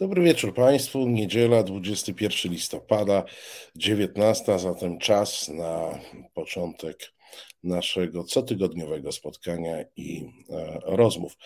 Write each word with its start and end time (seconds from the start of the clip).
Dobry 0.00 0.22
wieczór 0.22 0.54
Państwu. 0.54 1.08
Niedziela, 1.08 1.62
21 1.62 2.52
listopada, 2.52 3.24
19, 3.76 4.58
zatem 4.58 4.98
czas 4.98 5.48
na 5.48 5.98
początek 6.34 7.12
naszego 7.64 8.24
cotygodniowego 8.24 9.12
spotkania 9.12 9.84
i 9.96 10.24
e, 10.50 10.80
rozmów. 10.84 11.36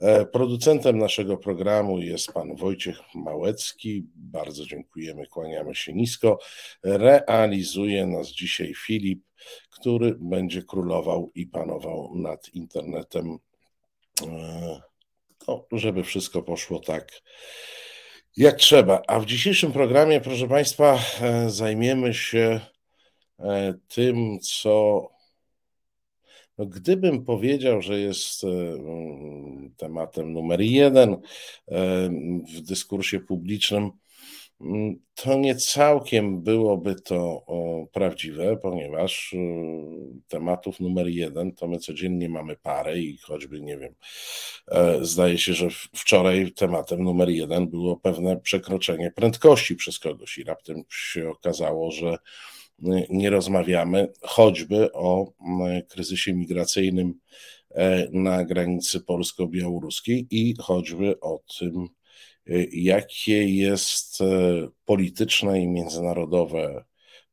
E, 0.00 0.26
producentem 0.26 0.98
naszego 0.98 1.36
programu 1.36 1.98
jest 1.98 2.32
pan 2.32 2.56
Wojciech 2.56 2.98
Małecki. 3.14 4.06
Bardzo 4.14 4.66
dziękujemy, 4.66 5.26
kłaniamy 5.26 5.74
się 5.74 5.92
nisko. 5.92 6.38
Realizuje 6.82 8.06
nas 8.06 8.28
dzisiaj 8.28 8.74
Filip, 8.86 9.24
który 9.70 10.16
będzie 10.20 10.62
królował 10.62 11.30
i 11.34 11.46
panował 11.46 12.12
nad 12.14 12.48
internetem. 12.54 13.38
E, 14.22 14.80
no, 15.48 15.66
żeby 15.72 16.02
wszystko 16.02 16.42
poszło 16.42 16.78
tak 16.78 17.22
jak 18.36 18.56
trzeba. 18.56 19.02
A 19.06 19.20
w 19.20 19.26
dzisiejszym 19.26 19.72
programie, 19.72 20.20
proszę 20.20 20.48
Państwa, 20.48 20.98
e, 21.20 21.50
zajmiemy 21.50 22.14
się 22.14 22.60
e, 23.38 23.74
tym, 23.88 24.38
co 24.40 25.08
no, 26.58 26.66
gdybym 26.66 27.24
powiedział, 27.24 27.82
że 27.82 28.00
jest 28.00 28.44
e, 28.44 28.48
mm, 28.48 29.74
tematem 29.76 30.32
numer 30.32 30.60
jeden 30.60 31.16
w 32.54 32.60
dyskursie 32.60 33.20
publicznym, 33.20 33.90
to 35.14 35.38
nie 35.38 35.56
całkiem 35.56 36.42
byłoby 36.42 36.94
to 36.94 37.44
prawdziwe, 37.92 38.56
ponieważ 38.56 39.32
y, 39.32 39.38
tematów 40.28 40.80
numer 40.80 41.06
jeden 41.08 41.52
to 41.52 41.68
my 41.68 41.78
codziennie 41.78 42.28
mamy 42.28 42.56
parę 42.56 42.98
i 42.98 43.18
choćby, 43.18 43.60
nie 43.60 43.78
wiem, 43.78 43.94
e, 44.68 45.04
zdaje 45.04 45.38
się, 45.38 45.54
że 45.54 45.68
wczoraj 45.94 46.52
tematem 46.52 47.02
numer 47.02 47.28
jeden 47.28 47.68
było 47.68 47.96
pewne 47.96 48.36
przekroczenie 48.40 49.10
prędkości 49.10 49.76
przez 49.76 49.98
kogoś 49.98 50.38
i 50.38 50.44
raptem 50.44 50.82
się 50.88 51.30
okazało, 51.30 51.90
że 51.90 52.18
y, 52.86 53.06
nie 53.10 53.30
rozmawiamy 53.30 54.12
choćby 54.22 54.92
o 54.92 55.32
kryzysie 55.88 56.34
migracyjnym 56.34 57.14
e, 57.70 58.08
na 58.12 58.44
granicy 58.44 59.00
polsko-białoruskiej 59.00 60.26
i 60.30 60.54
choćby 60.58 61.20
o 61.20 61.40
tym, 61.58 61.88
jakie 62.72 63.48
jest 63.48 64.20
e, 64.20 64.24
polityczne 64.84 65.60
i 65.60 65.68
międzynarodowe 65.68 66.84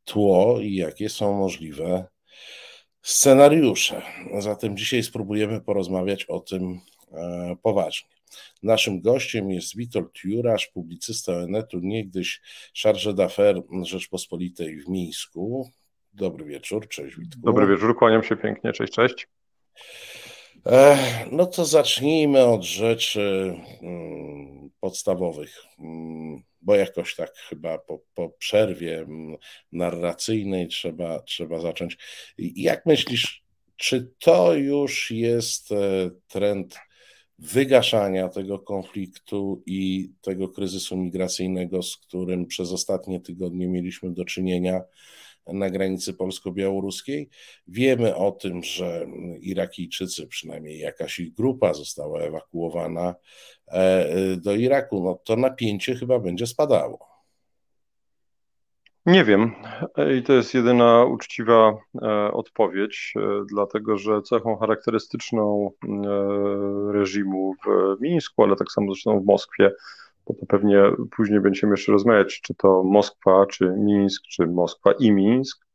tło 0.04 0.60
i 0.62 0.76
jakie 0.76 1.10
są 1.10 1.34
możliwe 1.34 2.06
scenariusze. 3.02 4.02
Zatem 4.40 4.78
dzisiaj 4.78 5.04
spróbujemy 5.04 5.62
porozmawiać 5.62 6.26
o 6.26 6.40
tym 6.40 6.80
e, 7.12 7.56
poważnie. 7.64 8.10
Naszym 8.64 9.02
gościem 9.02 9.52
jest 9.52 9.76
Witold 9.76 10.24
Jurasz, 10.24 10.68
publicysta 10.68 11.38
Onetu, 11.38 11.80
niegdyś 11.80 12.42
charge 12.84 13.14
d'affaires 13.14 13.86
Rzeczpospolitej 13.86 14.82
w 14.82 14.88
Mińsku. 14.88 15.70
Dobry 16.14 16.46
wieczór, 16.46 16.88
cześć 16.88 17.16
Witku. 17.16 17.42
Dobry 17.42 17.68
wieczór, 17.68 17.98
kłaniam 17.98 18.24
się 18.24 18.36
pięknie, 18.36 18.74
cześć, 18.74 18.94
cześć. 18.94 19.28
No 21.32 21.46
to 21.46 21.66
zacznijmy 21.66 22.46
od 22.46 22.64
rzeczy 22.64 23.56
mm, 23.82 24.70
podstawowych, 24.80 25.58
mm, 25.80 26.44
bo 26.62 26.76
jakoś 26.76 27.16
tak 27.16 27.36
chyba 27.36 27.78
po, 27.78 28.00
po 28.16 28.30
przerwie 28.30 29.00
mm, 29.00 29.38
narracyjnej 29.72 30.68
trzeba, 30.68 31.20
trzeba 31.20 31.60
zacząć. 31.60 31.98
Jak 32.38 32.86
myślisz, 32.86 33.44
czy 33.76 34.12
to 34.20 34.54
już 34.54 35.12
jest 35.12 35.72
e, 35.72 36.10
trend 36.28 36.76
wygaszania 37.40 38.30
tego 38.30 38.60
konfliktu 38.60 39.64
i 39.66 40.12
tego 40.22 40.50
kryzysu 40.50 40.98
migracyjnego, 40.98 41.84
z 41.84 41.98
którym 41.98 42.48
przez 42.48 42.72
ostatnie 42.72 43.20
tygodnie 43.20 43.68
mieliśmy 43.68 44.14
do 44.14 44.26
czynienia? 44.26 44.82
Na 45.54 45.70
granicy 45.70 46.14
polsko-białoruskiej. 46.14 47.30
Wiemy 47.68 48.16
o 48.16 48.32
tym, 48.32 48.64
że 48.64 49.08
Irakijczycy, 49.42 50.28
przynajmniej 50.28 50.80
jakaś 50.80 51.20
ich 51.20 51.34
grupa 51.34 51.74
została 51.74 52.20
ewakuowana 52.20 53.16
e, 53.68 54.06
do 54.38 54.56
Iraku. 54.56 55.04
No 55.04 55.20
to 55.24 55.36
napięcie 55.36 55.96
chyba 55.96 56.20
będzie 56.20 56.48
spadało. 56.48 57.12
Nie 59.06 59.26
wiem. 59.26 59.52
I 60.18 60.24
to 60.24 60.34
jest 60.34 60.54
jedyna 60.54 61.06
uczciwa 61.06 61.74
e, 62.02 62.32
odpowiedź, 62.32 63.14
e, 63.16 63.22
dlatego 63.54 63.98
że 63.98 64.22
cechą 64.22 64.58
charakterystyczną 64.58 65.72
reżimu 66.92 67.54
w 67.66 68.02
Mińsku, 68.02 68.44
ale 68.44 68.56
tak 68.56 68.72
samo 68.72 68.94
zresztą 68.94 69.20
w 69.20 69.26
Moskwie, 69.26 69.72
to 70.40 70.46
pewnie 70.46 70.84
później 71.16 71.40
będziemy 71.40 71.74
jeszcze 71.74 71.92
rozmawiać, 71.92 72.42
czy 72.42 72.56
to 72.56 72.84
Moskwa, 72.84 73.46
czy 73.46 73.74
Mińsk, 73.78 74.24
czy 74.24 74.48
Moskwa 74.48 74.92
i 74.92 75.12
Mińsk 75.12 75.66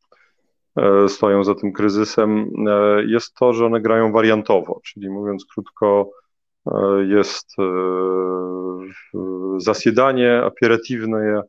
e, 0.77 1.09
stoją 1.09 1.44
za 1.44 1.55
tym 1.55 1.72
kryzysem, 1.72 2.50
e, 2.69 3.05
jest 3.05 3.34
to, 3.34 3.53
że 3.53 3.67
one 3.67 3.81
grają 3.81 4.12
wariantowo, 4.12 4.81
czyli 4.84 5.11
mówiąc 5.11 5.47
krótko, 5.55 6.11
e, 6.67 7.05
jest 7.05 7.56
zasiedanie 9.59 10.43
aperatywne 10.43 11.43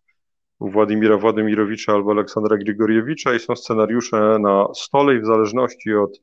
Władimira 0.59 1.17
Władimirowicza 1.17 1.93
albo 1.93 2.11
Aleksandra 2.11 2.57
Grigoriewicza 2.57 3.33
i 3.33 3.39
są 3.39 3.55
scenariusze 3.55 4.37
na 4.39 4.67
stole 4.75 5.15
i 5.15 5.19
w 5.19 5.25
zależności 5.25 5.93
od 5.93 6.21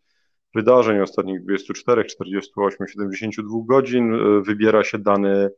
wydarzeń 0.54 1.00
ostatnich 1.00 1.42
24, 1.44 2.04
48, 2.04 2.88
72 2.88 3.58
godzin 3.66 4.18
wybiera 4.42 4.84
się 4.84 4.98
dany 4.98 5.50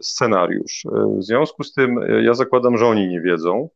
scenariusz. 0.00 0.86
E, 0.86 1.16
w 1.18 1.24
związku 1.24 1.64
z 1.64 1.72
tym 1.72 1.98
e, 1.98 2.22
ja 2.22 2.34
zakładam, 2.34 2.78
że 2.78 2.86
oni 2.86 3.08
nie 3.08 3.20
wiedzą, 3.20 3.68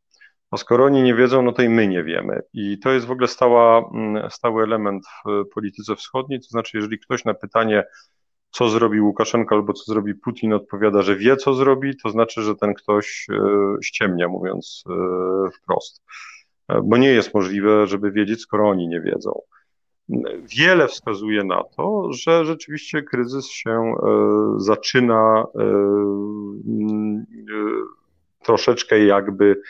a 0.50 0.56
skoro 0.56 0.84
oni 0.84 1.02
nie 1.02 1.14
wiedzą, 1.14 1.42
no 1.42 1.52
to 1.52 1.62
i 1.62 1.68
my 1.68 1.88
nie 1.88 2.04
wiemy. 2.04 2.42
I 2.52 2.78
to 2.78 2.92
jest 2.92 3.06
w 3.06 3.10
ogóle 3.10 3.28
stała, 3.28 3.90
stały 4.30 4.62
element 4.62 5.04
w 5.24 5.48
polityce 5.54 5.96
wschodniej, 5.96 6.40
to 6.40 6.46
znaczy 6.46 6.76
jeżeli 6.76 6.98
ktoś 6.98 7.24
na 7.24 7.34
pytanie, 7.34 7.84
co 8.50 8.68
zrobi 8.68 9.00
Łukaszenko 9.00 9.54
albo 9.54 9.72
co 9.72 9.92
zrobi 9.92 10.14
Putin, 10.14 10.52
odpowiada, 10.52 11.02
że 11.02 11.16
wie, 11.16 11.36
co 11.36 11.54
zrobi, 11.54 11.96
to 11.96 12.10
znaczy, 12.10 12.42
że 12.42 12.56
ten 12.56 12.74
ktoś 12.74 13.26
ściemnia, 13.82 14.28
mówiąc 14.28 14.84
wprost. 15.58 16.02
Bo 16.84 16.96
nie 16.96 17.08
jest 17.08 17.34
możliwe, 17.34 17.86
żeby 17.86 18.12
wiedzieć, 18.12 18.40
skoro 18.40 18.68
oni 18.68 18.88
nie 18.88 19.00
wiedzą. 19.00 19.40
Wiele 20.58 20.88
wskazuje 20.88 21.44
na 21.44 21.64
to, 21.64 22.12
że 22.12 22.44
rzeczywiście 22.44 23.02
kryzys 23.02 23.46
się 23.46 23.70
e, 23.70 23.94
zaczyna 24.56 25.44
e, 25.54 25.62
e, 25.62 25.74
troszeczkę 28.44 29.04
jakby 29.04 29.60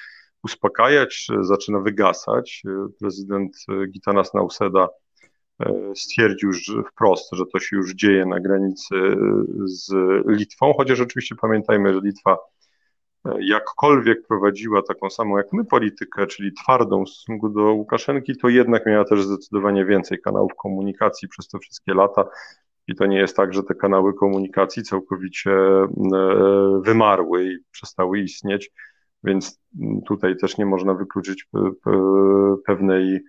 uspokajać, 0.44 1.26
zaczyna 1.40 1.80
wygasać. 1.80 2.62
Prezydent 3.00 3.56
Gitanas 3.88 4.34
Nauseda 4.34 4.88
stwierdził 5.94 6.52
że 6.52 6.82
wprost, 6.82 7.28
że 7.32 7.44
to 7.52 7.58
się 7.58 7.76
już 7.76 7.94
dzieje 7.94 8.26
na 8.26 8.40
granicy 8.40 8.94
z 9.64 9.94
Litwą, 10.26 10.72
chociaż 10.76 11.00
oczywiście 11.00 11.34
pamiętajmy, 11.40 11.94
że 11.94 12.00
Litwa 12.04 12.38
jakkolwiek 13.40 14.26
prowadziła 14.26 14.82
taką 14.82 15.10
samą 15.10 15.36
jak 15.36 15.52
my 15.52 15.64
politykę, 15.64 16.26
czyli 16.26 16.52
twardą 16.52 17.04
w 17.04 17.08
stosunku 17.08 17.48
do 17.48 17.62
Łukaszenki, 17.72 18.36
to 18.36 18.48
jednak 18.48 18.86
miała 18.86 19.04
też 19.04 19.24
zdecydowanie 19.24 19.84
więcej 19.84 20.20
kanałów 20.20 20.52
komunikacji 20.54 21.28
przez 21.28 21.48
te 21.48 21.58
wszystkie 21.58 21.94
lata. 21.94 22.24
I 22.86 22.94
to 22.94 23.06
nie 23.06 23.18
jest 23.18 23.36
tak, 23.36 23.54
że 23.54 23.62
te 23.62 23.74
kanały 23.74 24.14
komunikacji 24.14 24.82
całkowicie 24.82 25.50
e, 25.50 25.88
wymarły 26.84 27.44
i 27.44 27.58
przestały 27.70 28.20
istnieć, 28.20 28.70
więc 29.24 29.60
tutaj 30.06 30.36
też 30.36 30.58
nie 30.58 30.66
można 30.66 30.94
wykluczyć 30.94 31.48
pewnej, 32.66 33.20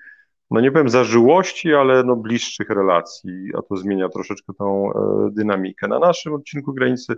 no 0.52 0.62
nie 0.62 0.72
powiem 0.72 0.90
zażyłości, 0.90 1.74
ale 1.74 2.04
no 2.04 2.16
bliższych 2.16 2.70
relacji, 2.70 3.50
a 3.58 3.62
to 3.62 3.78
zmienia 3.78 4.10
troszeczkę 4.10 4.54
tą 4.54 4.94
e, 4.94 5.30
dynamikę. 5.32 5.88
Na 5.88 6.00
naszym 6.00 6.34
odcinku 6.34 6.74
granicy 6.74 7.16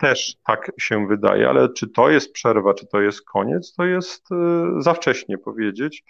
też 0.00 0.36
tak 0.46 0.72
się 0.78 1.06
wydaje, 1.06 1.48
ale 1.48 1.72
czy 1.72 1.88
to 1.88 2.10
jest 2.10 2.32
przerwa, 2.32 2.74
czy 2.74 2.86
to 2.86 3.00
jest 3.00 3.22
koniec, 3.22 3.74
to 3.74 3.84
jest 3.84 4.28
y, 4.32 4.34
za 4.82 4.94
wcześnie 4.94 5.38
powiedzieć. 5.38 6.04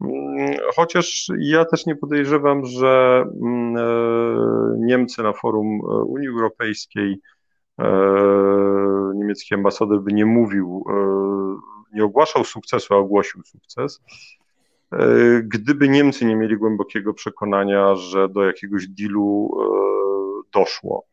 Mm, 0.00 0.56
chociaż 0.76 1.26
ja 1.38 1.64
też 1.64 1.86
nie 1.86 1.96
podejrzewam, 1.96 2.66
że 2.66 3.24
mm, 3.42 3.76
e, 3.76 3.80
Niemcy 4.78 5.22
na 5.22 5.32
forum 5.32 5.66
e, 5.66 6.02
Unii 6.02 6.28
Europejskiej, 6.28 7.20
e, 7.78 7.84
niemiecki 9.14 9.54
ambasador 9.54 10.02
by 10.02 10.12
nie 10.12 10.26
mówił, 10.26 10.84
nie 11.92 12.04
ogłaszał 12.04 12.44
sukcesu, 12.44 12.94
a 12.94 12.96
ogłosił 12.96 13.42
sukces. 13.42 14.00
Gdyby 15.42 15.88
Niemcy 15.88 16.24
nie 16.24 16.36
mieli 16.36 16.56
głębokiego 16.56 17.14
przekonania, 17.14 17.94
że 17.94 18.28
do 18.28 18.44
jakiegoś 18.44 18.88
dealu 18.88 19.50
doszło. 20.52 21.04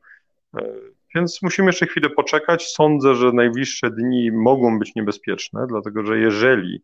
Więc 1.16 1.42
musimy 1.42 1.68
jeszcze 1.68 1.88
chwilę 1.88 2.10
poczekać. 2.10 2.68
Sądzę, 2.68 3.16
że 3.16 3.32
najbliższe 3.32 3.92
dni 3.92 4.32
mogą 4.32 4.80
być 4.80 4.96
niebezpieczne, 4.96 5.68
dlatego 5.68 6.04
że 6.04 6.20
jeżeli 6.20 6.84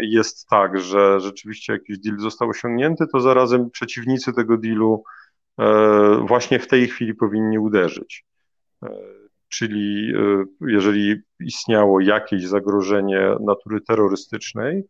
jest 0.00 0.48
tak, 0.48 0.80
że 0.80 1.20
rzeczywiście 1.20 1.72
jakiś 1.72 1.98
deal 1.98 2.18
został 2.18 2.48
osiągnięty, 2.48 3.04
to 3.12 3.20
zarazem 3.20 3.70
przeciwnicy 3.70 4.32
tego 4.32 4.56
dealu 4.56 5.04
e, 5.58 6.24
właśnie 6.26 6.58
w 6.58 6.66
tej 6.66 6.88
chwili 6.88 7.14
powinni 7.14 7.58
uderzyć. 7.58 8.24
E, 8.82 8.88
czyli 9.48 10.12
jeżeli 10.60 11.16
istniało 11.40 12.00
jakieś 12.00 12.46
zagrożenie 12.46 13.34
natury 13.40 13.80
terrorystycznej, 13.80 14.84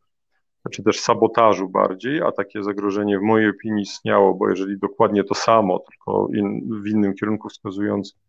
czy 0.70 0.82
też 0.82 1.00
sabotażu 1.00 1.68
bardziej, 1.68 2.22
a 2.22 2.32
takie 2.32 2.62
zagrożenie 2.62 3.18
w 3.18 3.22
mojej 3.22 3.50
opinii 3.50 3.82
istniało, 3.82 4.34
bo 4.34 4.48
jeżeli 4.48 4.78
dokładnie 4.78 5.24
to 5.24 5.34
samo, 5.34 5.78
tylko 5.78 6.28
in, 6.34 6.82
w 6.82 6.86
innym 6.86 7.14
kierunku 7.14 7.48
wskazując 7.48 8.14
e, 8.14 8.21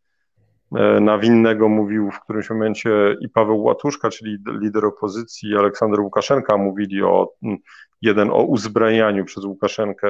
na 1.01 1.17
winnego 1.17 1.69
mówił 1.69 2.11
w 2.11 2.19
którymś 2.19 2.49
momencie 2.49 3.15
i 3.21 3.29
Paweł 3.29 3.63
Łatuszka, 3.63 4.09
czyli 4.09 4.37
lider 4.61 4.85
opozycji, 4.85 5.49
i 5.49 5.57
Aleksander 5.57 5.99
Łukaszenka 5.99 6.57
mówili 6.57 7.03
o 7.03 7.33
jeden 8.01 8.29
o 8.29 8.43
uzbrajaniu 8.43 9.25
przez 9.25 9.45
Łukaszenkę 9.45 10.07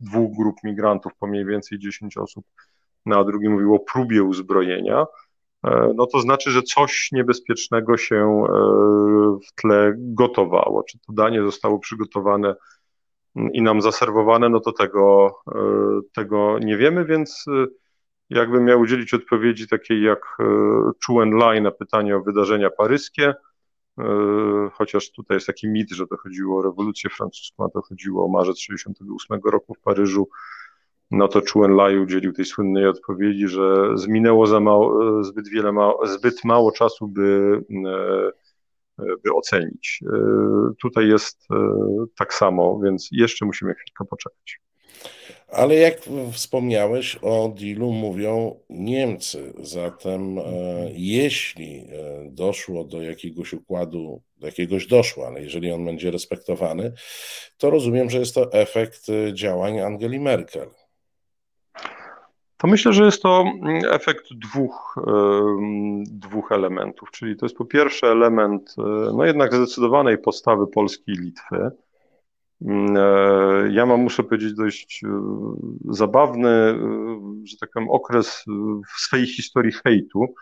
dwóch 0.00 0.36
grup 0.36 0.56
migrantów 0.64 1.12
po 1.14 1.26
mniej 1.26 1.44
więcej 1.44 1.78
10 1.78 2.16
osób, 2.16 2.44
no, 3.06 3.24
drugi 3.24 3.48
mówił 3.48 3.74
o 3.74 3.78
próbie 3.78 4.22
uzbrojenia. 4.22 5.06
E, 5.66 5.92
no 5.94 6.06
to 6.06 6.20
znaczy, 6.20 6.50
że 6.50 6.62
coś 6.62 7.08
niebezpiecznego 7.12 7.96
się 7.96 8.16
e, 8.16 8.52
w 9.48 9.54
tle 9.54 9.94
gotowało. 9.96 10.82
Czy 10.82 10.98
to 10.98 11.12
danie 11.12 11.42
zostało 11.42 11.78
przygotowane 11.78 12.54
i 13.52 13.62
nam 13.62 13.82
zaserwowane, 13.82 14.48
no 14.48 14.60
to 14.60 14.72
tego, 14.72 15.34
e, 15.54 15.60
tego 16.14 16.58
nie 16.58 16.76
wiemy, 16.76 17.04
więc 17.04 17.44
jakbym 18.34 18.64
miał 18.64 18.80
udzielić 18.80 19.14
odpowiedzi 19.14 19.68
takiej 19.68 20.02
jak 20.02 20.36
Chuen 21.06 21.30
Lai 21.30 21.62
na 21.62 21.70
pytanie 21.70 22.16
o 22.16 22.22
wydarzenia 22.22 22.70
paryskie, 22.70 23.34
chociaż 24.72 25.10
tutaj 25.10 25.36
jest 25.36 25.46
taki 25.46 25.68
mit, 25.68 25.90
że 25.90 26.06
to 26.06 26.16
chodziło 26.16 26.58
o 26.58 26.62
rewolucję 26.62 27.10
francuską, 27.10 27.64
a 27.64 27.68
to 27.68 27.82
chodziło 27.82 28.24
o 28.24 28.28
marzec 28.28 28.56
1968 28.56 29.50
roku 29.52 29.74
w 29.74 29.80
Paryżu, 29.80 30.28
no 31.12 31.28
to 31.28 31.40
Chuen 31.52 31.76
Lai 31.76 31.98
udzielił 31.98 32.32
tej 32.32 32.44
słynnej 32.44 32.86
odpowiedzi, 32.86 33.48
że 33.48 33.88
zminęło 33.94 34.46
za 34.46 34.60
mało, 34.60 35.24
zbyt, 35.24 35.48
wiele 35.48 35.72
mało, 35.72 36.06
zbyt 36.06 36.44
mało 36.44 36.72
czasu, 36.72 37.08
by, 37.08 37.60
e, 38.98 39.04
by 39.24 39.34
ocenić. 39.34 40.00
E, 40.06 40.18
tutaj 40.82 41.08
jest 41.08 41.46
e, 41.50 41.56
tak 42.16 42.34
samo, 42.34 42.80
więc 42.84 43.08
jeszcze 43.12 43.46
musimy 43.46 43.74
chwilkę 43.74 44.04
poczekać. 44.04 44.60
Ale 45.52 45.74
jak 45.74 45.94
wspomniałeś, 46.32 47.18
o 47.22 47.54
dealu 47.58 47.92
mówią 47.92 48.60
Niemcy. 48.70 49.52
Zatem 49.60 50.36
jeśli 50.92 51.86
doszło 52.26 52.84
do 52.84 53.02
jakiegoś 53.02 53.52
układu, 53.52 54.22
do 54.36 54.46
jakiegoś 54.46 54.86
doszło, 54.86 55.26
ale 55.26 55.42
jeżeli 55.42 55.72
on 55.72 55.84
będzie 55.84 56.10
respektowany, 56.10 56.92
to 57.58 57.70
rozumiem, 57.70 58.10
że 58.10 58.18
jest 58.18 58.34
to 58.34 58.52
efekt 58.52 59.06
działań 59.32 59.80
Angeli 59.80 60.20
Merkel. 60.20 60.68
To 62.62 62.68
myślę, 62.68 62.92
że 62.92 63.04
jest 63.04 63.22
to 63.22 63.44
mm, 63.62 63.82
efekt 63.90 64.24
dwóch, 64.34 64.96
dwóch 66.02 66.52
elementów, 66.52 67.10
czyli 67.10 67.36
to 67.36 67.46
jest 67.46 67.56
po 67.56 67.64
pierwsze 67.64 68.06
element 68.06 68.74
e, 68.78 68.82
no 69.16 69.24
jednak 69.24 69.54
zdecydowanej 69.54 70.18
postawy 70.18 70.66
Polski 70.66 71.12
i 71.12 71.14
Litwy. 71.14 71.70
Mm, 72.66 72.96
e, 72.96 73.72
ja 73.72 73.86
mam, 73.86 74.00
muszę 74.00 74.22
powiedzieć, 74.22 74.54
dość 74.54 75.04
e, 75.04 75.08
zabawny, 75.84 76.78
że 77.44 77.56
tak 77.60 77.70
powiem, 77.70 77.90
okres 77.90 78.44
w 78.96 79.00
swojej 79.00 79.26
historii 79.26 79.72
hejtu, 79.72 80.34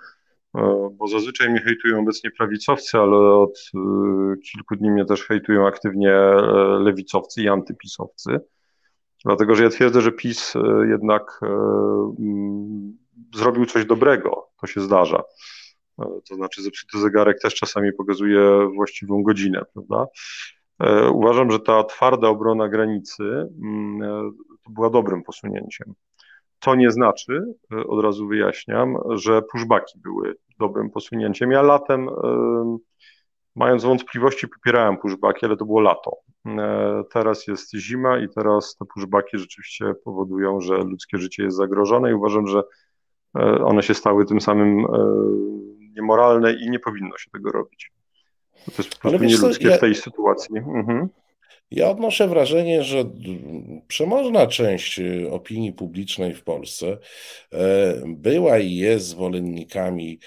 bo 0.93 1.09
zazwyczaj 1.13 1.51
mnie 1.51 1.61
hejtują 1.61 2.01
obecnie 2.01 2.31
prawicowcy, 2.31 2.99
ale 2.99 3.17
od 3.17 3.71
kilku 4.53 4.77
dni 4.77 4.91
mnie 4.91 5.05
też 5.05 5.27
hejtują 5.27 5.67
aktywnie 5.67 6.13
lewicowcy 6.79 7.43
i 7.43 7.49
antypisowcy. 7.49 8.41
Dlatego, 9.25 9.55
że 9.55 9.65
ja 9.65 9.71
twierdzę, 9.71 10.01
że 10.01 10.13
PiS 10.13 10.57
e, 10.57 10.61
jednak 10.91 11.41
e, 11.43 11.47
mm, 12.19 12.99
zrobił 13.35 13.67
coś 13.67 13.85
dobrego. 13.85 14.51
To 14.61 14.67
się 14.67 14.81
zdarza. 14.81 15.23
E, 15.99 16.05
to 16.29 16.35
znaczy, 16.35 16.63
zepsuty 16.63 16.99
zegarek 16.99 17.41
też 17.43 17.55
czasami 17.55 17.93
pokazuje 17.93 18.69
właściwą 18.75 19.23
godzinę, 19.23 19.63
prawda? 19.73 20.07
Uważam, 21.13 21.51
że 21.51 21.61
ta 21.61 21.85
twarda 21.85 22.29
obrona 22.29 22.69
granicy 22.69 23.23
mm, 23.63 24.33
to 24.65 24.71
była 24.71 24.91
dobrym 24.91 25.23
posunięciem. 25.23 25.95
To 26.59 26.75
nie 26.75 26.91
znaczy, 26.91 27.43
od 27.89 28.05
razu 28.05 28.29
wyjaśniam, 28.29 28.97
że 29.11 29.43
pushbacki 29.43 29.99
były 29.99 30.37
dobrym 30.59 30.91
posunięciem. 30.91 31.51
Ja 31.51 31.63
latem 31.63 32.09
Mając 33.57 33.85
wątpliwości, 33.85 34.49
popierałem 34.49 34.97
pushbacki, 34.97 35.47
ale 35.47 35.57
to 35.57 35.65
było 35.65 35.81
lato. 35.81 36.17
E, 36.47 37.03
teraz 37.13 37.47
jest 37.47 37.75
zima 37.75 38.19
i 38.19 38.29
teraz 38.29 38.77
te 38.77 38.85
pushbacki 38.85 39.39
rzeczywiście 39.39 39.95
powodują, 40.05 40.61
że 40.61 40.77
ludzkie 40.77 41.19
życie 41.19 41.43
jest 41.43 41.57
zagrożone 41.57 42.11
i 42.11 42.15
uważam, 42.15 42.47
że 42.47 42.63
e, 43.37 43.41
one 43.65 43.83
się 43.83 43.95
stały 43.95 44.27
tym 44.27 44.41
samym 44.41 44.79
e, 44.79 44.87
niemoralne 45.97 46.53
i 46.53 46.71
nie 46.71 46.79
powinno 46.79 47.19
się 47.19 47.31
tego 47.31 47.53
robić. 47.53 47.93
To 48.65 48.83
jest 48.83 48.95
po 48.95 49.01
prostu 49.01 49.25
nieludzkie 49.25 49.69
ja... 49.69 49.77
w 49.77 49.81
tej 49.81 49.95
sytuacji. 49.95 50.59
Mhm. 50.59 51.09
Ja 51.71 51.91
odnoszę 51.91 52.29
wrażenie, 52.29 52.85
że 52.85 53.05
przemożna 53.89 54.47
część 54.47 55.01
opinii 55.31 55.73
publicznej 55.73 56.35
w 56.35 56.45
Polsce 56.45 56.99
była 58.07 58.59
i 58.59 58.77
jest 58.77 59.07
zwolennikami 59.07 60.19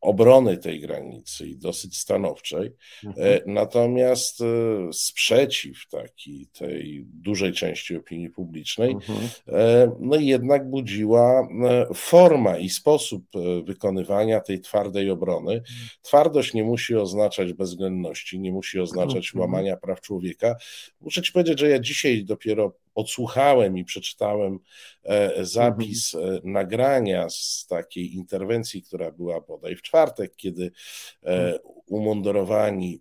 obrony 0.00 0.58
tej 0.58 0.80
granicy 0.80 1.46
i 1.46 1.56
dosyć 1.56 1.98
stanowczej. 1.98 2.70
Mhm. 3.04 3.26
E, 3.26 3.40
natomiast 3.46 4.40
e, 4.40 4.44
sprzeciw 4.92 5.88
taki 5.90 6.46
tej 6.46 7.04
dużej 7.06 7.52
części 7.52 7.96
opinii 7.96 8.30
publicznej, 8.30 8.90
mhm. 8.90 9.18
E, 9.48 9.92
no 10.00 10.16
jednak 10.16 10.70
budziła 10.70 11.48
forma 11.94 12.58
i 12.58 12.68
sposób 12.68 13.24
wykonywania 13.64 14.40
tej 14.40 14.60
twardej 14.60 15.10
obrony. 15.10 15.52
Mhm. 15.52 15.88
Twardość 16.02 16.54
nie 16.54 16.64
musi 16.64 16.96
oznaczać 16.96 17.52
bezwzględności, 17.52 18.40
nie 18.40 18.52
musi 18.52 18.80
oznaczać 18.80 19.26
mhm. 19.34 19.40
łamania 19.40 19.76
praw 19.76 20.00
człowieka. 20.00 20.56
Muszę 21.00 21.22
ci 21.22 21.32
powiedzieć, 21.32 21.60
że 21.60 21.68
ja 21.68 21.78
dzisiaj 21.78 22.24
dopiero 22.24 22.72
odsłuchałem 23.00 23.78
i 23.78 23.84
przeczytałem 23.84 24.58
e, 25.04 25.44
zapis 25.44 26.14
mhm. 26.14 26.34
E, 26.34 26.40
nagrania 26.44 27.30
z 27.30 27.66
takiej 27.68 28.14
interwencji, 28.14 28.82
która 28.82 29.10
była 29.10 29.40
bodaj 29.40 29.76
w 29.76 29.82
czwartek, 29.82 30.36
kiedy 30.36 30.64
e, 30.64 31.26
mhm. 31.26 31.58
umundurowani 31.86 33.00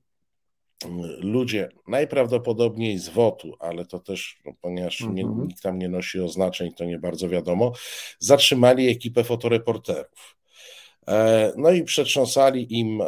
ludzie, 1.20 1.70
najprawdopodobniej 1.88 3.00
z 3.00 3.10
WOTU, 3.10 3.56
ale 3.60 3.86
to 3.86 4.00
też, 4.00 4.42
no, 4.46 4.54
ponieważ 4.62 5.02
nie, 5.02 5.24
mhm. 5.24 5.48
nikt 5.48 5.62
tam 5.62 5.80
nie 5.80 5.90
nosi 5.90 6.20
oznaczeń, 6.20 6.72
to 6.74 6.86
nie 6.86 7.00
bardzo 7.00 7.30
wiadomo, 7.30 7.72
zatrzymali 8.20 8.90
ekipę 8.90 9.24
fotoreporterów. 9.24 10.39
E, 11.08 11.54
no 11.58 11.72
i 11.72 11.84
przetrząsali 11.84 12.80
im 12.80 13.02
e, 13.02 13.06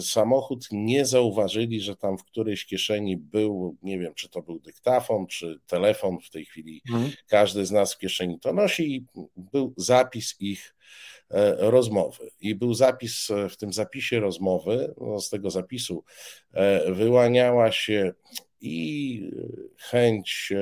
samochód, 0.00 0.66
nie 0.72 1.06
zauważyli, 1.06 1.80
że 1.80 1.96
tam 1.96 2.18
w 2.18 2.24
którejś 2.24 2.66
kieszeni 2.66 3.16
był, 3.16 3.76
nie 3.82 3.98
wiem, 3.98 4.14
czy 4.14 4.28
to 4.28 4.42
był 4.42 4.60
dyktafon, 4.60 5.26
czy 5.26 5.60
telefon, 5.66 6.18
w 6.20 6.30
tej 6.30 6.44
chwili 6.44 6.82
mhm. 6.90 7.12
każdy 7.28 7.66
z 7.66 7.70
nas 7.70 7.94
w 7.94 7.98
kieszeni 7.98 8.40
to 8.40 8.52
nosi 8.52 8.94
i 8.94 9.04
był 9.36 9.74
zapis 9.76 10.36
ich 10.40 10.74
e, 11.30 11.70
rozmowy. 11.70 12.30
I 12.40 12.54
był 12.54 12.74
zapis, 12.74 13.28
w 13.50 13.56
tym 13.56 13.72
zapisie 13.72 14.20
rozmowy, 14.20 14.94
no 15.00 15.20
z 15.20 15.30
tego 15.30 15.50
zapisu 15.50 16.04
wyłaniała 16.86 17.72
się 17.72 18.12
i 18.60 19.30
chęć 19.76 20.52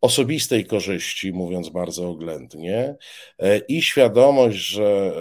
osobistej 0.00 0.64
korzyści, 0.64 1.32
mówiąc 1.32 1.68
bardzo 1.68 2.08
oględnie, 2.08 2.96
e, 3.38 3.58
i 3.58 3.82
świadomość, 3.82 4.58
że 4.58 5.12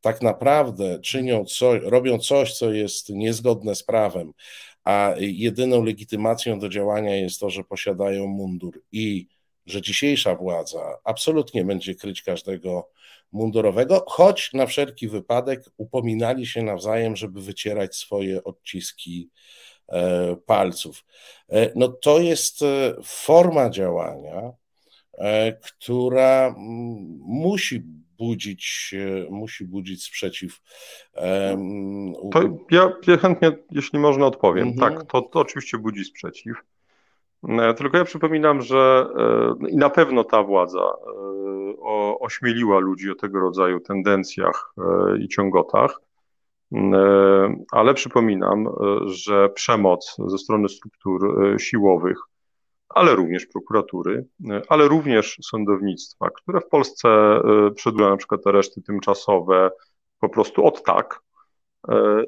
tak 0.00 0.22
naprawdę 0.22 0.98
czynią 1.00 1.44
coś, 1.44 1.82
robią 1.82 2.18
coś, 2.18 2.54
co 2.58 2.72
jest 2.72 3.08
niezgodne 3.08 3.74
z 3.74 3.82
prawem, 3.82 4.32
a 4.84 5.14
jedyną 5.18 5.84
legitymacją 5.84 6.58
do 6.58 6.68
działania 6.68 7.16
jest 7.16 7.40
to, 7.40 7.50
że 7.50 7.64
posiadają 7.64 8.26
mundur 8.26 8.82
i 8.92 9.26
że 9.66 9.82
dzisiejsza 9.82 10.34
władza 10.34 10.98
absolutnie 11.04 11.64
będzie 11.64 11.94
kryć 11.94 12.22
każdego 12.22 12.90
mundurowego, 13.32 14.04
choć 14.08 14.52
na 14.52 14.66
wszelki 14.66 15.08
wypadek 15.08 15.64
upominali 15.76 16.46
się 16.46 16.62
nawzajem, 16.62 17.16
żeby 17.16 17.42
wycierać 17.42 17.96
swoje 17.96 18.44
odciski 18.44 19.30
E, 19.30 19.67
palców. 20.46 21.04
E, 21.48 21.72
no 21.76 21.88
to 21.88 22.18
jest 22.18 22.62
e, 22.62 22.94
forma 23.04 23.70
działania, 23.70 24.52
która 25.62 26.54
musi 27.20 27.82
budzić, 28.18 28.94
musi 29.30 29.64
budzić 29.64 30.04
sprzeciw. 30.04 30.60
To 32.32 32.42
ja, 32.70 32.92
ja 33.06 33.16
chętnie, 33.16 33.52
jeśli 33.70 33.98
można, 33.98 34.26
odpowiem. 34.26 34.68
Mhm. 34.68 34.94
Tak, 34.94 35.10
to, 35.12 35.22
to 35.22 35.40
oczywiście 35.40 35.78
budzi 35.78 36.04
sprzeciw. 36.04 36.56
Tylko 37.76 37.96
ja 37.96 38.04
przypominam, 38.04 38.62
że 38.62 39.06
i 39.68 39.76
na 39.76 39.90
pewno 39.90 40.24
ta 40.24 40.42
władza 40.42 40.92
ośmieliła 42.20 42.78
ludzi 42.78 43.10
o 43.10 43.14
tego 43.14 43.40
rodzaju 43.40 43.80
tendencjach 43.80 44.74
i 45.20 45.28
ciągotach. 45.28 46.00
E, 46.72 47.54
ale 47.72 47.94
przypominam, 47.94 48.66
e, 48.66 48.70
że 49.06 49.48
przemoc 49.48 50.16
ze 50.26 50.38
strony 50.38 50.68
struktur 50.68 51.44
e, 51.54 51.58
siłowych 51.58 52.18
ale 52.88 53.14
również 53.14 53.46
prokuratury, 53.46 54.26
ale 54.68 54.88
również 54.88 55.38
sądownictwa, 55.42 56.30
które 56.30 56.60
w 56.60 56.68
Polsce 56.68 57.08
przedłuża 57.74 58.10
na 58.10 58.16
przykład 58.16 58.46
areszty 58.46 58.82
tymczasowe 58.82 59.70
po 60.20 60.28
prostu 60.28 60.64
od 60.64 60.82
tak, 60.82 61.20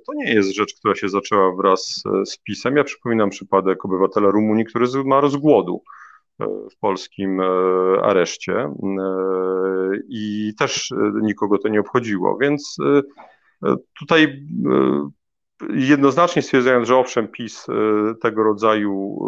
to 0.06 0.14
nie 0.14 0.34
jest 0.34 0.54
rzecz, 0.54 0.74
która 0.74 0.94
się 0.94 1.08
zaczęła 1.08 1.56
wraz 1.56 2.02
z 2.24 2.38
PiSem. 2.38 2.76
Ja 2.76 2.84
przypominam 2.84 3.30
przypadek 3.30 3.84
obywatela 3.84 4.30
Rumunii, 4.30 4.64
który 4.64 4.86
zmarł 4.86 5.28
z 5.28 5.36
głodu 5.36 5.82
w 6.72 6.78
polskim 6.80 7.40
areszcie 8.02 8.70
i 10.08 10.52
też 10.58 10.92
nikogo 11.22 11.58
to 11.58 11.68
nie 11.68 11.80
obchodziło, 11.80 12.38
więc 12.40 12.76
tutaj 13.98 14.46
jednoznacznie 15.74 16.42
stwierdzając, 16.42 16.88
że 16.88 16.96
owszem, 16.96 17.28
PiS 17.28 17.66
tego 18.22 18.42
rodzaju 18.42 19.18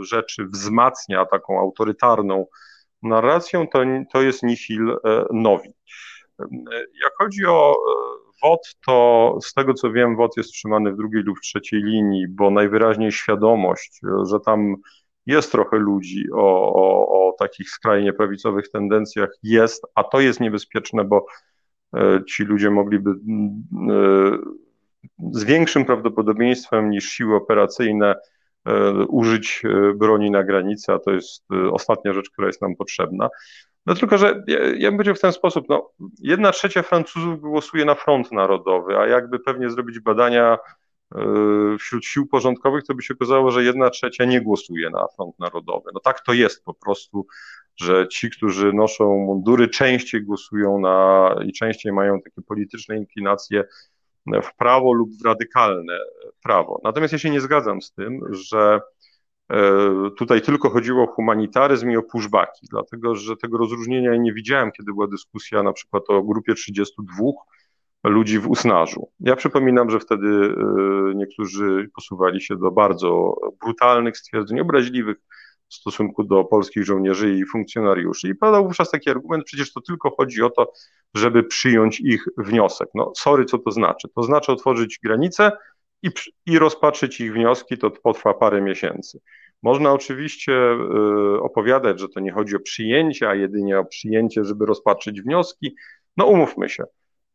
rzeczy 0.00 0.46
wzmacnia 0.46 1.26
taką 1.26 1.60
autorytarną 1.60 2.46
narracją, 3.02 3.68
to, 3.68 3.78
to 4.12 4.22
jest 4.22 4.42
nihil 4.42 4.96
nowi. 5.32 5.70
Jak 7.02 7.12
chodzi 7.18 7.46
o 7.46 7.76
WOT, 8.42 8.74
to 8.86 9.38
z 9.42 9.54
tego 9.54 9.74
co 9.74 9.92
wiem, 9.92 10.16
WOT 10.16 10.36
jest 10.36 10.50
trzymany 10.50 10.92
w 10.92 10.96
drugiej 10.96 11.22
lub 11.22 11.40
trzeciej 11.40 11.82
linii, 11.82 12.28
bo 12.28 12.50
najwyraźniej 12.50 13.12
świadomość, 13.12 14.00
że 14.30 14.40
tam 14.40 14.76
jest 15.26 15.52
trochę 15.52 15.76
ludzi 15.76 16.24
o, 16.34 16.74
o, 16.74 17.08
o 17.08 17.32
takich 17.38 17.70
skrajnie 17.70 18.12
prawicowych 18.12 18.70
tendencjach 18.70 19.30
jest, 19.42 19.86
a 19.94 20.04
to 20.04 20.20
jest 20.20 20.40
niebezpieczne, 20.40 21.04
bo 21.04 21.16
e, 21.16 21.22
ci 22.26 22.44
ludzie 22.44 22.70
mogliby 22.70 23.10
e, 23.10 23.14
z 25.32 25.44
większym 25.44 25.84
prawdopodobieństwem 25.84 26.90
niż 26.90 27.04
siły 27.04 27.36
operacyjne 27.36 28.14
e, 28.64 28.92
użyć 28.92 29.62
broni 29.94 30.30
na 30.30 30.44
granicy, 30.44 30.92
a 30.92 30.98
to 30.98 31.10
jest 31.10 31.44
ostatnia 31.72 32.12
rzecz, 32.12 32.30
która 32.30 32.46
jest 32.46 32.62
nam 32.62 32.76
potrzebna. 32.76 33.28
No 33.86 33.94
tylko, 33.94 34.18
że 34.18 34.44
ja, 34.46 34.58
ja 34.58 34.88
bym 34.88 34.96
powiedział 34.96 35.14
w 35.14 35.20
ten 35.20 35.32
sposób, 35.32 35.68
no, 35.68 35.90
jedna 36.18 36.52
trzecia 36.52 36.82
Francuzów 36.82 37.40
głosuje 37.40 37.84
na 37.84 37.94
Front 37.94 38.32
Narodowy, 38.32 38.98
a 38.98 39.06
jakby 39.06 39.38
pewnie 39.38 39.70
zrobić 39.70 40.00
badania 40.00 40.58
wśród 41.78 42.04
sił 42.04 42.26
porządkowych, 42.26 42.84
to 42.84 42.94
by 42.94 43.02
się 43.02 43.14
okazało, 43.14 43.50
że 43.50 43.64
jedna 43.64 43.90
trzecia 43.90 44.24
nie 44.24 44.40
głosuje 44.40 44.90
na 44.90 45.06
Front 45.16 45.38
Narodowy. 45.38 45.90
No 45.94 46.00
tak 46.00 46.20
to 46.20 46.32
jest 46.32 46.64
po 46.64 46.74
prostu, 46.74 47.26
że 47.80 48.08
ci, 48.08 48.30
którzy 48.30 48.72
noszą 48.72 49.16
mundury, 49.16 49.68
częściej 49.68 50.22
głosują 50.22 50.80
na 50.80 51.34
i 51.46 51.52
częściej 51.52 51.92
mają 51.92 52.20
takie 52.20 52.42
polityczne 52.42 52.96
inclinacje 52.96 53.64
w 54.26 54.56
prawo 54.56 54.92
lub 54.92 55.10
w 55.22 55.24
radykalne 55.24 55.98
prawo. 56.42 56.80
Natomiast 56.84 57.12
ja 57.12 57.18
się 57.18 57.30
nie 57.30 57.40
zgadzam 57.40 57.82
z 57.82 57.92
tym, 57.92 58.20
że 58.30 58.80
E, 59.50 60.10
tutaj 60.16 60.42
tylko 60.42 60.70
chodziło 60.70 61.04
o 61.04 61.06
humanitaryzm 61.06 61.90
i 61.90 61.96
o 61.96 62.02
pushbacki, 62.02 62.66
dlatego 62.70 63.14
że 63.14 63.36
tego 63.36 63.58
rozróżnienia 63.58 64.16
nie 64.16 64.32
widziałem, 64.32 64.72
kiedy 64.72 64.92
była 64.92 65.06
dyskusja 65.06 65.62
na 65.62 65.72
przykład 65.72 66.02
o 66.08 66.22
grupie 66.22 66.54
32 66.54 67.14
ludzi 68.04 68.38
w 68.38 68.48
Usnarzu. 68.48 69.08
Ja 69.20 69.36
przypominam, 69.36 69.90
że 69.90 70.00
wtedy 70.00 70.28
e, 70.28 70.54
niektórzy 71.14 71.90
posuwali 71.94 72.40
się 72.40 72.56
do 72.56 72.70
bardzo 72.70 73.36
brutalnych 73.64 74.18
stwierdzeń, 74.18 74.60
obraźliwych 74.60 75.16
w 75.70 75.74
stosunku 75.74 76.24
do 76.24 76.44
polskich 76.44 76.84
żołnierzy 76.84 77.34
i 77.34 77.46
funkcjonariuszy. 77.46 78.28
I 78.28 78.34
padał 78.34 78.64
wówczas 78.64 78.90
taki 78.90 79.10
argument, 79.10 79.44
przecież 79.44 79.72
to 79.72 79.80
tylko 79.80 80.10
chodzi 80.16 80.42
o 80.42 80.50
to, 80.50 80.72
żeby 81.14 81.42
przyjąć 81.42 82.00
ich 82.00 82.24
wniosek. 82.36 82.88
No 82.94 83.12
sorry, 83.16 83.44
co 83.44 83.58
to 83.58 83.70
znaczy? 83.70 84.08
To 84.14 84.22
znaczy 84.22 84.52
otworzyć 84.52 84.98
granice, 85.02 85.52
i, 86.02 86.10
i 86.46 86.58
rozpatrzyć 86.58 87.20
ich 87.20 87.32
wnioski, 87.32 87.78
to 87.78 87.90
potrwa 87.90 88.34
parę 88.34 88.60
miesięcy. 88.60 89.20
Można 89.62 89.92
oczywiście 89.92 90.52
y, 91.36 91.40
opowiadać, 91.40 92.00
że 92.00 92.08
to 92.08 92.20
nie 92.20 92.32
chodzi 92.32 92.56
o 92.56 92.60
przyjęcie, 92.60 93.28
a 93.28 93.34
jedynie 93.34 93.78
o 93.78 93.84
przyjęcie, 93.84 94.44
żeby 94.44 94.66
rozpatrzyć 94.66 95.22
wnioski. 95.22 95.74
No 96.16 96.26
umówmy 96.26 96.68
się. 96.68 96.84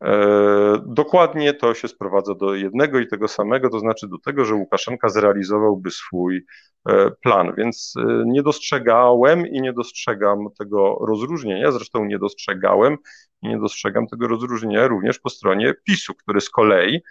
E, 0.04 0.82
dokładnie 0.86 1.54
to 1.54 1.74
się 1.74 1.88
sprowadza 1.88 2.36
do 2.36 2.56
jednego 2.56 3.00
i 3.00 3.08
tego 3.08 3.28
samego, 3.28 3.70
to 3.70 3.80
znaczy 3.80 4.08
do 4.08 4.18
tego, 4.18 4.46
że 4.46 4.56
Łukaszenka 4.56 5.10
zrealizowałby 5.10 5.92
swój 5.92 6.46
e, 6.90 7.12
plan, 7.12 7.54
więc 7.58 7.94
e, 7.98 8.24
nie 8.26 8.44
dostrzegałem 8.44 9.48
i 9.48 9.62
nie 9.62 9.74
dostrzegam 9.74 10.48
tego 10.58 10.98
rozróżnienia, 11.08 11.72
zresztą 11.72 12.06
nie 12.06 12.20
dostrzegałem 12.20 12.98
i 13.42 13.48
nie 13.48 13.60
dostrzegam 13.60 14.08
tego 14.08 14.28
rozróżnienia 14.28 14.88
również 14.88 15.20
po 15.20 15.30
stronie 15.30 15.74
PiSu, 15.86 16.14
który 16.14 16.42
z 16.42 16.50
kolei 16.50 17.02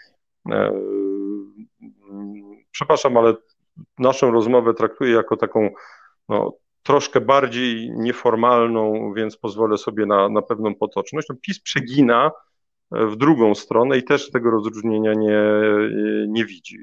przepraszam, 2.71 3.17
ale 3.17 3.35
naszą 3.99 4.31
rozmowę 4.31 4.75
traktuję 4.75 5.13
jako 5.13 5.37
taką 5.37 5.71
no, 6.29 6.53
troszkę 6.83 7.21
bardziej 7.21 7.91
nieformalną, 7.91 9.13
więc 9.15 9.37
pozwolę 9.37 9.79
sobie 9.79 10.07
na, 10.07 10.29
na 10.29 10.43
pewną 10.43 10.75
potoczność. 10.75 11.29
No, 11.29 11.37
PiS 11.43 11.61
przegina 11.61 12.31
w 12.91 13.17
drugą 13.17 13.55
stronę 13.55 13.99
i 13.99 14.05
też 14.05 14.31
tego 14.31 14.51
rozróżnienia 14.51 15.15
nie, 15.15 15.43
nie 16.29 16.45
widzi. 16.45 16.79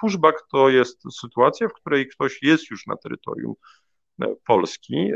Pushback 0.00 0.46
to 0.52 0.68
jest 0.68 1.02
sytuacja, 1.20 1.68
w 1.68 1.72
której 1.72 2.08
ktoś 2.08 2.42
jest 2.42 2.70
już 2.70 2.86
na 2.86 2.96
terytorium 2.96 3.54
Polski. 4.46 5.12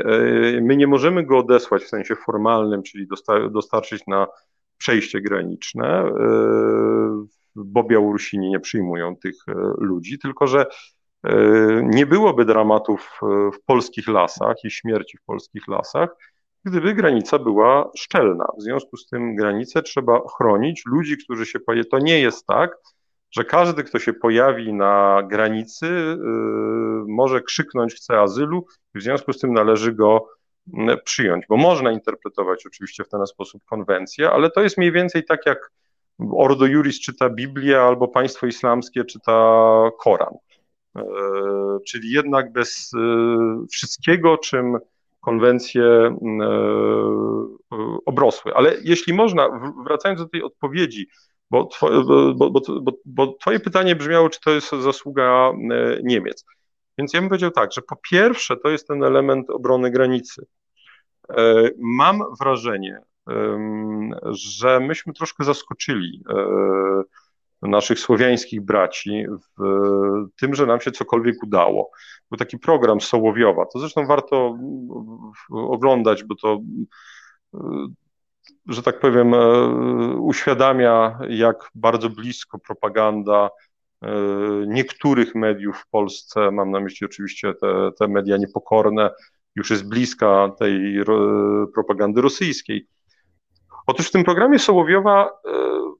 My 0.61 0.77
nie 0.77 0.87
możemy 0.87 1.23
go 1.23 1.37
odesłać 1.37 1.83
w 1.83 1.89
sensie 1.89 2.15
formalnym, 2.15 2.83
czyli 2.83 3.07
dostarczyć 3.51 4.03
na 4.07 4.27
przejście 4.77 5.21
graniczne 5.21 6.11
bo 7.55 7.83
Białorusini 7.83 8.49
nie 8.49 8.59
przyjmują 8.59 9.15
tych 9.15 9.35
e, 9.47 9.53
ludzi, 9.77 10.19
tylko 10.19 10.47
że 10.47 10.65
e, 11.23 11.35
nie 11.83 12.05
byłoby 12.05 12.45
dramatów 12.45 13.19
e, 13.23 13.51
w 13.51 13.63
polskich 13.65 14.07
lasach 14.07 14.55
i 14.63 14.71
śmierci 14.71 15.17
w 15.17 15.23
polskich 15.23 15.67
lasach, 15.67 16.09
gdyby 16.65 16.93
granica 16.93 17.39
była 17.39 17.91
szczelna. 17.95 18.45
W 18.57 18.61
związku 18.61 18.97
z 18.97 19.07
tym 19.07 19.35
granicę 19.35 19.83
trzeba 19.83 20.21
chronić. 20.37 20.83
Ludzi, 20.85 21.17
którzy 21.17 21.45
się 21.45 21.59
pojawią, 21.59 21.89
to 21.91 21.99
nie 21.99 22.19
jest 22.19 22.45
tak, 22.45 22.77
że 23.31 23.43
każdy, 23.43 23.83
kto 23.83 23.99
się 23.99 24.13
pojawi 24.13 24.73
na 24.73 25.23
granicy, 25.29 26.17
może 27.07 27.41
krzyknąć 27.41 27.93
chce 27.93 28.19
azylu, 28.19 28.65
w 28.95 29.01
związku 29.01 29.33
z 29.33 29.39
tym 29.39 29.53
należy 29.53 29.93
go 29.93 30.27
przyjąć, 31.03 31.45
bo 31.49 31.57
można 31.57 31.91
interpretować 31.91 32.65
oczywiście 32.65 33.03
w 33.03 33.09
ten 33.09 33.27
sposób 33.27 33.65
konwencję, 33.65 34.31
ale 34.31 34.51
to 34.51 34.61
jest 34.61 34.77
mniej 34.77 34.91
więcej 34.91 35.25
tak 35.25 35.45
jak 35.45 35.71
Ordo 36.31 36.65
Juris 36.65 36.99
czyta 36.99 37.29
Biblię 37.29 37.81
albo 37.81 38.07
państwo 38.07 38.47
islamskie 38.47 39.05
czyta 39.05 39.89
Koran. 39.99 40.33
E, 40.95 41.03
czyli 41.87 42.11
jednak 42.11 42.51
bez 42.51 42.91
e, 42.93 42.99
wszystkiego, 43.71 44.37
czym 44.37 44.77
konwencje 45.25 45.83
e, 45.83 46.15
obrosły. 48.05 48.53
Ale 48.55 48.75
jeśli 48.83 49.13
można, 49.13 49.73
wracając 49.85 50.21
do 50.21 50.29
tej 50.29 50.43
odpowiedzi, 50.43 51.07
bo 51.51 51.65
twoje, 51.65 52.03
bo, 52.35 52.49
bo, 52.51 52.61
bo, 53.05 53.27
twoje 53.27 53.59
pytanie 53.59 53.95
brzmiało, 53.95 54.29
czy 54.29 54.39
to 54.39 54.51
jest 54.51 54.71
zasługa 54.71 55.51
Niemiec. 56.03 56.45
Więc 56.97 57.13
ja 57.13 57.19
bym 57.21 57.29
powiedział 57.29 57.51
tak, 57.51 57.73
że 57.73 57.81
po 57.81 57.95
pierwsze 58.11 58.57
to 58.57 58.69
jest 58.69 58.87
ten 58.87 59.03
element 59.03 59.49
obrony 59.49 59.91
granicy. 59.91 60.45
Mam 61.77 62.23
wrażenie, 62.39 63.01
że 64.31 64.79
myśmy 64.79 65.13
troszkę 65.13 65.43
zaskoczyli 65.43 66.23
e, 66.29 66.35
naszych 67.61 67.99
słowiańskich 67.99 68.61
braci 68.61 69.25
w 69.57 69.61
tym, 70.39 70.55
że 70.55 70.65
nam 70.65 70.81
się 70.81 70.91
cokolwiek 70.91 71.43
udało. 71.43 71.91
Był 72.31 72.37
taki 72.37 72.59
program 72.59 73.01
Sołowiowa, 73.01 73.65
to 73.65 73.79
zresztą 73.79 74.05
warto 74.05 74.57
oglądać, 75.49 76.23
bo 76.23 76.35
to, 76.35 76.59
e, 77.53 77.59
że 78.65 78.83
tak 78.83 78.99
powiem, 78.99 79.33
e, 79.33 79.37
uświadamia, 80.17 81.19
jak 81.29 81.69
bardzo 81.75 82.09
blisko 82.09 82.59
propaganda 82.59 83.49
niektórych 84.67 85.35
mediów 85.35 85.77
w 85.77 85.87
Polsce, 85.89 86.51
mam 86.51 86.71
na 86.71 86.79
myśli 86.79 87.05
oczywiście 87.05 87.53
te, 87.53 87.91
te 87.99 88.07
media 88.07 88.37
niepokorne, 88.37 89.09
już 89.55 89.69
jest 89.69 89.89
bliska 89.89 90.51
tej 90.59 90.99
propagandy 91.73 92.21
rosyjskiej. 92.21 92.87
Otóż 93.87 94.07
w 94.07 94.11
tym 94.11 94.23
programie 94.23 94.59
Sołowiowa 94.59 95.29
e, 95.45 95.51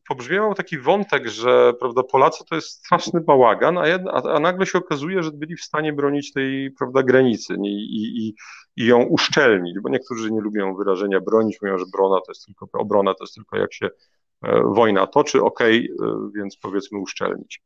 pobrzmiewał 0.07 0.53
taki 0.53 0.77
wątek, 0.77 1.27
że 1.27 1.73
prawda, 1.73 2.03
Polacy 2.03 2.43
to 2.49 2.55
jest 2.55 2.67
straszny 2.67 3.21
bałagan, 3.21 3.77
a, 3.77 3.87
jedna, 3.87 4.11
a, 4.11 4.39
nagle 4.39 4.65
się 4.65 4.77
okazuje, 4.77 5.23
że 5.23 5.31
byli 5.31 5.55
w 5.55 5.63
stanie 5.63 5.93
bronić 5.93 6.33
tej 6.33 6.71
prawda, 6.71 7.03
granicy 7.03 7.55
i, 7.63 7.67
i, 7.67 8.35
i 8.75 8.85
ją 8.85 9.03
uszczelnić, 9.03 9.79
bo 9.79 9.89
niektórzy 9.89 10.31
nie 10.31 10.41
lubią 10.41 10.75
wyrażenia 10.75 11.21
bronić, 11.21 11.61
mówią, 11.61 11.77
że 11.77 11.85
brona 11.93 12.15
to 12.15 12.31
jest 12.31 12.45
tylko, 12.45 12.67
obrona 12.73 13.13
to 13.13 13.23
jest 13.23 13.35
tylko 13.35 13.57
jak 13.57 13.73
się 13.73 13.89
e, 14.43 14.61
wojna 14.63 15.07
toczy, 15.07 15.43
okay, 15.43 15.87
e, 16.03 16.29
więc 16.35 16.57
powiedzmy 16.57 16.99
uszczelnić. 16.99 17.61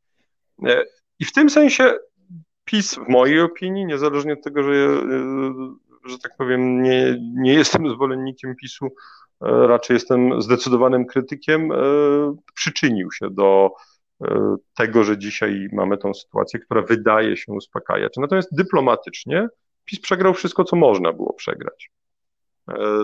I 1.18 1.24
w 1.24 1.32
tym 1.32 1.50
sensie 1.50 1.94
PiS, 2.64 2.94
w 2.94 3.08
mojej 3.08 3.40
opinii, 3.40 3.86
niezależnie 3.86 4.32
od 4.32 4.42
tego, 4.42 4.62
że, 4.62 4.72
że 6.04 6.18
tak 6.18 6.36
powiem, 6.36 6.82
nie, 6.82 7.16
nie 7.20 7.54
jestem 7.54 7.90
zwolennikiem 7.90 8.56
PiSu, 8.56 8.88
E, 9.42 9.66
raczej 9.66 9.94
jestem 9.94 10.42
zdecydowanym 10.42 11.06
krytykiem, 11.06 11.72
e, 11.72 11.76
przyczynił 12.54 13.12
się 13.12 13.30
do 13.30 13.70
e, 14.24 14.56
tego, 14.76 15.04
że 15.04 15.18
dzisiaj 15.18 15.68
mamy 15.72 15.98
tą 15.98 16.14
sytuację, 16.14 16.60
która 16.60 16.82
wydaje 16.82 17.36
się 17.36 17.52
uspokajać. 17.52 18.12
Natomiast 18.16 18.56
dyplomatycznie 18.56 19.48
PiS 19.84 20.00
przegrał 20.00 20.34
wszystko, 20.34 20.64
co 20.64 20.76
można 20.76 21.12
było 21.12 21.32
przegrać. 21.32 21.90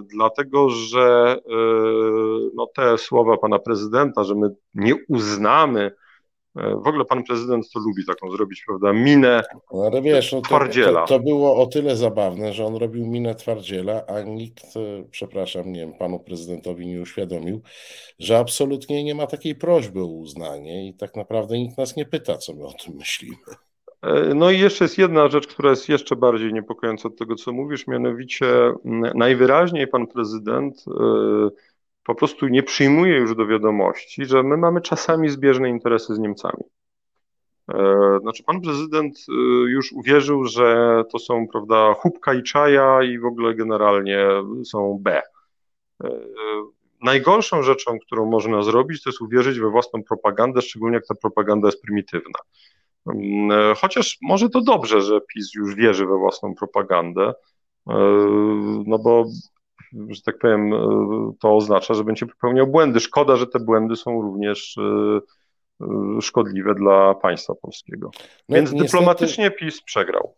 Dlatego, 0.02 0.70
że 0.70 1.36
no, 2.54 2.66
te 2.74 2.98
słowa 2.98 3.36
pana 3.36 3.58
prezydenta, 3.58 4.24
że 4.24 4.34
my 4.34 4.48
nie 4.74 4.94
uznamy 5.08 5.92
w 6.56 6.88
ogóle 6.88 7.04
pan 7.04 7.24
prezydent 7.24 7.70
to 7.72 7.80
lubi 7.80 8.06
taką 8.06 8.30
zrobić, 8.30 8.64
prawda, 8.66 8.92
minę 8.92 9.42
no, 9.72 9.82
ale 9.86 10.02
wiesz, 10.02 10.32
no 10.32 10.40
to, 10.40 10.46
twardziela. 10.46 11.00
To, 11.00 11.06
to, 11.06 11.20
było 11.20 11.62
o 11.62 11.66
tyle 11.66 11.96
zabawne, 11.96 12.52
że 12.52 12.64
on 12.64 12.76
robił 12.76 13.06
minę 13.06 13.34
twardziela, 13.34 14.06
a 14.06 14.20
nikt, 14.20 14.64
e, 14.76 15.04
przepraszam, 15.10 15.72
nie 15.72 15.80
wiem, 15.80 15.92
panu 15.92 16.20
prezydentowi 16.20 16.86
nie 16.86 17.00
uświadomił, 17.00 17.62
że 18.18 18.38
absolutnie 18.38 19.04
nie 19.04 19.14
ma 19.14 19.26
takiej 19.26 19.54
prośby 19.54 20.00
o 20.00 20.06
uznanie 20.06 20.88
i 20.88 20.94
tak 20.94 21.16
naprawdę 21.16 21.58
nikt 21.58 21.78
nas 21.78 21.96
nie 21.96 22.04
pyta, 22.04 22.36
co 22.36 22.54
my 22.54 22.66
o 22.66 22.72
tym 22.72 22.94
myślimy. 22.94 23.36
E, 24.02 24.34
no 24.34 24.50
i 24.50 24.60
jeszcze 24.60 24.84
jest 24.84 24.98
jedna 24.98 25.28
rzecz, 25.28 25.46
która 25.46 25.70
jest 25.70 25.88
jeszcze 25.88 26.16
bardziej 26.16 26.52
niepokojąca 26.52 27.08
od 27.08 27.18
tego, 27.18 27.34
co 27.34 27.52
mówisz, 27.52 27.86
mianowicie 27.86 28.46
najwyraźniej 29.14 29.88
pan 29.88 30.06
prezydent 30.06 30.84
po 32.06 32.14
prostu 32.14 32.48
nie 32.48 32.62
przyjmuje 32.62 33.16
już 33.16 33.34
do 33.34 33.46
wiadomości, 33.46 34.24
że 34.24 34.42
my 34.42 34.56
mamy 34.56 34.80
czasami 34.80 35.28
zbieżne 35.28 35.70
interesy 35.70 36.14
z 36.14 36.18
Niemcami. 36.18 36.64
E, 37.74 38.18
znaczy, 38.22 38.42
pan 38.42 38.60
prezydent 38.60 39.16
e, 39.28 39.32
już 39.70 39.92
uwierzył, 39.92 40.44
że 40.44 41.02
to 41.12 41.18
są, 41.18 41.46
prawda, 41.48 41.94
chubka 41.94 42.34
i 42.34 42.42
czaja 42.42 43.02
i 43.02 43.18
w 43.18 43.24
ogóle 43.24 43.54
generalnie 43.54 44.26
są 44.64 44.98
B. 45.00 45.22
E, 46.04 46.10
najgorszą 47.02 47.62
rzeczą, 47.62 47.98
którą 47.98 48.26
można 48.26 48.62
zrobić, 48.62 49.02
to 49.02 49.10
jest 49.10 49.20
uwierzyć 49.20 49.60
we 49.60 49.70
własną 49.70 50.02
propagandę, 50.02 50.62
szczególnie 50.62 50.94
jak 50.94 51.06
ta 51.06 51.14
propaganda 51.14 51.68
jest 51.68 51.82
prymitywna. 51.82 52.38
Mm, 53.06 53.74
chociaż 53.76 54.18
może 54.22 54.50
to 54.50 54.60
dobrze, 54.60 55.00
że 55.00 55.20
PiS 55.20 55.54
już 55.54 55.74
wierzy 55.74 56.06
we 56.06 56.18
własną 56.18 56.54
propagandę, 56.54 57.34
no 58.86 58.98
bo 58.98 59.24
że 60.08 60.22
tak 60.22 60.38
powiem, 60.38 60.72
e, 60.72 60.78
to 61.40 61.56
oznacza, 61.56 61.94
że 61.94 62.04
będzie 62.04 62.26
popełniał 62.26 62.66
błędy. 62.66 63.00
Szkoda, 63.00 63.36
że 63.36 63.46
te 63.46 63.60
błędy 63.60 63.96
są 63.96 64.22
również 64.22 64.78
e, 64.78 65.20
e, 65.80 66.20
szkodliwe 66.20 66.74
dla 66.74 67.14
państwa 67.14 67.54
polskiego. 67.54 68.10
No, 68.48 68.56
Więc 68.56 68.72
niestety, 68.72 68.92
dyplomatycznie 68.92 69.50
PiS 69.50 69.82
przegrał. 69.82 70.34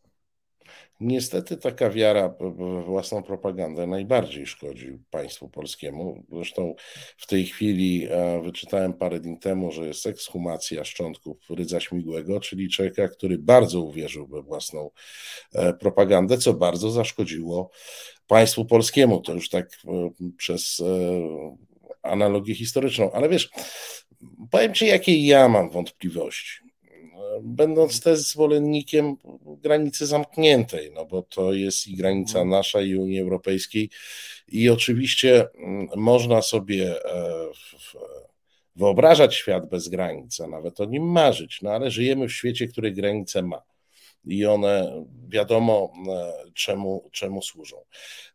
Niestety 1.00 1.56
taka 1.56 1.90
wiara 1.90 2.34
w 2.40 2.84
własną 2.84 3.22
propagandę 3.22 3.86
najbardziej 3.86 4.46
szkodzi 4.46 4.98
państwu 5.10 5.48
polskiemu. 5.48 6.24
Zresztą 6.32 6.74
w 7.16 7.26
tej 7.26 7.46
chwili 7.46 8.08
wyczytałem 8.42 8.92
parę 8.92 9.20
dni 9.20 9.38
temu, 9.38 9.72
że 9.72 9.86
jest 9.86 10.06
ekshumacja 10.06 10.84
szczątków 10.84 11.36
Rydza 11.50 11.80
Śmigłego, 11.80 12.40
czyli 12.40 12.70
człowieka, 12.70 13.08
który 13.08 13.38
bardzo 13.38 13.80
uwierzył 13.80 14.26
we 14.26 14.42
własną 14.42 14.90
propagandę, 15.80 16.38
co 16.38 16.54
bardzo 16.54 16.90
zaszkodziło 16.90 17.70
państwu 18.28 18.64
polskiemu. 18.64 19.20
To 19.20 19.34
już 19.34 19.48
tak 19.48 19.66
e, 19.66 20.10
przez 20.36 20.80
e, 20.80 21.56
analogię 22.02 22.54
historyczną. 22.54 23.12
Ale 23.12 23.28
wiesz, 23.28 23.50
powiem 24.50 24.74
Ci, 24.74 24.86
jakie 24.86 25.26
ja 25.26 25.48
mam 25.48 25.70
wątpliwości. 25.70 26.67
Będąc 27.42 28.00
też 28.00 28.18
zwolennikiem 28.18 29.16
granicy 29.44 30.06
zamkniętej, 30.06 30.90
no 30.94 31.04
bo 31.04 31.22
to 31.22 31.52
jest 31.52 31.88
i 31.88 31.96
granica 31.96 32.38
mhm. 32.38 32.48
nasza, 32.48 32.80
i 32.80 32.94
Unii 32.94 33.20
Europejskiej, 33.20 33.90
i 34.48 34.68
oczywiście 34.68 35.46
mm, 35.54 35.88
można 35.96 36.42
sobie 36.42 37.04
e, 37.04 37.48
wyobrażać 38.76 39.34
świat 39.34 39.68
bez 39.68 39.88
granic, 39.88 40.40
a 40.40 40.46
nawet 40.46 40.80
o 40.80 40.84
nim 40.84 41.02
marzyć, 41.02 41.62
no 41.62 41.70
ale 41.70 41.90
żyjemy 41.90 42.28
w 42.28 42.32
świecie, 42.32 42.68
który 42.68 42.92
granice 42.92 43.42
ma 43.42 43.62
i 44.24 44.46
one 44.46 45.04
wiadomo 45.28 45.92
e, 46.08 46.32
czemu, 46.54 47.08
czemu 47.12 47.42
służą. 47.42 47.76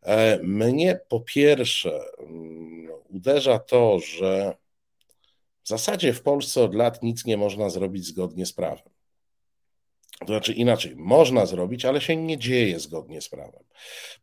E, 0.02 0.38
mnie 0.42 1.00
po 1.08 1.20
pierwsze 1.20 2.00
mm, 2.18 2.88
uderza 3.08 3.58
to, 3.58 3.98
że 3.98 4.56
w 5.62 5.68
zasadzie 5.68 6.12
w 6.12 6.22
Polsce 6.22 6.62
od 6.62 6.74
lat 6.74 7.02
nic 7.02 7.24
nie 7.24 7.36
można 7.36 7.70
zrobić 7.70 8.06
zgodnie 8.06 8.46
z 8.46 8.52
prawem. 8.52 8.93
To 10.20 10.26
znaczy 10.26 10.52
inaczej, 10.52 10.96
można 10.96 11.46
zrobić, 11.46 11.84
ale 11.84 12.00
się 12.00 12.16
nie 12.16 12.38
dzieje 12.38 12.80
zgodnie 12.80 13.20
z 13.20 13.28
prawem. 13.28 13.62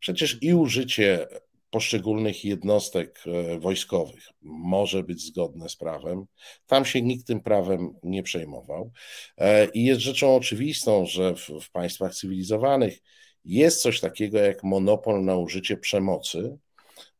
Przecież 0.00 0.38
i 0.40 0.54
użycie 0.54 1.26
poszczególnych 1.72 2.44
jednostek 2.44 3.20
e, 3.26 3.58
wojskowych 3.58 4.28
może 4.42 5.02
być 5.02 5.26
zgodne 5.26 5.68
z 5.68 5.76
prawem. 5.76 6.24
Tam 6.66 6.84
się 6.84 7.02
nikt 7.02 7.26
tym 7.26 7.40
prawem 7.40 7.94
nie 8.02 8.22
przejmował. 8.22 8.90
E, 9.38 9.66
I 9.66 9.84
jest 9.84 10.00
rzeczą 10.00 10.36
oczywistą, 10.36 11.06
że 11.06 11.34
w, 11.34 11.48
w 11.60 11.70
państwach 11.70 12.14
cywilizowanych 12.14 12.98
jest 13.44 13.82
coś 13.82 14.00
takiego 14.00 14.38
jak 14.38 14.64
monopol 14.64 15.24
na 15.24 15.36
użycie 15.36 15.76
przemocy, 15.76 16.58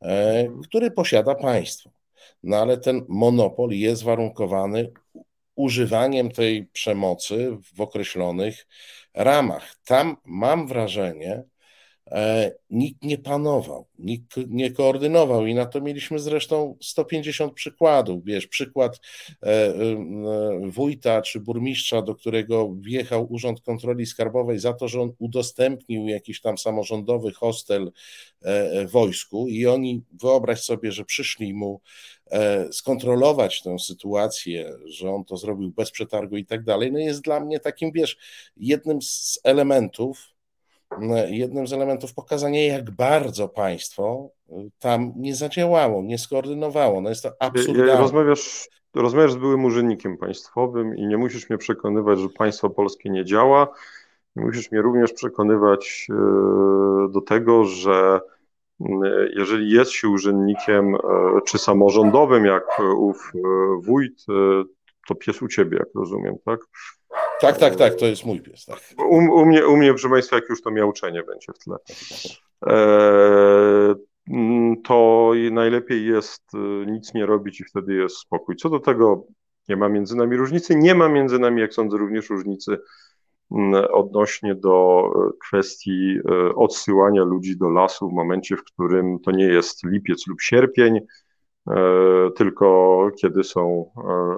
e, 0.03 0.49
który 0.63 0.91
posiada 0.91 1.35
państwo. 1.35 1.91
No 2.43 2.57
ale 2.57 2.79
ten 2.79 3.05
monopol 3.09 3.71
jest 3.71 4.03
warunkowany 4.03 4.93
używaniem 5.55 6.31
tej 6.31 6.67
przemocy 6.67 7.57
w 7.75 7.81
określonych 7.81 8.67
ramach. 9.15 9.77
Tam 9.85 10.17
mam 10.25 10.67
wrażenie, 10.67 11.45
nikt 12.71 13.03
nie 13.03 13.19
panował, 13.19 13.87
nikt 13.99 14.37
nie 14.49 14.71
koordynował 14.71 15.47
i 15.47 15.55
na 15.55 15.67
to 15.67 15.81
mieliśmy 15.81 16.19
zresztą 16.19 16.77
150 16.81 17.55
przykładów. 17.55 18.25
Wiesz, 18.25 18.47
przykład 18.47 19.01
e, 19.43 19.47
e, 19.47 19.75
wójta 20.71 21.23
czy 21.23 21.41
burmistrza, 21.41 22.03
do 22.03 22.15
którego 22.15 22.75
wjechał 22.81 23.33
Urząd 23.33 23.61
Kontroli 23.61 24.07
Skarbowej 24.07 24.59
za 24.59 24.73
to, 24.73 24.89
że 24.89 25.01
on 25.01 25.13
udostępnił 25.19 26.09
jakiś 26.09 26.41
tam 26.41 26.59
samorządowy 26.59 27.33
hostel 27.33 27.93
wojsku 28.87 29.49
i 29.49 29.67
oni, 29.67 30.03
wyobraź 30.23 30.63
sobie, 30.63 30.93
że 30.93 31.05
przyszli 31.05 31.55
mu 31.55 31.81
skontrolować 32.71 33.63
tę 33.63 33.79
sytuację, 33.79 34.73
że 34.87 35.11
on 35.11 35.25
to 35.25 35.37
zrobił 35.37 35.71
bez 35.71 35.91
przetargu 35.91 36.37
i 36.37 36.47
tak 36.47 36.65
dalej, 36.65 36.93
no 36.93 36.99
jest 36.99 37.23
dla 37.23 37.41
mnie 37.41 37.61
takim, 37.61 37.93
wiesz, 37.93 38.17
jednym 38.57 39.03
z 39.03 39.41
elementów 39.45 40.32
jednym 41.29 41.67
z 41.67 41.73
elementów 41.73 42.15
pokazania, 42.15 42.67
jak 42.67 42.91
bardzo 42.91 43.49
państwo 43.49 44.31
y, 44.51 44.53
tam 44.79 45.13
nie 45.17 45.35
zadziałało, 45.35 46.03
nie 46.03 46.19
skoordynowało. 46.19 47.01
No 47.01 47.09
jest 47.09 47.23
to 47.23 47.31
absurdalne. 47.39 47.97
Rozmawiasz, 47.97 48.69
rozmawiasz 48.95 49.33
z 49.33 49.37
byłym 49.37 49.65
urzędnikiem 49.65 50.17
państwowym 50.19 50.97
i 50.97 51.07
nie 51.07 51.19
musisz 51.19 51.51
mnie 51.51 51.59
przekonywać, 51.59 52.19
że 52.19 52.29
państwo 52.29 52.71
polskie 52.71 53.11
nie 53.11 53.25
działa. 53.25 53.69
Musisz 54.37 54.71
mnie 54.71 54.83
również 54.83 55.13
przekonywać 55.13 56.07
y, 56.11 57.13
do 57.13 57.21
tego, 57.21 57.65
że 57.65 58.21
y, 58.81 58.85
jeżeli 59.37 59.71
jest 59.71 59.91
się 59.91 60.09
urzędnikiem 60.09 60.97
czy 61.47 61.59
samorządowym, 61.59 62.45
jak 62.45 62.65
ów 62.97 63.33
wójt, 63.81 64.27
to 65.09 65.15
pies 65.15 65.43
u 65.43 65.49
ciebie, 65.49 65.79
jak 65.79 65.89
rozumiem, 65.95 66.35
tak? 66.45 66.61
Tak, 67.43 67.59
tak, 67.59 67.77
tak, 67.77 67.95
to 67.95 68.07
jest 68.07 68.25
mój 68.25 68.41
pies. 68.41 68.65
Tak. 68.65 68.81
U, 68.99 69.17
u, 69.17 69.47
mnie, 69.47 69.67
u 69.67 69.77
mnie, 69.77 69.89
proszę 69.89 70.09
Państwa, 70.09 70.37
jak 70.37 70.49
już 70.49 70.63
to 70.63 70.71
miauczenie 70.71 71.23
będzie 71.23 71.53
w 71.53 71.59
tle. 71.59 71.77
E, 72.67 73.95
to 74.85 75.33
najlepiej 75.51 76.07
jest 76.07 76.43
e, 76.55 76.87
nic 76.87 77.15
nie 77.15 77.27
robić 77.27 77.61
i 77.61 77.65
wtedy 77.65 77.95
jest 77.95 78.17
spokój. 78.17 78.57
Co 78.57 78.69
do 78.69 78.81
tego, 78.81 79.27
nie 79.69 79.77
ma 79.77 79.89
między 79.89 80.17
nami 80.17 80.37
różnicy. 80.37 80.77
Nie 80.77 80.95
ma 80.95 81.09
między 81.09 81.39
nami, 81.39 81.61
jak 81.61 81.75
sądzę, 81.75 81.97
również 81.97 82.31
różnicy 82.31 82.79
odnośnie 83.93 84.55
do 84.55 85.05
e, 85.15 85.31
kwestii 85.49 86.19
odsyłania 86.55 87.25
ludzi 87.25 87.59
do 87.59 87.69
lasu 87.69 88.09
w 88.09 88.13
momencie, 88.13 88.57
w 88.57 88.65
którym 88.65 89.19
to 89.19 89.31
nie 89.31 89.47
jest 89.47 89.85
lipiec 89.85 90.27
lub 90.27 90.41
sierpień, 90.41 91.01
tylko 92.37 93.09
kiedy 93.21 93.45
są 93.45 93.91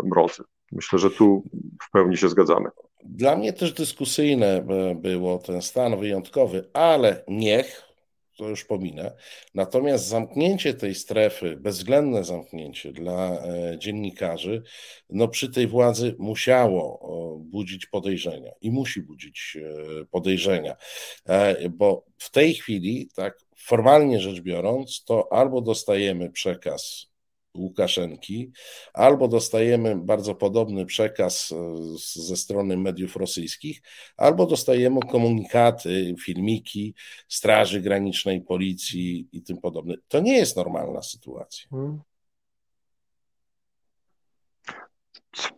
mrozy. 0.04 0.42
Myślę, 0.72 0.98
że 0.98 1.10
tu 1.10 1.42
w 1.82 1.90
pełni 1.90 2.16
się 2.16 2.28
zgadzamy. 2.28 2.68
Dla 3.04 3.36
mnie 3.36 3.52
też 3.52 3.72
dyskusyjne 3.72 4.46
e, 4.56 4.94
było 4.94 5.38
ten 5.38 5.62
stan 5.62 5.98
wyjątkowy, 6.00 6.70
ale 6.72 7.24
niech, 7.28 7.82
to 8.36 8.48
już 8.48 8.64
pominę. 8.64 9.16
Natomiast 9.54 10.06
zamknięcie 10.06 10.74
tej 10.74 10.94
strefy, 10.94 11.56
bezwzględne 11.56 12.24
zamknięcie 12.24 12.92
dla 12.92 13.30
e, 13.30 13.78
dziennikarzy, 13.78 14.62
no 15.10 15.28
przy 15.28 15.52
tej 15.52 15.66
władzy 15.66 16.16
musiało 16.18 17.00
budzić 17.40 17.86
podejrzenia 17.86 18.50
i 18.60 18.70
musi 18.70 19.02
budzić 19.02 19.58
e, 19.60 20.04
podejrzenia, 20.04 20.76
bo 21.70 22.04
w 22.18 22.30
tej 22.30 22.54
chwili, 22.54 23.08
tak 23.14 23.38
formalnie 23.56 24.20
rzecz 24.20 24.40
biorąc, 24.40 25.04
to 25.04 25.32
albo 25.32 25.60
dostajemy 25.60 26.30
przekaz 26.30 27.13
Łukaszenki, 27.54 28.52
albo 28.94 29.28
dostajemy 29.28 29.96
bardzo 29.96 30.34
podobny 30.34 30.86
przekaz 30.86 31.52
e, 31.52 31.74
ze 32.22 32.36
strony 32.36 32.76
mediów 32.76 33.16
rosyjskich, 33.16 33.82
albo 34.16 34.46
dostajemy 34.46 35.00
komunikaty, 35.00 36.14
filmiki 36.24 36.94
Straży 37.28 37.80
Granicznej, 37.80 38.40
Policji 38.40 39.28
i 39.32 39.42
tym 39.42 39.58
podobne. 39.58 39.94
To 40.08 40.20
nie 40.20 40.36
jest 40.36 40.56
normalna 40.56 41.02
sytuacja. 41.02 41.68
Hmm. 41.70 42.00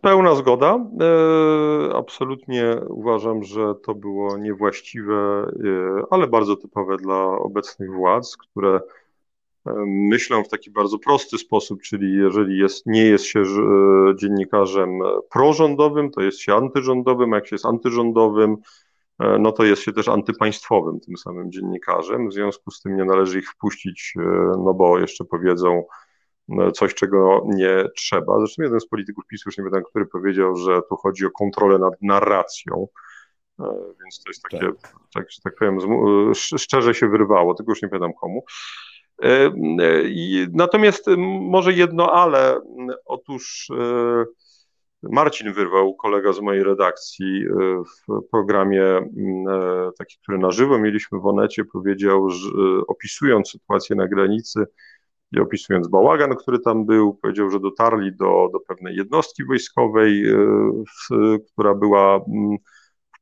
Pełna 0.01 0.35
zgoda. 0.35 0.79
Absolutnie 1.93 2.75
uważam, 2.89 3.43
że 3.43 3.75
to 3.75 3.95
było 3.95 4.37
niewłaściwe, 4.37 5.47
ale 6.09 6.27
bardzo 6.27 6.55
typowe 6.55 6.97
dla 6.97 7.25
obecnych 7.25 7.91
władz, 7.93 8.37
które 8.37 8.79
myślą 9.85 10.43
w 10.43 10.49
taki 10.49 10.71
bardzo 10.71 10.99
prosty 10.99 11.37
sposób, 11.37 11.81
czyli 11.81 12.13
jeżeli 12.13 12.57
jest, 12.57 12.85
nie 12.85 13.05
jest 13.05 13.25
się 13.25 13.43
dziennikarzem 14.15 14.99
prorządowym, 15.31 16.11
to 16.11 16.21
jest 16.21 16.39
się 16.39 16.55
antyrządowym, 16.55 17.33
a 17.33 17.35
jak 17.35 17.47
się 17.47 17.55
jest 17.55 17.65
antyrządowym, 17.65 18.57
E, 19.19 19.37
no 19.39 19.51
to 19.51 19.63
jest 19.63 19.81
się 19.81 19.93
też 19.93 20.07
antypaństwowym 20.07 20.99
tym 20.99 21.17
samym 21.17 21.51
dziennikarzem. 21.51 22.29
W 22.29 22.33
związku 22.33 22.71
z 22.71 22.81
tym 22.81 22.97
nie 22.97 23.05
należy 23.05 23.39
ich 23.39 23.49
wpuścić, 23.49 24.13
e, 24.19 24.21
no 24.65 24.73
bo 24.73 24.99
jeszcze 24.99 25.25
powiedzą 25.25 25.83
e, 26.59 26.71
coś, 26.71 26.93
czego 26.93 27.43
nie 27.45 27.85
trzeba. 27.95 28.39
Zresztą 28.39 28.63
jeden 28.63 28.79
z 28.79 28.87
polityków 28.87 29.25
PiSu, 29.27 29.49
już 29.49 29.57
nie 29.57 29.63
wiem, 29.63 29.83
który 29.83 30.05
powiedział, 30.05 30.55
że 30.55 30.81
tu 30.89 30.95
chodzi 30.95 31.25
o 31.25 31.31
kontrolę 31.31 31.79
nad 31.79 31.93
narracją. 32.01 32.87
Więc 34.03 34.23
to 34.23 34.29
jest 34.29 34.43
takie, 34.43 34.59
tak, 34.59 34.93
tak 35.13 35.25
tak 35.43 35.55
powiem, 35.55 35.79
szczerze 36.33 36.93
się 36.93 37.09
wyrwało, 37.09 37.53
tylko 37.53 37.71
już 37.71 37.81
nie 37.81 37.89
pamiętam 37.89 38.13
komu. 38.13 38.43
Natomiast 40.53 41.05
może 41.39 41.73
jedno 41.73 42.11
ale, 42.13 42.61
otóż 43.05 43.69
Marcin 45.03 45.53
Wyrwał, 45.53 45.95
kolega 45.95 46.33
z 46.33 46.39
mojej 46.39 46.63
redakcji 46.63 47.45
e, 47.45 47.83
w 47.83 48.21
programie 48.31 48.83
e, 48.83 49.03
taki, 49.97 50.17
który 50.23 50.37
na 50.37 50.51
żywo 50.51 50.79
mieliśmy 50.79 51.19
w 51.19 51.25
Onecie, 51.25 51.65
powiedział, 51.65 52.29
że 52.29 52.49
opisując 52.87 53.49
sytuację 53.51 53.95
na 53.95 54.07
granicy 54.07 54.65
i 55.31 55.39
opisując 55.39 55.87
bałagan, 55.87 56.35
który 56.35 56.59
tam 56.59 56.85
był, 56.85 57.13
powiedział, 57.13 57.49
że 57.49 57.59
dotarli 57.59 58.15
do, 58.15 58.49
do 58.53 58.59
pewnej 58.59 58.95
jednostki 58.95 59.45
wojskowej, 59.45 60.29
e, 60.29 60.37
która 61.53 61.73
była 61.73 62.25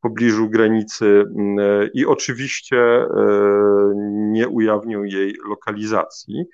pobliżu 0.06 0.50
granicy 0.50 1.06
mm, 1.06 1.90
i 1.94 2.06
oczywiście 2.06 3.06
nie 4.06 4.48
ujawnią 4.48 5.04
jej 5.04 5.36
lokalizacji, 5.50 6.46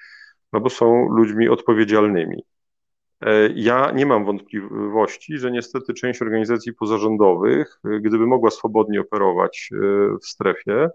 no 0.54 0.60
bo 0.60 0.70
są 0.70 1.10
ludźmi 1.10 1.50
odpowiedzialnymi. 1.50 2.44
E, 3.22 3.50
ja 3.56 3.92
nie 3.92 4.06
mam 4.06 4.26
wątpliwości, 4.26 5.38
że 5.38 5.52
niestety 5.52 5.94
część 5.94 6.22
organizacji 6.22 6.74
pozarządowych, 6.74 7.80
e, 7.86 8.00
gdyby 8.00 8.28
mogła 8.28 8.50
swobodnie 8.50 9.02
operować 9.02 9.70
e, 9.74 9.78
w 10.22 10.26
strefie 10.26 10.90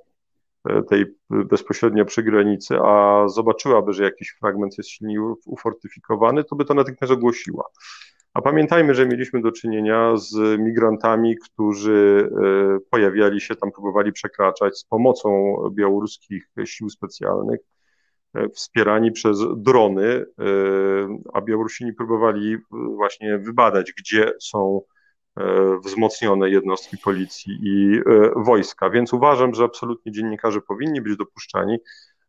tej 0.88 1.04
bezpośrednio 1.30 2.04
przy 2.04 2.22
granicy, 2.22 2.76
a 2.84 3.24
zobaczyłaby, 3.28 3.92
że 3.92 4.04
jakiś 4.04 4.36
fragment 4.40 4.78
jest 4.78 4.90
silnie 4.90 5.20
ufortyfikowany, 5.44 6.44
to 6.44 6.56
by 6.56 6.64
to 6.64 6.74
natychmiast 6.74 7.12
ogłosiła. 7.12 7.64
A 8.36 8.42
pamiętajmy, 8.42 8.94
że 8.94 9.06
mieliśmy 9.06 9.40
do 9.40 9.52
czynienia 9.52 10.16
z 10.16 10.60
migrantami, 10.60 11.36
którzy 11.36 12.30
pojawiali 12.90 13.40
się 13.40 13.56
tam, 13.56 13.72
próbowali 13.72 14.12
przekraczać 14.12 14.78
z 14.78 14.84
pomocą 14.84 15.56
białoruskich 15.74 16.48
sił 16.64 16.90
specjalnych 16.90 17.60
E, 18.36 18.48
wspierani 18.48 19.12
przez 19.12 19.38
drony, 19.56 20.04
e, 20.04 20.24
a 21.32 21.40
Białorusini 21.40 21.92
próbowali 21.92 22.54
e, 22.54 22.58
właśnie 22.70 23.38
wybadać, 23.38 23.92
gdzie 23.98 24.32
są 24.40 24.80
wzmocnione 25.84 26.50
jednostki 26.50 26.98
policji 26.98 27.58
i 27.62 28.00
wojska. 28.36 28.90
Więc 28.90 29.12
uważam, 29.12 29.54
że 29.54 29.64
absolutnie 29.64 30.12
dziennikarze 30.12 30.60
powinni 30.60 31.00
być 31.00 31.16
dopuszczani 31.16 31.78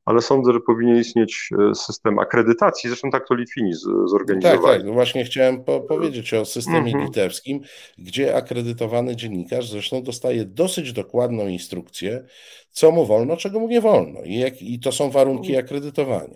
ale 0.08 0.22
sądzę, 0.22 0.54
że 0.54 0.60
powinien 0.60 0.98
istnieć 0.98 1.50
e, 1.72 1.76
system 1.76 2.20
akredytacji. 2.20 2.89
Zresztą 2.89 3.10
tak 3.12 3.28
to 3.28 3.36
Litwini 3.36 3.74
zorganizowali. 4.06 4.62
Tak, 4.62 4.78
tak. 4.78 4.84
No 4.86 4.93
właśnie 4.93 5.24
chciałem 5.24 5.63
po 5.63 5.80
powiedzieć 5.80 6.34
o 6.34 6.46
systemie 6.46 6.91
mm 6.91 6.93
-hmm. 6.93 7.06
litewskim, 7.06 7.60
gdzie 7.98 8.36
akredytowany 8.36 9.15
dziennikarz 9.15 9.70
zresztą 9.70 10.04
dostaje 10.04 10.46
dosyć 10.46 10.93
dokładną 10.93 11.48
instrukcję, 11.48 12.26
co 12.70 12.91
mu 12.91 13.06
wolno, 13.06 13.38
czego 13.38 13.60
mu 13.60 13.67
nie 13.67 13.82
wolno. 13.82 14.20
I, 14.24 14.39
jak, 14.39 14.62
i 14.62 14.80
to 14.80 14.91
są 14.91 15.10
warunki 15.10 15.50
mhm. 15.50 15.65
akredytowania. 15.65 16.36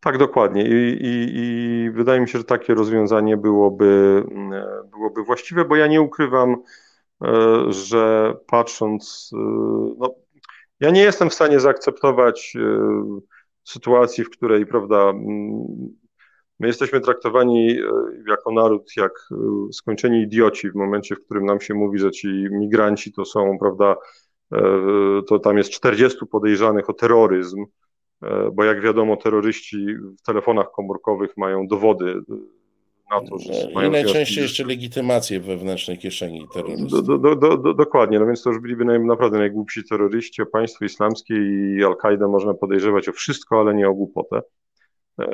Tak, 0.00 0.18
dokładnie. 0.18 0.62
I, 0.62 0.98
i, 1.00 1.30
I, 1.34 1.90
wydaje 1.90 2.20
mi 2.20 2.28
się, 2.28 2.38
że 2.38 2.44
takie 2.44 2.74
rozwiązanie 2.74 3.36
byłoby, 3.36 4.24
mm, 4.30 4.62
byłoby 4.90 5.24
właściwe, 5.24 5.64
bo 5.64 5.76
ja 5.76 5.86
nie 5.86 6.00
ukrywam, 6.00 6.56
e, 7.22 7.72
że 7.72 8.34
patrząc, 8.46 9.30
e, 9.34 9.36
no, 9.98 10.14
ja 10.80 10.90
nie 10.90 11.00
jestem 11.00 11.30
w 11.30 11.34
stanie 11.34 11.60
zaakceptować 11.60 12.56
e, 12.56 12.60
sytuacji, 13.64 14.24
w 14.24 14.30
której, 14.30 14.66
prawda, 14.66 15.12
my 16.60 16.66
jesteśmy 16.66 17.00
traktowani 17.00 17.70
e, 17.70 17.82
jako 18.28 18.52
naród 18.52 18.96
jak 18.96 19.12
e, 19.12 19.36
skończeni 19.72 20.22
idioci 20.22 20.70
w 20.70 20.74
momencie, 20.74 21.16
w 21.16 21.24
którym 21.24 21.44
nam 21.44 21.60
się 21.60 21.74
mówi, 21.74 21.98
że 21.98 22.10
ci 22.10 22.28
migranci 22.50 23.12
to 23.12 23.24
są, 23.24 23.58
prawda, 23.58 23.96
to 25.28 25.38
tam 25.38 25.58
jest 25.58 25.70
40 25.70 26.26
podejrzanych 26.26 26.90
o 26.90 26.92
terroryzm, 26.92 27.64
bo 28.52 28.64
jak 28.64 28.80
wiadomo, 28.80 29.16
terroryści 29.16 29.86
w 30.18 30.22
telefonach 30.22 30.70
komórkowych 30.70 31.36
mają 31.36 31.66
dowody 31.66 32.20
na 33.10 33.20
to, 33.20 33.38
że 33.38 33.52
no, 33.74 33.84
I 33.84 33.90
najczęściej 33.90 34.42
jeszcze 34.42 34.64
legitymację 34.64 35.40
wewnętrznej 35.40 35.98
kieszeni 35.98 36.48
terrorystów. 36.54 37.06
Do, 37.06 37.18
do, 37.18 37.56
do, 37.56 37.74
dokładnie, 37.74 38.18
no 38.18 38.26
więc 38.26 38.42
to 38.42 38.50
już 38.50 38.60
byliby 38.60 38.84
naj, 38.84 39.00
naprawdę 39.00 39.38
najgłupsi 39.38 39.84
terroryści, 39.84 40.42
o 40.42 40.46
państwo 40.46 40.84
islamskie 40.84 41.34
i 41.34 41.84
Al-Kaidę 41.84 42.28
można 42.28 42.54
podejrzewać 42.54 43.08
o 43.08 43.12
wszystko, 43.12 43.60
ale 43.60 43.74
nie 43.74 43.88
o 43.88 43.94
głupotę. 43.94 44.42
E, 45.20 45.26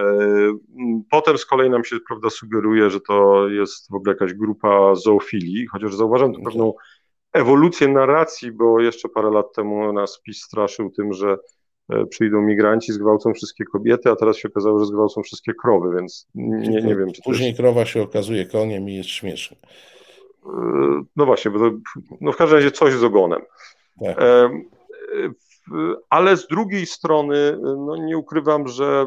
potem 1.11 1.39
z 1.39 1.47
kolei 1.47 1.71
nam 1.71 1.85
się 1.85 1.97
prawda, 2.09 2.31
sugeruje, 2.31 2.91
że 2.91 3.01
to 3.01 3.49
jest 3.49 3.91
w 3.91 3.95
ogóle 3.95 4.13
jakaś 4.13 4.35
grupa 4.35 4.95
zoofilii, 4.95 5.67
chociaż 5.67 5.95
zauważam 5.95 6.35
tu 6.35 6.43
pewną 6.43 6.75
ewolucję 7.33 7.89
narracji, 7.89 8.53
bo 8.53 8.81
jeszcze 8.81 9.09
parę 9.09 9.31
lat 9.31 9.47
temu 9.55 9.93
nas 9.93 10.21
PiS 10.23 10.43
straszył 10.43 10.91
tym, 10.91 11.13
że 11.13 11.37
przyjdą 12.11 12.43
migranci, 12.43 12.93
zgwałcą 12.93 13.35
wszystkie 13.35 13.65
kobiety, 13.65 14.11
a 14.11 14.17
teraz 14.17 14.37
się 14.37 14.49
okazało, 14.49 14.79
że 14.79 14.87
zgwałcą 14.87 15.23
wszystkie 15.23 15.53
krowy, 15.55 15.97
więc 15.97 16.27
nie, 16.35 16.83
nie 16.83 16.97
wiem. 16.97 17.13
Czy 17.13 17.23
Później 17.23 17.49
jest... 17.49 17.61
krowa 17.61 17.87
się 17.87 18.03
okazuje 18.03 18.47
koniem 18.47 18.89
i 18.89 18.95
jest 18.95 19.09
śmieszne. 19.09 19.57
E, 20.47 20.51
no 21.17 21.27
właśnie, 21.27 21.51
bo 21.51 21.59
to, 21.59 21.77
no 22.21 22.33
w 22.33 22.37
każdym 22.37 22.59
razie 22.59 22.71
coś 22.71 22.95
z 22.95 23.05
ogonem. 23.05 23.41
Tak. 24.05 24.23
E, 24.23 24.51
ale 26.11 26.37
z 26.37 26.47
drugiej 26.47 26.87
strony, 26.87 27.59
no 27.63 27.97
nie 27.97 28.19
ukrywam, 28.19 28.69
że 28.69 29.07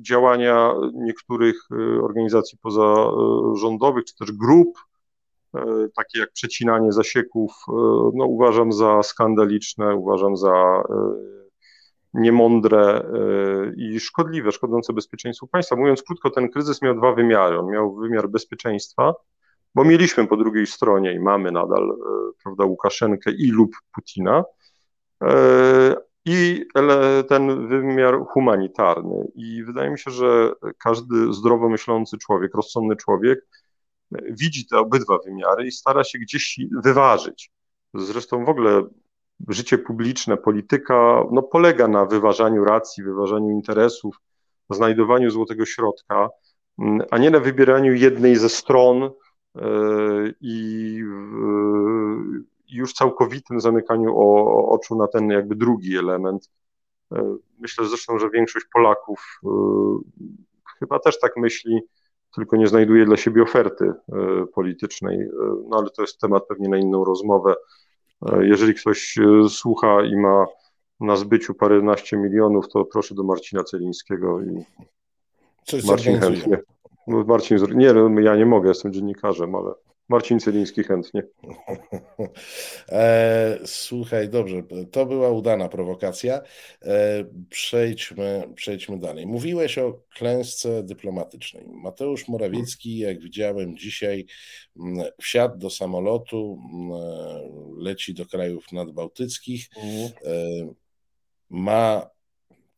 działania 0.00 0.74
niektórych 0.94 1.68
organizacji 2.02 2.58
pozarządowych, 2.58 4.04
czy 4.04 4.16
też 4.16 4.32
grup, 4.32 4.78
takie 5.96 6.18
jak 6.18 6.32
przecinanie 6.32 6.92
zasieków, 6.92 7.52
no 8.14 8.26
uważam 8.26 8.72
za 8.72 9.02
skandaliczne, 9.02 9.96
uważam 9.96 10.36
za 10.36 10.82
niemądre 12.14 13.00
y, 13.00 13.74
i 13.76 14.00
szkodliwe, 14.00 14.52
szkodzące 14.52 14.92
bezpieczeństwu 14.92 15.46
państwa. 15.46 15.76
Mówiąc 15.76 16.02
krótko, 16.02 16.30
ten 16.30 16.50
kryzys 16.50 16.82
miał 16.82 16.94
dwa 16.94 17.12
wymiary. 17.12 17.58
On 17.58 17.70
miał 17.70 17.94
wymiar 17.94 18.28
bezpieczeństwa, 18.28 19.14
bo 19.74 19.84
mieliśmy 19.84 20.26
po 20.26 20.36
drugiej 20.36 20.66
stronie 20.66 21.12
i 21.14 21.20
mamy 21.20 21.52
nadal 21.52 21.90
y, 21.90 22.42
prawda, 22.42 22.64
Łukaszenkę 22.64 23.30
i 23.30 23.50
lub 23.50 23.76
Putina, 23.94 24.44
y, 25.22 25.26
i 26.24 26.66
ten 27.28 27.68
wymiar 27.68 28.18
humanitarny. 28.28 29.28
I 29.34 29.64
wydaje 29.64 29.90
mi 29.90 29.98
się, 29.98 30.10
że 30.10 30.52
każdy 30.78 31.32
zdrowo 31.32 31.68
myślący 31.68 32.18
człowiek, 32.18 32.54
rozsądny 32.54 32.96
człowiek 32.96 33.46
widzi 34.30 34.66
te 34.66 34.78
obydwa 34.78 35.18
wymiary 35.24 35.66
i 35.66 35.72
stara 35.72 36.04
się 36.04 36.18
gdzieś 36.18 36.60
wyważyć. 36.84 37.50
Zresztą 37.94 38.44
w 38.44 38.48
ogóle 38.48 38.82
życie 39.48 39.78
publiczne, 39.78 40.36
polityka 40.36 41.24
no, 41.32 41.42
polega 41.42 41.88
na 41.88 42.04
wyważaniu 42.04 42.64
racji, 42.64 43.04
wyważaniu 43.04 43.50
interesów, 43.50 44.16
znajdowaniu 44.70 45.30
złotego 45.30 45.66
środka, 45.66 46.28
mm, 46.78 47.02
a 47.10 47.18
nie 47.18 47.30
na 47.30 47.40
wybieraniu 47.40 47.94
jednej 47.94 48.36
ze 48.36 48.48
stron 48.48 49.02
e, 49.02 49.10
i 50.40 50.98
już 52.68 52.92
całkowitym 52.92 53.60
zamykaniu 53.60 54.18
oczu 54.68 54.96
na 54.96 55.08
ten 55.08 55.30
jakby 55.30 55.54
drugi 55.54 55.96
element. 55.96 56.50
E, 57.14 57.36
myślę 57.58 57.86
zresztą, 57.86 58.18
że 58.18 58.30
większość 58.30 58.66
Polaków 58.72 59.40
e, 59.44 59.48
chyba 60.78 60.98
też 60.98 61.20
tak 61.20 61.36
myśli, 61.36 61.80
tylko 62.34 62.56
nie 62.56 62.66
znajduje 62.66 63.04
dla 63.04 63.16
siebie 63.16 63.42
oferty 63.42 63.92
politycznej. 64.54 65.18
No 65.68 65.78
ale 65.78 65.90
to 65.90 66.02
jest 66.02 66.20
temat 66.20 66.46
pewnie 66.46 66.68
na 66.68 66.76
inną 66.76 67.04
rozmowę. 67.04 67.54
Jeżeli 68.40 68.74
ktoś 68.74 69.18
e, 69.18 69.48
słucha 69.48 70.04
i 70.04 70.16
ma 70.16 70.46
na 71.00 71.16
zbyciu 71.16 71.54
paręnaście 71.54 72.16
milionów, 72.16 72.68
to 72.68 72.84
proszę 72.84 73.14
do 73.14 73.22
Marcina 73.22 73.64
Celińskiego 73.64 74.40
i 74.40 74.64
Coś 75.64 75.84
Marcin 75.84 76.20
chętnie. 76.20 76.58
No, 77.06 77.24
Marcin, 77.24 77.58
nie, 77.74 77.92
no, 77.92 78.20
ja 78.20 78.36
nie 78.36 78.46
mogę, 78.46 78.68
jestem 78.68 78.92
dziennikarzem, 78.92 79.54
ale 79.54 79.72
Marcin 80.08 80.40
Celiński 80.40 80.84
chętnie. 80.84 81.22
E, 82.88 83.58
słuchaj, 83.64 84.28
dobrze, 84.28 84.62
to 84.90 85.06
była 85.06 85.30
udana 85.30 85.68
prowokacja. 85.68 86.40
E, 86.82 87.24
przejdźmy, 87.50 88.48
przejdźmy 88.54 88.98
dalej. 88.98 89.26
Mówiłeś 89.26 89.78
o 89.78 90.02
klęsce 90.14 90.82
dyplomatycznej. 90.82 91.64
Mateusz 91.68 92.28
Morawiecki, 92.28 92.98
jak 92.98 93.20
widziałem 93.20 93.76
dzisiaj, 93.76 94.26
mm, 94.76 95.04
wsiadł 95.20 95.58
do 95.58 95.70
samolotu, 95.70 96.58
mm, 96.72 96.90
leci 97.78 98.14
do 98.14 98.26
krajów 98.26 98.72
nadbałtyckich, 98.72 99.66
mhm. 99.76 100.12
e, 100.24 100.74
ma 101.50 102.10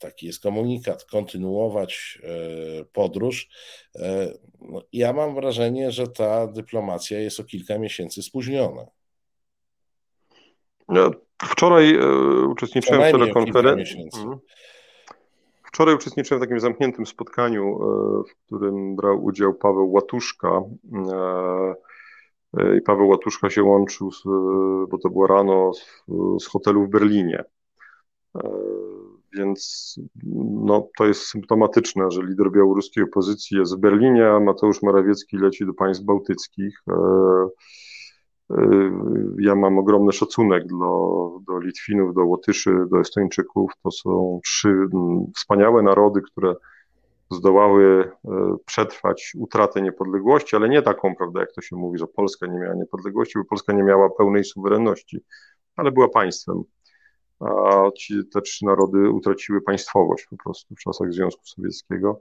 taki 0.05 0.27
jest 0.27 0.43
komunikat, 0.43 1.05
kontynuować 1.05 2.19
e, 2.23 2.85
podróż. 2.85 3.49
E, 3.97 4.33
no, 4.61 4.83
ja 4.93 5.13
mam 5.13 5.35
wrażenie, 5.35 5.93
że 5.93 6.09
ta 6.09 6.47
dyplomacja 6.47 7.21
jest 7.21 7.41
o 7.41 7.45
kilka 7.45 7.79
miesięcy 7.79 8.23
spóźniona. 8.23 8.87
Ja 10.89 11.11
wczoraj 11.43 11.95
e, 11.95 12.09
uczestniczyłem 12.47 13.03
w 13.03 13.13
telekonferencji. 13.13 14.03
Mhm. 14.15 14.39
Wczoraj 15.65 15.95
uczestniczyłem 15.95 16.41
w 16.41 16.45
takim 16.45 16.61
zamkniętym 16.61 17.07
spotkaniu, 17.07 17.79
w 18.29 18.47
którym 18.47 18.97
brał 18.97 19.25
udział 19.25 19.55
Paweł 19.55 19.93
Łatuszka. 19.93 20.63
I 22.79 22.81
Paweł 22.81 23.09
Łatuszka 23.09 23.51
się 23.51 23.63
łączył, 23.63 24.13
z, 24.13 24.23
bo 24.89 24.99
to 25.03 25.11
było 25.11 25.27
rano, 25.27 25.73
z, 25.75 25.87
z 26.45 26.47
hotelu 26.47 26.87
w 26.87 26.91
Berlinie. 26.91 27.45
Więc 29.35 29.95
no, 30.65 30.89
to 30.99 31.07
jest 31.07 31.23
symptomatyczne, 31.23 32.11
że 32.11 32.23
lider 32.23 32.51
białoruskiej 32.51 33.05
opozycji 33.05 33.59
jest 33.59 33.77
w 33.77 33.81
Berlinie, 33.81 34.31
a 34.31 34.41
Mateusz 34.41 34.83
Morawiecki 34.83 35.37
leci 35.37 35.67
do 35.67 35.75
państw 35.75 36.05
bałtyckich. 36.05 36.83
E, 36.89 36.95
e, 38.51 38.57
ja 39.39 39.55
mam 39.55 39.79
ogromny 39.79 40.13
szacunek 40.13 40.67
do, 40.67 41.31
do 41.47 41.59
Litwinów, 41.59 42.15
do 42.15 42.25
Łotyszy, 42.25 42.71
do 42.91 43.01
Estończyków. 43.01 43.73
To 43.83 43.91
są 43.91 44.41
trzy 44.45 44.87
wspaniałe 45.37 45.83
narody, 45.83 46.21
które 46.23 46.55
zdołały 47.31 48.11
e, 48.25 48.57
przetrwać 48.67 49.33
utratę 49.39 49.83
niepodległości, 49.83 50.57
ale 50.57 50.69
nie 50.69 50.83
taką, 50.83 51.15
prawda, 51.17 51.41
jak 51.41 51.53
to 51.53 51.61
się 51.61 51.77
mówi, 51.77 51.99
że 51.99 52.07
Polska 52.07 52.47
nie 52.47 52.59
miała 52.59 52.75
niepodległości, 52.75 53.39
bo 53.39 53.45
Polska 53.45 53.73
nie 53.73 53.83
miała 53.83 54.11
pełnej 54.11 54.45
suwerenności, 54.45 55.21
ale 55.77 55.93
była 55.93 56.09
państwem 56.09 56.63
a 57.41 57.91
ci, 57.99 58.15
te 58.33 58.41
trzy 58.41 58.65
narody 58.65 59.11
utraciły 59.11 59.63
państwowość 59.63 60.27
po 60.31 60.37
prostu 60.37 60.75
w 60.75 60.79
czasach 60.79 61.13
Związku 61.13 61.47
Sowieckiego 61.47 62.21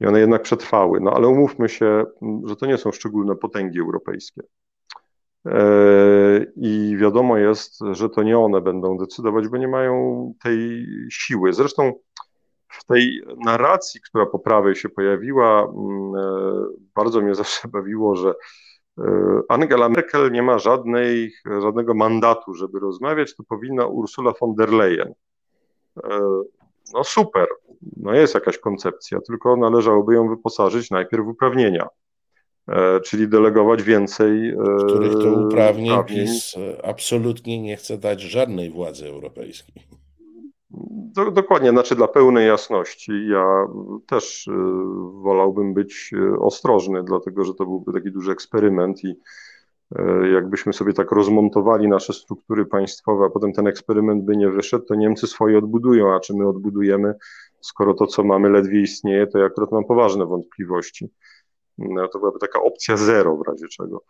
i 0.00 0.06
one 0.06 0.20
jednak 0.20 0.42
przetrwały. 0.42 1.00
No 1.00 1.12
ale 1.12 1.28
umówmy 1.28 1.68
się, 1.68 2.04
że 2.44 2.56
to 2.56 2.66
nie 2.66 2.78
są 2.78 2.92
szczególne 2.92 3.36
potęgi 3.36 3.80
europejskie. 3.80 4.42
E, 5.46 6.46
I 6.56 6.96
wiadomo 6.96 7.38
jest, 7.38 7.78
że 7.92 8.10
to 8.10 8.22
nie 8.22 8.38
one 8.38 8.60
będą 8.60 8.96
decydować, 8.96 9.48
bo 9.48 9.56
nie 9.56 9.68
mają 9.68 10.34
tej 10.42 10.86
siły. 11.10 11.52
Zresztą 11.52 11.92
w 12.68 12.84
tej 12.84 13.22
narracji, 13.44 14.00
która 14.00 14.26
po 14.26 14.38
prawej 14.38 14.74
się 14.74 14.88
pojawiła, 14.88 15.62
e, 15.62 15.68
bardzo 16.94 17.20
mnie 17.20 17.34
zawsze 17.44 17.68
bawiło, 17.68 18.16
że 18.16 18.34
Angela 19.48 19.88
Merkel 19.88 20.32
nie 20.32 20.42
ma 20.42 20.58
żadnej, 20.58 21.32
żadnego 21.62 21.94
mandatu, 21.94 22.54
żeby 22.54 22.80
rozmawiać, 22.80 23.36
to 23.36 23.42
powinna 23.42 23.86
Ursula 23.86 24.32
von 24.40 24.54
der 24.54 24.72
Leyen. 24.72 25.14
E, 26.04 26.20
no 26.94 27.04
super, 27.04 27.46
no 27.96 28.14
jest 28.14 28.34
jakaś 28.34 28.58
koncepcja, 28.58 29.20
tylko 29.20 29.56
należałoby 29.56 30.14
ją 30.14 30.28
wyposażyć 30.28 30.90
najpierw 30.90 31.24
w 31.24 31.28
uprawnienia, 31.28 31.88
e, 32.68 33.00
czyli 33.00 33.28
delegować 33.28 33.82
więcej. 33.82 34.54
Których 34.88 35.12
to 35.12 35.32
uprawnień 35.32 36.04
PiS 36.04 36.54
absolutnie 36.82 37.62
nie 37.62 37.76
chce 37.76 37.98
dać 37.98 38.20
żadnej 38.20 38.70
władzy 38.70 39.08
europejskiej. 39.08 40.01
Do, 41.14 41.30
dokładnie, 41.30 41.70
znaczy 41.70 41.96
dla 41.96 42.08
pełnej 42.08 42.46
jasności, 42.48 43.28
ja 43.28 43.66
też 44.06 44.46
y, 44.46 44.52
wolałbym 45.22 45.74
być 45.74 46.10
y, 46.12 46.38
ostrożny, 46.38 47.02
dlatego 47.04 47.44
że 47.44 47.54
to 47.54 47.64
byłby 47.64 47.92
taki 47.92 48.10
duży 48.10 48.32
eksperyment 48.32 49.04
i 49.04 49.08
y, 49.08 50.28
jakbyśmy 50.34 50.72
sobie 50.72 50.92
tak 50.92 51.12
rozmontowali 51.12 51.88
nasze 51.88 52.12
struktury 52.12 52.66
państwowe, 52.66 53.26
a 53.26 53.30
potem 53.30 53.52
ten 53.52 53.66
eksperyment 53.66 54.24
by 54.24 54.36
nie 54.36 54.50
wyszedł, 54.50 54.84
to 54.84 54.94
Niemcy 54.94 55.26
swoje 55.26 55.58
odbudują, 55.58 56.14
a 56.14 56.20
czy 56.20 56.34
my 56.36 56.48
odbudujemy, 56.48 57.14
skoro 57.60 57.94
to, 57.94 58.06
co 58.06 58.24
mamy, 58.24 58.50
ledwie 58.50 58.80
istnieje, 58.80 59.26
to 59.26 59.38
ja 59.38 59.46
akurat 59.46 59.72
mam 59.72 59.84
poważne 59.84 60.26
wątpliwości. 60.26 61.08
No, 61.78 62.08
to 62.08 62.18
byłaby 62.18 62.38
taka 62.38 62.62
opcja 62.62 62.96
zero 62.96 63.36
w 63.36 63.48
razie 63.48 63.68
czego, 63.68 64.04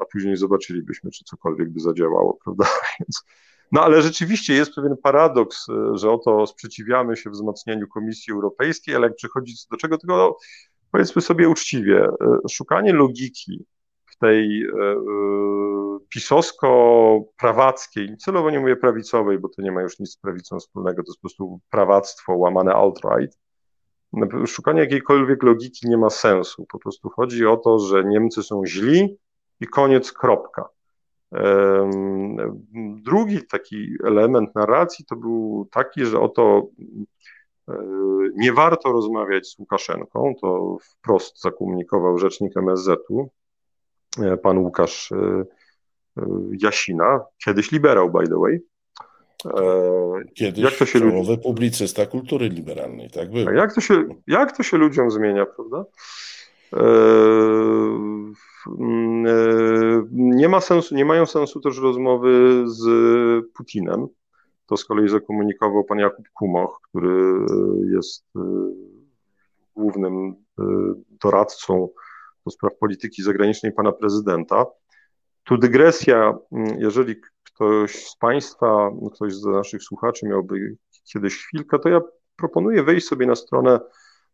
a 0.00 0.04
później 0.12 0.36
zobaczylibyśmy, 0.36 1.10
czy 1.10 1.24
cokolwiek 1.24 1.70
by 1.70 1.80
zadziałało, 1.80 2.38
prawda? 2.44 2.64
Więc 3.00 3.24
no 3.72 3.82
ale 3.82 4.02
rzeczywiście 4.02 4.54
jest 4.54 4.74
pewien 4.74 4.96
paradoks, 5.02 5.68
e, 5.68 5.98
że 5.98 6.10
oto 6.10 6.46
sprzeciwiamy 6.46 7.16
się 7.16 7.30
wzmocnieniu 7.30 7.88
Komisji 7.88 8.32
Europejskiej, 8.32 8.94
ale 8.94 9.06
jak 9.06 9.16
przychodzi 9.16 9.54
do 9.70 9.76
czego, 9.76 9.98
tego 9.98 10.16
no, 10.16 10.36
powiedzmy 10.92 11.22
sobie 11.22 11.48
uczciwie, 11.48 12.04
e, 12.04 12.08
szukanie 12.50 12.92
logiki 12.92 13.64
w 14.06 14.18
tej 14.18 14.64
e, 14.64 14.68
pisowsko-prawackiej, 16.08 18.16
celowo 18.16 18.50
nie 18.50 18.60
mówię 18.60 18.76
prawicowej, 18.76 19.38
bo 19.38 19.48
to 19.48 19.62
nie 19.62 19.72
ma 19.72 19.82
już 19.82 19.98
nic 19.98 20.10
z 20.10 20.16
prawicą 20.16 20.58
wspólnego, 20.58 21.02
to 21.02 21.08
jest 21.08 21.18
po 21.18 21.20
prostu 21.20 21.60
prawactwo 21.70 22.36
łamane 22.36 22.72
alt-right, 22.72 23.36
szukanie 24.46 24.80
jakiejkolwiek 24.80 25.42
logiki 25.42 25.88
nie 25.88 25.98
ma 25.98 26.10
sensu. 26.10 26.66
Po 26.66 26.78
prostu 26.78 27.10
chodzi 27.10 27.46
o 27.46 27.56
to, 27.56 27.78
że 27.78 28.04
Niemcy 28.04 28.42
są 28.42 28.66
źli 28.66 29.18
i 29.60 29.66
koniec, 29.66 30.12
kropka. 30.12 30.68
Drugi 33.04 33.46
taki 33.46 33.88
element 34.04 34.54
narracji 34.54 35.04
to 35.04 35.16
był 35.16 35.68
taki, 35.72 36.04
że 36.04 36.20
oto 36.20 36.68
e, 37.68 37.74
nie 38.36 38.52
warto 38.52 38.92
rozmawiać 38.92 39.48
z 39.48 39.58
Łukaszenką, 39.58 40.34
to 40.40 40.76
wprost 40.82 41.40
zakomunikował 41.40 42.18
rzecznik 42.18 42.56
MSZ-u, 42.56 43.30
e, 44.22 44.36
pan 44.36 44.58
Łukasz 44.58 45.12
e, 45.12 45.44
Jasina, 46.62 47.20
kiedyś 47.44 47.72
liberał, 47.72 48.10
by 48.10 48.28
the 48.28 48.38
way. 48.38 48.60
Kiedyś 50.34 50.64
jak 50.64 50.74
to 50.74 50.86
się 50.86 50.98
ludzi... 50.98 51.38
publicysta 51.42 52.06
kultury 52.06 52.48
liberalnej, 52.48 53.10
tak 53.10 53.30
było. 53.30 53.50
Jak 53.50 53.74
to, 53.74 53.80
się, 53.80 54.04
jak 54.26 54.56
to 54.56 54.62
się 54.62 54.76
ludziom 54.76 55.10
zmienia, 55.10 55.46
prawda? 55.46 55.84
Mm, 58.66 59.26
e, 59.26 59.30
nie 60.12 60.48
ma 60.48 60.60
sensu, 60.60 60.94
nie 60.94 61.04
mają 61.04 61.26
sensu 61.26 61.60
też 61.60 61.78
rozmowy 61.78 62.64
z 62.66 62.84
Putinem. 63.54 64.06
To 64.66 64.76
z 64.76 64.84
kolei 64.84 65.08
zakomunikował 65.08 65.84
pan 65.84 65.98
Jakub 65.98 66.28
Kumoch, 66.34 66.80
który 66.82 67.46
jest 67.94 68.24
e, 68.36 68.40
głównym 69.76 70.34
e, 70.58 70.64
doradcą 71.22 71.88
do 72.44 72.50
spraw 72.50 72.72
polityki 72.78 73.22
zagranicznej 73.22 73.72
pana 73.72 73.92
prezydenta. 73.92 74.66
Tu 75.44 75.58
dygresja, 75.58 76.38
mm, 76.52 76.80
jeżeli 76.80 77.16
ktoś 77.44 78.06
z 78.06 78.16
Państwa, 78.16 78.90
ktoś 79.14 79.34
z 79.34 79.44
naszych 79.44 79.82
słuchaczy 79.82 80.26
miałby 80.26 80.76
kiedyś 81.12 81.36
chwilkę, 81.36 81.78
to 81.78 81.88
ja 81.88 82.00
proponuję 82.36 82.82
wejść 82.82 83.06
sobie 83.06 83.26
na 83.26 83.34
stronę 83.34 83.80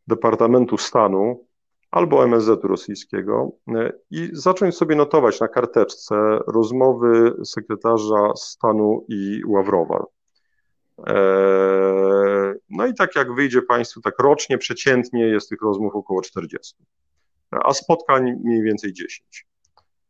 Departamentu 0.07 0.79
Stanu 0.79 1.47
albo 1.93 2.25
MSZ 2.25 2.65
rosyjskiego 2.65 3.53
e, 3.69 3.93
i 4.11 4.31
zacząć 4.33 4.77
sobie 4.77 4.97
notować 4.97 5.41
na 5.41 5.49
karteczce 5.49 6.15
rozmowy 6.47 7.35
sekretarza 7.45 8.35
stanu 8.37 9.07
i 9.09 9.43
Ławrowa. 9.47 10.05
E, 11.07 12.55
no 12.71 12.87
i 12.87 12.95
tak 12.95 13.17
jak 13.17 13.35
wyjdzie 13.35 13.63
Państwu, 13.63 14.01
tak 14.01 14.19
rocznie, 14.19 14.59
przeciętnie 14.59 15.27
jest 15.27 15.49
tych 15.49 15.63
rozmów 15.63 15.95
około 15.95 16.23
40, 16.23 16.75
a 17.51 17.75
spotkań 17.75 18.33
mniej 18.45 18.63
więcej 18.63 18.93
10. 18.93 19.47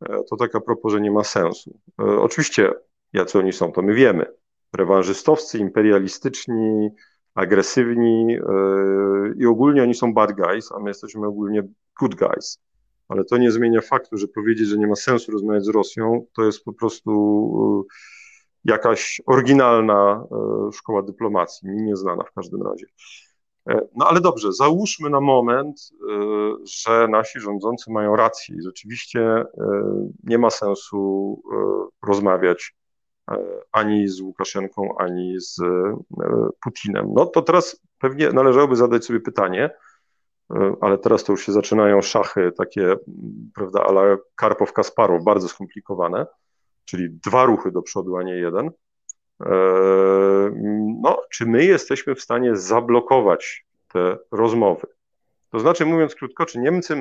E, 0.01 0.23
to 0.29 0.35
tak 0.35 0.55
a 0.55 0.61
propos, 0.61 0.91
że 0.91 1.01
nie 1.01 1.11
ma 1.11 1.23
sensu. 1.23 1.79
Oczywiście, 1.97 2.71
jacy 3.13 3.39
oni 3.39 3.53
są, 3.53 3.71
to 3.71 3.81
my 3.81 3.93
wiemy. 3.93 4.25
Rewanżystowcy, 4.73 5.57
imperialistyczni, 5.57 6.89
agresywni 7.35 8.27
yy, 8.27 9.33
i 9.37 9.45
ogólnie 9.45 9.83
oni 9.83 9.95
są 9.95 10.13
bad 10.13 10.31
guys, 10.31 10.71
a 10.71 10.79
my 10.79 10.89
jesteśmy 10.89 11.27
ogólnie 11.27 11.63
good 11.99 12.15
guys. 12.15 12.59
Ale 13.07 13.23
to 13.23 13.37
nie 13.37 13.51
zmienia 13.51 13.81
faktu, 13.81 14.17
że 14.17 14.27
powiedzieć, 14.27 14.67
że 14.67 14.77
nie 14.77 14.87
ma 14.87 14.95
sensu 14.95 15.31
rozmawiać 15.31 15.65
z 15.65 15.69
Rosją, 15.69 16.25
to 16.35 16.43
jest 16.43 16.63
po 16.63 16.73
prostu 16.73 17.85
yy, 17.89 18.73
jakaś 18.73 19.21
oryginalna 19.25 20.23
yy, 20.31 20.71
szkoła 20.73 21.03
dyplomacji, 21.03 21.69
mi 21.69 21.83
nieznana 21.83 22.23
w 22.23 22.33
każdym 22.33 22.61
razie. 22.61 22.85
No 23.95 24.07
ale 24.09 24.21
dobrze, 24.21 24.53
załóżmy 24.53 25.09
na 25.09 25.21
moment, 25.21 25.89
że 26.85 27.07
nasi 27.07 27.39
rządzący 27.39 27.91
mają 27.91 28.15
rację 28.15 28.55
i 28.55 28.61
rzeczywiście 28.61 29.45
nie 30.23 30.37
ma 30.37 30.49
sensu 30.49 31.41
rozmawiać 32.07 32.73
E, 32.73 32.82
ani 33.71 34.07
z 34.07 34.21
Łukaszenką, 34.21 34.95
ani 34.97 35.35
z 35.39 35.59
e, 35.59 35.97
Putinem. 36.61 37.13
No 37.13 37.25
to 37.25 37.41
teraz 37.41 37.81
pewnie 37.99 38.29
należałoby 38.29 38.75
zadać 38.75 39.05
sobie 39.05 39.19
pytanie, 39.19 39.69
ale 40.81 40.97
teraz 40.97 41.23
to 41.23 41.33
już 41.33 41.45
się 41.45 41.51
zaczynają 41.51 42.01
szachy 42.01 42.51
takie, 42.57 42.95
prawda, 43.55 43.83
ale 43.83 44.17
Karpow 44.35 44.73
Kasparow, 44.73 45.23
bardzo 45.23 45.47
skomplikowane, 45.47 46.25
czyli 46.85 47.09
dwa 47.09 47.45
ruchy 47.45 47.71
do 47.71 47.81
przodu, 47.81 48.17
a 48.17 48.23
nie 48.23 48.35
jeden. 48.35 48.71
No, 51.01 51.21
czy 51.31 51.45
my 51.45 51.65
jesteśmy 51.65 52.15
w 52.15 52.21
stanie 52.21 52.55
zablokować 52.55 53.65
te 53.93 54.17
rozmowy? 54.31 54.87
To 55.49 55.59
znaczy, 55.59 55.85
mówiąc 55.85 56.15
krótko, 56.15 56.45
czy 56.45 56.59
Niemcy, 56.59 56.97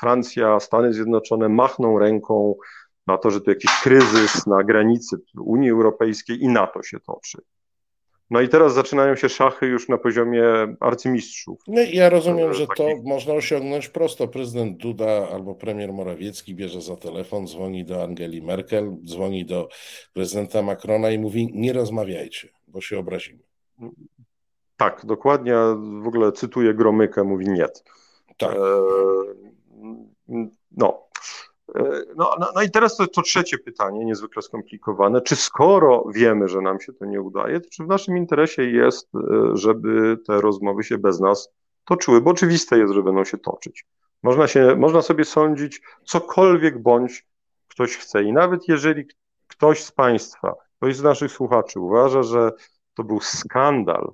Francja, 0.00 0.60
Stany 0.60 0.92
Zjednoczone 0.92 1.48
machną 1.48 1.98
ręką 1.98 2.54
na 3.08 3.18
to, 3.18 3.30
że 3.30 3.40
to 3.40 3.50
jakiś 3.50 3.70
kryzys 3.82 4.46
na 4.46 4.64
granicy 4.64 5.16
Unii 5.40 5.70
Europejskiej 5.70 6.42
i 6.42 6.48
NATO 6.48 6.82
się 6.82 7.00
toczy. 7.00 7.38
No 8.30 8.40
i 8.40 8.48
teraz 8.48 8.74
zaczynają 8.74 9.16
się 9.16 9.28
szachy 9.28 9.66
już 9.66 9.88
na 9.88 9.98
poziomie 9.98 10.44
arcymistrzów. 10.80 11.60
No 11.68 11.80
ja 11.80 12.08
rozumiem, 12.08 12.54
że 12.54 12.66
to 12.76 12.88
można 13.04 13.34
osiągnąć 13.34 13.88
prosto. 13.88 14.28
Prezydent 14.28 14.76
Duda 14.76 15.28
albo 15.32 15.54
premier 15.54 15.92
Morawiecki 15.92 16.54
bierze 16.54 16.80
za 16.80 16.96
telefon, 16.96 17.46
dzwoni 17.46 17.84
do 17.84 18.02
Angeli 18.02 18.42
Merkel, 18.42 18.96
dzwoni 19.04 19.44
do 19.44 19.68
prezydenta 20.12 20.62
Macrona 20.62 21.10
i 21.10 21.18
mówi: 21.18 21.50
Nie 21.54 21.72
rozmawiajcie, 21.72 22.48
bo 22.66 22.80
się 22.80 22.98
obrazimy. 22.98 23.42
Tak, 24.76 25.06
dokładnie. 25.06 25.54
W 26.02 26.06
ogóle 26.06 26.32
cytuję 26.32 26.74
Gromykę, 26.74 27.24
mówi 27.24 27.48
nie. 27.48 27.66
Tak. 28.36 28.52
E, 28.52 28.58
no. 30.76 31.07
E, 31.74 32.04
no, 32.16 32.34
no, 32.40 32.48
no, 32.54 32.62
i 32.62 32.70
teraz 32.70 32.96
to, 32.96 33.06
to, 33.06 33.22
trzecie 33.22 33.58
pytanie, 33.58 34.04
niezwykle 34.04 34.42
skomplikowane. 34.42 35.20
Czy 35.20 35.36
skoro 35.36 36.04
wiemy, 36.14 36.48
że 36.48 36.60
nam 36.60 36.80
się 36.80 36.92
to 36.92 37.04
nie 37.04 37.20
udaje, 37.20 37.60
to 37.60 37.70
czy 37.70 37.84
w 37.84 37.86
naszym 37.86 38.16
interesie 38.16 38.64
jest, 38.64 39.08
e, 39.14 39.20
żeby 39.56 40.18
te 40.26 40.40
rozmowy 40.40 40.84
się 40.84 40.98
bez 40.98 41.20
nas 41.20 41.48
toczyły? 41.84 42.20
Bo 42.20 42.30
oczywiste 42.30 42.78
jest, 42.78 42.94
że 42.94 43.02
będą 43.02 43.24
się 43.24 43.38
toczyć. 43.38 43.86
Można, 44.22 44.46
się, 44.46 44.76
można 44.76 45.02
sobie 45.02 45.24
sądzić 45.24 45.80
cokolwiek 46.04 46.82
bądź 46.82 47.26
ktoś 47.68 47.96
chce. 47.96 48.22
I 48.22 48.32
nawet 48.32 48.68
jeżeli 48.68 49.04
ktoś 49.46 49.84
z 49.84 49.92
Państwa, 49.92 50.54
ktoś 50.76 50.96
z 50.96 51.02
naszych 51.02 51.32
słuchaczy 51.32 51.80
uważa, 51.80 52.22
że 52.22 52.52
to 52.94 53.04
był 53.04 53.20
skandal 53.20 54.12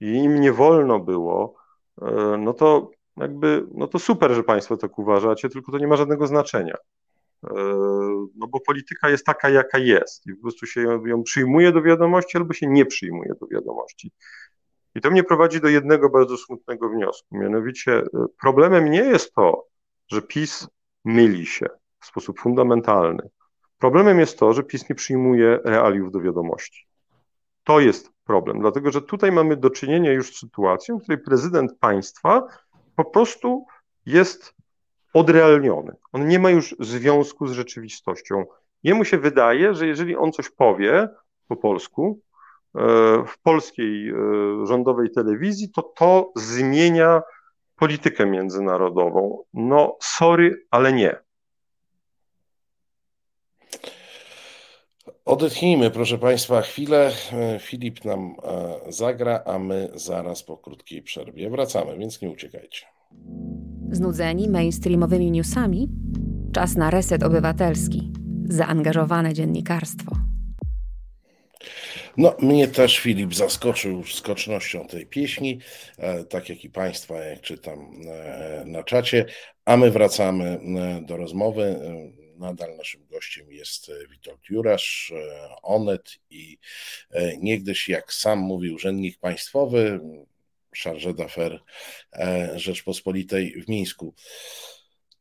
i 0.00 0.06
im 0.06 0.40
nie 0.40 0.52
wolno 0.52 1.00
było, 1.00 1.54
e, 2.02 2.36
no 2.38 2.52
to 2.52 2.90
jakby, 3.16 3.66
no 3.74 3.86
to 3.86 3.98
super, 3.98 4.32
że 4.32 4.42
Państwo 4.42 4.76
tak 4.76 4.98
uważacie, 4.98 5.48
tylko 5.48 5.72
to 5.72 5.78
nie 5.78 5.86
ma 5.86 5.96
żadnego 5.96 6.26
znaczenia. 6.26 6.76
E, 7.50 7.64
no 8.36 8.46
bo 8.48 8.60
polityka 8.60 9.10
jest 9.10 9.26
taka, 9.26 9.50
jaka 9.50 9.78
jest 9.78 10.26
i 10.26 10.34
po 10.34 10.42
prostu 10.42 10.66
się 10.66 10.80
ją, 11.06 11.22
przyjmuje 11.22 11.72
do 11.72 11.82
wiadomości 11.82 12.38
albo 12.38 12.52
się 12.52 12.66
nie 12.66 12.86
przyjmuje 12.86 13.34
do 13.40 13.46
wiadomości. 13.46 14.12
I 14.94 15.00
to 15.00 15.10
mnie 15.10 15.24
prowadzi 15.24 15.60
do 15.60 15.68
jednego 15.68 16.10
bardzo 16.10 16.36
smutnego 16.36 16.88
wniosku. 16.88 17.36
Mianowicie 17.38 17.92
e, 17.92 18.04
problemem 18.40 18.90
nie 18.90 19.02
jest 19.02 19.34
to, 19.34 19.66
że 20.08 20.22
PiS 20.22 20.68
myli 21.04 21.46
się 21.46 21.66
w 22.00 22.06
sposób 22.06 22.40
fundamentalny. 22.40 23.28
Problemem 23.78 24.20
jest 24.20 24.38
to, 24.38 24.52
że 24.52 24.62
PiS 24.62 24.88
nie 24.88 24.94
przyjmuje 24.94 25.58
realiów 25.64 26.12
do 26.12 26.20
wiadomości. 26.20 26.86
To 27.64 27.80
jest 27.80 28.10
problem, 28.24 28.60
dlatego 28.60 28.90
że 28.90 29.02
tutaj 29.02 29.32
mamy 29.32 29.56
do 29.56 29.70
czynienia 29.70 30.12
już 30.12 30.36
z 30.36 30.38
sytuacją, 30.38 30.98
w 30.98 31.02
której 31.02 31.18
prezydent 31.18 31.78
państwa 31.78 32.46
po 32.96 33.04
prostu 33.04 33.66
jest 34.06 34.54
odrealniony. 35.14 35.92
On 36.12 36.28
nie 36.28 36.38
ma 36.38 36.50
już 36.50 36.76
związku 36.80 37.46
z 37.46 37.52
rzeczywistością. 37.52 38.44
Jemu 38.82 39.04
się 39.04 39.18
wydaje, 39.18 39.74
że 39.74 39.86
jeżeli 39.86 40.16
on 40.16 40.32
coś 40.32 40.50
powie 40.50 41.08
po 41.48 41.56
polsku, 41.56 42.20
e, 42.74 42.80
w 43.26 43.38
polskiej 43.42 44.08
e, 44.08 44.14
rządowej 44.66 45.10
telewizji, 45.10 45.70
to 45.70 45.82
to 45.82 46.32
zmienia 46.36 47.22
politykę 47.76 48.26
międzynarodową. 48.26 49.44
No, 49.54 49.96
sorry, 50.00 50.66
ale 50.70 50.92
nie. 50.92 51.16
Odetchnijmy, 55.24 55.90
proszę 55.90 56.18
Państwa, 56.18 56.60
chwilę. 56.60 57.12
E, 57.32 57.58
Filip 57.58 58.04
nam 58.04 58.34
zagra, 58.88 59.42
a 59.46 59.58
my 59.58 59.90
zaraz 59.94 60.42
po 60.42 60.56
krótkiej 60.56 61.02
przerwie 61.02 61.50
wracamy, 61.50 61.98
więc 61.98 62.22
nie 62.22 62.30
uciekajcie. 62.30 62.86
Znudzeni 63.90 64.48
mainstreamowymi 64.48 65.30
newsami? 65.30 65.88
Czas 66.52 66.76
na 66.76 66.90
reset 66.90 67.22
obywatelski. 67.22 68.12
Zaangażowane 68.48 69.34
dziennikarstwo. 69.34 70.16
No, 72.16 72.36
mnie 72.42 72.68
też 72.68 72.98
Filip 72.98 73.34
zaskoczył 73.34 74.04
skocznością 74.04 74.86
tej 74.86 75.06
pieśni, 75.06 75.58
e, 75.98 76.24
tak 76.24 76.48
jak 76.48 76.64
i 76.64 76.70
Państwa, 76.70 77.18
jak 77.18 77.40
czytam 77.40 77.90
na 78.64 78.82
czacie, 78.82 79.26
a 79.64 79.76
my 79.76 79.90
wracamy 79.90 80.60
do 81.06 81.16
rozmowy 81.16 81.80
nadal 82.36 82.76
naszym 82.76 83.06
gościem 83.06 83.52
jest 83.52 83.88
e, 83.88 84.08
Witold 84.08 84.40
Jurasz, 84.50 85.12
e, 85.16 85.48
Onet 85.62 86.18
i 86.30 86.58
e, 87.10 87.36
niegdyś, 87.36 87.88
jak 87.88 88.12
sam 88.12 88.38
mówi 88.38 88.70
urzędnik 88.70 89.18
państwowy, 89.18 90.00
charge 90.82 91.14
d'affaires 91.14 91.60
Rzeczpospolitej 92.54 93.62
w 93.62 93.68
Mińsku. 93.68 94.14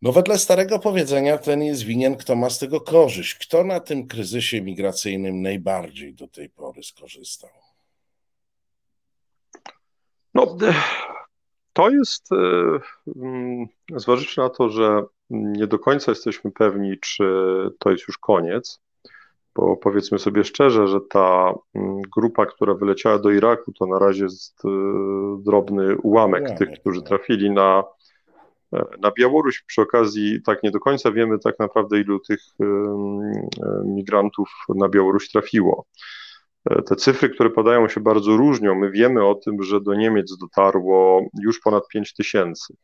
No 0.02 0.12
wedle 0.12 0.38
starego 0.38 0.80
powiedzenia 0.80 1.38
ten 1.38 1.64
jest 1.64 1.84
winien, 1.84 2.16
kto 2.16 2.36
ma 2.36 2.50
z 2.50 2.60
tego 2.60 2.82
korzyść. 2.82 3.36
Kto 3.36 3.64
na 3.64 3.80
tym 3.80 4.08
kryzysie 4.08 4.62
migracyjnym 4.62 5.42
najbardziej 5.42 6.14
do 6.14 6.28
tej 6.28 6.50
pory 6.50 6.84
skorzystał? 6.84 7.50
No, 10.34 10.58
to 11.74 11.90
jest, 11.90 12.30
mm, 13.16 13.68
zważywszy 13.96 14.42
na 14.42 14.50
to, 14.50 14.70
że 14.70 15.04
nie 15.30 15.68
do 15.68 15.80
końca 15.80 16.12
jesteśmy 16.12 16.52
pewni, 16.52 17.00
czy 17.00 17.24
to 17.80 17.92
jest 17.92 18.08
już 18.08 18.18
koniec, 18.18 18.82
bo 19.56 19.78
powiedzmy 19.78 20.20
sobie 20.20 20.44
szczerze, 20.44 20.88
że 20.88 21.02
ta 21.10 21.54
mm, 21.76 22.02
grupa, 22.16 22.46
która 22.46 22.74
wyleciała 22.74 23.20
do 23.20 23.32
Iraku, 23.32 23.72
to 23.72 23.86
na 23.86 24.00
razie 24.00 24.24
jest 24.24 24.66
y, 24.66 24.70
drobny 25.40 25.98
ułamek 25.98 26.58
tych, 26.58 26.70
którzy 26.80 27.02
tak. 27.02 27.10
trafili 27.10 27.52
na, 27.52 27.84
e, 28.74 28.86
na 29.02 29.12
Białoruś. 29.12 29.64
Przy 29.68 29.82
okazji, 29.82 30.42
tak 30.46 30.64
nie 30.64 30.72
do 30.72 30.80
końca 30.80 31.12
wiemy 31.12 31.40
tak 31.40 31.60
naprawdę, 31.60 32.00
ilu 32.00 32.20
tych 32.20 32.40
y, 32.40 32.66
migrantów 33.86 34.50
na 34.76 34.90
Białoruś 34.90 35.32
trafiło. 35.32 35.86
E, 36.70 36.82
te 36.82 36.96
cyfry, 36.96 37.30
które 37.30 37.50
podają 37.50 37.88
się 37.88 38.02
bardzo 38.02 38.38
różnią. 38.38 38.76
My 38.76 38.92
wiemy 38.92 39.26
o 39.26 39.36
tym, 39.36 39.64
że 39.64 39.82
do 39.82 39.94
Niemiec 39.94 40.38
dotarło 40.38 41.26
już 41.42 41.60
ponad 41.60 41.88
5 41.88 42.14
tysięcy. 42.14 42.76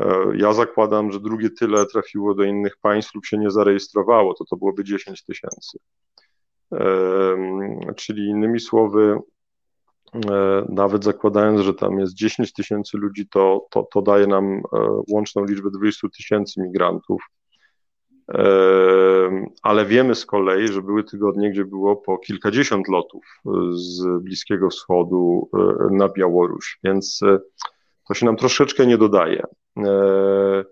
E, 0.00 0.24
ja 0.36 0.52
zakładam, 0.52 1.12
że 1.12 1.20
drugie 1.20 1.50
tyle 1.50 1.86
trafiło 1.86 2.34
do 2.34 2.42
innych 2.42 2.76
państw 2.76 3.14
lub 3.14 3.26
się 3.26 3.38
nie 3.38 3.50
zarejestrowało, 3.50 4.34
to 4.34 4.44
to 4.44 4.56
byłoby 4.56 4.84
10 4.84 5.24
tysięcy. 5.24 5.78
Czyli 7.96 8.26
innymi 8.26 8.60
słowy, 8.60 9.18
e, 10.14 10.66
nawet 10.68 11.04
zakładając, 11.04 11.60
że 11.60 11.74
tam 11.74 11.98
jest 11.98 12.14
10 12.14 12.52
tysięcy 12.52 12.98
ludzi, 12.98 13.28
to, 13.28 13.66
to, 13.70 13.88
to 13.92 14.02
daje 14.02 14.26
nam 14.26 14.44
e, 14.44 14.60
łączną 15.10 15.44
liczbę 15.44 15.70
20 15.70 16.08
tysięcy 16.08 16.62
migrantów. 16.62 17.22
Ale 19.62 19.86
wiemy 19.86 20.14
z 20.14 20.26
kolei, 20.26 20.68
że 20.68 20.82
były 20.82 21.04
tygodnie, 21.04 21.50
gdzie 21.50 21.64
było 21.64 21.96
po 21.96 22.18
kilkadziesiąt 22.18 22.88
lotów 22.88 23.24
z 23.72 24.22
Bliskiego 24.22 24.68
Wschodu 24.68 25.50
na 25.90 26.08
Białoruś, 26.08 26.78
więc 26.84 27.20
to 28.08 28.14
się 28.14 28.26
nam 28.26 28.36
troszeczkę 28.36 28.86
nie 28.86 28.98
dodaje. 28.98 29.42
E, 29.78 30.64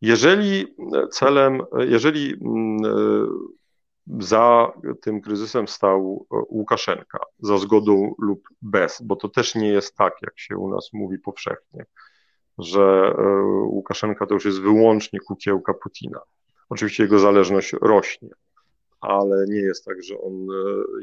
jeżeli 0.00 0.74
celem, 1.10 1.62
jeżeli 1.78 2.34
mm, 2.34 2.84
e, 2.84 3.26
za 4.20 4.72
tym 5.02 5.20
kryzysem 5.20 5.68
stał 5.68 6.26
Łukaszenka, 6.30 7.18
za 7.38 7.58
zgodą 7.58 8.14
lub 8.18 8.48
bez, 8.62 9.02
bo 9.02 9.16
to 9.16 9.28
też 9.28 9.54
nie 9.54 9.68
jest 9.68 9.96
tak, 9.96 10.14
jak 10.22 10.38
się 10.38 10.56
u 10.56 10.68
nas 10.68 10.90
mówi 10.92 11.18
powszechnie, 11.18 11.84
że 12.58 13.14
e, 13.18 13.22
Łukaszenka 13.64 14.26
to 14.26 14.34
już 14.34 14.44
jest 14.44 14.60
wyłącznie 14.60 15.20
kukiełka 15.20 15.74
Putina. 15.74 16.20
Oczywiście 16.68 17.02
jego 17.02 17.18
zależność 17.18 17.72
rośnie, 17.72 18.28
ale 19.00 19.44
nie 19.48 19.60
jest 19.60 19.84
tak, 19.84 20.02
że 20.02 20.20
on 20.20 20.46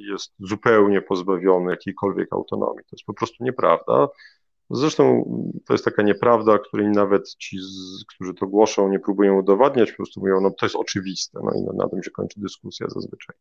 jest 0.10 0.34
zupełnie 0.40 1.02
pozbawiony 1.02 1.72
jakiejkolwiek 1.72 2.34
autonomii. 2.34 2.84
To 2.84 2.96
jest 2.96 3.06
po 3.06 3.14
prostu 3.14 3.44
nieprawda. 3.44 4.08
Zresztą 4.70 5.24
to 5.66 5.74
jest 5.74 5.86
taka 5.86 6.04
nieprawda, 6.04 6.60
której 6.60 6.88
nawet 6.88 7.36
ci, 7.36 7.58
którzy 8.08 8.34
to 8.34 8.48
głoszą, 8.48 8.90
nie 8.90 9.00
próbują 9.00 9.38
udowadniać, 9.38 9.92
po 9.92 9.98
prostu 9.98 10.20
mówią, 10.20 10.42
no 10.42 10.52
to 10.52 10.66
jest 10.66 10.76
oczywiste, 10.76 11.40
no 11.44 11.52
i 11.52 11.64
na, 11.64 11.74
na 11.84 11.90
tym 11.90 12.04
się 12.04 12.12
kończy 12.12 12.40
dyskusja 12.40 12.88
zazwyczaj. 12.90 13.36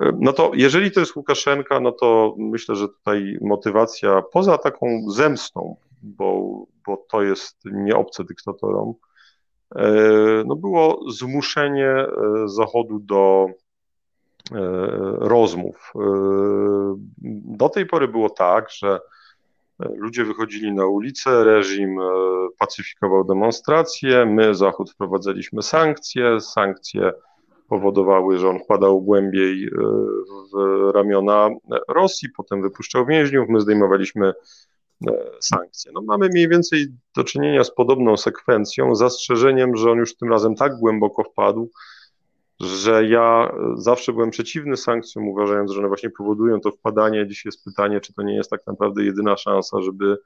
E, 0.00 0.12
no 0.20 0.32
to 0.32 0.50
jeżeli 0.54 0.90
to 0.90 1.00
jest 1.00 1.16
Łukaszenka, 1.16 1.80
no 1.80 1.92
to 1.92 2.34
myślę, 2.38 2.74
że 2.74 2.88
tutaj 2.88 3.38
motywacja 3.40 4.22
poza 4.32 4.58
taką 4.58 5.10
zemstą, 5.10 5.76
bo, 6.02 6.42
bo 6.86 6.96
to 7.10 7.22
jest 7.22 7.58
nieobce 7.64 8.24
dyktatorom, 8.24 8.94
e, 9.76 9.84
no 10.46 10.56
było 10.56 11.10
zmuszenie 11.10 11.90
e, 11.90 12.08
Zachodu 12.46 12.98
do 12.98 13.46
rozmów. 15.18 15.92
Do 17.44 17.68
tej 17.68 17.86
pory 17.86 18.08
było 18.08 18.30
tak, 18.30 18.70
że 18.70 19.00
Ludzie 19.96 20.24
wychodzili 20.24 20.72
na 20.72 20.86
ulicę, 20.86 21.44
reżim 21.44 21.96
pacyfikował 22.58 23.24
demonstracje, 23.24 24.26
my, 24.26 24.54
Zachód, 24.54 24.90
wprowadzaliśmy 24.90 25.62
sankcje. 25.62 26.40
Sankcje 26.40 27.12
powodowały, 27.68 28.38
że 28.38 28.48
on 28.48 28.58
wpadał 28.58 29.00
głębiej 29.00 29.70
w 30.52 30.90
ramiona 30.94 31.48
Rosji, 31.88 32.28
potem 32.36 32.62
wypuszczał 32.62 33.06
więźniów, 33.06 33.48
my 33.48 33.60
zdejmowaliśmy 33.60 34.32
sankcje. 35.40 35.92
No, 35.94 36.02
mamy 36.02 36.28
mniej 36.28 36.48
więcej 36.48 36.86
do 37.16 37.24
czynienia 37.24 37.64
z 37.64 37.74
podobną 37.74 38.16
sekwencją, 38.16 38.94
zastrzeżeniem, 38.94 39.76
że 39.76 39.90
on 39.90 39.98
już 39.98 40.16
tym 40.16 40.30
razem 40.30 40.54
tak 40.54 40.76
głęboko 40.76 41.24
wpadł, 41.24 41.70
że 42.62 43.06
ja 43.06 43.54
zawsze 43.74 44.12
byłem 44.12 44.30
przeciwny 44.30 44.76
sankcjom, 44.76 45.28
uważając, 45.28 45.70
że 45.70 45.78
one 45.78 45.88
właśnie 45.88 46.10
powodują 46.10 46.60
to 46.60 46.70
wpadanie. 46.70 47.26
Dziś 47.26 47.44
jest 47.44 47.64
pytanie, 47.64 48.00
czy 48.00 48.14
to 48.14 48.22
nie 48.22 48.34
jest 48.34 48.50
tak 48.50 48.60
naprawdę 48.66 49.04
jedyna 49.04 49.36
szansa, 49.36 49.82
żeby 49.82 50.18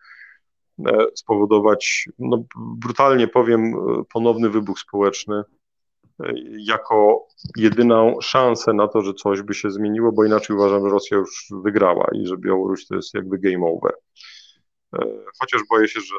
e, 0.87 1.07
spowodować, 1.15 2.09
no, 2.19 2.45
brutalnie 2.57 3.29
powiem, 3.29 3.75
ponowny 4.13 4.51
wybuch 4.51 4.79
społeczny 4.79 5.43
e, 6.21 6.33
jako 6.59 7.27
jedyną 7.57 8.17
szansę 8.21 8.73
na 8.73 8.89
to, 8.89 9.03
że 9.03 9.15
coś 9.15 9.43
by 9.43 9.55
się 9.55 9.71
zmieniło, 9.71 10.13
bo 10.13 10.25
inaczej 10.25 10.57
uważam, 10.57 10.83
że 10.83 10.89
Rosja 10.89 11.17
już 11.17 11.47
wygrała 11.65 12.09
i 12.13 12.27
że 12.27 12.37
Białoruś 12.37 12.87
to 12.87 12.95
jest 12.95 13.15
jakby 13.15 13.39
game 13.39 13.67
over. 13.67 13.93
E, 14.95 15.25
chociaż 15.41 15.61
boję 15.71 15.89
się, 15.89 16.01
że 16.01 16.15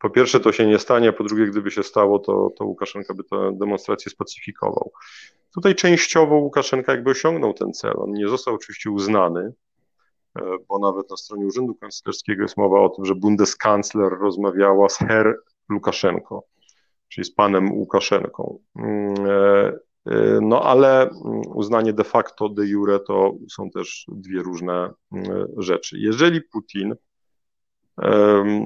po 0.00 0.10
pierwsze 0.10 0.40
to 0.40 0.52
się 0.52 0.66
nie 0.66 0.78
stanie, 0.78 1.08
a 1.08 1.12
po 1.12 1.24
drugie, 1.24 1.46
gdyby 1.46 1.70
się 1.70 1.82
stało, 1.82 2.18
to, 2.18 2.50
to 2.56 2.64
Łukaszenka 2.64 3.14
by 3.14 3.24
tę 3.24 3.52
demonstrację 3.54 4.10
spacyfikował. 4.10 4.92
Tutaj 5.54 5.74
częściowo 5.74 6.36
Łukaszenka 6.36 6.92
jakby 6.92 7.10
osiągnął 7.10 7.54
ten 7.54 7.72
cel. 7.72 7.92
On 7.96 8.12
nie 8.12 8.28
został 8.28 8.54
oczywiście 8.54 8.90
uznany, 8.90 9.52
e, 10.38 10.42
bo 10.68 10.78
nawet 10.78 11.10
na 11.10 11.16
stronie 11.16 11.46
Urzędu 11.46 11.74
Kanclerskiego 11.74 12.42
jest 12.42 12.56
mowa 12.56 12.80
o 12.80 12.88
tym, 12.88 13.04
że 13.04 13.14
Bundeskancler 13.14 14.12
rozmawiała 14.20 14.88
z 14.88 14.98
Herr 14.98 15.36
Łukaszenko, 15.72 16.44
czyli 17.08 17.24
z 17.24 17.34
panem 17.34 17.72
Łukaszenką. 17.72 18.58
Mm, 18.76 19.14
e, 20.06 20.38
no 20.42 20.62
ale 20.62 21.10
uznanie 21.54 21.92
de 21.92 22.04
facto, 22.04 22.48
de 22.48 22.66
jure 22.66 23.00
to 23.00 23.34
są 23.50 23.70
też 23.70 24.06
dwie 24.08 24.42
różne 24.42 24.90
mm, 25.12 25.46
rzeczy. 25.56 25.98
Jeżeli 25.98 26.40
Putin 26.40 26.94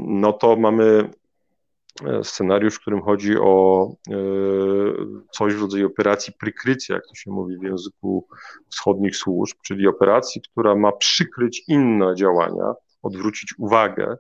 no 0.06 0.32
to 0.32 0.56
mamy 0.56 0.84
e, 0.84 1.10
scenariusz, 2.22 2.74
w 2.74 2.80
którym 2.80 3.02
chodzi 3.02 3.36
o 3.38 3.86
e, 4.10 4.14
coś 5.30 5.54
w 5.54 5.60
rodzaju 5.60 5.86
operacji 5.86 6.32
prykrycia, 6.40 6.94
jak 6.94 7.06
to 7.06 7.14
się 7.14 7.30
mówi 7.30 7.58
w 7.58 7.62
języku 7.62 8.28
wschodnich 8.70 9.16
służb, 9.16 9.56
czyli 9.64 9.86
operacji, 9.86 10.42
która 10.50 10.74
ma 10.74 10.92
przykryć 10.92 11.62
inne 11.68 12.14
działania, 12.14 12.74
odwrócić 13.02 13.54
uwagę. 13.58 14.16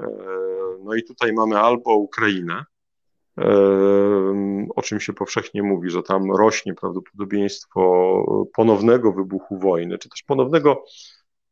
E, 0.00 0.06
no 0.84 0.94
i 0.94 1.04
tutaj 1.04 1.32
mamy 1.32 1.58
albo 1.58 1.94
Ukrainę, 1.96 2.64
o 4.76 4.82
czym 4.82 5.00
się 5.00 5.12
powszechnie 5.12 5.62
mówi, 5.62 5.90
że 5.90 6.02
tam 6.02 6.30
rośnie 6.36 6.74
prawdopodobieństwo 6.74 8.24
ponownego 8.56 9.12
wybuchu 9.12 9.58
wojny, 9.58 9.98
czy 9.98 10.08
też 10.08 10.22
ponownego 10.22 10.84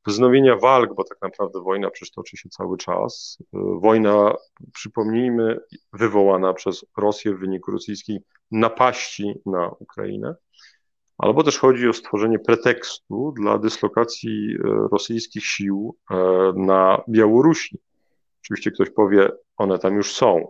wznowienia 0.06 0.56
walk, 0.56 0.94
bo 0.94 1.04
tak 1.04 1.18
naprawdę 1.22 1.60
wojna 1.60 1.90
przecież 1.90 2.10
toczy 2.10 2.36
się 2.36 2.48
cały 2.48 2.76
czas. 2.76 3.38
Wojna, 3.82 4.34
przypomnijmy, 4.72 5.58
wywołana 5.92 6.54
przez 6.54 6.84
Rosję 6.96 7.34
w 7.34 7.38
wyniku 7.38 7.70
rosyjskiej 7.70 8.20
napaści 8.50 9.34
na 9.46 9.68
Ukrainę, 9.68 10.34
albo 11.18 11.42
też 11.42 11.58
chodzi 11.58 11.88
o 11.88 11.92
stworzenie 11.92 12.38
pretekstu 12.38 13.32
dla 13.36 13.58
dyslokacji 13.58 14.54
e, 14.54 14.88
rosyjskich 14.92 15.46
sił 15.46 15.96
e, 16.10 16.16
na 16.56 17.02
Białorusi. 17.08 17.78
Oczywiście 18.44 18.70
ktoś 18.70 18.90
powie, 18.90 19.28
one 19.56 19.78
tam 19.78 19.94
już 19.96 20.12
są. 20.12 20.48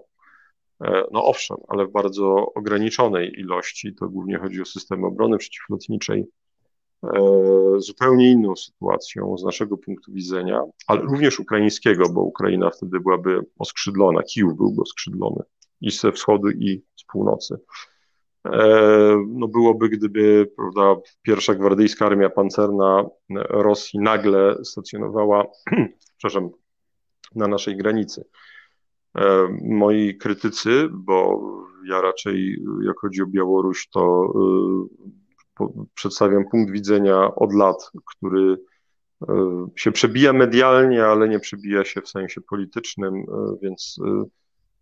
No 1.13 1.25
owszem, 1.25 1.57
ale 1.69 1.87
w 1.87 1.93
bardzo 1.93 2.53
ograniczonej 2.55 3.41
ilości. 3.41 3.95
To 3.95 4.09
głównie 4.09 4.39
chodzi 4.39 4.63
o 4.63 4.65
systemy 4.65 5.07
obrony 5.07 5.39
przeciwlotniczej 5.39 6.27
zupełnie 7.77 8.31
inną 8.31 8.57
sytuacją 8.57 9.39
z 9.39 9.45
naszego 9.45 9.79
punktu 9.79 10.13
widzenia, 10.13 10.63
ale 10.87 11.01
również 11.01 11.41
ukraińskiego, 11.41 12.09
bo 12.09 12.21
Ukraina 12.21 12.71
wtedy 12.71 13.01
byłaby 13.01 13.41
oskrzydlona, 13.59 14.23
Kijów 14.23 14.57
byłby 14.57 14.83
oskrzydlony 14.83 15.43
i 15.81 15.91
ze 15.91 16.13
wschodu, 16.13 16.51
i 16.51 16.83
z 16.97 17.05
północy. 17.05 17.57
E, 18.47 19.25
no 19.29 19.49
byłoby, 19.49 19.89
gdyby 19.89 20.53
prawda, 20.57 21.03
pierwsza 21.23 21.55
gwardyjska 21.55 22.07
armia 22.07 22.31
pancerna 22.31 23.05
Rosji 23.49 24.01
nagle 24.01 24.65
stacjonowała, 24.65 25.45
przepraszam, 26.19 26.51
na 27.35 27.49
naszej 27.49 27.77
granicy. 27.77 28.25
E, 29.19 29.49
moi 29.63 30.17
krytycy, 30.17 30.89
bo 30.93 31.41
ja 31.89 32.01
raczej, 32.01 32.65
jak 32.87 32.99
chodzi 33.01 33.23
o 33.23 33.27
Białoruś, 33.27 33.89
to 33.89 34.33
przedstawiam 35.95 36.45
punkt 36.51 36.73
widzenia 36.73 37.35
od 37.35 37.55
lat, 37.55 37.91
który 38.07 38.57
e, 39.29 39.67
się 39.77 39.93
przebija 39.93 40.33
medialnie, 40.33 41.05
ale 41.05 41.29
nie 41.29 41.41
przebija 41.41 41.85
się 41.85 42.01
w 42.01 42.09
sensie 42.09 42.41
politycznym, 42.41 43.15
e, 43.15 43.57
więc 43.63 43.97
e, 44.07 44.25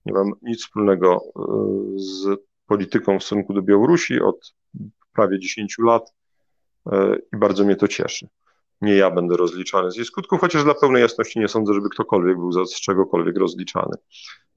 nie 0.06 0.12
mam 0.12 0.32
nic 0.42 0.60
wspólnego 0.60 1.20
z 1.96 2.40
polityką 2.66 3.18
w 3.18 3.22
stosunku 3.22 3.54
do 3.54 3.62
Białorusi 3.62 4.20
od 4.20 4.54
prawie 5.14 5.38
10 5.38 5.76
lat 5.78 6.12
i 7.32 7.36
bardzo 7.36 7.64
mnie 7.64 7.76
to 7.76 7.88
cieszy. 7.88 8.28
Nie 8.80 8.94
ja 8.94 9.10
będę 9.10 9.36
rozliczany 9.36 9.90
z 9.90 9.96
jej 9.96 10.04
skutków, 10.04 10.40
chociaż 10.40 10.64
dla 10.64 10.74
pełnej 10.74 11.02
jasności 11.02 11.40
nie 11.40 11.48
sądzę, 11.48 11.74
żeby 11.74 11.88
ktokolwiek 11.88 12.36
był 12.36 12.52
z 12.66 12.80
czegokolwiek 12.80 13.38
rozliczany, 13.38 13.96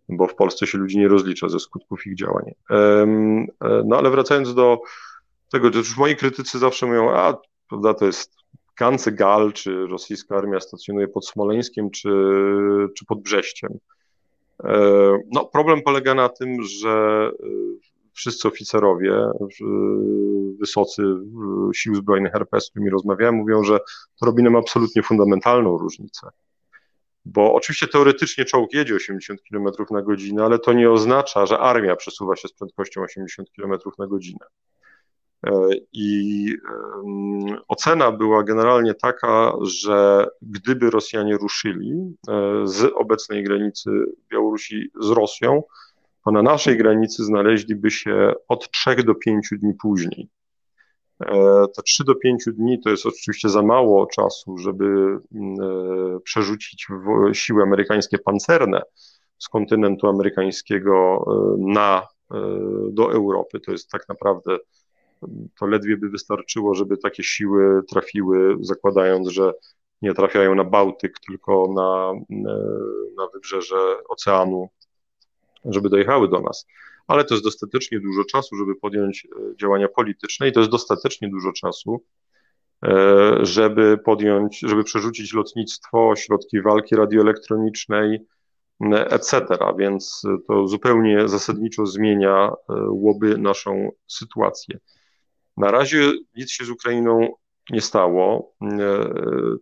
bo 0.10 0.28
w 0.28 0.36
Polsce 0.36 0.68
się 0.68 0.78
ludzi 0.78 0.98
nie 0.98 1.08
rozlicza 1.08 1.50
ze 1.50 1.60
skutków 1.60 2.08
ich 2.08 2.16
działań. 2.16 2.52
No 3.86 3.98
ale 3.98 4.10
wracając 4.10 4.56
do 4.56 4.82
tego, 5.54 5.74
że 5.74 5.80
już 5.80 5.98
moi 5.98 6.16
krytycy 6.16 6.60
zawsze 6.60 6.86
mówią, 6.86 7.10
a 7.10 7.38
prawda, 7.70 7.94
to 7.94 8.06
jest 8.06 8.34
Gal, 9.12 9.54
czy 9.54 9.88
rosyjska 9.88 10.38
armia 10.38 10.60
stacjonuje 10.60 11.08
pod 11.08 11.28
Smoleńskiem, 11.28 11.92
czy, 11.92 12.10
czy 12.98 13.06
pod 13.06 13.22
Brześciem. 13.22 13.78
E, 14.64 14.74
no, 15.32 15.46
problem 15.46 15.82
polega 15.82 16.14
na 16.14 16.30
tym, 16.30 16.62
że 16.62 17.32
e, 17.44 17.48
wszyscy 18.14 18.48
oficerowie 18.48 19.14
wysocy 20.60 21.04
sił 21.76 21.96
zbrojnych 21.96 22.36
RP, 22.36 22.62
z 22.62 22.70
którymi 22.70 22.90
rozmawiałem, 22.92 23.36
mówią, 23.36 23.64
że 23.64 23.80
to 24.20 24.26
robi 24.26 24.44
nam 24.44 24.56
absolutnie 24.56 25.04
fundamentalną 25.04 25.78
różnicę. 25.78 26.28
Bo 27.26 27.54
oczywiście 27.54 27.88
teoretycznie 27.88 28.46
czołg 28.46 28.74
jedzie 28.74 28.96
80 28.96 29.42
km 29.50 29.68
na 29.92 30.02
godzinę, 30.02 30.44
ale 30.44 30.60
to 30.60 30.74
nie 30.74 30.92
oznacza, 30.92 31.46
że 31.46 31.60
armia 31.60 31.96
przesuwa 31.96 32.36
się 32.36 32.48
z 32.48 32.54
prędkością 32.54 33.02
80 33.02 33.50
km 33.56 33.74
na 34.00 34.08
godzinę. 34.08 34.46
E, 35.48 35.70
I 35.94 36.48
ocena 37.68 38.12
była 38.12 38.44
generalnie 38.44 38.94
taka, 38.94 39.54
że 39.62 40.28
gdyby 40.42 40.90
Rosjanie 40.90 41.38
ruszyli 41.38 41.92
e, 41.92 42.62
z 42.68 42.94
obecnej 42.96 43.44
granicy 43.44 43.90
Białorusi 44.32 44.92
z 45.02 45.10
Rosją, 45.10 45.64
to 46.26 46.32
na 46.32 46.42
naszej 46.42 46.78
granicy 46.78 47.24
znaleźliby 47.24 47.92
się 47.92 48.34
od 48.48 48.72
3 48.72 48.96
do 48.96 49.16
5 49.16 49.50
dni 49.52 49.74
później. 49.74 50.30
E, 51.26 51.66
te 51.76 51.84
3 51.84 52.04
do 52.04 52.16
5 52.16 52.44
dni 52.54 52.80
to 52.80 52.90
jest 52.90 53.06
oczywiście 53.06 53.50
za 53.50 53.62
mało 53.62 54.06
czasu, 54.06 54.58
żeby 54.58 55.18
przerzucić 56.24 56.88
siły 57.34 57.64
amerykańskie 57.64 58.18
pancerne 58.18 58.82
z 59.40 59.50
kontynentu 59.50 60.08
amerykańskiego 60.08 61.26
na, 61.60 62.08
do 62.90 63.12
Europy. 63.12 63.60
To 63.60 63.72
jest 63.72 63.90
tak 63.90 64.10
naprawdę 64.10 64.58
to 65.60 65.66
ledwie 65.66 65.98
by 65.98 66.10
wystarczyło, 66.10 66.76
żeby 66.76 66.98
takie 66.98 67.24
siły 67.24 67.84
trafiły, 67.90 68.58
zakładając, 68.62 69.28
że 69.28 69.54
nie 70.02 70.14
trafiają 70.14 70.56
na 70.56 70.64
Bałtyk, 70.64 71.20
tylko 71.28 71.74
na, 71.76 72.14
na 73.18 73.28
wybrzeże 73.34 73.76
oceanu, 74.10 74.70
żeby 75.66 75.90
dojechały 75.90 76.30
do 76.30 76.40
nas. 76.40 76.68
Ale 77.08 77.24
to 77.24 77.34
jest 77.34 77.44
dostatecznie 77.44 78.00
dużo 78.00 78.24
czasu, 78.26 78.56
żeby 78.56 78.76
podjąć 78.76 79.26
e, 79.26 79.56
działania 79.56 79.88
polityczne 79.88 80.48
i 80.48 80.52
to 80.52 80.60
jest 80.60 80.72
dostatecznie 80.72 81.30
dużo 81.30 81.52
czasu, 81.52 82.04
e, 82.84 83.38
żeby 83.42 83.98
podjąć, 83.98 84.60
żeby 84.60 84.84
przerzucić 84.84 85.34
lotnictwo, 85.34 86.16
środki 86.16 86.62
walki 86.62 86.96
radioelektronicznej, 86.96 88.20
etc. 88.92 89.46
Więc 89.78 90.22
to 90.48 90.68
zupełnie 90.68 91.28
zasadniczo 91.28 91.86
zmienia 91.86 92.52
e, 92.52 92.74
łoby 92.90 93.38
naszą 93.38 93.92
sytuację. 94.08 94.80
Na 95.58 95.72
razie 95.72 96.12
nic 96.36 96.52
się 96.52 96.66
z 96.66 96.70
Ukrainą 96.70 97.28
nie 97.70 97.82
stało. 97.82 98.56
E, 98.62 98.68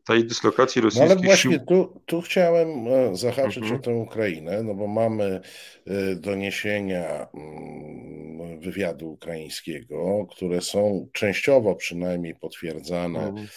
tej 0.05 0.25
dyslokacji 0.25 0.81
rosyjskiej. 0.81 1.09
No 1.09 1.15
ale 1.15 1.23
właśnie 1.23 1.51
sił... 1.51 1.65
tu, 1.67 2.01
tu 2.05 2.21
chciałem 2.21 2.87
e, 2.87 3.15
zahaczyć 3.15 3.63
mhm. 3.63 3.75
o 3.75 3.83
tę 3.83 3.95
Ukrainę, 3.95 4.63
no 4.63 4.73
bo 4.73 4.87
mamy 4.87 5.41
e, 5.87 6.15
doniesienia 6.15 7.27
mm, 7.33 8.59
wywiadu 8.59 9.11
ukraińskiego, 9.11 10.27
które 10.31 10.61
są 10.61 11.07
częściowo 11.13 11.75
przynajmniej 11.75 12.35
potwierdzane 12.35 13.27
mhm. 13.27 13.47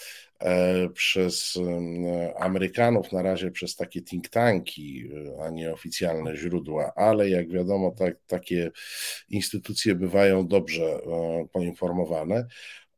Przez 0.93 1.59
Amerykanów, 2.39 3.11
na 3.11 3.21
razie 3.21 3.51
przez 3.51 3.75
takie 3.75 4.01
think 4.01 4.29
tanki, 4.29 5.09
a 5.41 5.49
nie 5.49 5.73
oficjalne 5.73 6.37
źródła, 6.37 6.91
ale 6.95 7.29
jak 7.29 7.49
wiadomo, 7.49 7.91
tak, 7.91 8.15
takie 8.27 8.71
instytucje 9.29 9.95
bywają 9.95 10.47
dobrze 10.47 10.99
poinformowane 11.51 12.47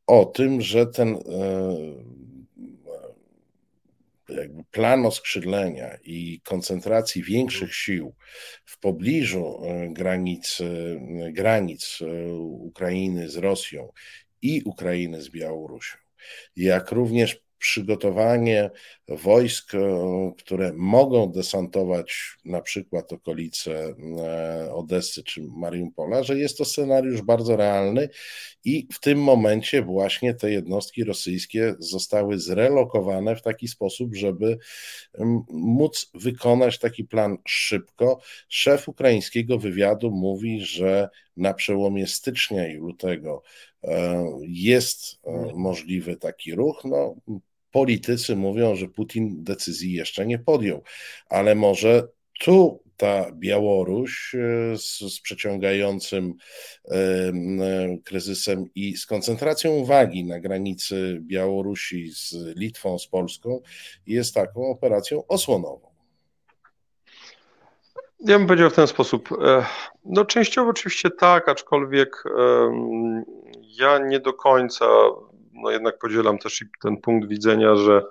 o 0.06 0.24
tym, 0.24 0.60
że 0.60 0.86
ten 0.86 1.18
jakby 4.28 4.64
plan 4.64 5.06
oskrzydlenia 5.06 5.96
i 6.04 6.40
koncentracji 6.44 7.22
większych 7.22 7.74
sił 7.74 8.14
w 8.64 8.78
pobliżu 8.78 9.60
e, 9.64 9.88
granic, 9.88 10.58
e, 10.60 11.32
granic 11.32 11.98
e, 12.02 12.32
Ukrainy 12.42 13.30
z 13.30 13.36
Rosją 13.36 13.92
i 14.42 14.62
Ukrainy 14.64 15.22
z 15.22 15.30
Białorusią, 15.30 15.98
jak 16.56 16.92
również 16.92 17.48
przygotowanie 17.58 18.70
wojsk, 19.08 19.74
e, 19.74 19.78
które 20.38 20.72
mogą 20.72 21.32
desantować 21.32 22.36
na 22.44 22.60
przykład 22.60 23.12
okolice 23.12 23.94
e, 24.18 24.74
Odessy 24.74 25.22
czy 25.22 25.42
Mariupola, 25.42 26.22
że 26.22 26.38
jest 26.38 26.58
to 26.58 26.64
scenariusz 26.64 27.22
bardzo 27.22 27.56
realny 27.56 28.08
i 28.64 28.88
w 28.92 29.00
tym 29.00 29.22
momencie 29.22 29.82
właśnie 29.82 30.34
te 30.34 30.50
jednostki 30.50 31.04
rosyjskie 31.04 31.74
zostały 31.78 32.38
zrelokowane 32.38 33.36
w 33.36 33.42
taki 33.42 33.68
sposób, 33.68 34.14
żeby 34.14 34.58
móc 35.50 36.10
wykonać 36.14 36.78
taki 36.78 37.04
plan 37.04 37.38
szybko. 37.46 38.20
Szef 38.48 38.88
ukraińskiego 38.88 39.58
wywiadu 39.58 40.10
mówi, 40.10 40.60
że 40.60 41.08
na 41.36 41.54
przełomie 41.54 42.06
stycznia 42.06 42.68
i 42.68 42.74
lutego 42.74 43.42
jest 44.40 45.20
możliwy 45.54 46.16
taki 46.16 46.54
ruch. 46.54 46.82
No, 46.84 47.14
politycy 47.70 48.36
mówią, 48.36 48.76
że 48.76 48.88
Putin 48.88 49.44
decyzji 49.44 49.92
jeszcze 49.92 50.26
nie 50.26 50.38
podjął, 50.38 50.82
ale 51.28 51.54
może 51.54 52.08
tu 52.40 52.82
ta 52.98 53.32
Białoruś 53.32 54.34
e, 54.34 54.78
z, 54.78 54.98
z 54.98 55.20
przeciągającym 55.20 56.34
e, 56.90 56.96
kryzysem 58.04 58.64
i 58.74 58.96
z 58.96 59.06
koncentracją 59.06 59.70
uwagi 59.70 60.24
na 60.24 60.40
granicy 60.40 61.18
Białorusi 61.20 62.10
z 62.10 62.34
Litwą, 62.56 62.98
z 62.98 63.06
Polską 63.06 63.60
jest 64.06 64.34
taką 64.34 64.66
operacją 64.66 65.26
osłonową. 65.26 65.88
Ja 68.20 68.38
bym 68.38 68.46
powiedział 68.46 68.70
w 68.70 68.74
ten 68.74 68.86
sposób. 68.86 69.28
E, 69.32 69.66
no, 70.04 70.24
częściowo 70.24 70.70
oczywiście 70.70 71.10
tak, 71.10 71.48
aczkolwiek 71.48 72.24
ja 73.78 73.98
nie 73.98 74.20
do 74.20 74.32
końca 74.32 74.86
no 75.62 75.70
jednak 75.70 75.98
podzielam 75.98 76.38
też 76.38 76.64
ten 76.82 76.96
punkt 76.96 77.28
widzenia, 77.28 77.76
że 77.76 78.04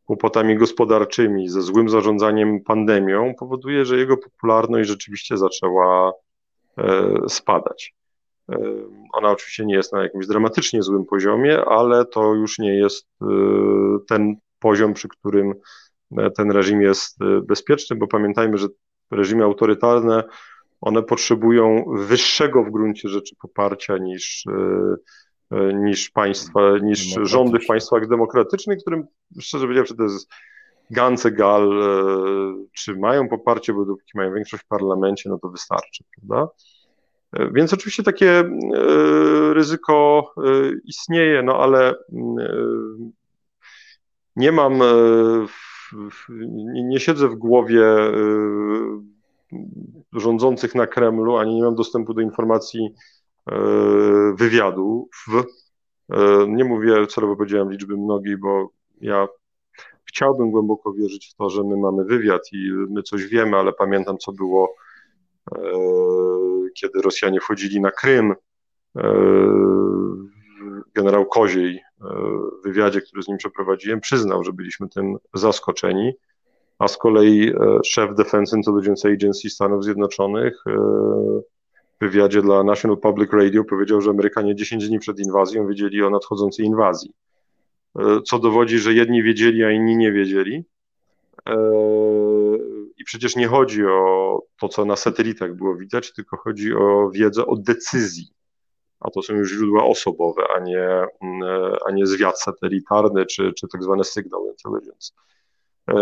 kłopotami 0.05 0.57
gospodarczymi, 0.57 1.49
ze 1.49 1.63
złym 1.63 1.89
zarządzaniem 1.89 2.61
pandemią, 2.61 3.35
powoduje, 3.39 3.85
że 3.85 3.99
jego 3.99 4.17
popularność 4.17 4.89
rzeczywiście 4.89 5.39
zaczęła 5.39 6.13
e, 6.79 7.15
spadać. 7.29 7.95
Ona 9.13 9.31
oczywiście 9.31 9.67
nie 9.67 9.75
jest 9.75 9.93
na 9.93 10.03
jakimś 10.03 10.27
dramatycznie 10.27 10.83
złym 10.83 11.05
poziomie, 11.05 11.65
ale 11.65 12.05
to 12.05 12.35
już 12.35 12.59
nie 12.59 12.75
jest 12.75 13.09
y, 13.23 13.27
ten 14.09 14.37
poziom, 14.59 14.95
przy 14.95 15.09
którym 15.09 15.55
e, 16.19 16.31
ten 16.31 16.51
reżim 16.51 16.83
jest 16.83 17.23
y, 17.23 17.43
bezpieczny, 17.43 17.97
bo 17.97 18.07
pamiętajmy, 18.07 18.59
że 18.59 18.69
reżimy 19.11 19.45
autorytarne 19.45 20.25
one 20.81 21.03
potrzebują 21.03 21.85
wyższego 21.97 22.65
w 22.65 22.71
gruncie 22.71 23.09
rzeczy 23.09 23.37
poparcia 23.43 23.99
niż, 23.99 24.45
y, 25.53 25.75
niż 25.75 26.11
państwa, 26.11 26.79
niż 26.79 27.15
rządy 27.23 27.59
w 27.59 27.67
państwach 27.67 28.09
demokratycznych, 28.09 28.79
którym 28.79 29.07
szczerze 29.41 29.65
powiedziawszy 29.65 29.97
to 29.97 30.03
jest 30.03 30.29
Gance 30.91 31.31
Gal, 31.31 31.71
czy 32.73 32.97
mają 32.97 33.29
poparcie, 33.29 33.73
bo 33.73 33.85
dopóki 33.85 34.11
mają 34.15 34.35
większość 34.35 34.63
w 34.63 34.67
parlamencie, 34.67 35.31
no 35.31 35.39
to 35.39 35.49
wystarczy, 35.49 36.05
prawda? 36.17 36.49
Więc 37.53 37.73
oczywiście 37.73 38.03
takie 38.03 38.31
e, 38.31 38.45
ryzyko 39.55 40.33
e, 40.37 40.41
istnieje, 40.85 41.43
no 41.43 41.59
ale 41.59 41.91
e, 41.91 41.95
nie 44.37 44.53
mam, 44.53 44.81
nie 46.75 47.01
siedzę 47.01 47.29
w 47.29 47.35
głowie 47.35 47.85
rządzących 50.13 50.75
na 50.75 50.87
Kremlu, 50.87 51.37
ani 51.37 51.55
nie 51.55 51.63
mam 51.63 51.75
dostępu 51.75 52.15
do 52.15 52.21
informacji 52.21 52.95
wywiadu. 54.35 55.09
Nie 56.49 56.65
mówię, 56.65 57.07
celowo 57.07 57.37
powiedziałem 57.37 57.71
liczby 57.71 57.97
mnogiej, 57.97 58.37
bo 58.37 58.71
ja 59.01 59.27
chciałbym 60.05 60.51
głęboko 60.51 60.93
wierzyć 60.93 61.31
w 61.33 61.35
to, 61.35 61.51
że 61.51 61.65
my 61.65 61.77
mamy 61.77 62.05
wywiad 62.05 62.43
i 62.53 62.71
my 62.91 63.03
coś 63.03 63.27
wiemy, 63.27 63.57
ale 63.57 63.73
pamiętam, 63.73 64.19
co 64.19 64.33
było 64.33 64.75
kiedy 66.75 67.03
Rosjanie 67.03 67.41
wchodzili 67.41 67.81
na 67.81 67.91
Krym, 67.91 68.35
e, 68.97 69.05
generał 70.95 71.27
Koziej 71.27 71.77
e, 71.77 71.83
w 72.61 72.65
wywiadzie, 72.65 73.01
który 73.01 73.23
z 73.23 73.29
nim 73.29 73.37
przeprowadziłem, 73.37 74.01
przyznał, 74.01 74.45
że 74.45 74.53
byliśmy 74.53 74.89
tym 74.89 75.17
zaskoczeni, 75.35 76.13
a 76.79 76.89
z 76.89 76.97
kolei 76.97 77.49
e, 77.49 77.79
szef 77.85 78.15
Defense 78.15 78.57
Intelligence 78.57 79.09
Agency 79.09 79.51
Stanów 79.51 79.85
Zjednoczonych 79.85 80.65
w 80.67 82.05
wywiadzie 82.05 82.43
dla 82.43 82.65
National 82.65 82.99
Public 82.99 83.33
Radio 83.33 83.65
powiedział, 83.65 84.01
że 84.01 84.11
Amerykanie 84.11 84.55
10 84.55 84.89
dni 84.89 84.99
przed 84.99 85.19
inwazją 85.19 85.67
wiedzieli 85.67 86.03
o 86.03 86.11
nadchodzącej 86.11 86.67
inwazji, 86.67 87.11
co 88.25 88.39
dowodzi, 88.39 88.79
że 88.79 88.95
jedni 88.95 89.23
wiedzieli, 89.23 89.65
a 89.65 89.71
inni 89.71 89.97
nie 89.97 90.13
wiedzieli. 90.13 90.65
I 92.97 93.05
przecież 93.05 93.37
nie 93.37 93.49
chodzi 93.49 93.87
o 93.87 94.43
to, 94.61 94.69
co 94.69 94.85
na 94.85 94.97
satelitach 94.97 95.55
było 95.55 95.77
widać, 95.77 96.13
tylko 96.13 96.37
chodzi 96.37 96.75
o 96.75 97.11
wiedzę 97.11 97.47
o 97.47 97.57
decyzji. 97.57 98.31
A 99.01 99.11
to 99.11 99.23
są 99.23 99.35
już 99.35 99.51
źródła 99.51 99.85
osobowe, 99.85 100.43
a 100.57 100.61
nie, 100.61 100.89
mm, 101.23 101.43
a 101.87 101.91
nie 101.91 102.07
zwiat 102.07 102.41
satelitarny 102.41 103.27
czy, 103.27 103.53
czy 103.53 103.69
tak 103.69 103.83
zwane 103.83 104.05
signal 104.05 104.41
intelligence. 104.51 105.13
E, 105.91 105.95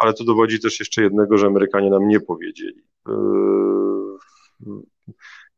ale 0.00 0.14
to 0.14 0.24
dowodzi 0.24 0.60
też 0.60 0.80
jeszcze 0.80 1.02
jednego, 1.02 1.38
że 1.38 1.46
Amerykanie 1.46 1.90
nam 1.90 2.08
nie 2.08 2.20
powiedzieli. 2.20 2.82
E, 3.08 3.12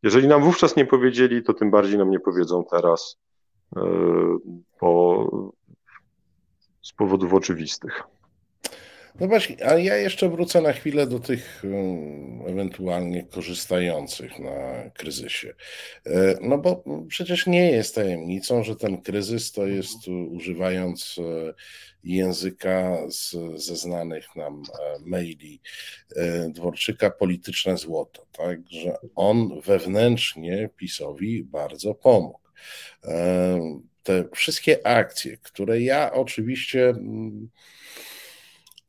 jeżeli 0.03 0.29
nam 0.29 0.43
wówczas 0.43 0.77
nie 0.77 0.87
powiedzieli, 0.87 1.43
to 1.43 1.55
tym 1.55 1.71
bardziej 1.71 1.99
nam 1.99 2.11
nie 2.11 2.21
powiedzą 2.21 2.65
teraz, 2.71 3.19
bo 4.81 5.31
z 6.83 6.93
powodów 6.93 7.35
oczywistych. 7.35 8.03
No 9.21 9.29
właśnie, 9.29 9.67
a 9.67 9.79
ja 9.79 9.97
jeszcze 9.97 10.29
wrócę 10.29 10.61
na 10.61 10.73
chwilę 10.73 11.07
do 11.07 11.21
tych 11.21 11.63
ewentualnie 12.47 13.25
korzystających 13.25 14.39
na 14.39 14.91
kryzysie. 14.91 15.55
E, 16.07 16.39
no 16.41 16.59
bo 16.59 16.85
przecież 17.09 17.47
nie 17.47 17.71
jest 17.71 17.95
tajemnicą, 17.95 18.65
że 18.65 18.77
ten 18.77 19.03
kryzys 19.03 19.53
to 19.53 19.67
jest, 19.67 20.09
używając 20.09 21.17
e, 21.19 21.55
języka 22.05 22.99
z, 23.09 23.37
ze 23.63 23.77
znanych 23.77 24.37
nam 24.37 24.63
e, 24.63 24.99
maili 25.05 25.61
Dworczyka, 26.49 27.11
polityczne 27.11 27.77
złoto. 27.77 28.27
Tak, 28.33 28.59
że 28.71 28.97
on 29.15 29.61
wewnętrznie 29.61 30.71
PiSowi 30.77 31.45
bardzo 31.45 31.95
pomógł 31.95 32.39
te 34.03 34.25
wszystkie 34.35 34.87
akcje, 34.87 35.37
które 35.37 35.81
ja 35.81 36.13
oczywiście 36.13 36.95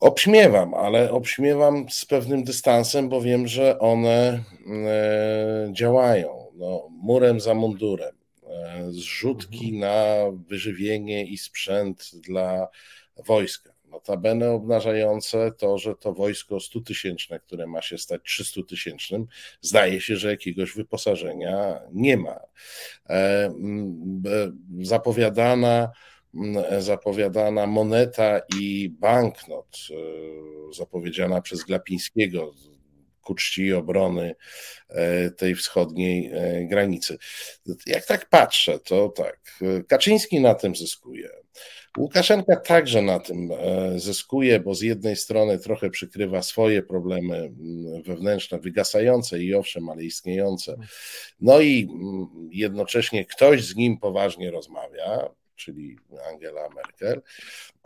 obśmiewam, 0.04 0.74
ale 0.74 1.12
obśmiewam 1.12 1.86
z 1.89 2.06
pewnym 2.06 2.43
dystansem, 2.43 3.10
bo 3.10 3.22
wiem, 3.22 3.47
że 3.47 3.80
one 3.80 4.43
e, 4.68 5.70
działają. 5.72 6.47
No, 6.56 6.89
murem 6.91 7.39
za 7.39 7.54
mundurem, 7.54 8.16
e, 8.47 8.86
zrzutki 8.91 9.76
mhm. 9.76 9.80
na 9.80 10.26
wyżywienie 10.47 11.26
i 11.26 11.38
sprzęt 11.38 12.12
dla 12.14 12.68
wojska. 13.26 13.74
Notabene 13.86 14.51
obnażające 14.51 15.51
to, 15.58 15.78
że 15.78 15.95
to 15.95 16.14
wojsko 16.14 16.56
100-tysięczne, 16.56 17.39
które 17.39 17.68
ma 17.68 17.82
się 17.82 17.97
stać 17.97 18.22
300-tysięcznym, 18.22 19.26
zdaje 19.62 20.01
się, 20.01 20.16
że 20.16 20.32
jakiegoś 20.32 20.72
wyposażenia 20.72 21.80
nie 21.91 22.18
ma. 22.18 22.39
E, 23.10 23.54
zapowiadana 24.82 25.91
zapowiadana 26.79 27.67
moneta 27.67 28.41
i 28.59 28.89
banknot, 28.89 29.77
e, 29.91 30.73
zapowiedziana 30.73 31.41
przez 31.41 31.63
Glapińskiego 31.63 32.53
ku 33.21 33.36
czci 33.36 33.73
obrony 33.73 34.36
e, 34.89 35.31
tej 35.31 35.55
wschodniej 35.55 36.31
e, 36.34 36.65
granicy. 36.65 37.17
Jak 37.86 38.05
tak 38.05 38.29
patrzę, 38.29 38.79
to 38.79 39.09
tak, 39.09 39.59
Kaczyński 39.88 40.39
na 40.39 40.55
tym 40.55 40.75
zyskuje. 40.75 41.29
Łukaszenka 41.97 42.55
także 42.55 43.01
na 43.01 43.19
tym 43.19 43.49
zyskuje, 43.95 44.59
bo 44.59 44.75
z 44.75 44.81
jednej 44.81 45.15
strony 45.15 45.59
trochę 45.59 45.89
przykrywa 45.89 46.41
swoje 46.41 46.84
problemy 46.84 47.51
wewnętrzne, 48.05 48.59
wygasające 48.59 49.39
i 49.39 49.55
owszem, 49.55 49.89
ale 49.89 50.03
istniejące. 50.03 50.75
No 51.39 51.61
i 51.61 51.89
jednocześnie 52.51 53.25
ktoś 53.25 53.63
z 53.63 53.75
nim 53.75 53.97
poważnie 53.97 54.51
rozmawia, 54.51 55.29
czyli 55.56 55.97
Angela 56.32 56.70
Merkel, 56.76 57.22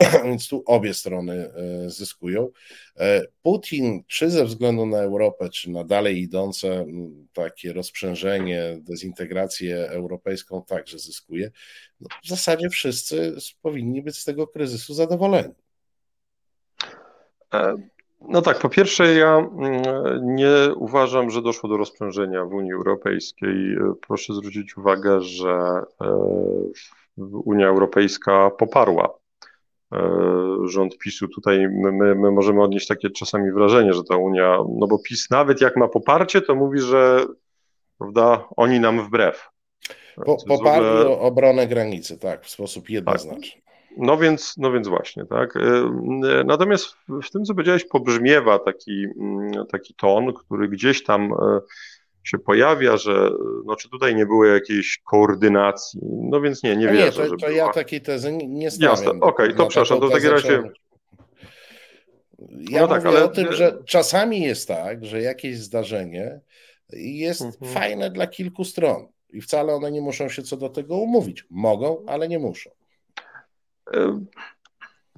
więc 0.24 0.48
tu 0.48 0.62
obie 0.66 0.94
strony 0.94 1.34
e, 1.34 1.90
zyskują. 1.90 2.48
E, 2.96 3.22
Putin, 3.42 4.02
czy 4.06 4.30
ze 4.30 4.44
względu 4.44 4.86
na 4.86 4.98
Europę, 4.98 5.50
czy 5.50 5.70
na 5.70 5.84
dalej 5.84 6.18
idące 6.18 6.86
takie 7.32 7.72
rozprzężenie, 7.72 8.78
dezintegrację 8.80 9.90
europejską, 9.90 10.64
także 10.64 10.98
zyskuje. 10.98 11.50
No, 12.00 12.08
w 12.24 12.28
zasadzie 12.28 12.68
wszyscy 12.70 13.36
powinni 13.62 14.02
być 14.02 14.18
z 14.18 14.24
tego 14.24 14.46
kryzysu 14.46 14.94
zadowoleni. 14.94 15.54
E, 17.54 17.74
no 18.20 18.42
tak, 18.42 18.58
po 18.58 18.68
pierwsze, 18.68 19.14
ja 19.14 19.50
nie 20.22 20.74
uważam, 20.76 21.30
że 21.30 21.42
doszło 21.42 21.68
do 21.68 21.76
rozprzężenia 21.76 22.44
w 22.44 22.52
Unii 22.52 22.72
Europejskiej. 22.72 23.76
Proszę 24.06 24.34
zwrócić 24.34 24.76
uwagę, 24.76 25.20
że 25.20 25.82
Unia 27.44 27.68
Europejska 27.68 28.50
poparła 28.50 29.18
e, 29.92 29.98
rząd 30.64 30.98
PiSu. 30.98 31.28
Tutaj 31.28 31.68
my, 31.68 32.14
my, 32.14 32.30
możemy 32.30 32.62
odnieść 32.62 32.86
takie 32.86 33.10
czasami 33.10 33.52
wrażenie, 33.52 33.92
że 33.94 34.04
ta 34.04 34.16
Unia, 34.16 34.58
no 34.78 34.86
bo 34.86 34.98
PiS 34.98 35.30
nawet 35.30 35.60
jak 35.60 35.76
ma 35.76 35.88
poparcie, 35.88 36.42
to 36.42 36.54
mówi, 36.54 36.80
że 36.80 37.26
prawda, 37.98 38.44
oni 38.56 38.80
nam 38.80 39.04
wbrew. 39.04 39.48
Po, 40.24 40.36
poparli 40.48 40.88
ogóle... 40.88 41.18
obronę 41.18 41.66
granicy, 41.66 42.18
tak, 42.18 42.44
w 42.44 42.50
sposób 42.50 42.90
jednoznaczny. 42.90 43.62
Tak. 43.62 43.68
No 43.96 44.16
więc, 44.16 44.54
no 44.56 44.72
więc 44.72 44.88
właśnie, 44.88 45.24
tak. 45.26 45.56
E, 45.56 45.90
natomiast 46.44 46.96
w 47.22 47.30
tym, 47.30 47.44
co 47.44 47.54
powiedziałeś, 47.54 47.84
pobrzmiewa 47.84 48.58
taki, 48.58 49.06
mm, 49.20 49.66
taki 49.66 49.94
ton, 49.94 50.32
który 50.34 50.68
gdzieś 50.68 51.04
tam 51.04 51.32
e, 51.32 51.60
się 52.28 52.38
pojawia, 52.38 52.96
że 52.96 53.30
no, 53.64 53.76
czy 53.76 53.88
tutaj 53.88 54.14
nie 54.14 54.26
było 54.26 54.44
jakiejś 54.44 54.98
koordynacji. 54.98 56.00
No 56.02 56.40
więc 56.40 56.62
nie, 56.62 56.76
nie 56.76 56.88
wierzę. 56.88 57.22
Nie, 57.22 57.28
to, 57.28 57.36
to 57.36 57.50
ja 57.50 57.68
takiej 57.68 58.00
tezy 58.00 58.32
nie 58.32 58.70
stawiam. 58.70 58.90
Jasne, 58.90 59.10
okej, 59.10 59.20
okay, 59.20 59.54
to 59.54 59.66
przepraszam, 59.66 60.00
to 60.00 60.08
w 60.08 60.12
takim 60.12 60.30
razie... 60.30 60.62
Ja 62.70 62.80
no 62.80 62.88
tak, 62.88 63.06
ale... 63.06 63.24
o 63.24 63.28
tym, 63.28 63.52
że 63.52 63.78
czasami 63.84 64.40
jest 64.40 64.68
tak, 64.68 65.04
że 65.04 65.22
jakieś 65.22 65.58
zdarzenie 65.58 66.40
jest 66.92 67.42
mhm. 67.42 67.72
fajne 67.72 68.10
dla 68.10 68.26
kilku 68.26 68.64
stron 68.64 69.08
i 69.30 69.40
wcale 69.40 69.74
one 69.74 69.90
nie 69.90 70.00
muszą 70.00 70.28
się 70.28 70.42
co 70.42 70.56
do 70.56 70.68
tego 70.68 70.96
umówić. 70.96 71.46
Mogą, 71.50 72.04
ale 72.06 72.28
nie 72.28 72.38
muszą. 72.38 72.70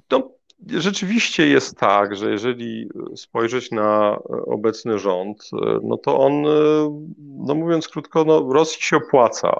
To 0.07 0.35
Rzeczywiście 0.67 1.47
jest 1.47 1.77
tak, 1.77 2.15
że 2.15 2.31
jeżeli 2.31 2.89
spojrzeć 3.15 3.71
na 3.71 4.19
obecny 4.45 4.99
rząd, 4.99 5.49
no 5.83 5.97
to 5.97 6.19
on, 6.19 6.41
no 7.19 7.55
mówiąc 7.55 7.87
krótko, 7.87 8.23
no 8.23 8.53
Rosji 8.53 8.81
się 8.81 8.97
opłaca, 8.97 9.59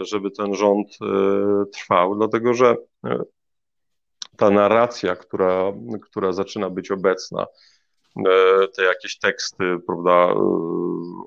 żeby 0.00 0.30
ten 0.30 0.54
rząd 0.54 0.98
trwał, 1.72 2.16
dlatego 2.16 2.54
że 2.54 2.76
ta 4.36 4.50
narracja, 4.50 5.16
która, 5.16 5.72
która 6.02 6.32
zaczyna 6.32 6.70
być 6.70 6.90
obecna, 6.90 7.46
te 8.76 8.82
jakieś 8.84 9.18
teksty, 9.18 9.64
prawda, 9.86 10.34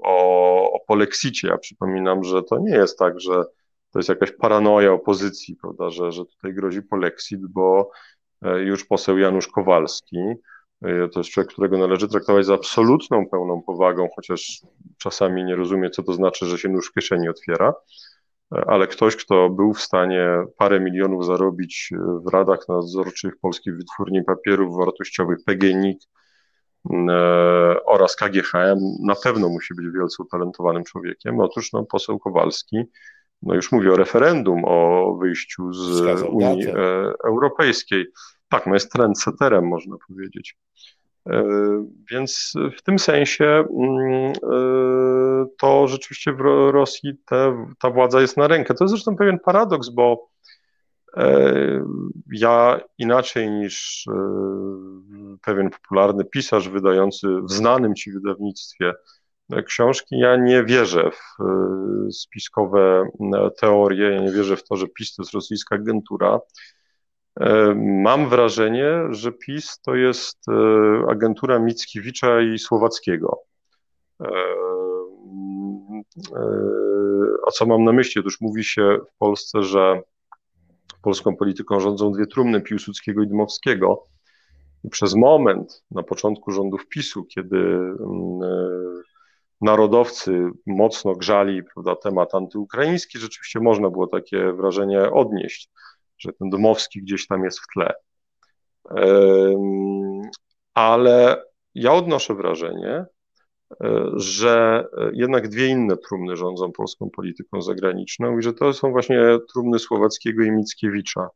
o, 0.03 0.71
o 0.71 0.79
polexicie, 0.87 1.47
ja 1.47 1.57
przypominam, 1.57 2.23
że 2.23 2.43
to 2.43 2.59
nie 2.59 2.75
jest 2.75 2.99
tak, 2.99 3.19
że 3.19 3.43
to 3.91 3.99
jest 3.99 4.09
jakaś 4.09 4.31
paranoja 4.31 4.93
opozycji, 4.93 5.55
prawda, 5.55 5.89
że, 5.89 6.11
że 6.11 6.25
tutaj 6.25 6.53
grozi 6.53 6.81
polexit, 6.81 7.47
bo 7.47 7.91
E, 7.91 8.18
już 8.41 8.85
poseł 8.85 9.17
Janusz 9.17 9.47
Kowalski. 9.47 10.17
E, 10.81 11.07
to 11.09 11.19
jest 11.19 11.29
człowiek, 11.29 11.51
którego 11.51 11.77
należy 11.77 12.07
traktować 12.07 12.45
z 12.45 12.49
absolutną 12.49 13.25
pełną 13.31 13.61
powagą, 13.61 14.07
chociaż 14.15 14.61
czasami 14.97 15.43
nie 15.43 15.55
rozumie, 15.55 15.89
co 15.89 16.03
to 16.03 16.13
znaczy, 16.13 16.45
że 16.45 16.57
się 16.57 16.69
nóż 16.69 16.89
w 16.89 16.93
kieszeni 16.93 17.29
otwiera. 17.29 17.73
E, 18.55 18.63
ale 18.67 18.87
ktoś, 18.87 19.15
kto 19.15 19.49
był 19.49 19.73
w 19.73 19.81
stanie 19.81 20.27
parę 20.57 20.79
milionów 20.79 21.25
zarobić 21.25 21.89
w 22.25 22.33
radach 22.33 22.67
nadzorczych 22.67 23.33
Polskiej 23.41 23.73
Wytwórni 23.73 24.23
Papierów 24.23 24.77
Wartościowych, 24.77 25.37
PGNiG 25.45 25.99
oraz 27.85 28.15
KGHM, 28.15 28.79
na 29.05 29.15
pewno 29.23 29.49
musi 29.49 29.73
być 29.75 29.85
wielce 29.95 30.23
utalentowanym 30.23 30.83
człowiekiem. 30.83 31.39
Otóż 31.39 31.73
no, 31.73 31.85
poseł 31.85 32.19
Kowalski 32.19 32.77
no 33.41 33.55
już 33.55 33.71
mówię 33.71 33.93
o 33.93 33.95
referendum 33.95 34.61
o 34.65 35.13
wyjściu 35.21 35.73
z 35.73 36.21
Unii 36.21 36.67
e, 36.67 36.73
Europejskiej. 37.25 38.05
Tak, 38.49 38.67
no 38.67 38.73
jest 38.73 38.91
trendsetterem, 38.91 39.67
można 39.67 39.95
powiedzieć. 40.07 40.57
E, 41.29 41.43
więc 42.11 42.53
w 42.77 42.81
tym 42.81 42.99
sensie 42.99 43.45
mm, 43.45 44.33
e, 44.33 45.45
to 45.57 45.87
rzeczywiście 45.87 46.33
w 46.33 46.39
Rosji 46.71 47.13
te, 47.25 47.67
ta 47.79 47.89
władza 47.89 48.21
jest 48.21 48.37
na 48.37 48.47
rękę. 48.47 48.73
To 48.73 48.83
jest 48.83 48.91
zresztą 48.91 49.15
pewien 49.15 49.39
paradoks, 49.39 49.89
bo 49.89 50.29
ja 52.31 52.79
inaczej 52.97 53.51
niż 53.51 54.05
pewien 55.41 55.69
popularny 55.69 56.25
pisarz 56.25 56.69
wydający 56.69 57.27
w 57.41 57.51
znanym 57.51 57.95
ci 57.95 58.11
wydawnictwie 58.11 58.93
książki. 59.65 60.19
Ja 60.19 60.35
nie 60.35 60.63
wierzę 60.63 61.11
w 61.11 61.41
e, 61.41 62.11
spiskowe 62.11 63.09
e, 63.35 63.51
teorie, 63.51 64.11
ja 64.11 64.21
nie 64.21 64.31
wierzę 64.31 64.57
w 64.57 64.63
to, 64.63 64.77
że 64.77 64.87
PiS 64.87 65.15
to 65.15 65.21
jest 65.21 65.33
rosyjska 65.33 65.75
agentura. 65.75 66.39
E, 67.39 67.75
mam 68.03 68.29
wrażenie, 68.29 68.91
że 69.09 69.31
PiS 69.31 69.79
to 69.81 69.95
jest 69.95 70.45
agentura 71.09 71.59
Mickiewicza 71.59 72.41
i 72.41 72.59
Słowackiego. 72.59 73.41
A 77.47 77.51
co 77.53 77.65
mam 77.65 77.83
na 77.83 77.91
myśli? 77.91 78.21
Otóż 78.21 78.41
mówi 78.41 78.63
się 78.63 78.97
w 79.15 79.17
Polsce, 79.17 79.63
że 79.63 80.01
polską 81.01 81.35
polityką 81.35 81.79
rządzą 81.79 82.11
dwie 82.11 82.25
trumny 82.27 82.61
Piłsudskiego 82.61 83.23
i 83.23 83.27
Dmowskiego. 83.27 84.03
I 84.83 84.89
przez 84.89 85.15
moment 85.15 85.83
na 85.91 86.03
początku 86.03 86.51
rządów 86.51 86.87
PiSu, 86.87 87.25
kiedy 87.25 87.57
mm, 87.57 88.98
narodowcy 89.61 90.49
mocno 90.65 91.15
grzali 91.15 91.63
prawda, 91.73 91.95
temat 91.95 92.35
antyukraiński, 92.35 93.19
rzeczywiście 93.19 93.59
można 93.59 93.89
było 93.89 94.07
takie 94.07 94.53
wrażenie 94.53 95.11
odnieść, 95.11 95.69
że 96.17 96.33
ten 96.33 96.49
Domowski 96.49 97.01
gdzieś 97.01 97.27
tam 97.27 97.43
jest 97.43 97.59
w 97.59 97.67
tle. 97.73 97.93
Ale 100.73 101.43
ja 101.75 101.93
odnoszę 101.93 102.35
wrażenie, 102.35 103.05
że 104.13 104.85
jednak 105.13 105.47
dwie 105.47 105.67
inne 105.67 105.97
trumny 105.97 106.35
rządzą 106.35 106.71
polską 106.71 107.09
polityką 107.09 107.61
zagraniczną 107.61 108.37
i 108.37 108.41
że 108.41 108.53
to 108.53 108.73
są 108.73 108.91
właśnie 108.91 109.19
trumny 109.53 109.79
Słowackiego 109.79 110.43
i 110.43 110.51
Mickiewicza. 110.51 111.27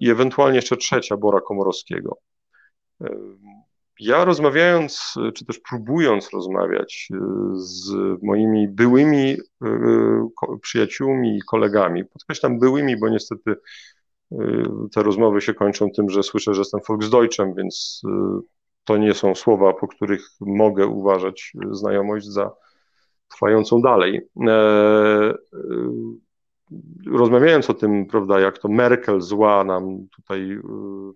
I 0.00 0.10
ewentualnie 0.10 0.56
jeszcze 0.56 0.76
trzecia 0.76 1.16
Bora 1.16 1.40
Komorowskiego. 1.40 2.18
Ja 4.00 4.24
rozmawiając, 4.24 5.14
czy 5.34 5.44
też 5.44 5.58
próbując 5.58 6.30
rozmawiać 6.30 7.08
e, 7.12 7.16
z 7.54 7.92
moimi 8.22 8.68
byłymi 8.68 9.36
e, 9.64 10.58
przyjaciółmi 10.62 11.36
i 11.36 11.42
kolegami, 11.42 12.04
podkreślam 12.04 12.58
byłymi, 12.58 12.96
bo 12.96 13.08
niestety 13.08 13.54
e, 14.32 14.36
te 14.94 15.02
rozmowy 15.02 15.40
się 15.40 15.54
kończą 15.54 15.90
tym, 15.90 16.10
że 16.10 16.22
słyszę, 16.22 16.54
że 16.54 16.60
jestem 16.60 16.80
Volksdeutschem, 16.88 17.54
więc 17.54 18.02
to 18.84 18.96
nie 18.96 19.14
są 19.14 19.34
słowa, 19.34 19.72
po 19.72 19.88
których 19.88 20.28
mogę 20.40 20.86
uważać 20.86 21.52
znajomość 21.70 22.26
za 22.26 22.50
trwającą 23.28 23.80
dalej 23.80 24.28
rozmawiając 27.06 27.70
o 27.70 27.74
tym, 27.74 28.06
prawda, 28.06 28.40
jak 28.40 28.58
to 28.58 28.68
Merkel 28.68 29.20
zła 29.20 29.64
nam 29.64 30.08
tutaj 30.16 30.52
y, 30.52 30.60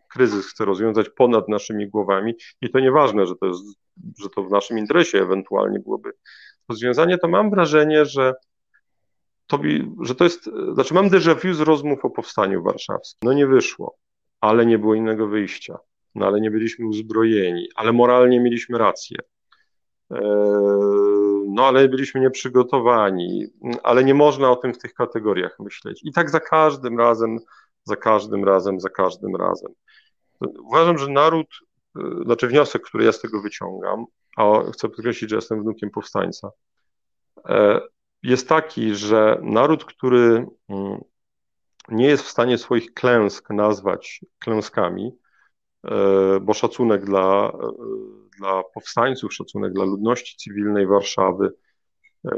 kryzys 0.08 0.46
chce 0.46 0.64
rozwiązać 0.64 1.08
ponad 1.08 1.48
naszymi 1.48 1.88
głowami 1.88 2.34
i 2.60 2.70
to 2.70 2.80
nieważne, 2.80 3.26
że 3.26 3.34
to, 3.36 3.46
jest, 3.46 3.64
że 4.18 4.28
to 4.36 4.44
w 4.44 4.50
naszym 4.50 4.78
interesie 4.78 5.22
ewentualnie 5.22 5.78
byłoby 5.78 6.12
rozwiązanie, 6.68 7.18
to 7.18 7.28
mam 7.28 7.50
wrażenie, 7.50 8.04
że 8.04 8.34
to, 9.46 9.58
że 10.02 10.14
to 10.14 10.24
jest, 10.24 10.50
znaczy 10.74 10.94
mam 10.94 11.08
déjà 11.08 11.34
vu 11.34 11.54
z 11.54 11.60
rozmów 11.60 12.04
o 12.04 12.10
powstaniu 12.10 12.62
warszawskim. 12.62 13.18
No 13.22 13.32
nie 13.32 13.46
wyszło, 13.46 13.96
ale 14.40 14.66
nie 14.66 14.78
było 14.78 14.94
innego 14.94 15.28
wyjścia. 15.28 15.78
No 16.14 16.26
ale 16.26 16.40
nie 16.40 16.50
byliśmy 16.50 16.86
uzbrojeni, 16.86 17.68
ale 17.74 17.92
moralnie 17.92 18.40
mieliśmy 18.40 18.78
rację. 18.78 19.18
Eee, 20.10 20.20
no 21.46 21.66
ale 21.66 21.88
byliśmy 21.88 22.20
nieprzygotowani, 22.20 23.46
ale 23.82 24.04
nie 24.04 24.14
można 24.14 24.50
o 24.50 24.56
tym 24.56 24.74
w 24.74 24.78
tych 24.78 24.94
kategoriach 24.94 25.56
myśleć. 25.58 26.00
I 26.04 26.12
tak 26.12 26.30
za 26.30 26.40
każdym 26.40 26.98
razem, 26.98 27.38
za 27.84 27.96
każdym 27.96 28.44
razem, 28.44 28.80
za 28.80 28.88
każdym 28.88 29.36
razem. 29.36 29.72
Uważam, 30.40 30.98
że 30.98 31.08
naród, 31.08 31.46
eee, 31.96 32.24
znaczy 32.24 32.48
wniosek, 32.48 32.82
który 32.82 33.04
ja 33.04 33.12
z 33.12 33.20
tego 33.20 33.42
wyciągam, 33.42 34.04
a 34.36 34.70
chcę 34.72 34.88
podkreślić, 34.88 35.30
że 35.30 35.36
jestem 35.36 35.62
wnukiem 35.62 35.90
powstańca, 35.90 36.50
eee, 37.44 37.80
jest 38.22 38.48
taki, 38.48 38.94
że 38.94 39.40
naród, 39.42 39.84
który 39.84 40.46
mm, 40.68 41.00
nie 41.88 42.06
jest 42.06 42.24
w 42.24 42.28
stanie 42.28 42.58
swoich 42.58 42.94
klęsk 42.94 43.50
nazwać 43.50 44.20
klęskami, 44.38 45.12
bo 46.40 46.54
szacunek 46.54 47.04
dla 47.04 47.52
dla 48.40 48.62
powstańców, 48.74 49.34
szacunek 49.34 49.72
dla 49.72 49.84
ludności 49.84 50.36
cywilnej 50.36 50.86
Warszawy, 50.86 51.52
e, 52.26 52.36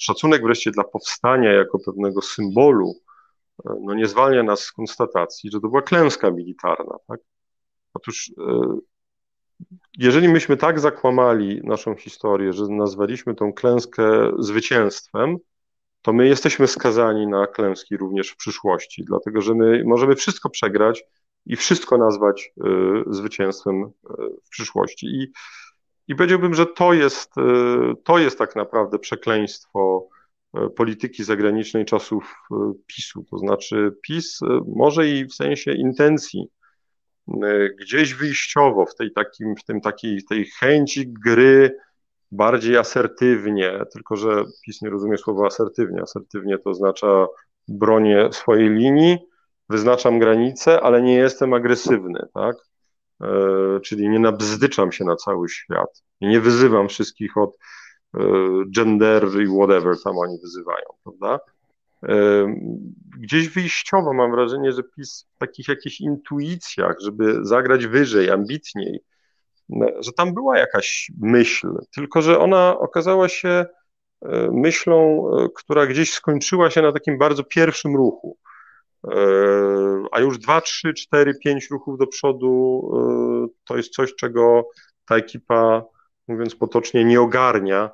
szacunek 0.00 0.42
wreszcie 0.42 0.70
dla 0.70 0.84
powstania 0.84 1.52
jako 1.52 1.78
pewnego 1.78 2.22
symbolu, 2.22 2.94
e, 3.64 3.74
no 3.80 3.94
nie 3.94 4.06
zwalnia 4.06 4.42
nas 4.42 4.60
z 4.60 4.72
konstatacji, 4.72 5.50
że 5.50 5.60
to 5.60 5.68
była 5.68 5.82
klęska 5.82 6.30
militarna. 6.30 6.96
Tak? 7.08 7.20
Otóż 7.94 8.32
e, 8.38 8.78
jeżeli 9.98 10.28
myśmy 10.28 10.56
tak 10.56 10.80
zakłamali 10.80 11.60
naszą 11.64 11.94
historię, 11.94 12.52
że 12.52 12.64
nazwaliśmy 12.68 13.34
tą 13.34 13.52
klęskę 13.52 14.32
zwycięstwem, 14.38 15.36
to 16.02 16.12
my 16.12 16.28
jesteśmy 16.28 16.66
skazani 16.66 17.26
na 17.26 17.46
klęski 17.46 17.96
również 17.96 18.30
w 18.30 18.36
przyszłości, 18.36 19.04
dlatego 19.04 19.40
że 19.42 19.54
my 19.54 19.82
możemy 19.86 20.16
wszystko 20.16 20.50
przegrać, 20.50 21.04
i 21.46 21.56
wszystko 21.56 21.98
nazwać 21.98 22.52
y, 22.58 23.14
zwycięstwem 23.14 23.82
y, 23.82 23.88
w 24.44 24.48
przyszłości. 24.50 25.06
I, 25.06 25.32
i 26.08 26.14
powiedziałbym, 26.14 26.54
że 26.54 26.66
to 26.66 26.92
jest, 26.92 27.38
y, 27.38 27.42
to 28.04 28.18
jest 28.18 28.38
tak 28.38 28.56
naprawdę 28.56 28.98
przekleństwo 28.98 30.08
polityki 30.76 31.24
zagranicznej 31.24 31.84
czasów 31.84 32.34
PiSu. 32.86 33.24
To 33.30 33.38
znaczy, 33.38 33.96
PiS 34.02 34.40
może 34.76 35.08
i 35.08 35.24
w 35.24 35.34
sensie 35.34 35.72
intencji 35.72 36.48
gdzieś 37.80 38.14
wyjściowo 38.14 38.86
w 38.86 38.94
tej 38.94 39.12
takim, 39.12 39.56
w 39.56 39.64
tym 39.64 39.80
takiej 39.80 40.24
tej 40.24 40.44
chęci 40.44 41.12
gry 41.24 41.76
bardziej 42.32 42.76
asertywnie, 42.76 43.80
tylko 43.92 44.16
że 44.16 44.44
PiS 44.64 44.82
nie 44.82 44.90
rozumie 44.90 45.18
słowa 45.18 45.46
asertywnie. 45.46 46.02
Asertywnie 46.02 46.58
to 46.58 46.70
oznacza 46.70 47.26
bronię 47.68 48.28
swojej 48.32 48.70
linii, 48.70 49.18
wyznaczam 49.68 50.18
granice, 50.18 50.80
ale 50.80 51.02
nie 51.02 51.14
jestem 51.14 51.54
agresywny, 51.54 52.20
tak? 52.34 52.56
E, 53.22 53.80
czyli 53.80 54.08
nie 54.08 54.18
nabzdyczam 54.18 54.92
się 54.92 55.04
na 55.04 55.16
cały 55.16 55.48
świat 55.48 56.02
i 56.20 56.26
nie 56.26 56.40
wyzywam 56.40 56.88
wszystkich 56.88 57.36
od 57.36 57.56
e, 58.14 58.20
gender 58.74 59.24
i 59.42 59.46
whatever 59.46 59.96
tam 60.04 60.18
oni 60.18 60.38
wyzywają, 60.42 60.86
prawda? 61.04 61.40
E, 62.08 62.46
gdzieś 63.18 63.48
wyjściowo 63.48 64.12
mam 64.12 64.30
wrażenie, 64.30 64.72
że 64.72 64.82
PiS 64.82 65.26
w 65.34 65.38
takich 65.38 65.68
jakichś 65.68 66.00
intuicjach, 66.00 66.96
żeby 67.00 67.38
zagrać 67.42 67.86
wyżej, 67.86 68.30
ambitniej, 68.30 69.00
że 70.00 70.12
tam 70.12 70.34
była 70.34 70.58
jakaś 70.58 71.10
myśl, 71.20 71.68
tylko 71.94 72.22
że 72.22 72.38
ona 72.38 72.78
okazała 72.78 73.28
się 73.28 73.66
myślą, 74.52 75.30
która 75.56 75.86
gdzieś 75.86 76.12
skończyła 76.12 76.70
się 76.70 76.82
na 76.82 76.92
takim 76.92 77.18
bardzo 77.18 77.44
pierwszym 77.44 77.96
ruchu. 77.96 78.38
E, 79.04 79.16
a 80.12 80.20
już 80.20 80.38
2, 80.38 80.60
3, 80.60 80.94
4, 80.94 81.34
5 81.44 81.70
ruchów 81.70 81.98
do 81.98 82.06
przodu 82.06 82.82
e, 82.94 83.48
to 83.64 83.76
jest 83.76 83.92
coś, 83.92 84.14
czego 84.14 84.68
ta 85.06 85.16
ekipa, 85.16 85.84
mówiąc 86.28 86.54
potocznie, 86.54 87.04
nie 87.04 87.20
ogarnia 87.20 87.90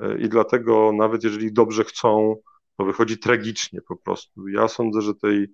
e, 0.00 0.18
i 0.18 0.28
dlatego 0.28 0.92
nawet 0.92 1.24
jeżeli 1.24 1.52
dobrze 1.52 1.84
chcą, 1.84 2.36
to 2.76 2.84
wychodzi 2.84 3.18
tragicznie 3.18 3.80
po 3.82 3.96
prostu. 3.96 4.48
Ja 4.48 4.68
sądzę, 4.68 5.02
że 5.02 5.14
tej, 5.14 5.46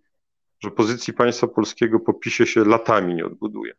że 0.61 0.71
pozycji 0.71 1.13
państwa 1.13 1.47
polskiego 1.47 2.01
po 2.01 2.15
PiSie 2.15 2.47
się 2.47 2.65
latami 2.65 3.15
nie 3.15 3.27
odbuduje. 3.27 3.75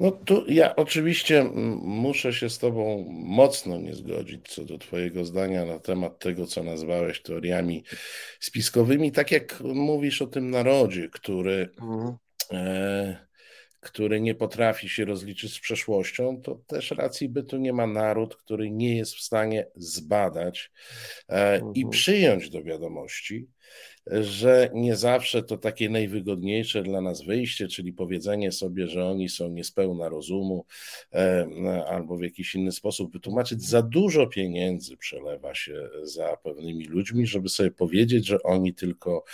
No 0.00 0.10
tu 0.10 0.44
ja 0.48 0.76
oczywiście 0.76 1.44
muszę 1.82 2.32
się 2.32 2.50
z 2.50 2.58
Tobą 2.58 3.06
mocno 3.08 3.78
nie 3.78 3.94
zgodzić 3.94 4.48
co 4.48 4.64
do 4.64 4.78
Twojego 4.78 5.24
zdania 5.24 5.64
na 5.64 5.78
temat 5.78 6.18
tego, 6.18 6.46
co 6.46 6.62
nazwałeś 6.62 7.22
teoriami 7.22 7.84
spiskowymi. 8.40 9.12
Tak 9.12 9.30
jak 9.30 9.60
mówisz 9.60 10.22
o 10.22 10.26
tym 10.26 10.50
narodzie, 10.50 11.08
który, 11.08 11.68
mhm. 11.80 12.16
e, 12.52 13.26
który 13.80 14.20
nie 14.20 14.34
potrafi 14.34 14.88
się 14.88 15.04
rozliczyć 15.04 15.54
z 15.54 15.60
przeszłością, 15.60 16.42
to 16.42 16.54
też 16.66 16.90
racji 16.90 17.28
bytu 17.28 17.56
nie 17.56 17.72
ma 17.72 17.86
naród, 17.86 18.36
który 18.36 18.70
nie 18.70 18.96
jest 18.96 19.14
w 19.14 19.22
stanie 19.22 19.66
zbadać 19.76 20.72
e, 21.28 21.54
mhm. 21.54 21.74
i 21.74 21.86
przyjąć 21.88 22.50
do 22.50 22.62
wiadomości 22.62 23.46
że 24.06 24.70
nie 24.74 24.96
zawsze 24.96 25.42
to 25.42 25.58
takie 25.58 25.88
najwygodniejsze 25.88 26.82
dla 26.82 27.00
nas 27.00 27.22
wyjście, 27.22 27.68
czyli 27.68 27.92
powiedzenie 27.92 28.52
sobie, 28.52 28.88
że 28.88 29.06
oni 29.06 29.28
są 29.28 29.48
niespełna 29.48 30.08
rozumu 30.08 30.64
e, 31.12 31.84
albo 31.88 32.16
w 32.16 32.22
jakiś 32.22 32.54
inny 32.54 32.72
sposób 32.72 33.12
wytłumaczyć, 33.12 33.62
za 33.62 33.82
dużo 33.82 34.26
pieniędzy 34.26 34.96
przelewa 34.96 35.54
się 35.54 35.88
za 36.02 36.36
pewnymi 36.36 36.84
ludźmi, 36.86 37.26
żeby 37.26 37.48
sobie 37.48 37.70
powiedzieć, 37.70 38.26
że 38.26 38.42
oni 38.42 38.74
tylko 38.74 39.24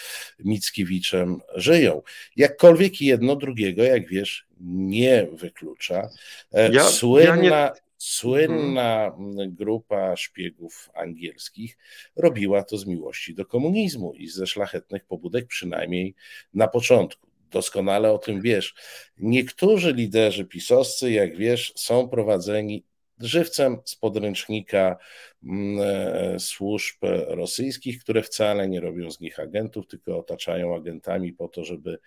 Mickiewiczem 0.45 1.41
żyją. 1.55 2.03
Jakkolwiek 2.37 3.01
jedno 3.01 3.37
drugiego, 3.37 3.83
jak 3.83 4.09
wiesz, 4.09 4.47
nie 4.61 5.29
wyklucza. 5.33 6.09
E, 6.53 6.73
ja, 6.73 6.85
Słynna. 6.85 7.47
Ja 7.47 7.73
nie 7.73 7.90
Słynna 8.01 9.07
mhm. 9.07 9.55
grupa 9.55 10.17
szpiegów 10.17 10.91
angielskich 10.95 11.79
robiła 12.17 12.63
to 12.63 12.79
z 12.79 12.87
miłości 12.87 13.35
do 13.35 13.47
komunizmu 13.47 14.15
i 14.15 14.29
ze 14.29 14.47
szlachetnych 14.47 15.05
pobudek, 15.05 15.47
przynajmniej 15.47 16.15
na 16.55 16.69
początku. 16.69 17.27
Doskonale 17.51 18.13
o 18.13 18.19
tym 18.19 18.41
wiesz. 18.41 18.75
Niektórzy 19.19 19.93
liderzy 19.93 20.45
pisowscy, 20.45 21.13
jak 21.13 21.37
wiesz, 21.37 21.73
są 21.77 22.09
prowadzeni 22.09 22.85
żywcem 23.21 23.79
z 23.85 23.97
podręcznika 23.97 24.97
mm, 25.45 25.81
e, 25.81 26.39
służb 26.39 26.97
rosyjskich, 27.29 28.01
które 28.01 28.23
wcale 28.23 28.69
nie 28.69 28.81
robią 28.81 29.11
z 29.11 29.21
nich 29.21 29.41
agentów, 29.41 29.87
tylko 29.87 30.19
otaczają 30.19 30.77
agentami 30.77 31.33
po 31.33 31.49
to, 31.49 31.65
żeby 31.65 31.99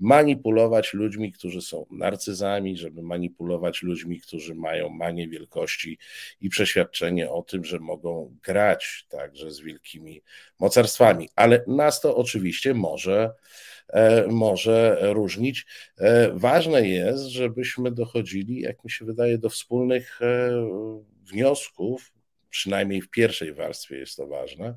manipulować 0.00 0.94
ludźmi, 0.94 1.32
którzy 1.32 1.62
są 1.62 1.86
narcyzami, 1.90 2.76
żeby 2.76 3.02
manipulować 3.02 3.82
ludźmi, 3.82 4.20
którzy 4.20 4.54
mają 4.54 4.88
manię 4.88 5.28
wielkości 5.28 5.98
i 6.40 6.48
przeświadczenie 6.48 7.30
o 7.30 7.42
tym, 7.42 7.64
że 7.64 7.78
mogą 7.78 8.36
grać 8.42 9.06
także 9.08 9.50
z 9.50 9.60
wielkimi 9.60 10.22
mocarstwami. 10.58 11.28
Ale 11.36 11.64
nas 11.66 12.00
to 12.00 12.16
oczywiście 12.16 12.74
może 12.74 13.30
może 14.28 14.98
różnić. 15.02 15.66
E, 15.98 16.30
ważne 16.34 16.88
jest, 16.88 17.24
żebyśmy 17.24 17.92
dochodzili, 17.92 18.60
jak 18.60 18.84
mi 18.84 18.90
się 18.90 19.04
wydaje, 19.04 19.38
do 19.38 19.50
wspólnych 19.50 20.22
e, 20.22 20.50
wniosków, 21.22 22.12
przynajmniej 22.50 23.02
w 23.02 23.10
pierwszej 23.10 23.54
warstwie 23.54 23.96
jest 23.96 24.16
to 24.16 24.26
ważne, 24.26 24.74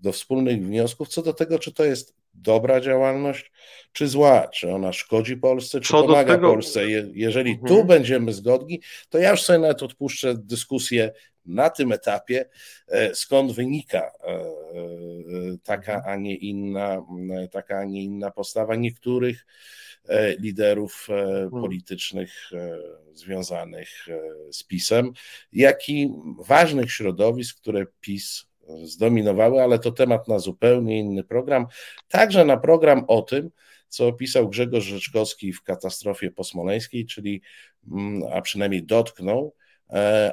do 0.00 0.12
wspólnych 0.12 0.66
wniosków 0.66 1.08
co 1.08 1.22
do 1.22 1.32
tego, 1.32 1.58
czy 1.58 1.72
to 1.72 1.84
jest 1.84 2.14
dobra 2.34 2.80
działalność, 2.80 3.52
czy 3.92 4.08
zła, 4.08 4.48
czy 4.48 4.70
ona 4.70 4.92
szkodzi 4.92 5.36
Polsce, 5.36 5.80
czy 5.80 5.92
Co 5.92 6.02
pomaga 6.02 6.34
tego... 6.34 6.50
Polsce. 6.50 6.90
Je, 6.90 7.08
jeżeli 7.14 7.50
mhm. 7.50 7.68
tu 7.68 7.84
będziemy 7.84 8.32
zgodni, 8.32 8.80
to 9.08 9.18
ja 9.18 9.30
już 9.30 9.42
sobie 9.42 9.58
nawet 9.58 9.82
odpuszczę 9.82 10.34
dyskusję 10.34 11.12
na 11.46 11.70
tym 11.70 11.92
etapie, 11.92 12.44
e, 12.88 13.14
skąd 13.14 13.52
wynika 13.52 13.98
e, 13.98 14.28
e, 14.28 14.42
taka, 15.62 15.94
mhm. 15.94 16.14
a 16.14 16.16
nie 16.16 16.36
inna, 16.36 17.06
taka, 17.50 17.78
a 17.78 17.84
nie 17.84 18.02
inna 18.02 18.30
postawa 18.30 18.76
niektórych 18.76 19.46
liderów 20.38 21.08
mhm. 21.10 21.50
politycznych 21.50 22.50
związanych 23.12 23.88
z 24.50 24.62
PiSem, 24.64 25.12
jak 25.52 25.88
i 25.88 26.12
ważnych 26.38 26.92
środowisk, 26.92 27.60
które 27.60 27.86
PiS 28.00 28.46
zdominowały, 28.84 29.62
ale 29.62 29.78
to 29.78 29.92
temat 29.92 30.28
na 30.28 30.38
zupełnie 30.38 30.98
inny 30.98 31.24
program. 31.24 31.66
Także 32.08 32.44
na 32.44 32.56
program 32.56 33.04
o 33.08 33.22
tym, 33.22 33.50
co 33.88 34.06
opisał 34.06 34.48
Grzegorz 34.48 34.84
Rzeczkowski 34.84 35.52
w 35.52 35.62
katastrofie 35.62 36.30
posmoleńskiej, 36.30 37.06
czyli, 37.06 37.42
mm, 37.92 38.22
a 38.32 38.40
przynajmniej 38.40 38.82
dotknął, 38.82 39.54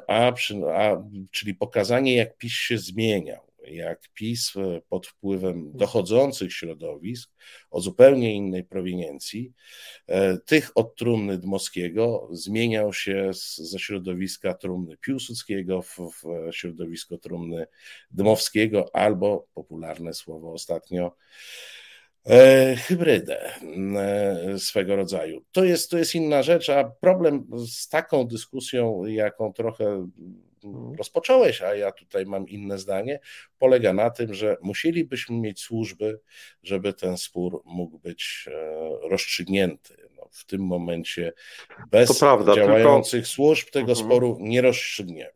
a, 0.08 0.34
a, 0.74 1.04
czyli 1.32 1.56
pokazanie, 1.56 2.16
jak 2.16 2.38
PiS 2.38 2.52
się 2.52 2.78
zmieniał 2.78 3.50
jak 3.72 4.10
PiS 4.14 4.56
e, 4.56 4.82
pod 4.90 5.08
wpływem 5.08 5.72
dochodzących 5.76 6.54
środowisk 6.54 7.32
o 7.72 7.82
zupełnie 7.82 8.36
innej 8.36 8.64
prowiniencji, 8.64 9.54
e, 10.08 10.38
tych 10.38 10.72
od 10.76 10.96
trumny 10.96 11.38
Dmowskiego 11.38 12.30
zmieniał 12.32 12.94
się 12.94 13.32
z, 13.34 13.58
ze 13.58 13.80
środowiska 13.80 14.54
trumny 14.54 14.98
Piłsudskiego 14.98 15.82
w, 15.82 15.98
w 15.98 16.24
środowisko 16.52 17.18
trumny 17.18 17.68
Dmowskiego, 18.12 18.96
albo 18.96 19.48
popularne 19.54 20.14
słowo 20.14 20.54
ostatnio, 20.54 21.16
e, 22.30 22.76
hybrydę 22.76 23.52
swego 24.58 24.96
rodzaju. 24.96 25.42
To 25.52 25.64
jest, 25.64 25.92
to 25.92 25.98
jest 25.98 26.16
inna 26.16 26.44
rzecz, 26.44 26.70
a 26.70 26.84
problem 26.84 27.48
z 27.68 27.90
taką 27.90 28.28
dyskusją, 28.28 29.06
jaką 29.06 29.54
trochę 29.54 30.08
rozpocząłeś, 30.98 31.62
a 31.62 31.76
ja 31.76 31.92
tutaj 31.92 32.26
mam 32.26 32.48
inne 32.48 32.78
zdanie, 32.78 33.20
polega 33.58 33.94
na 33.94 34.10
tym, 34.10 34.34
że 34.34 34.58
musielibyśmy 34.62 35.36
mieć 35.38 35.62
służby, 35.62 36.20
żeby 36.64 36.94
ten 36.94 37.18
spór 37.18 37.62
mógł 37.66 38.00
być 38.00 38.46
e, 38.48 39.10
rozstrzygnięty. 39.10 40.10
No, 40.18 40.28
w 40.32 40.46
tym 40.46 40.62
momencie 40.62 41.34
bez 41.92 42.20
prawda, 42.20 42.56
działających 42.56 43.22
tylko... 43.22 43.30
służb 43.30 43.70
tego 43.70 43.92
mhm. 43.92 44.08
sporu 44.08 44.38
nie 44.40 44.62
rozstrzygniemy. 44.62 45.32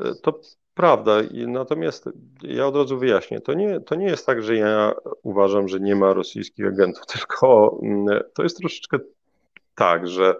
E, 0.00 0.14
to 0.22 0.40
prawda, 0.78 1.20
natomiast 1.46 2.08
ja 2.42 2.66
od 2.66 2.76
razu 2.76 2.98
wyjaśnię, 2.98 3.40
to 3.40 3.54
nie, 3.54 3.80
to 3.80 3.94
nie 3.94 4.06
jest 4.06 4.26
tak, 4.26 4.42
że 4.42 4.56
ja 4.56 4.94
uważam, 5.22 5.68
że 5.68 5.80
nie 5.80 5.96
ma 5.96 6.12
rosyjskich 6.12 6.66
agentów, 6.66 7.06
tylko 7.14 7.78
mm, 7.82 8.20
to 8.34 8.42
jest 8.42 8.56
troszeczkę 8.56 8.98
tak, 9.74 10.08
że 10.08 10.34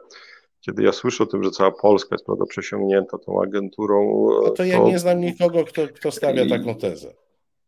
kiedy 0.60 0.82
ja 0.82 0.92
słyszę 0.92 1.24
o 1.24 1.26
tym, 1.26 1.44
że 1.44 1.50
cała 1.50 1.70
Polska 1.70 2.14
jest 2.14 2.26
prawda, 2.26 2.44
przesiągnięta 2.46 3.18
tą 3.18 3.42
agenturą. 3.42 4.28
No 4.30 4.42
to, 4.42 4.50
to 4.50 4.64
ja 4.64 4.78
nie 4.78 4.98
znam 4.98 5.20
nikogo, 5.20 5.64
kto, 5.64 5.82
kto 5.94 6.10
stawia 6.10 6.42
i, 6.42 6.48
taką 6.48 6.74
tezę. 6.74 7.14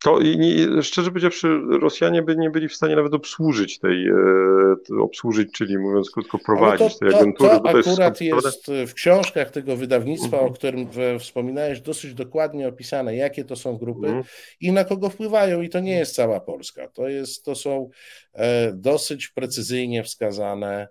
To 0.05 0.21
i, 0.21 0.67
szczerze 0.83 1.11
powiedziawszy, 1.11 1.49
Rosjanie 1.81 2.23
by 2.23 2.37
nie 2.37 2.51
byli 2.51 2.69
w 2.69 2.75
stanie 2.75 2.97
nawet 2.97 3.15
obsłużyć 3.15 3.79
tej, 3.79 4.09
e, 4.09 5.01
obsłużyć, 5.01 5.53
czyli 5.53 5.79
mówiąc 5.79 6.11
krótko, 6.11 6.39
prowadzić 6.39 6.93
to, 6.93 6.99
tej 6.99 7.15
agentury. 7.15 7.51
To, 7.51 7.61
to 7.61 7.79
akurat 7.79 8.21
jest, 8.21 8.69
jest, 8.69 8.91
w 8.91 8.95
książkach 8.95 9.51
tego 9.51 9.77
wydawnictwa, 9.77 10.37
mhm. 10.37 10.47
o 10.47 10.51
którym 10.55 10.89
wspominałeś, 11.19 11.81
dosyć 11.81 12.15
dokładnie 12.15 12.69
opisane, 12.69 13.17
jakie 13.17 13.45
to 13.45 13.57
są 13.57 13.77
grupy 13.77 14.07
mhm. 14.07 14.25
i 14.61 14.73
na 14.73 14.85
kogo 14.85 15.11
wpływają. 15.11 15.63
I 15.63 15.69
to 15.69 15.81
nie 15.81 15.99
jest 15.99 16.15
cała 16.15 16.41
Polska. 16.41 16.89
To, 16.89 17.09
jest, 17.09 17.45
to 17.45 17.55
są 17.55 17.91
e, 18.33 18.73
dosyć 18.73 19.29
precyzyjnie 19.29 20.05
wskazane 20.05 20.89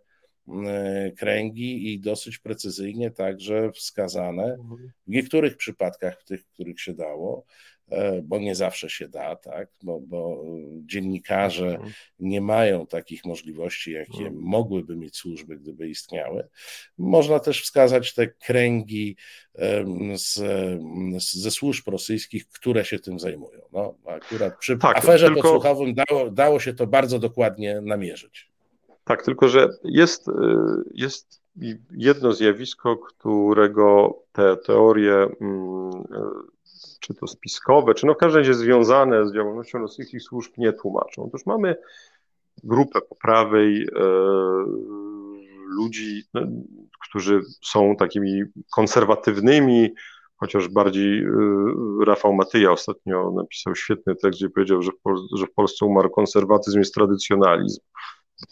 E, 0.67 1.11
kręgi 1.11 1.93
i 1.93 1.99
dosyć 1.99 2.37
precyzyjnie 2.37 3.11
także 3.11 3.71
wskazane 3.71 4.43
mhm. 4.43 4.91
w 5.07 5.11
niektórych 5.11 5.57
przypadkach, 5.57 6.21
w 6.21 6.23
tych, 6.23 6.45
których 6.45 6.81
się 6.81 6.93
dało, 6.93 7.45
bo 8.23 8.39
nie 8.39 8.55
zawsze 8.55 8.89
się 8.89 9.07
da, 9.07 9.35
tak, 9.35 9.69
bo, 9.83 9.99
bo 9.99 10.43
dziennikarze 10.85 11.69
mhm. 11.69 11.91
nie 12.19 12.41
mają 12.41 12.87
takich 12.87 13.25
możliwości, 13.25 13.91
jakie 13.91 14.17
mhm. 14.17 14.35
mogłyby 14.35 14.95
mieć 14.95 15.17
służby, 15.17 15.57
gdyby 15.57 15.89
istniały. 15.89 16.47
Można 16.97 17.39
też 17.39 17.61
wskazać 17.63 18.13
te 18.13 18.27
kręgi 18.27 19.15
z, 20.15 20.41
ze 21.31 21.51
służb 21.51 21.87
rosyjskich, 21.87 22.47
które 22.47 22.85
się 22.85 22.99
tym 22.99 23.19
zajmują. 23.19 23.59
No, 23.71 23.95
akurat 24.05 24.57
przy 24.57 24.77
tak, 24.77 24.97
aferze 24.97 25.25
tylko... 25.27 25.41
podsłuchowym 25.41 25.93
dało, 25.93 26.31
dało 26.31 26.59
się 26.59 26.73
to 26.73 26.87
bardzo 26.87 27.19
dokładnie 27.19 27.81
namierzyć. 27.81 28.49
Tak, 29.03 29.25
tylko 29.25 29.47
że 29.47 29.69
jest, 29.83 30.27
y, 30.27 30.31
jest 30.93 31.41
jedno 31.91 32.33
zjawisko, 32.33 32.97
którego 32.97 34.19
te 34.31 34.57
teorie, 34.57 35.13
mm, 35.13 36.03
czy 36.99 37.13
to 37.13 37.27
spiskowe, 37.27 37.93
czy 37.93 38.05
no 38.05 38.13
w 38.13 38.17
każdym 38.17 38.39
razie 38.39 38.53
związane 38.53 39.27
z 39.27 39.33
działalnością 39.33 39.79
rosyjskich 39.79 40.21
służb 40.21 40.53
nie 40.57 40.73
tłumaczą. 40.73 41.23
Otóż 41.23 41.45
mamy 41.45 41.75
grupę 42.63 43.01
po 43.01 43.15
prawej 43.15 43.83
y, 43.83 43.87
ludzi, 45.69 46.23
no, 46.33 46.41
którzy 47.09 47.41
są 47.63 47.95
takimi 47.95 48.43
konserwatywnymi, 48.71 49.93
chociaż 50.35 50.67
bardziej 50.67 51.25
Rafał 52.05 52.33
Matyja 52.33 52.71
ostatnio 52.71 53.31
napisał 53.31 53.75
świetny 53.75 54.15
tekst, 54.15 54.39
gdzie 54.39 54.49
powiedział, 54.49 54.81
że 54.81 54.91
w, 54.91 55.01
Pol 55.03 55.17
że 55.35 55.45
w 55.45 55.53
Polsce 55.53 55.85
umarł 55.85 56.09
konserwatyzm 56.09 56.81
i 56.81 56.91
tradycjonalizm. 56.95 57.81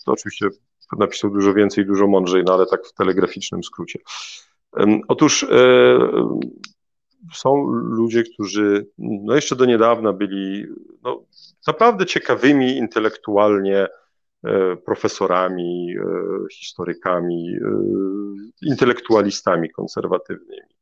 To 0.06 0.12
oczywiście 0.12 0.50
napisał 0.98 1.32
dużo 1.32 1.54
więcej, 1.54 1.86
dużo 1.86 2.08
mądrzej, 2.08 2.44
no 2.46 2.54
ale 2.54 2.66
tak 2.66 2.86
w 2.86 2.94
telegraficznym 2.94 3.64
skrócie. 3.64 4.00
Otóż 5.08 5.44
e, 5.44 5.50
są 7.34 7.66
ludzie, 7.72 8.24
którzy 8.24 8.88
no 8.98 9.36
jeszcze 9.36 9.56
do 9.56 9.66
niedawna 9.66 10.14
byli 10.14 10.66
no, 11.04 11.24
naprawdę 11.68 12.06
ciekawymi 12.06 12.78
intelektualnie 12.78 13.88
e, 14.44 14.76
profesorami, 14.76 15.96
e, 16.00 16.04
historykami, 16.52 17.58
intelektualistami 18.62 19.70
konserwatywnymi. 19.70 20.78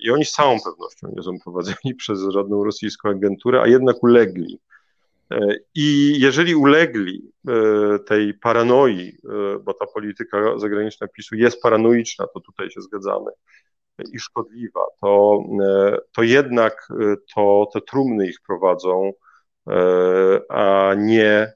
I 0.00 0.10
oni 0.10 0.24
z 0.24 0.32
całą 0.32 0.56
pewnością 0.60 1.12
nie 1.16 1.22
są 1.22 1.38
prowadzeni 1.44 1.94
przez 1.98 2.20
żadną 2.28 2.64
rosyjską 2.64 3.08
agenturę, 3.08 3.60
a 3.60 3.66
jednak 3.66 4.02
ulegli 4.02 4.60
E, 5.30 5.56
I 5.74 6.20
jeżeli 6.20 6.54
ulegli 6.54 7.32
e, 7.48 7.98
tej 7.98 8.34
paranoi, 8.34 9.08
e, 9.08 9.58
bo 9.58 9.74
ta 9.74 9.86
polityka 9.86 10.58
zagraniczna 10.58 11.08
PiSu 11.08 11.34
jest 11.36 11.62
paranoiczna, 11.62 12.26
to 12.26 12.40
tutaj 12.40 12.70
się 12.70 12.80
zgadzamy, 12.80 13.30
i 14.12 14.18
szkodliwa, 14.18 14.80
to, 15.00 15.42
to 16.12 16.22
jednak 16.22 16.88
to 17.34 17.66
te 17.72 17.80
trumny 17.80 18.26
ich 18.26 18.40
prowadzą, 18.46 19.12
a 20.48 20.94
nie 20.96 21.52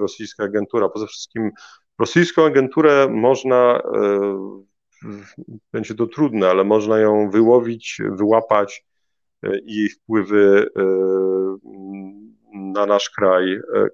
rosyjska 0.00 0.44
agentura. 0.44 0.88
Poza 0.88 1.06
wszystkim 1.06 1.50
rosyjską 1.98 2.44
agenturę 2.44 3.08
można, 3.08 3.82
będzie 5.72 5.94
to 5.94 6.06
trudne, 6.06 6.50
ale 6.50 6.64
można 6.64 6.98
ją 6.98 7.30
wyłowić, 7.30 7.98
wyłapać 8.18 8.84
i 9.64 9.76
jej 9.76 9.88
wpływy 9.88 10.66
na 12.74 12.86
nasz 12.86 13.10
kraj 13.10 13.52
e, 13.52 13.88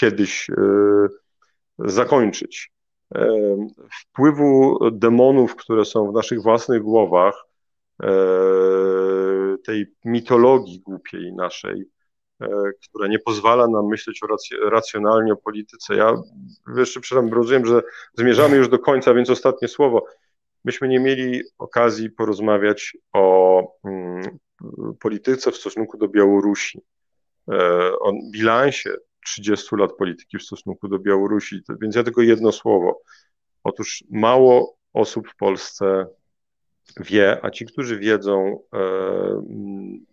kiedyś 0.00 0.50
e, 0.50 0.54
zakończyć. 1.78 2.72
E, 3.14 3.56
wpływu 4.00 4.78
demonów, 4.90 5.56
które 5.56 5.84
są 5.84 6.10
w 6.10 6.14
naszych 6.14 6.42
własnych 6.42 6.82
głowach, 6.82 7.44
tej 9.66 9.86
mitologii 10.04 10.80
głupiej 10.80 11.32
naszej, 11.32 11.84
która 12.82 13.08
nie 13.08 13.18
pozwala 13.18 13.68
nam 13.68 13.86
myśleć 13.86 14.20
o 14.22 14.26
racjonalnie 14.70 15.32
o 15.32 15.36
polityce. 15.36 15.96
Ja 15.96 16.14
jeszcze 16.76 17.00
przepraszam, 17.00 17.34
rozumiem, 17.34 17.66
że 17.66 17.82
zmierzamy 18.14 18.56
już 18.56 18.68
do 18.68 18.78
końca, 18.78 19.14
więc 19.14 19.30
ostatnie 19.30 19.68
słowo. 19.68 20.04
Myśmy 20.64 20.88
nie 20.88 21.00
mieli 21.00 21.42
okazji 21.58 22.10
porozmawiać 22.10 22.96
o 23.12 23.62
mm, 23.84 24.38
polityce 25.00 25.50
w 25.50 25.56
stosunku 25.56 25.98
do 25.98 26.08
Białorusi. 26.08 26.82
E, 27.52 27.58
o 27.98 28.12
bilansie 28.32 28.90
30 29.24 29.76
lat 29.76 29.92
polityki 29.92 30.38
w 30.38 30.42
stosunku 30.42 30.88
do 30.88 30.98
Białorusi. 30.98 31.60
Więc 31.80 31.96
ja 31.96 32.02
tylko 32.02 32.22
jedno 32.22 32.52
słowo. 32.52 33.02
Otóż 33.64 34.04
mało 34.10 34.76
osób 34.92 35.28
w 35.28 35.36
Polsce 35.36 36.06
wie, 37.00 37.38
a 37.42 37.50
ci, 37.50 37.66
którzy 37.66 37.98
wiedzą, 37.98 38.58
e, 38.74 38.80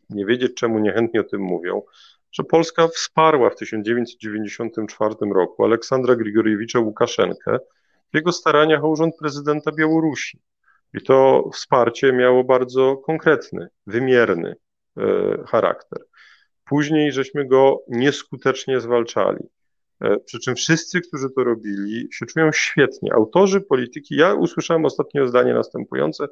nie 0.10 0.26
wiedzieć 0.26 0.54
czemu 0.54 0.80
niechętnie 0.80 1.22
o 1.22 1.24
tym 1.24 1.42
mówią, 1.42 1.82
że 2.32 2.44
Polska 2.44 2.88
wsparła 2.88 3.50
w 3.50 3.56
1994 3.56 5.16
roku 5.34 5.64
Aleksandra 5.64 6.16
Grigoriewicza 6.16 6.80
Łukaszenkę 6.80 7.60
w 8.12 8.16
jego 8.16 8.32
staraniach 8.32 8.84
o 8.84 8.90
urząd 8.90 9.16
prezydenta 9.20 9.72
Białorusi. 9.72 10.40
I 10.94 11.02
to 11.02 11.50
wsparcie 11.54 12.14
miało 12.14 12.44
bardzo 12.44 12.98
konkretny, 12.98 13.68
wymierny 13.88 14.56
e, 14.98 15.04
charakter. 15.48 16.00
Później 16.70 17.12
żeśmy 17.12 17.48
go 17.48 17.84
nieskutecznie 17.88 18.80
zwalczali. 18.80 19.44
E, 20.02 20.20
przy 20.20 20.40
czym 20.40 20.56
wszyscy, 20.56 21.02
którzy 21.02 21.30
to 21.30 21.44
robili, 21.44 22.08
się 22.12 22.26
czują 22.26 22.52
świetnie. 22.52 23.14
Autorzy 23.14 23.62
polityki, 23.62 24.16
ja 24.16 24.34
usłyszałem 24.34 24.86
ostatnio 24.86 25.28
zdanie 25.28 25.54
następujące, 25.54 26.28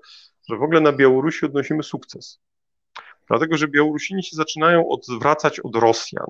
że 0.49 0.57
w 0.57 0.63
ogóle 0.63 0.81
na 0.81 0.91
Białorusi 0.91 1.45
odnosimy 1.45 1.83
sukces. 1.83 2.39
Dlatego, 3.27 3.57
że 3.57 3.67
Białorusini 3.67 4.23
się 4.23 4.35
zaczynają 4.35 4.89
odwracać 4.89 5.59
od 5.59 5.75
Rosjan. 5.75 6.27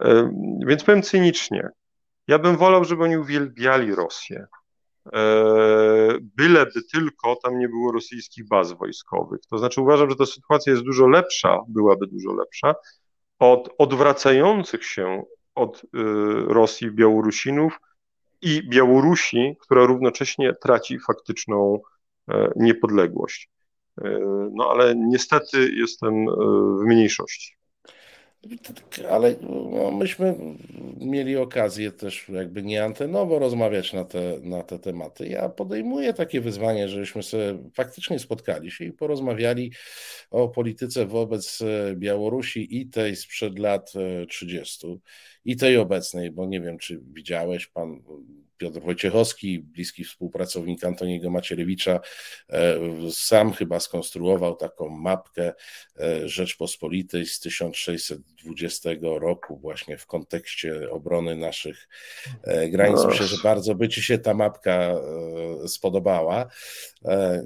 E, 0.00 0.30
więc 0.66 0.84
powiem 0.84 1.02
cynicznie, 1.02 1.68
ja 2.28 2.38
bym 2.38 2.56
wolał, 2.56 2.84
żeby 2.84 3.02
oni 3.02 3.18
uwielbiali 3.18 3.94
Rosję. 3.94 4.46
E, 5.12 5.22
byleby 6.20 6.82
tylko 6.92 7.36
tam 7.36 7.58
nie 7.58 7.68
było 7.68 7.92
rosyjskich 7.92 8.48
baz 8.48 8.72
wojskowych. 8.72 9.40
To 9.50 9.58
znaczy 9.58 9.80
uważam, 9.80 10.10
że 10.10 10.16
ta 10.16 10.26
sytuacja 10.26 10.72
jest 10.72 10.84
dużo 10.84 11.08
lepsza, 11.08 11.58
byłaby 11.68 12.06
dużo 12.06 12.32
lepsza, 12.32 12.74
od 13.40 13.74
odwracających 13.78 14.84
się 14.84 15.22
od 15.54 15.84
y, 15.84 15.88
Rosji 16.46 16.90
Białorusinów 16.90 17.80
i 18.42 18.68
Białorusi, 18.68 19.56
która 19.60 19.86
równocześnie 19.86 20.54
traci 20.54 20.98
faktyczną 20.98 21.80
e, 22.30 22.52
niepodległość. 22.56 23.50
E, 24.04 24.18
no 24.52 24.70
ale 24.70 24.94
niestety 24.96 25.72
jestem 25.72 26.26
w 26.78 26.84
mniejszości. 26.84 27.59
Ale 29.10 29.36
no, 29.40 29.90
myśmy 29.90 30.34
mieli 31.00 31.36
okazję 31.36 31.92
też 31.92 32.28
jakby 32.28 32.62
nie 32.62 32.84
antenowo 32.84 33.38
rozmawiać 33.38 33.92
na 33.92 34.04
te, 34.04 34.38
na 34.42 34.62
te 34.62 34.78
tematy. 34.78 35.28
Ja 35.28 35.48
podejmuję 35.48 36.14
takie 36.14 36.40
wyzwanie, 36.40 36.88
żebyśmy 36.88 37.22
sobie 37.22 37.58
faktycznie 37.74 38.18
spotkali 38.18 38.70
się 38.70 38.84
i 38.84 38.92
porozmawiali 38.92 39.72
o 40.30 40.48
polityce 40.48 41.06
wobec 41.06 41.58
Białorusi 41.94 42.80
i 42.80 42.86
tej 42.86 43.16
sprzed 43.16 43.58
lat 43.58 43.92
30 44.28 44.86
e, 44.86 44.96
i 45.44 45.56
tej 45.56 45.76
obecnej, 45.76 46.30
bo 46.30 46.46
nie 46.46 46.60
wiem, 46.60 46.78
czy 46.78 47.00
widziałeś, 47.12 47.66
pan 47.66 48.02
Piotr 48.60 48.80
Wojciechowski, 48.80 49.58
bliski 49.58 50.04
współpracownik 50.04 50.84
Antoniego 50.84 51.30
Macierewicza, 51.30 52.00
e, 52.50 52.78
sam 53.10 53.52
chyba 53.52 53.80
skonstruował 53.80 54.56
taką 54.56 54.88
mapkę 54.88 55.52
e, 56.00 56.28
Rzeczpospolitej 56.28 57.26
z 57.26 57.40
1620 57.40 58.90
roku, 59.02 59.56
właśnie 59.56 59.96
w 59.98 60.06
kontekście 60.06 60.90
obrony 60.90 61.36
naszych 61.36 61.88
e, 62.42 62.68
granic. 62.68 63.04
Myślę, 63.04 63.26
że 63.26 63.36
bardzo 63.42 63.74
by 63.74 63.88
Ci 63.88 64.02
się 64.02 64.18
ta 64.18 64.34
mapka 64.34 64.94
spodobała. 65.66 66.46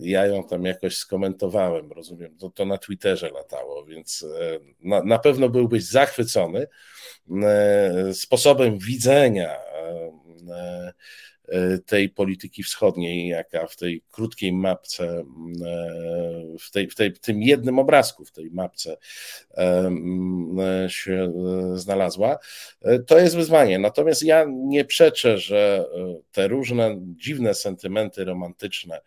Ja 0.00 0.26
ją 0.26 0.44
tam 0.44 0.64
jakoś 0.64 0.96
skomentowałem, 0.96 1.92
rozumiem, 1.92 2.36
to, 2.36 2.50
to 2.50 2.64
na 2.64 2.78
Twitterze 2.78 3.30
latało, 3.30 3.84
więc 3.84 4.26
na, 4.80 5.02
na 5.02 5.18
pewno 5.18 5.48
byłbyś 5.48 5.84
zachwycony 5.84 6.66
sposobem 8.12 8.78
widzenia 8.78 9.56
tej 11.86 12.08
polityki 12.08 12.62
wschodniej, 12.62 13.28
jaka 13.28 13.66
w 13.66 13.76
tej 13.76 14.02
krótkiej 14.10 14.52
mapce, 14.52 15.04
e, 15.04 15.24
w, 16.60 16.70
tej, 16.70 16.88
w, 16.88 16.94
tej, 16.94 17.12
w 17.14 17.20
tym 17.20 17.42
jednym 17.42 17.78
obrazku, 17.78 18.24
w 18.24 18.32
tej 18.32 18.50
mapce 18.50 18.96
się 20.88 21.32
znalazła, 21.74 22.38
to 23.06 23.18
jest 23.18 23.36
wyzwanie. 23.36 23.78
Natomiast 23.78 24.22
ja 24.22 24.46
nie 24.48 24.84
przeczę, 24.84 25.38
że 25.38 25.86
te 26.32 26.48
różne 26.48 26.96
dziwne 27.00 27.54
sentymenty 27.54 28.24
romantyczne 28.24 29.00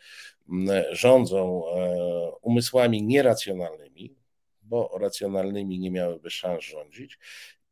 rządzą 0.91 1.63
umysłami 2.41 3.03
nieracjonalnymi, 3.03 4.15
bo 4.61 4.97
racjonalnymi 5.01 5.79
nie 5.79 5.91
miałyby 5.91 6.29
szans 6.29 6.63
rządzić 6.63 7.19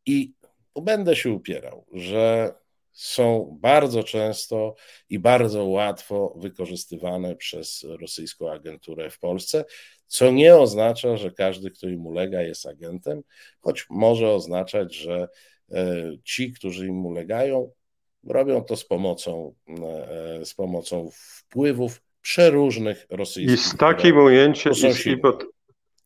i 0.05 0.33
będę 0.81 1.15
się 1.15 1.31
upierał, 1.31 1.85
że 1.93 2.53
są 2.95 3.57
bardzo 3.61 4.03
często 4.03 4.75
i 5.09 5.19
bardzo 5.19 5.65
łatwo 5.65 6.33
wykorzystywane 6.37 7.35
przez 7.35 7.85
rosyjską 7.99 8.51
agenturę 8.51 9.09
w 9.09 9.19
Polsce, 9.19 9.65
co 10.07 10.31
nie 10.31 10.55
oznacza, 10.55 11.17
że 11.17 11.31
każdy, 11.31 11.71
kto 11.71 11.87
im 11.87 12.05
ulega, 12.05 12.41
jest 12.41 12.65
agentem, 12.65 13.21
choć 13.61 13.85
może 13.89 14.29
oznaczać, 14.29 14.95
że 14.95 15.27
e, 15.71 15.95
ci, 16.23 16.53
którzy 16.53 16.87
im 16.87 17.05
ulegają, 17.05 17.71
robią 18.23 18.63
to 18.63 18.75
z 18.75 18.85
pomocą, 18.85 19.55
e, 19.67 20.45
z 20.45 20.53
pomocą 20.53 21.09
wpływów 21.13 22.01
przeróżnych 22.21 23.05
rosyjskich. 23.09 23.59
I 23.59 23.69
z 23.69 23.77
takim 23.77 24.17
ujęciem, 24.17 24.73
i, 25.05 25.09
i, 25.09 25.17
pod, 25.17 25.45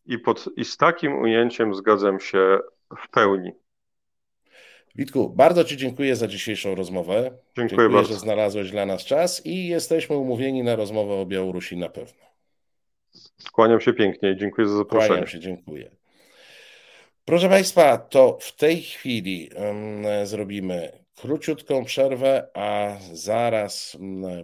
i, 0.06 0.18
pod, 0.18 0.48
i 0.56 0.64
z 0.64 0.76
takim 0.76 1.18
ujęciem 1.18 1.74
zgadzam 1.74 2.20
się 2.20 2.58
w 3.04 3.10
pełni. 3.10 3.52
Witku, 4.94 5.30
bardzo 5.30 5.64
Ci 5.64 5.76
dziękuję 5.76 6.16
za 6.16 6.28
dzisiejszą 6.28 6.74
rozmowę. 6.74 7.22
Dziękuję, 7.22 7.68
dziękuję 7.68 7.88
bardzo. 7.88 8.12
że 8.12 8.18
znalazłeś 8.18 8.70
dla 8.70 8.86
nas 8.86 9.04
czas 9.04 9.46
i 9.46 9.66
jesteśmy 9.66 10.16
umówieni 10.16 10.62
na 10.62 10.76
rozmowę 10.76 11.14
o 11.14 11.26
Białorusi 11.26 11.76
na 11.76 11.88
pewno. 11.88 12.20
Kłaniam 13.52 13.80
się 13.80 13.92
pięknie 13.92 14.30
i 14.30 14.36
dziękuję 14.36 14.68
za 14.68 14.76
zaproszenie. 14.76 15.08
Kłaniam 15.08 15.26
się, 15.26 15.40
dziękuję. 15.40 15.90
Proszę 17.24 17.48
Państwa, 17.48 17.98
to 17.98 18.38
w 18.40 18.56
tej 18.56 18.82
chwili 18.82 19.50
zrobimy 20.24 21.00
króciutką 21.20 21.84
przerwę, 21.84 22.48
a 22.54 22.96
zaraz 23.12 23.96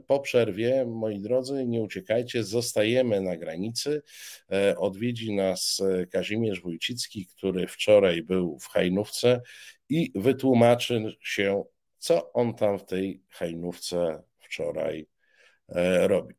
po 0.06 0.20
przerwie, 0.20 0.84
moi 0.86 1.20
drodzy, 1.20 1.66
nie 1.66 1.82
uciekajcie, 1.82 2.44
zostajemy 2.44 3.20
na 3.20 3.36
granicy. 3.36 4.02
E, 4.52 4.78
odwiedzi 4.78 5.34
nas 5.34 5.82
e, 6.00 6.06
Kazimierz 6.06 6.60
Wójcicki, 6.60 7.26
który 7.26 7.66
wczoraj 7.66 8.22
był 8.22 8.58
w 8.58 8.68
Hajnówce 8.68 9.40
i 9.88 10.12
wytłumaczy 10.14 11.16
się, 11.20 11.64
co 11.98 12.32
on 12.32 12.54
tam 12.54 12.78
w 12.78 12.84
tej 12.84 13.22
hajnówce 13.30 14.22
wczoraj 14.38 15.06
e, 15.68 16.08
robił. 16.08 16.36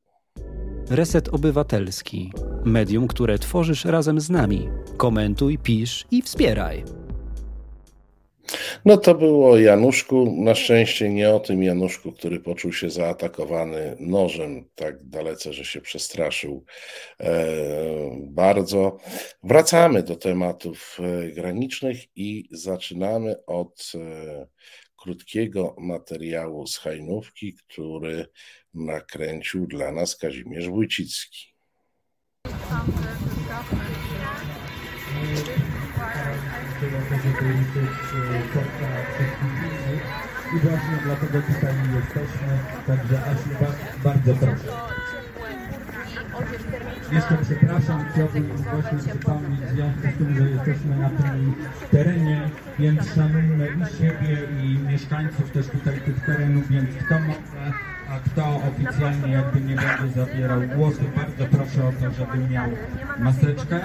Reset 0.89 1.29
Obywatelski. 1.29 2.31
Medium, 2.65 3.07
które 3.07 3.39
tworzysz 3.39 3.85
razem 3.85 4.19
z 4.19 4.29
nami. 4.29 4.69
Komentuj, 4.97 5.57
pisz 5.57 6.05
i 6.11 6.21
wspieraj. 6.21 6.83
No 8.85 8.97
to 8.97 9.15
było 9.15 9.57
Januszku. 9.57 10.35
Na 10.37 10.55
szczęście 10.55 11.09
nie 11.09 11.29
o 11.29 11.39
tym 11.39 11.63
Januszku, 11.63 12.11
który 12.11 12.39
poczuł 12.39 12.73
się 12.73 12.89
zaatakowany 12.89 13.95
nożem 13.99 14.69
tak 14.75 15.03
dalece, 15.03 15.53
że 15.53 15.65
się 15.65 15.81
przestraszył 15.81 16.65
e, 17.19 17.45
bardzo. 18.21 18.97
Wracamy 19.43 20.03
do 20.03 20.15
tematów 20.15 20.97
e, 20.99 21.31
granicznych 21.31 21.97
i 22.15 22.49
zaczynamy 22.51 23.45
od 23.45 23.91
e, 23.95 24.47
krótkiego 24.97 25.75
materiału 25.77 26.67
z 26.67 26.77
Hajnówki, 26.77 27.53
który 27.53 28.27
nakręcił 28.73 29.67
dla 29.67 29.91
nas 29.91 30.15
Kazimierz 30.15 30.69
Wójcicki. 30.69 31.53
I 40.55 40.59
właśnie 40.59 40.97
dlatego 41.03 41.41
tutaj 41.41 41.75
jesteśmy, 41.95 42.59
także 42.87 43.21
Asiu, 43.25 43.49
bardzo 44.03 44.33
proszę. 44.33 44.67
Jeszcze 47.11 47.37
przepraszam, 47.41 48.05
chciałbym 48.11 48.47
właśnie 48.47 48.97
przypomnieć 48.97 49.61
w 49.61 49.73
związku 49.73 50.01
z 50.01 50.17
tym, 50.17 50.35
że 50.37 50.49
jesteśmy 50.49 50.97
na 50.97 51.09
tym 51.09 51.53
terenie, 51.91 52.49
więc 52.79 53.13
szanujmy 53.15 53.67
i 53.67 53.97
siebie 53.97 54.47
i 54.63 54.77
mieszkańców 54.91 55.51
też 55.51 55.67
tutaj 55.67 56.01
tych 56.01 56.25
terenów, 56.25 56.69
więc 56.69 56.89
kto 56.89 57.19
może 57.19 57.71
a 58.09 58.19
kto 58.19 58.43
oficjalnie 58.55 59.33
jakby 59.33 59.61
nie 59.61 59.75
będzie 59.75 60.15
zabierał 60.15 60.61
głosu, 60.75 61.01
bardzo 61.15 61.45
proszę 61.57 61.87
o 61.87 61.91
to, 61.91 62.11
żeby 62.11 62.49
miał 62.49 62.69
maseczkę 63.19 63.79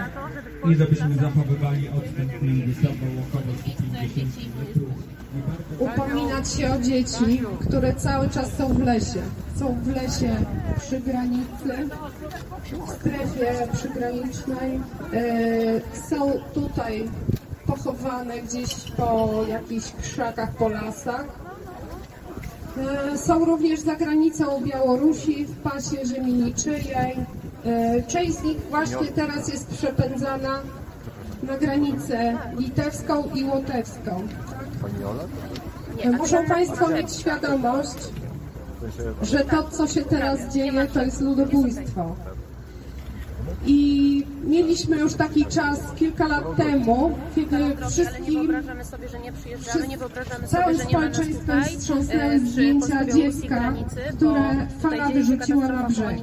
i 0.71 0.75
żebyśmy 0.75 1.15
zachowywali 1.15 1.89
odstęp 1.89 2.43
między 2.43 2.75
sobą 2.75 3.07
około 3.29 3.55
150 3.57 4.59
metrów. 4.59 5.12
Upominać 5.79 6.53
się 6.53 6.75
o 6.75 6.79
dzieci, 6.79 7.43
które 7.69 7.95
cały 7.95 8.29
czas 8.29 8.53
są 8.59 8.69
w 8.69 8.79
lesie. 8.79 9.23
Są 9.59 9.77
w 9.83 9.89
lesie 9.89 10.37
przy 10.79 11.01
granicy, 11.01 11.89
w 12.87 12.91
strefie 12.91 13.69
przygranicznej. 13.73 14.81
E, 15.13 15.99
są 16.09 16.33
tutaj 16.55 17.09
pochowane 17.67 18.39
gdzieś 18.39 18.75
po 18.97 19.31
jakichś 19.49 19.93
krzakach, 19.93 20.51
po 20.51 20.69
lasach 20.69 21.43
E, 22.79 23.19
są 23.19 23.45
również 23.45 23.81
za 23.81 23.97
granicą 23.97 24.61
Białorusi 24.61 25.45
w 25.45 25.57
pasie 25.57 26.07
ziemi 26.07 26.33
niczyjej. 26.33 27.17
E, 27.65 28.03
część 28.03 28.33
z 28.33 28.43
nich 28.43 28.57
właśnie 28.71 29.07
teraz 29.07 29.49
jest 29.49 29.67
przepędzana 29.67 30.61
na 31.43 31.59
granicę 31.59 32.39
litewską 32.59 33.25
i 33.35 33.45
łotewską. 33.45 34.29
Muszą 36.19 36.47
Państwo 36.47 36.89
mieć 36.89 37.13
świadomość, 37.13 37.97
że 39.23 39.39
to, 39.45 39.63
co 39.71 39.87
się 39.87 40.03
teraz 40.03 40.55
dzieje, 40.55 40.87
to 40.87 41.03
jest 41.03 41.21
ludobójstwo. 41.21 42.17
I 43.67 44.27
mieliśmy 44.45 44.97
już 44.97 45.15
taki 45.15 45.47
czas 45.47 45.79
kilka 45.97 46.29
lat 46.29 46.57
temu, 46.57 47.19
kiedy 47.35 47.57
wszystkim 47.91 48.35
nie 48.35 48.39
wyobrażamy 48.39 48.85
sobie, 48.85 49.09
że 49.09 49.19
nie 49.19 49.33
przyjeżdżamy, 49.33 49.89
nie 49.89 49.99
wyobrażamy 49.99 50.49
sobie, 50.49 50.75
że 50.75 50.85
nie 50.85 51.39
tutaj, 51.41 51.65
wstrząsnęły 51.65 52.23
e, 52.23 52.39
zdjęcia 52.39 53.05
dziecka, 53.05 53.47
granicy, 53.49 53.97
które 54.17 54.67
fala 54.81 55.09
wyrzuciła 55.09 55.69
na 55.69 55.83
brzeg. 55.89 56.17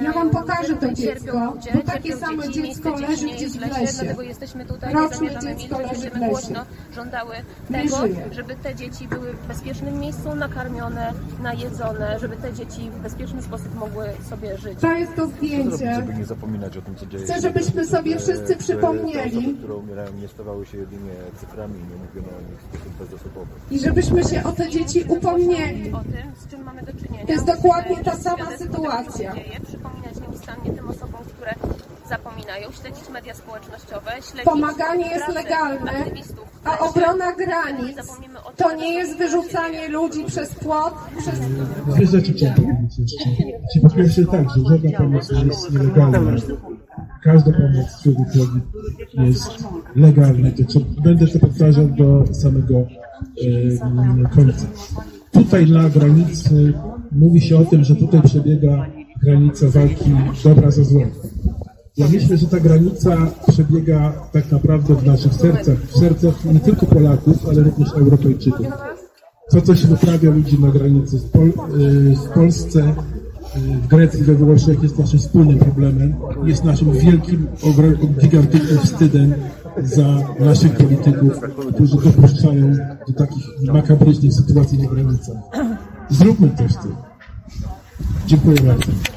Ja 0.00 0.12
wam 0.12 0.30
pokażę 0.30 0.76
to 0.76 0.92
dziecko, 0.92 1.54
bo 1.74 1.80
takie 1.80 2.16
samo 2.16 2.42
dzieci, 2.42 2.62
dziecko 2.62 2.90
leży 2.90 3.06
dzieci 3.06 3.24
nie 3.24 3.34
gdzieś 3.34 3.52
w 3.52 3.60
lesie, 3.60 3.80
lesie. 3.80 3.92
dlatego 3.94 4.22
jesteśmy 4.22 4.64
tutaj, 4.64 4.94
Roczne 4.94 5.26
nie 5.26 5.32
zamierzamy 5.32 5.56
dziecko 5.56 5.78
leży 5.78 5.88
w 5.88 5.92
będziemy 5.92 6.20
lesie. 6.20 6.30
głośno 6.30 6.64
żądały 6.94 7.34
tego, 7.72 7.96
żeby 8.32 8.54
te 8.56 8.74
dzieci 8.74 9.08
były 9.08 9.32
w 9.32 9.46
bezpiecznym 9.46 10.00
miejscu, 10.00 10.34
nakarmione, 10.34 11.12
najedzone, 11.42 12.18
żeby 12.18 12.36
te 12.36 12.52
dzieci 12.52 12.90
w 12.90 12.98
bezpieczny 12.98 13.42
sposób 13.42 13.74
mogły 13.74 14.04
sobie 14.30 14.58
żyć. 14.58 14.78
To 14.80 14.92
jest 14.92 15.14
to 15.16 15.26
zdjęcie. 15.26 16.02
Zapominać 16.54 16.76
o 16.76 16.82
tym, 16.82 16.94
co 16.96 17.06
dzieje 17.06 17.24
Chcę, 17.24 17.34
się. 17.34 17.40
żebyśmy 17.40 17.86
sobie 17.86 18.18
wszyscy 18.18 18.46
te- 18.48 18.56
przypomnieli. 18.56 19.30
Te 19.30 19.38
osoby, 19.38 19.58
które 19.58 19.74
umierają, 19.74 20.12
nie 20.12 20.28
stawały 20.28 20.66
się 20.66 20.78
jedynie 20.78 21.12
cyframi, 21.40 21.74
nie 21.74 21.96
mówiono 21.96 22.38
o 22.38 22.40
nich 22.50 22.60
w 22.60 22.64
sposób 22.64 22.92
bezosobowy. 22.98 23.50
I 23.70 23.78
żebyśmy 23.78 24.24
się 24.24 24.44
o 24.44 24.52
te 24.52 24.70
dzieci 24.70 25.04
upomnieli. 25.08 25.92
o 25.92 25.98
tym, 25.98 26.32
z 26.36 26.48
czym 26.50 26.62
mamy 26.64 26.82
do 26.82 26.92
czynienia. 26.92 27.26
To 27.26 27.32
jest 27.32 27.46
dokładnie 27.46 27.96
ta 28.04 28.16
sama 28.16 28.56
sytuacja. 28.58 29.32
Przypominać 29.66 30.14
nieustannie 30.28 30.70
tym 30.72 30.88
osobom, 30.88 31.20
które 31.36 31.54
zapominają, 32.08 32.72
śledzić 32.72 33.08
media 33.08 33.34
społecznościowe, 33.34 34.10
śledzić 34.10 34.44
Pomaganie 34.44 35.06
jest 35.06 35.28
legalne, 35.28 35.92
a 36.64 36.78
obrona 36.78 37.32
granic 37.32 37.96
to 38.56 38.76
nie 38.76 38.94
jest 38.94 39.18
wyrzucanie 39.18 39.88
ludzi 39.88 40.24
przez 40.24 40.54
płot, 40.54 40.94
przez... 41.18 41.40
Dwie 41.94 42.06
rzeczy 42.06 42.32
chciałem 42.32 42.54
powiedzieć 42.54 43.16
po 43.82 43.90
pierwsze 43.90 44.24
tak, 44.24 44.50
że 44.50 44.60
żadna 44.70 44.98
pomoc 44.98 45.32
nie 45.32 45.44
jest 45.44 45.72
nielegalna. 45.72 46.20
Każda 47.24 47.52
pomoc 47.52 48.02
człowiekowi 48.02 48.60
jest 49.14 49.64
legalna. 49.96 50.48
To 50.72 51.02
będę 51.02 51.26
to 51.26 51.38
powtarzał 51.38 51.86
do 51.88 52.34
samego 52.34 52.74
e, 52.74 54.28
końca. 54.34 54.66
Tutaj 55.32 55.70
na 55.70 55.88
granicy 55.88 56.72
mówi 57.12 57.40
się 57.40 57.58
o 57.58 57.64
tym, 57.64 57.84
że 57.84 57.96
tutaj 57.96 58.22
przebiega 58.22 58.86
granica 59.22 59.66
walki 59.68 60.10
dobra 60.44 60.70
ze 60.70 60.84
złem. 60.84 61.10
Ja 61.96 62.06
myślę, 62.08 62.36
że 62.36 62.46
ta 62.46 62.60
granica 62.60 63.16
przebiega 63.48 64.12
tak 64.32 64.52
naprawdę 64.52 64.94
w 64.94 65.06
naszych 65.06 65.34
sercach, 65.34 65.78
w 65.78 65.98
sercach 65.98 66.44
nie 66.44 66.60
tylko 66.60 66.86
Polaków, 66.86 67.48
ale 67.48 67.62
również 67.62 67.92
Europejczyków. 67.92 68.66
To, 69.50 69.60
co 69.60 69.76
się 69.76 69.88
wyprawia 69.88 70.30
ludzi 70.30 70.60
na 70.60 70.68
granicy 70.68 71.18
w, 71.18 71.30
Pol- 71.30 71.80
y, 71.80 72.34
Polsce, 72.34 72.80
y, 72.80 73.58
w 73.82 73.86
Grecji, 73.86 74.22
we 74.22 74.34
Włoszech 74.34 74.82
jest 74.82 74.98
naszym 74.98 75.18
wspólnym 75.18 75.58
problemem. 75.58 76.14
Jest 76.44 76.64
naszym 76.64 76.92
wielkim, 76.92 77.46
gigantycznym 78.20 78.78
wstydem 78.78 79.34
za 79.82 80.18
naszych 80.40 80.76
polityków, 80.76 81.32
którzy 81.74 81.96
dopuszczają 81.96 82.72
do 83.08 83.12
takich 83.12 83.44
makabrycznych 83.72 84.34
sytuacji 84.34 84.78
na 84.78 84.88
granicach. 84.88 85.36
Zróbmy 86.10 86.50
coś 86.58 86.72
z 86.72 86.78
tym. 86.78 86.94
Dziękuję 88.26 88.56
bardzo. 88.60 89.13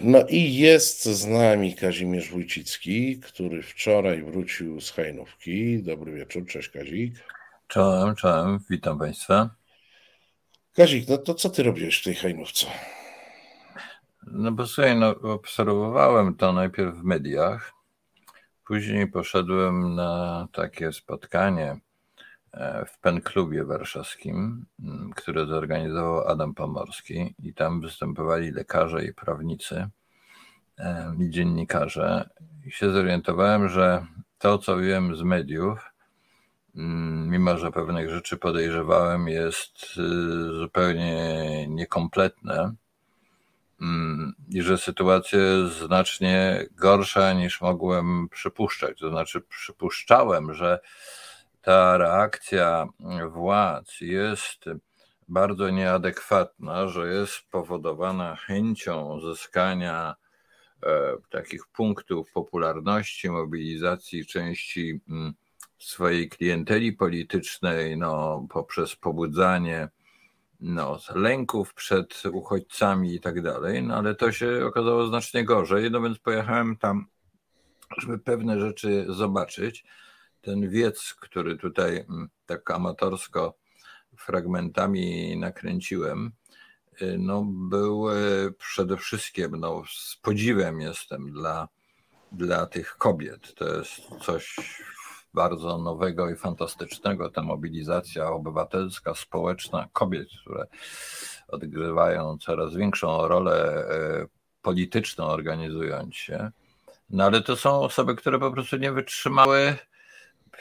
No 0.00 0.26
i 0.28 0.54
jest 0.54 1.04
z 1.04 1.26
nami 1.26 1.74
Kazimierz 1.74 2.30
Wójcicki, 2.30 3.20
który 3.20 3.62
wczoraj 3.62 4.22
wrócił 4.22 4.80
z 4.80 4.90
Hajnówki. 4.90 5.82
Dobry 5.82 6.12
wieczór, 6.12 6.46
cześć 6.46 6.68
Kazik. 6.68 7.14
Czołem, 7.68 8.16
czołem, 8.16 8.58
witam 8.70 8.98
Państwa. 8.98 9.50
Kazik, 10.72 11.08
no 11.08 11.18
to 11.18 11.34
co 11.34 11.50
ty 11.50 11.62
robiłeś 11.62 12.00
w 12.00 12.04
tej 12.04 12.14
Hajnówce? 12.14 12.66
No 14.26 14.52
bo 14.52 14.66
słuchaj, 14.66 14.96
no, 14.96 15.08
obserwowałem 15.08 16.36
to 16.36 16.52
najpierw 16.52 16.94
w 16.94 17.04
mediach, 17.04 17.72
później 18.66 19.06
poszedłem 19.06 19.94
na 19.94 20.48
takie 20.52 20.92
spotkanie 20.92 21.70
e, 21.70 21.78
w 22.86 22.98
Pen 22.98 23.20
Klubie 23.20 23.64
Warszawskim, 23.64 24.66
m, 24.80 25.10
które 25.16 25.46
zorganizował 25.46 26.28
Adam 26.28 26.54
Pomorski 26.54 27.34
i 27.42 27.54
tam 27.54 27.80
występowali 27.80 28.50
lekarze 28.50 29.04
i 29.04 29.14
prawnicy 29.14 29.88
e, 30.78 31.14
i 31.18 31.30
dziennikarze 31.30 32.30
i 32.66 32.70
się 32.70 32.90
zorientowałem, 32.90 33.68
że 33.68 34.06
to, 34.38 34.58
co 34.58 34.76
wiem 34.76 35.16
z 35.16 35.22
mediów, 35.22 35.92
mm, 36.76 37.30
mimo 37.30 37.58
że 37.58 37.70
pewnych 37.70 38.10
rzeczy 38.10 38.36
podejrzewałem, 38.36 39.28
jest 39.28 39.84
y, 39.98 40.54
zupełnie 40.58 41.68
niekompletne 41.68 42.74
mm, 43.80 44.32
i 44.48 44.62
że 44.62 44.78
sytuacja 44.78 45.38
jest 45.38 45.78
znacznie 45.78 46.66
gorsza 46.70 47.32
niż 47.32 47.60
mogłem 47.60 48.28
przypuszczać. 48.28 48.98
To 48.98 49.10
znaczy, 49.10 49.40
przypuszczałem, 49.40 50.54
że 50.54 50.80
ta 51.64 51.96
reakcja 51.98 52.86
władz 53.32 54.00
jest 54.00 54.64
bardzo 55.28 55.70
nieadekwatna, 55.70 56.88
że 56.88 57.08
jest 57.08 57.32
spowodowana 57.32 58.36
chęcią 58.36 59.14
uzyskania 59.14 60.14
e, 60.82 61.16
takich 61.30 61.66
punktów 61.66 62.32
popularności, 62.32 63.30
mobilizacji 63.30 64.26
części 64.26 65.00
mm, 65.08 65.34
swojej 65.78 66.28
klienteli 66.28 66.92
politycznej, 66.92 67.98
no, 67.98 68.46
poprzez 68.50 68.96
pobudzanie 68.96 69.88
no, 70.60 70.98
lęków 71.14 71.74
przed 71.74 72.22
uchodźcami 72.32 73.14
i 73.14 73.20
tak 73.20 73.42
dalej, 73.42 73.82
no 73.82 73.96
ale 73.96 74.14
to 74.14 74.32
się 74.32 74.66
okazało 74.66 75.06
znacznie 75.06 75.44
gorzej, 75.44 75.90
no 75.90 76.00
więc 76.00 76.18
pojechałem 76.18 76.76
tam, 76.76 77.06
żeby 77.98 78.18
pewne 78.18 78.60
rzeczy 78.60 79.06
zobaczyć. 79.08 79.84
Ten 80.44 80.70
wiec, 80.70 81.14
który 81.20 81.56
tutaj 81.56 81.96
mm, 81.96 82.28
tak 82.46 82.70
amatorsko 82.70 83.54
fragmentami 84.18 85.36
nakręciłem, 85.36 86.32
y, 87.02 87.16
no, 87.18 87.44
był 87.46 88.10
y, 88.10 88.52
przede 88.58 88.96
wszystkim, 88.96 89.50
no, 89.50 89.82
z 89.88 90.16
podziwem 90.16 90.80
jestem 90.80 91.32
dla, 91.32 91.68
dla 92.32 92.66
tych 92.66 92.96
kobiet. 92.96 93.54
To 93.54 93.74
jest 93.74 94.00
coś 94.22 94.56
bardzo 95.34 95.78
nowego 95.78 96.30
i 96.30 96.36
fantastycznego, 96.36 97.30
ta 97.30 97.42
mobilizacja 97.42 98.28
obywatelska, 98.28 99.14
społeczna 99.14 99.88
kobiet, 99.92 100.28
które 100.40 100.66
odgrywają 101.48 102.38
coraz 102.38 102.74
większą 102.74 103.28
rolę 103.28 103.86
e, 103.88 104.26
polityczną, 104.62 105.24
organizując 105.24 106.14
się. 106.14 106.50
No 107.10 107.24
ale 107.24 107.42
to 107.42 107.56
są 107.56 107.80
osoby, 107.80 108.14
które 108.14 108.38
po 108.38 108.50
prostu 108.50 108.76
nie 108.76 108.92
wytrzymały, 108.92 109.76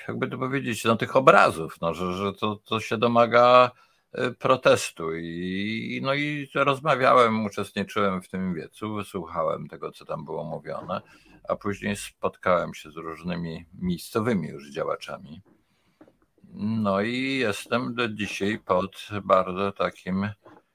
jakby 0.07 0.27
to 0.27 0.37
powiedzieć, 0.37 0.83
no, 0.83 0.95
tych 0.95 1.15
obrazów, 1.15 1.81
no, 1.81 1.93
że, 1.93 2.13
że 2.13 2.33
to, 2.33 2.55
to 2.55 2.79
się 2.79 2.97
domaga 2.97 3.71
e, 4.11 4.31
protestu 4.31 5.15
i, 5.15 5.99
no 6.03 6.13
i 6.13 6.49
rozmawiałem, 6.55 7.45
uczestniczyłem 7.45 8.21
w 8.21 8.29
tym 8.29 8.53
wiecu, 8.53 8.95
wysłuchałem 8.95 9.67
tego, 9.67 9.91
co 9.91 10.05
tam 10.05 10.25
było 10.25 10.43
mówione, 10.43 11.01
a 11.49 11.55
później 11.55 11.95
spotkałem 11.95 12.73
się 12.73 12.91
z 12.91 12.95
różnymi 12.95 13.65
miejscowymi 13.73 14.47
już 14.47 14.71
działaczami. 14.71 15.41
No 16.55 17.01
i 17.01 17.37
jestem 17.37 17.95
do 17.95 18.09
dzisiaj 18.09 18.59
pod 18.59 19.09
bardzo 19.23 19.71
takim 19.71 20.29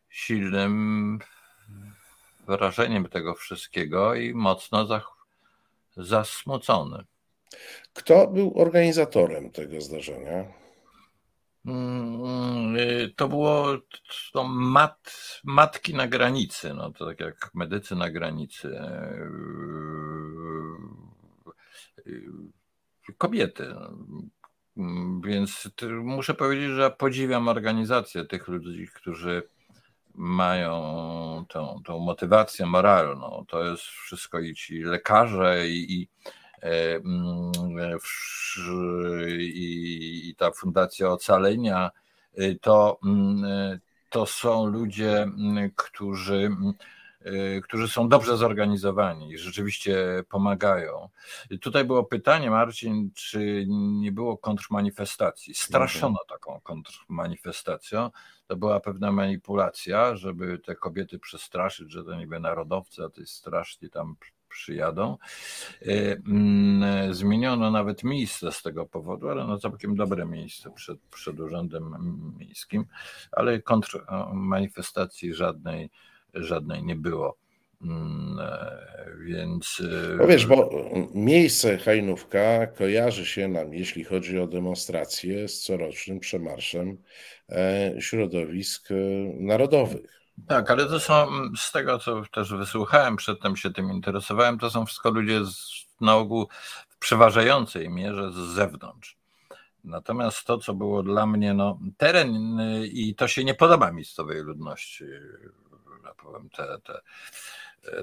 silnym 0.08 1.18
wrażeniem 2.46 3.08
tego 3.08 3.34
wszystkiego 3.34 4.14
i 4.14 4.34
mocno 4.34 4.86
zasmucony. 5.96 7.04
Kto 7.92 8.26
był 8.26 8.52
organizatorem 8.56 9.50
tego 9.50 9.80
zdarzenia? 9.80 10.44
Mm, 11.66 12.76
y, 12.76 13.12
To 13.16 13.28
było 13.28 13.66
to 14.32 14.44
mat, 14.44 15.12
matki 15.44 15.94
na 15.94 16.06
granicy, 16.08 16.74
no 16.74 16.90
to 16.90 17.06
tak 17.06 17.20
jak 17.20 17.50
medycy 17.54 17.96
na 17.96 18.10
granicy. 18.10 18.68
y, 22.06 22.10
y, 22.10 22.22
Kobiety. 23.18 23.74
Więc 25.24 25.68
muszę 26.02 26.34
powiedzieć, 26.34 26.70
że 26.70 26.90
podziwiam 26.90 27.48
organizację 27.48 28.24
tych 28.24 28.48
ludzi, 28.48 28.88
którzy 28.94 29.48
mają 30.14 31.44
tą, 31.48 31.80
tą 31.84 31.98
motywację 31.98 32.66
moralną. 32.66 33.44
To 33.48 33.64
jest 33.64 33.82
wszystko 33.82 34.40
i 34.40 34.54
ci 34.54 34.82
lekarze, 34.82 35.68
i, 35.68 35.92
i, 36.00 36.08
i, 39.38 40.28
i 40.28 40.34
ta 40.34 40.50
Fundacja 40.50 41.08
Ocalenia. 41.08 41.90
y, 42.38 42.58
To, 42.62 42.98
mm, 43.04 43.78
to 44.10 44.26
są 44.26 44.66
ludzie, 44.66 45.22
mm, 45.22 45.70
którzy 45.76 46.34
mm, 46.36 46.72
którzy 47.62 47.88
są 47.88 48.08
dobrze 48.08 48.36
zorganizowani 48.36 49.32
i 49.32 49.38
rzeczywiście 49.38 50.24
pomagają. 50.28 51.08
Tutaj 51.60 51.84
było 51.84 52.04
pytanie, 52.04 52.50
Marcin, 52.50 53.10
czy 53.14 53.64
nie 54.00 54.12
było 54.12 54.38
kontrmanifestacji? 54.38 55.54
Straszono 55.54 56.18
taką 56.28 56.60
kontrmanifestacją. 56.60 58.10
To 58.46 58.56
była 58.56 58.80
pewna 58.80 59.12
manipulacja, 59.12 60.16
żeby 60.16 60.58
te 60.58 60.76
kobiety 60.76 61.18
przestraszyć, 61.18 61.92
że 61.92 62.04
to 62.04 62.14
niby 62.14 62.40
narodowcy, 62.40 63.04
a 63.04 63.08
to 63.08 63.20
jest 63.20 63.32
strasznie 63.32 63.88
tam 63.88 64.16
przyjadą. 64.48 65.16
E, 65.82 66.12
mm, 66.12 67.14
zmieniono 67.14 67.70
nawet 67.70 68.04
miejsce 68.04 68.52
z 68.52 68.62
tego 68.62 68.86
powodu, 68.86 69.28
ale 69.28 69.46
no 69.46 69.58
całkiem 69.58 69.96
dobre 69.96 70.26
miejsce 70.26 70.70
przed, 70.70 70.98
przed 71.00 71.40
urzędem 71.40 71.94
miejskim, 72.38 72.84
ale 73.32 73.62
kontrmanifestacji 73.62 75.34
żadnej, 75.34 75.90
żadnej 76.34 76.84
nie 76.84 76.96
było. 76.96 77.36
Mm, 77.82 78.38
e, 78.40 78.76
więc. 79.24 79.82
E, 80.12 80.16
no 80.16 80.26
wiesz, 80.26 80.46
bo 80.46 80.70
miejsce 81.14 81.78
Hajnówka 81.78 82.66
kojarzy 82.66 83.26
się 83.26 83.48
nam, 83.48 83.74
jeśli 83.74 84.04
chodzi 84.04 84.38
o 84.38 84.46
demonstracje, 84.46 85.48
z 85.48 85.62
corocznym 85.62 86.20
przemarszem 86.20 86.96
środowisk 88.00 88.88
narodowych. 89.34 90.18
Tak, 90.46 90.70
ale 90.70 90.86
to 90.86 91.00
są, 91.00 91.26
z 91.56 91.72
tego 91.72 91.98
co 91.98 92.22
też 92.32 92.54
wysłuchałem, 92.54 93.16
przedtem 93.16 93.56
się 93.56 93.70
tym 93.70 93.90
interesowałem, 93.90 94.58
to 94.58 94.70
są 94.70 94.86
wszystko 94.86 95.10
ludzie 95.10 95.44
z, 95.44 95.86
na 96.00 96.16
ogół 96.16 96.48
w 96.88 96.98
przeważającej 96.98 97.90
mierze 97.90 98.32
z 98.32 98.36
zewnątrz. 98.36 99.16
Natomiast 99.84 100.44
to, 100.44 100.58
co 100.58 100.74
było 100.74 101.02
dla 101.02 101.26
mnie, 101.26 101.54
no, 101.54 101.78
teren 101.96 102.60
y, 102.60 102.86
i 102.86 103.14
to 103.14 103.28
się 103.28 103.44
nie 103.44 103.54
podoba 103.54 103.92
miejscowej 103.92 104.42
ludności, 104.42 105.04
ja 106.04 106.14
powiem, 106.14 106.50
te, 106.50 106.78
te, 106.78 107.00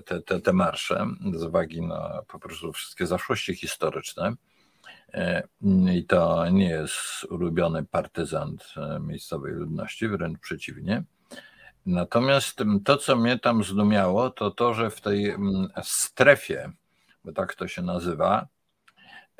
te, 0.01 0.21
te, 0.21 0.41
te 0.41 0.53
marsze, 0.53 1.07
z 1.33 1.43
uwagi 1.43 1.81
na 1.81 2.21
po 2.27 2.39
prostu 2.39 2.73
wszystkie 2.73 3.07
zaszłości 3.07 3.55
historyczne. 3.55 4.33
I 5.93 6.05
to 6.05 6.49
nie 6.49 6.69
jest 6.69 7.23
ulubiony 7.29 7.83
partyzant 7.83 8.73
y, 8.97 8.99
miejscowej 8.99 9.53
ludności, 9.53 10.07
wręcz 10.07 10.39
przeciwnie. 10.39 11.03
Natomiast 11.85 12.63
to, 12.85 12.97
co 12.97 13.15
mnie 13.15 13.39
tam 13.39 13.63
zdumiało, 13.63 14.29
to 14.29 14.51
to, 14.51 14.73
że 14.73 14.89
w 14.89 15.01
tej 15.01 15.29
mm, 15.29 15.67
strefie, 15.83 16.71
bo 17.23 17.31
tak 17.31 17.55
to 17.55 17.67
się 17.67 17.81
nazywa, 17.81 18.47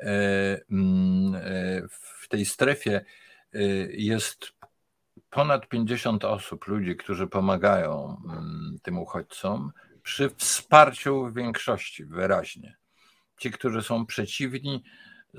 e, 0.00 0.60
mm, 0.70 1.34
e, 1.34 1.40
w 1.88 2.28
tej 2.28 2.44
strefie 2.44 3.04
e, 3.54 3.62
jest 3.92 4.52
ponad 5.30 5.68
50 5.68 6.24
osób, 6.24 6.66
ludzi, 6.66 6.96
którzy 6.96 7.26
pomagają 7.26 8.22
mm, 8.24 8.78
tym 8.82 8.98
uchodźcom, 8.98 9.72
przy 10.02 10.30
wsparciu 10.30 11.32
większości 11.32 12.04
wyraźnie. 12.04 12.76
Ci, 13.38 13.50
którzy 13.50 13.82
są 13.82 14.06
przeciwni, 14.06 14.84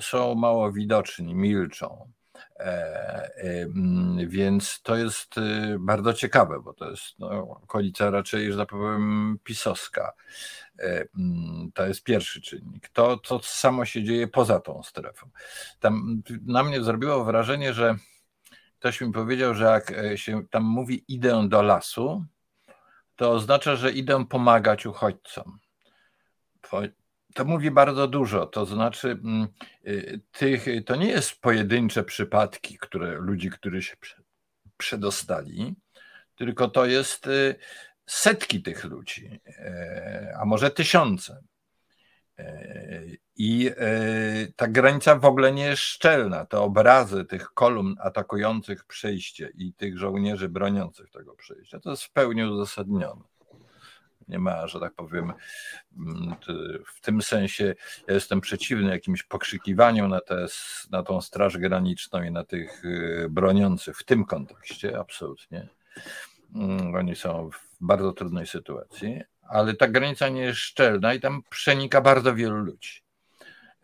są 0.02 0.36
mało 0.36 0.72
widoczni, 0.72 1.36
milczą. 1.36 2.12
E, 2.60 2.64
e, 2.64 3.62
mm, 3.64 4.30
więc 4.30 4.82
to 4.82 4.96
jest 4.96 5.38
y, 5.38 5.78
bardzo 5.80 6.14
ciekawe, 6.14 6.60
bo 6.60 6.74
to 6.74 6.90
jest 6.90 7.20
no, 7.20 7.30
okolica 7.64 8.10
raczej, 8.10 8.52
że 8.52 8.58
tak 8.58 8.70
powiem, 8.70 9.38
pisowska. 9.44 10.14
E, 10.80 11.06
mm, 11.18 11.72
to 11.74 11.88
jest 11.88 12.04
pierwszy 12.04 12.42
czynnik. 12.42 12.90
To, 12.90 13.18
co 13.18 13.40
samo 13.40 13.86
się 13.86 14.04
dzieje 14.04 14.28
poza 14.28 14.60
tą 14.60 14.84
strefą. 14.84 15.30
Tam 15.80 16.22
na 16.46 16.64
mnie 16.64 16.84
zrobiło 16.84 17.26
wrażenie, 17.26 17.74
że 17.74 17.96
ktoś 18.80 19.02
mi 19.02 19.12
powiedział, 19.12 19.54
że 19.54 19.66
jak 19.66 19.94
się 20.16 20.48
tam 20.48 20.64
mówi 20.64 21.06
idę 21.08 21.50
do 21.50 21.62
lasu, 21.62 22.26
to 23.16 23.32
oznacza, 23.32 23.76
że 23.76 23.92
idę 23.92 24.26
pomagać 24.26 24.86
uchodźcom 24.86 25.60
to 27.38 27.46
mówi 27.46 27.72
bardzo 27.72 28.08
dużo. 28.08 28.46
To 28.46 28.66
znaczy, 28.66 29.12
mm, 29.12 29.48
y, 29.88 30.20
tych, 30.32 30.66
to 30.86 30.96
nie 30.96 31.08
jest 31.08 31.42
pojedyncze 31.42 32.04
przypadki, 32.04 32.78
które 32.78 33.16
ludzi, 33.16 33.50
którzy 33.50 33.82
się 33.82 33.96
przedostali, 34.78 35.76
tylko 36.36 36.68
to 36.68 36.86
jest 36.86 37.28
y, 37.28 37.56
setki 38.06 38.62
tych 38.62 38.84
ludzi, 38.84 39.40
e, 39.48 40.36
a 40.40 40.46
może 40.46 40.72
tysiące. 40.72 41.44
E, 42.40 43.04
I 43.36 43.70
e, 43.78 44.48
ta 44.56 44.68
granica 44.68 45.16
w 45.16 45.26
ogóle 45.26 45.52
nie 45.52 45.66
jest 45.66 45.82
szczelna. 45.82 46.46
Te 46.46 46.60
obrazy 46.60 47.26
tych 47.26 47.54
kolumn 47.54 47.96
atakujących 48.00 48.86
przejście 48.86 49.52
i 49.56 49.74
tych 49.74 49.98
żołnierzy 49.98 50.50
broniących 50.50 51.12
tego 51.12 51.36
przejścia, 51.36 51.80
to 51.80 51.90
jest 51.90 52.04
w 52.04 52.12
pełni 52.12 52.44
uzasadnione. 52.44 53.37
Nie 54.28 54.40
ma, 54.40 54.68
że 54.68 54.80
tak 54.80 54.94
powiem, 54.94 55.34
mm, 55.98 56.36
w 56.96 57.02
tym 57.02 57.22
sensie 57.22 57.76
ja 58.08 58.14
jestem 58.14 58.42
przeciwny 58.42 58.92
jakimś 58.92 59.24
pokrzykiwaniu 59.24 60.08
na, 60.08 60.22
te, 60.22 60.46
na 60.92 61.04
tą 61.04 61.22
Straż 61.22 61.58
Graniczną 61.58 62.24
i 62.24 62.32
na 62.32 62.44
tych 62.44 62.86
y, 62.86 63.28
broniących 63.30 63.98
w 63.98 64.04
tym 64.04 64.26
kontekście, 64.26 65.00
absolutnie. 65.00 65.68
Mm, 66.56 66.96
oni 66.96 67.16
są 67.16 67.50
w 67.50 67.78
bardzo 67.82 68.14
trudnej 68.14 68.48
sytuacji, 68.48 69.22
ale 69.42 69.74
ta 69.74 69.88
granica 69.88 70.30
nie 70.30 70.42
jest 70.42 70.60
szczelna 70.60 71.14
i 71.14 71.20
tam 71.20 71.44
przenika 71.50 72.02
bardzo 72.02 72.36
wielu 72.36 72.56
ludzi. 72.56 73.02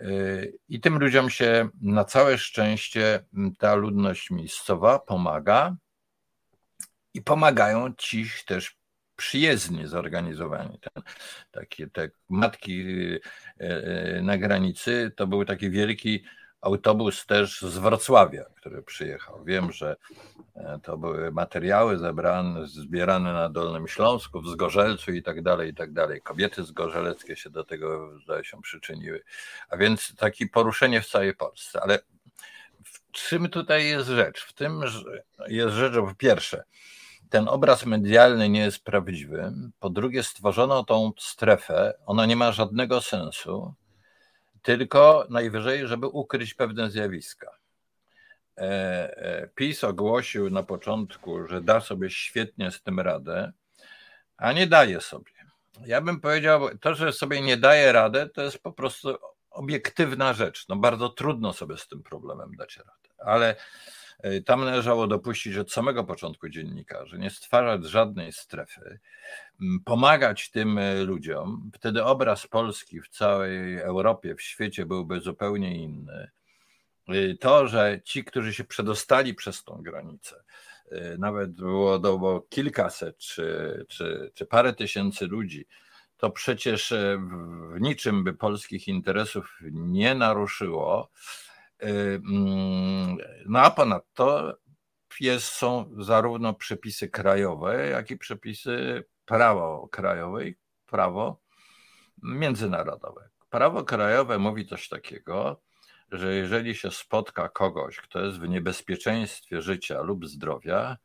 Y, 0.02 0.58
I 0.70 0.80
tym 0.80 1.00
ludziom 1.00 1.30
się 1.30 1.70
na 1.82 2.06
całe 2.06 2.38
szczęście 2.38 3.26
ta 3.58 3.76
ludność 3.76 4.32
miejscowa 4.32 5.00
pomaga 5.00 5.76
i 7.14 7.22
pomagają 7.22 7.94
ci 7.98 8.26
też 8.46 8.78
przyjezdnie 9.16 9.88
zorganizowani. 9.88 10.80
Ten, 10.80 11.04
takie 11.52 11.88
te 11.88 12.10
matki 12.30 12.86
e, 12.86 13.20
e, 13.60 14.22
na 14.22 14.38
granicy 14.38 15.12
to 15.16 15.28
był 15.28 15.46
taki 15.46 15.70
wielki 15.70 16.24
autobus 16.62 17.26
też 17.26 17.62
z 17.62 17.78
Wrocławia, 17.78 18.46
który 18.56 18.82
przyjechał. 18.84 19.44
Wiem, 19.44 19.72
że 19.72 19.96
e, 20.56 20.80
to 20.84 20.98
były 20.98 21.32
materiały 21.32 21.98
zebrane, 21.98 22.68
zbierane 22.68 23.34
na 23.34 23.50
Dolnym 23.50 23.88
Śląsku, 23.88 24.42
w 24.42 24.48
Zgorzelcu 24.48 25.12
i 25.12 25.24
tak 25.24 25.42
dalej, 25.42 25.70
i 25.70 25.74
tak 25.74 25.94
dalej. 25.94 26.22
Kobiety 26.22 26.64
zgorzeleckie 26.64 27.36
się 27.36 27.50
do 27.50 27.64
tego, 27.64 28.20
zdaje 28.20 28.44
się, 28.44 28.62
przyczyniły. 28.62 29.24
A 29.70 29.78
więc 29.78 30.16
takie 30.16 30.48
poruszenie 30.48 31.02
w 31.02 31.08
całej 31.08 31.36
Polsce. 31.36 31.82
Ale 31.82 32.00
w 32.86 33.12
czym 33.12 33.50
tutaj 33.50 33.86
jest 33.86 34.10
rzecz? 34.10 34.46
W 34.46 34.54
tym 34.54 34.82
jest 35.48 35.76
rzecz, 35.76 35.94
po 35.94 36.16
pierwsze, 36.18 36.64
ten 37.34 37.48
obraz 37.48 37.86
medialny 37.86 38.50
nie 38.50 38.60
jest 38.60 38.84
prawdziwy. 38.84 39.54
Po 39.80 39.90
drugie, 39.90 40.24
stworzono 40.24 40.84
tą 40.84 41.12
strefę, 41.20 41.94
ona 42.06 42.26
nie 42.26 42.36
ma 42.36 42.52
żadnego 42.52 43.02
sensu, 43.02 43.74
tylko 44.62 45.26
najwyżej, 45.30 45.88
żeby 45.88 46.08
ukryć 46.08 46.54
pewne 46.54 46.92
zjawiska. 46.92 47.58
E, 48.58 48.62
e, 49.18 49.48
PiS 49.56 49.84
ogłosił 49.84 50.50
na 50.50 50.64
początku, 50.64 51.48
że 51.48 51.62
da 51.62 51.82
sobie 51.82 52.10
świetnie 52.10 52.72
z 52.72 52.82
tym 52.82 53.00
radę, 53.00 53.52
a 54.38 54.52
nie 54.52 54.68
daje 54.68 55.02
sobie. 55.02 55.32
Ja 55.86 56.02
bym 56.02 56.20
powiedział, 56.22 56.78
to, 56.78 56.96
że 56.96 57.14
sobie 57.14 57.42
nie 57.42 57.58
daje 57.58 57.92
radę, 57.92 58.30
to 58.30 58.42
jest 58.42 58.60
po 58.60 58.72
prostu 58.72 59.18
obiektywna 59.50 60.34
rzecz. 60.34 60.68
No 60.70 60.76
bardzo 60.76 61.10
trudno 61.10 61.54
sobie 61.54 61.78
z 61.78 61.88
tym 61.88 62.04
problemem 62.04 62.56
dać 62.56 62.78
radę, 62.78 63.10
ale 63.18 63.56
tam 64.46 64.66
należało 64.66 65.08
dopuścić 65.08 65.58
od 65.58 65.72
samego 65.72 66.04
początku 66.04 66.50
dziennikarzy, 66.50 67.20
nie 67.20 67.30
stwarzać 67.30 67.84
żadnej 67.84 68.32
strefy, 68.32 69.00
pomagać 69.86 70.52
tym 70.52 70.78
e, 70.78 71.04
ludziom. 71.04 71.72
Wtedy 71.76 72.04
obraz 72.04 72.48
Polski 72.48 73.02
w 73.02 73.10
całej 73.10 73.78
Europie, 73.78 74.36
w 74.36 74.42
świecie 74.42 74.86
byłby 74.86 75.20
zupełnie 75.20 75.78
inny. 75.78 76.32
E, 77.08 77.36
to, 77.38 77.68
że 77.68 78.02
ci, 78.04 78.24
którzy 78.24 78.54
się 78.54 78.64
przedostali 78.64 79.34
przez 79.34 79.64
tą 79.64 79.82
granicę, 79.82 80.44
nawet 81.18 81.52
było, 81.52 82.00
było 82.00 82.42
kilkaset 82.42 83.18
czy, 83.18 83.86
czy, 83.90 84.32
czy 84.34 84.46
parę 84.46 84.74
tysięcy 84.74 85.28
ludzi, 85.28 85.68
to 86.18 86.30
przecież 86.30 86.94
w 87.74 87.82
niczym 87.82 88.24
by 88.24 88.34
polskich 88.34 88.88
interesów 88.88 89.60
nie 89.72 90.16
naruszyło. 90.16 91.10
No 93.46 93.60
a 93.60 93.72
ponadto 93.72 94.58
jest, 95.20 95.46
są 95.46 95.92
zarówno 95.98 96.54
przepisy 96.54 97.10
krajowe, 97.10 97.88
jak 97.90 98.12
i 98.12 98.18
przepisy 98.18 99.04
prawo 99.26 99.88
krajowe 99.92 100.48
i 100.48 100.56
prawo 100.86 101.42
międzynarodowe. 102.24 103.30
Prawo 103.50 103.84
krajowe 103.84 104.40
mówi 104.40 104.68
coś 104.68 104.90
takiego, 104.90 105.62
że 106.12 106.36
jeżeli 106.36 106.76
się 106.76 106.92
spotka 106.92 107.50
kogoś, 107.50 107.98
kto 107.98 108.20
jest 108.26 108.40
w 108.40 108.50
niebezpieczeństwie 108.50 109.62
życia 109.62 110.02
lub 110.02 110.26
zdrowia, 110.28 110.98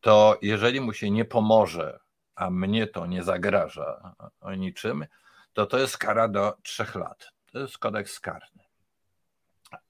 to 0.00 0.38
jeżeli 0.42 0.80
mu 0.80 0.92
się 0.92 1.10
nie 1.10 1.24
pomoże, 1.24 2.00
a 2.34 2.50
mnie 2.50 2.86
to 2.86 3.06
nie 3.06 3.22
zagraża 3.22 4.14
o 4.40 4.54
niczym, 4.54 5.06
to 5.52 5.66
to 5.66 5.78
jest 5.78 5.98
kara 5.98 6.28
do 6.28 6.56
trzech 6.62 6.94
lat. 6.94 7.32
To 7.52 7.58
jest 7.58 7.78
kodeks 7.78 8.20
karny. 8.20 8.69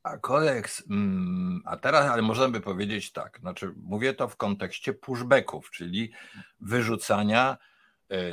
A 0.02 0.19
kodeks, 0.19 0.82
mm, 0.90 1.62
a 1.65 1.77
teraz, 1.77 2.11
ale 2.11 2.23
można 2.23 2.48
by 2.48 2.61
powiedzieć 2.61 3.12
tak, 3.12 3.39
znaczy 3.40 3.74
mówię 3.77 4.15
to 4.15 4.28
w 4.28 4.36
kontekście 4.36 4.93
pushbacków, 4.93 5.70
czyli 5.70 6.12
wyrzucania 6.61 7.57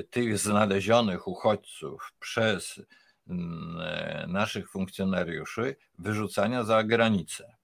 tych 0.10 0.38
znalezionych 0.38 1.28
uchodźców 1.28 2.14
przez 2.20 2.82
mm, 3.30 4.32
naszych 4.32 4.70
funkcjonariuszy 4.70 5.76
wyrzucania 6.00 6.64
za 6.64 6.84
granicę. 6.84 7.56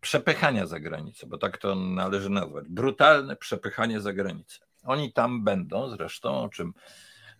Przepychania 0.00 0.66
za 0.66 0.80
granicę, 0.80 1.26
bo 1.26 1.38
tak 1.38 1.58
to 1.58 1.74
należy 1.74 2.30
nazwać. 2.30 2.68
Brutalne 2.68 3.36
przepychanie 3.36 4.00
za 4.00 4.12
granicę. 4.12 4.58
Oni 4.84 5.12
tam 5.12 5.44
będą, 5.44 5.88
zresztą, 5.88 6.42
o 6.42 6.48
czym 6.48 6.72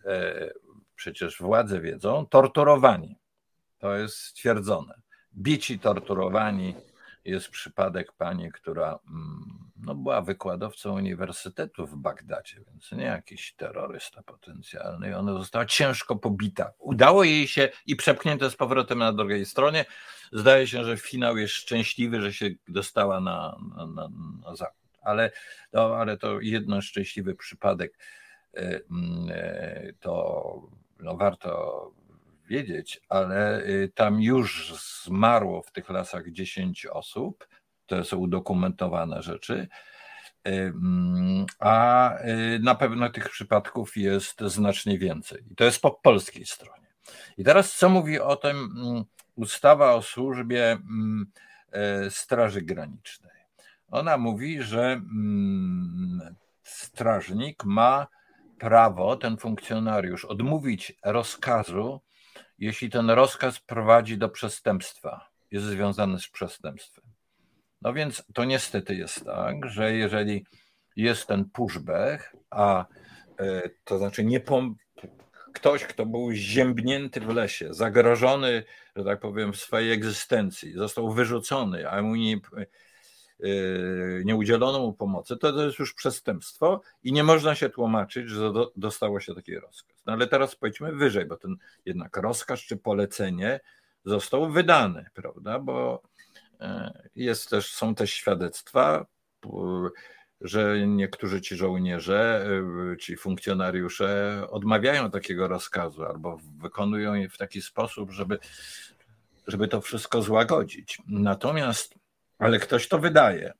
e, 0.05 0.49
przecież 0.95 1.37
władze 1.37 1.81
wiedzą, 1.81 2.25
torturowani. 2.25 3.15
To 3.77 3.95
jest 3.95 4.17
stwierdzone. 4.17 4.93
Bici, 5.37 5.79
torturowani. 5.79 6.75
Jest 7.25 7.49
przypadek 7.49 8.11
pani, 8.11 8.51
która 8.51 8.99
mm, 9.07 9.69
no, 9.83 9.95
była 9.95 10.21
wykładowcą 10.21 10.95
uniwersytetu 10.95 11.87
w 11.87 11.95
Bagdadzie, 11.95 12.61
więc 12.67 12.91
nie 12.91 13.03
jakiś 13.03 13.53
terrorysta 13.53 14.23
potencjalny. 14.23 15.17
Ona 15.17 15.33
została 15.33 15.65
ciężko 15.65 16.15
pobita. 16.15 16.71
Udało 16.77 17.23
jej 17.23 17.47
się 17.47 17.69
i 17.85 17.95
przepchnięte 17.95 18.49
z 18.49 18.55
powrotem 18.55 18.99
na 18.99 19.13
drugiej 19.13 19.45
stronie. 19.45 19.85
Zdaje 20.31 20.67
się, 20.67 20.83
że 20.83 20.97
finał 20.97 21.37
jest 21.37 21.53
szczęśliwy, 21.53 22.21
że 22.21 22.33
się 22.33 22.49
dostała 22.67 23.19
na, 23.19 23.57
na, 23.77 23.85
na, 23.85 24.09
na 24.45 24.55
zachód. 24.55 24.89
Ale, 25.01 25.31
no, 25.73 25.95
ale 25.95 26.17
to 26.17 26.41
jeden 26.41 26.81
szczęśliwy 26.81 27.35
przypadek 27.35 27.97
e, 28.53 28.59
mm, 28.91 29.29
e, 29.31 29.93
to 29.99 30.61
no, 30.99 31.17
warto 31.17 31.91
wiedzieć, 32.49 33.01
ale 33.09 33.63
y, 33.63 33.91
tam 33.95 34.21
już 34.21 34.73
zmarło 35.05 35.61
w 35.61 35.71
tych 35.71 35.89
lasach 35.89 36.31
10 36.31 36.85
osób, 36.85 37.47
to 37.85 38.03
są 38.03 38.17
udokumentowane 38.17 39.21
rzeczy, 39.21 39.67
y, 40.47 40.51
mm, 40.51 41.45
a 41.59 42.13
y, 42.21 42.59
na 42.59 42.75
pewno 42.75 43.09
tych 43.09 43.29
przypadków 43.29 43.97
jest 43.97 44.41
znacznie 44.41 44.99
więcej. 44.99 45.43
I 45.51 45.55
to 45.55 45.63
jest 45.63 45.81
po 45.81 45.91
polskiej 45.91 46.45
stronie. 46.45 46.87
I 47.37 47.43
teraz 47.43 47.77
co 47.77 47.89
mówi 47.89 48.19
o 48.19 48.35
tym 48.35 48.57
mm, 48.57 49.03
ustawa 49.35 49.93
o 49.93 50.01
służbie 50.01 50.71
mm, 50.71 51.25
Straży 52.09 52.61
Granicznej? 52.61 53.39
Ona 53.91 54.17
mówi, 54.17 54.61
że 54.61 55.01
strażnik 56.63 57.65
ma 57.65 58.07
prawo, 58.59 59.15
ten 59.15 59.37
funkcjonariusz, 59.37 60.25
odmówić 60.25 60.93
rozkazu 61.03 62.01
jeśli 62.59 62.89
ten 62.89 63.09
rozkaz 63.09 63.59
prowadzi 63.59 64.17
do 64.17 64.29
przestępstwa, 64.29 65.29
jest 65.51 65.65
związany 65.65 66.19
z 66.19 66.27
przestępstwem. 66.27 67.03
No 67.81 67.93
więc 67.93 68.23
to 68.33 68.45
niestety 68.45 68.95
jest 68.95 69.25
tak, 69.25 69.55
że 69.65 69.93
jeżeli 69.93 70.45
jest 70.95 71.27
ten 71.27 71.45
pushback, 71.45 72.35
a 72.49 72.85
e, 73.39 73.69
to 73.83 73.97
znaczy 73.97 74.23
nie 74.23 74.39
pom- 74.39 74.73
ktoś, 75.53 75.83
kto 75.83 76.05
był 76.05 76.31
ziębnięty 76.31 77.19
w 77.19 77.29
lesie, 77.29 77.73
zagrożony, 77.73 78.63
że 78.95 79.03
tak 79.03 79.19
powiem, 79.19 79.53
w 79.53 79.57
swojej 79.57 79.91
egzystencji, 79.91 80.73
został 80.73 81.11
wyrzucony, 81.11 81.89
a 81.89 82.01
mu 82.01 82.15
nie, 82.15 82.39
Yy, 83.39 84.21
nie 84.25 84.35
udzielono 84.35 84.79
mu 84.79 84.93
pomocy, 84.93 85.37
to, 85.37 85.53
to 85.53 85.65
jest 85.65 85.79
już 85.79 85.93
przestępstwo 85.93 86.81
i 87.03 87.13
nie 87.13 87.23
można 87.23 87.55
się 87.55 87.69
tłumaczyć, 87.69 88.29
że 88.29 88.53
do, 88.53 88.71
dostało 88.75 89.19
się 89.19 89.35
taki 89.35 89.55
rozkaz. 89.55 89.98
No 90.09 90.13
ale 90.13 90.27
teraz 90.27 90.55
pojdźmy 90.55 90.91
wyżej, 90.91 91.25
bo 91.25 91.37
ten 91.37 91.55
jednak 91.85 92.17
rozkaz 92.17 92.59
czy 92.59 92.77
polecenie 92.77 93.59
został 94.05 94.51
wydany, 94.51 95.05
prawda? 95.13 95.59
Bo 95.59 96.01
yy, 96.59 96.67
jest 97.15 97.49
też, 97.49 97.73
są 97.73 97.95
też 97.95 98.13
świadectwa, 98.13 99.05
że 100.41 100.87
niektórzy 100.87 101.41
ci 101.41 101.55
żołnierze, 101.55 102.47
yy, 102.89 102.97
ci 102.97 103.17
funkcjonariusze 103.17 104.41
odmawiają 104.49 105.11
takiego 105.11 105.47
rozkazu 105.47 106.03
albo 106.05 106.37
wykonują 106.57 107.13
je 107.13 107.29
w 107.29 107.37
taki 107.37 107.61
sposób, 107.61 108.11
żeby, 108.11 108.39
żeby 109.47 109.67
to 109.67 109.81
wszystko 109.81 110.21
złagodzić. 110.21 110.97
Natomiast 111.07 111.95
ale 112.39 112.59
ktoś 112.59 112.87
to 112.87 112.99
wydaje. 112.99 113.53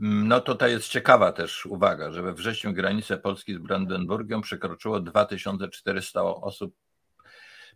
No 0.00 0.40
tutaj 0.40 0.70
jest 0.70 0.88
ciekawa 0.88 1.32
też 1.32 1.66
uwaga, 1.66 2.12
że 2.12 2.22
we 2.22 2.34
wrześniu 2.34 2.72
granice 2.72 3.18
Polski 3.18 3.54
z 3.54 3.58
Brandenburgią 3.58 4.40
przekroczyło 4.40 5.00
2400 5.00 6.22
osób 6.22 6.76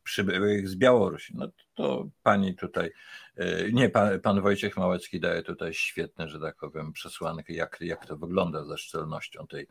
przybyłych 0.03 0.69
z 0.69 0.77
Białorusi. 0.77 1.33
No 1.37 1.49
to 1.79 2.09
pani 2.23 2.55
tutaj, 2.55 2.91
e, 3.37 3.73
nie, 3.73 3.89
pan, 3.89 4.21
pan 4.21 4.41
Wojciech 4.41 4.77
Małecki 4.77 5.21
daje 5.21 5.43
tutaj 5.43 5.75
świetne, 5.75 6.29
że 6.29 6.41
tak 6.41 6.57
powiem, 6.57 6.93
przesłanki, 6.93 7.55
jak, 7.55 7.77
jak 7.81 8.07
to 8.07 8.17
wygląda 8.17 8.65
ze 8.65 8.79
szczelnością 8.79 9.47
tej, 9.47 9.67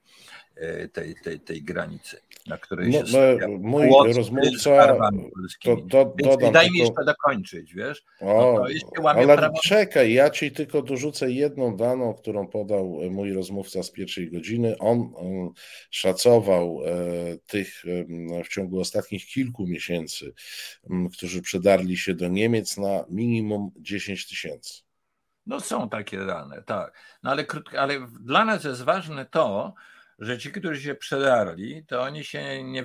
e, 0.55 0.87
tej, 0.87 1.15
tej, 1.23 1.39
tej 1.39 1.63
granicy, 1.63 2.17
na 2.47 2.57
której 2.57 2.89
no, 2.89 3.05
się 3.05 3.37
no, 3.41 3.47
Mój 3.57 3.89
rozmówca, 4.13 4.97
to, 5.63 6.13
dodam 6.23 6.53
daj 6.53 6.71
mi 6.71 6.79
jeszcze 6.79 7.05
dokończyć, 7.05 7.73
wiesz? 7.73 8.03
O, 8.19 8.65
no 9.03 9.09
ale 9.09 9.37
prawo... 9.37 9.59
czekaj, 9.63 10.13
ja 10.13 10.29
ci 10.29 10.51
tylko 10.51 10.81
dorzucę 10.81 11.31
jedną 11.31 11.77
daną, 11.77 12.13
którą 12.13 12.47
podał 12.47 12.99
mój 13.09 13.33
rozmówca 13.33 13.83
z 13.83 13.91
pierwszej 13.91 14.31
godziny. 14.31 14.77
On, 14.77 15.13
szacował 15.91 16.81
e, 16.85 17.37
tych 17.47 17.83
w 18.45 18.47
ciągu 18.47 18.79
ostatnich 18.79 19.25
kilku 19.25 19.67
miesięcy 19.67 20.33
którzy 21.13 21.41
przedarli 21.41 21.96
się 21.97 22.13
do 22.13 22.27
Niemiec 22.27 22.77
na 22.77 23.05
minimum 23.09 23.71
10 23.77 24.27
tysięcy. 24.27 24.81
No 25.45 25.59
są 25.59 25.89
takie 25.89 26.25
dane, 26.25 26.63
tak. 26.63 26.93
No 27.23 27.31
ale, 27.31 27.45
ale 27.77 28.07
dla 28.19 28.45
nas 28.45 28.63
jest 28.63 28.83
ważne 28.83 29.25
to, 29.25 29.73
że 30.19 30.37
ci, 30.37 30.51
którzy 30.51 30.81
się 30.81 30.95
przedarli, 30.95 31.85
to 31.85 32.01
oni 32.01 32.23
się 32.23 32.63
nie 32.63 32.83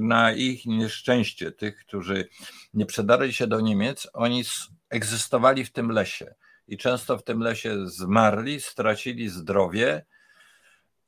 na 0.00 0.32
ich 0.32 0.66
nieszczęście, 0.66 1.52
tych, 1.52 1.76
którzy 1.76 2.28
nie 2.74 2.86
przedarli 2.86 3.32
się 3.32 3.46
do 3.46 3.60
Niemiec, 3.60 4.08
oni 4.12 4.44
egzystowali 4.90 5.64
w 5.64 5.72
tym 5.72 5.90
lesie 5.90 6.34
i 6.68 6.76
często 6.76 7.18
w 7.18 7.24
tym 7.24 7.40
lesie 7.40 7.88
zmarli, 7.88 8.60
stracili 8.60 9.28
zdrowie 9.28 10.04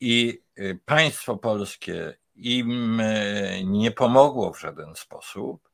i 0.00 0.42
y, 0.58 0.80
państwo 0.84 1.36
polskie 1.36 2.16
im 2.34 3.00
e, 3.00 3.64
nie 3.64 3.90
pomogło 3.90 4.52
w 4.52 4.60
żaden 4.60 4.94
sposób. 4.94 5.69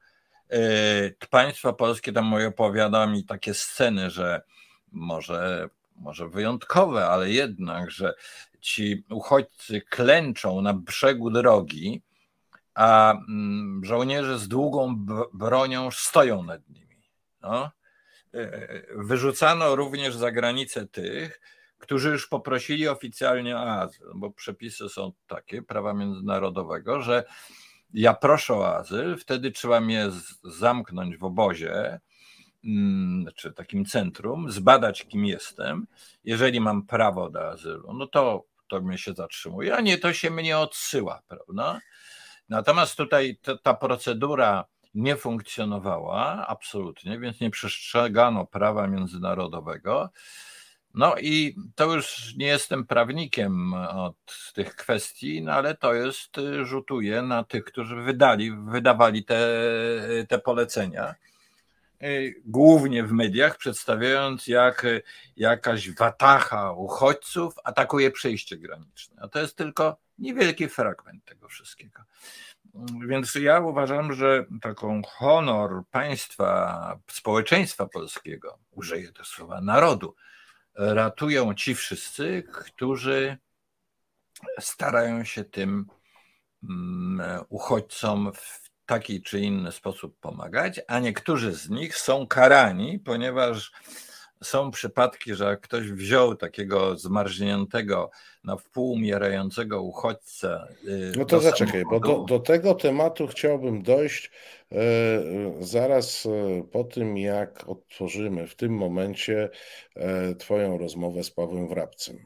E, 0.50 1.26
państwo 1.30 1.72
polskie 1.72 2.12
tam 2.12 2.34
opowiada 2.34 3.06
mi 3.06 3.24
takie 3.24 3.54
sceny, 3.54 4.10
że 4.10 4.42
może, 4.92 5.68
może 5.96 6.28
wyjątkowe, 6.28 7.06
ale 7.06 7.30
jednak, 7.30 7.90
że 7.90 8.14
ci 8.60 9.04
uchodźcy 9.10 9.80
klęczą 9.80 10.60
na 10.60 10.74
brzegu 10.74 11.30
drogi, 11.30 12.02
a 12.74 13.12
mm, 13.12 13.84
żołnierze 13.84 14.38
z 14.38 14.48
długą 14.48 15.06
bronią 15.32 15.90
stoją 15.90 16.42
nad 16.42 16.68
nimi. 16.68 17.02
No. 17.42 17.70
E, 18.34 18.82
wyrzucano 18.96 19.76
również 19.76 20.16
za 20.16 20.32
granicę 20.32 20.86
tych, 20.86 21.40
którzy 21.78 22.10
już 22.10 22.26
poprosili 22.26 22.88
oficjalnie 22.88 23.56
o 23.56 23.60
azyl, 23.60 24.06
bo 24.14 24.30
przepisy 24.30 24.88
są 24.88 25.12
takie 25.26 25.62
prawa 25.62 25.94
międzynarodowego, 25.94 27.02
że 27.02 27.24
ja 27.94 28.14
proszę 28.14 28.54
o 28.54 28.76
azyl, 28.76 29.16
wtedy 29.16 29.50
trzeba 29.50 29.80
mnie 29.80 30.08
zamknąć 30.44 31.16
w 31.16 31.24
obozie, 31.24 32.00
mm, 32.64 33.26
czy 33.36 33.52
takim 33.52 33.84
centrum, 33.84 34.50
zbadać, 34.50 35.04
kim 35.04 35.26
jestem. 35.26 35.86
Jeżeli 36.24 36.60
mam 36.60 36.82
prawo 36.86 37.30
do 37.30 37.48
azylu, 37.48 37.92
no 37.92 38.06
to, 38.06 38.44
to 38.68 38.80
mnie 38.80 38.98
się 38.98 39.12
zatrzymuje, 39.12 39.76
a 39.76 39.80
nie, 39.80 39.98
to 39.98 40.12
się 40.12 40.30
mnie 40.30 40.58
odsyła, 40.58 41.22
prawda? 41.28 41.80
Natomiast 42.48 42.96
tutaj 42.96 43.38
ta, 43.42 43.58
ta 43.58 43.74
procedura 43.74 44.64
nie 44.94 45.16
funkcjonowała 45.16 46.46
absolutnie, 46.46 47.18
więc 47.18 47.40
nie 47.40 47.50
przestrzegano 47.50 48.46
prawa 48.46 48.86
międzynarodowego. 48.86 50.10
No 50.96 51.14
i 51.20 51.56
to 51.74 51.94
już 51.94 52.34
nie 52.36 52.46
jestem 52.46 52.86
prawnikiem 52.86 53.74
od 53.74 54.52
tych 54.54 54.76
kwestii, 54.76 55.42
no 55.42 55.52
ale 55.52 55.74
to 55.74 55.94
jest, 55.94 56.38
y, 56.38 56.64
rzutuje 56.64 57.22
na 57.22 57.44
tych, 57.44 57.64
którzy 57.64 57.96
wydali, 57.96 58.52
wydawali 58.52 59.24
te, 59.24 59.38
te 60.28 60.38
polecenia. 60.38 61.14
Y, 62.02 62.42
głównie 62.44 63.04
w 63.04 63.12
mediach, 63.12 63.56
przedstawiając, 63.56 64.46
jak 64.46 64.86
jakaś 65.36 65.90
watacha 65.90 66.72
uchodźców 66.72 67.54
atakuje 67.64 68.10
przejście 68.10 68.56
graniczne. 68.56 69.16
A 69.22 69.28
to 69.28 69.38
jest 69.38 69.56
tylko 69.56 69.96
niewielki 70.18 70.68
fragment 70.68 71.24
tego 71.24 71.48
wszystkiego. 71.48 72.02
Więc 73.08 73.34
ja 73.34 73.60
uważam, 73.60 74.12
że 74.12 74.44
taką 74.62 75.02
honor 75.02 75.82
państwa, 75.90 76.98
społeczeństwa 77.10 77.86
polskiego, 77.86 78.58
użyję 78.70 79.12
to 79.12 79.24
słowa 79.24 79.60
narodu, 79.60 80.14
ratują 80.76 81.54
ci 81.54 81.74
wszyscy, 81.74 82.44
którzy 82.52 83.36
starają 84.60 85.24
się 85.24 85.44
tym 85.44 85.86
mm, 86.62 87.44
uchodźcom 87.48 88.32
w 88.34 88.70
taki 88.86 89.22
czy 89.22 89.40
inny 89.40 89.72
sposób 89.72 90.20
pomagać, 90.20 90.80
a 90.88 90.98
niektórzy 90.98 91.52
z 91.52 91.70
nich 91.70 91.96
są 91.96 92.26
karani, 92.26 92.98
ponieważ 92.98 93.72
są 94.42 94.70
przypadki, 94.70 95.34
że 95.34 95.44
jak 95.44 95.60
ktoś 95.60 95.92
wziął 95.92 96.34
takiego 96.34 96.96
zmarzniętego, 96.96 98.10
na 98.44 98.56
wpół 98.56 98.92
umierającego 98.92 99.82
uchodźcę. 99.82 100.74
Y, 100.84 101.12
no 101.18 101.24
to 101.24 101.40
zaczekaj, 101.40 101.84
bo 101.90 102.00
do, 102.00 102.24
do, 102.28 102.38
tego 102.38 102.74
tematu 102.74 103.26
chciałbym 103.26 103.82
dojść 103.82 104.30
e, 104.72 104.76
zaraz 105.60 106.26
e, 106.26 106.62
po 106.62 106.84
tym, 106.84 107.18
jak 107.18 107.68
otworzymy 107.68 108.46
w 108.46 108.54
tym 108.54 108.72
momencie 108.72 109.50
e, 109.96 110.34
Twoją 110.34 110.78
rozmowę 110.78 111.24
z 111.24 111.30
Pawłem 111.30 111.68
Wrabcem. 111.68 112.16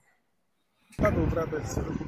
Paweł 0.97 1.27
Wrabec, 1.27 1.77
ruchu 1.77 2.05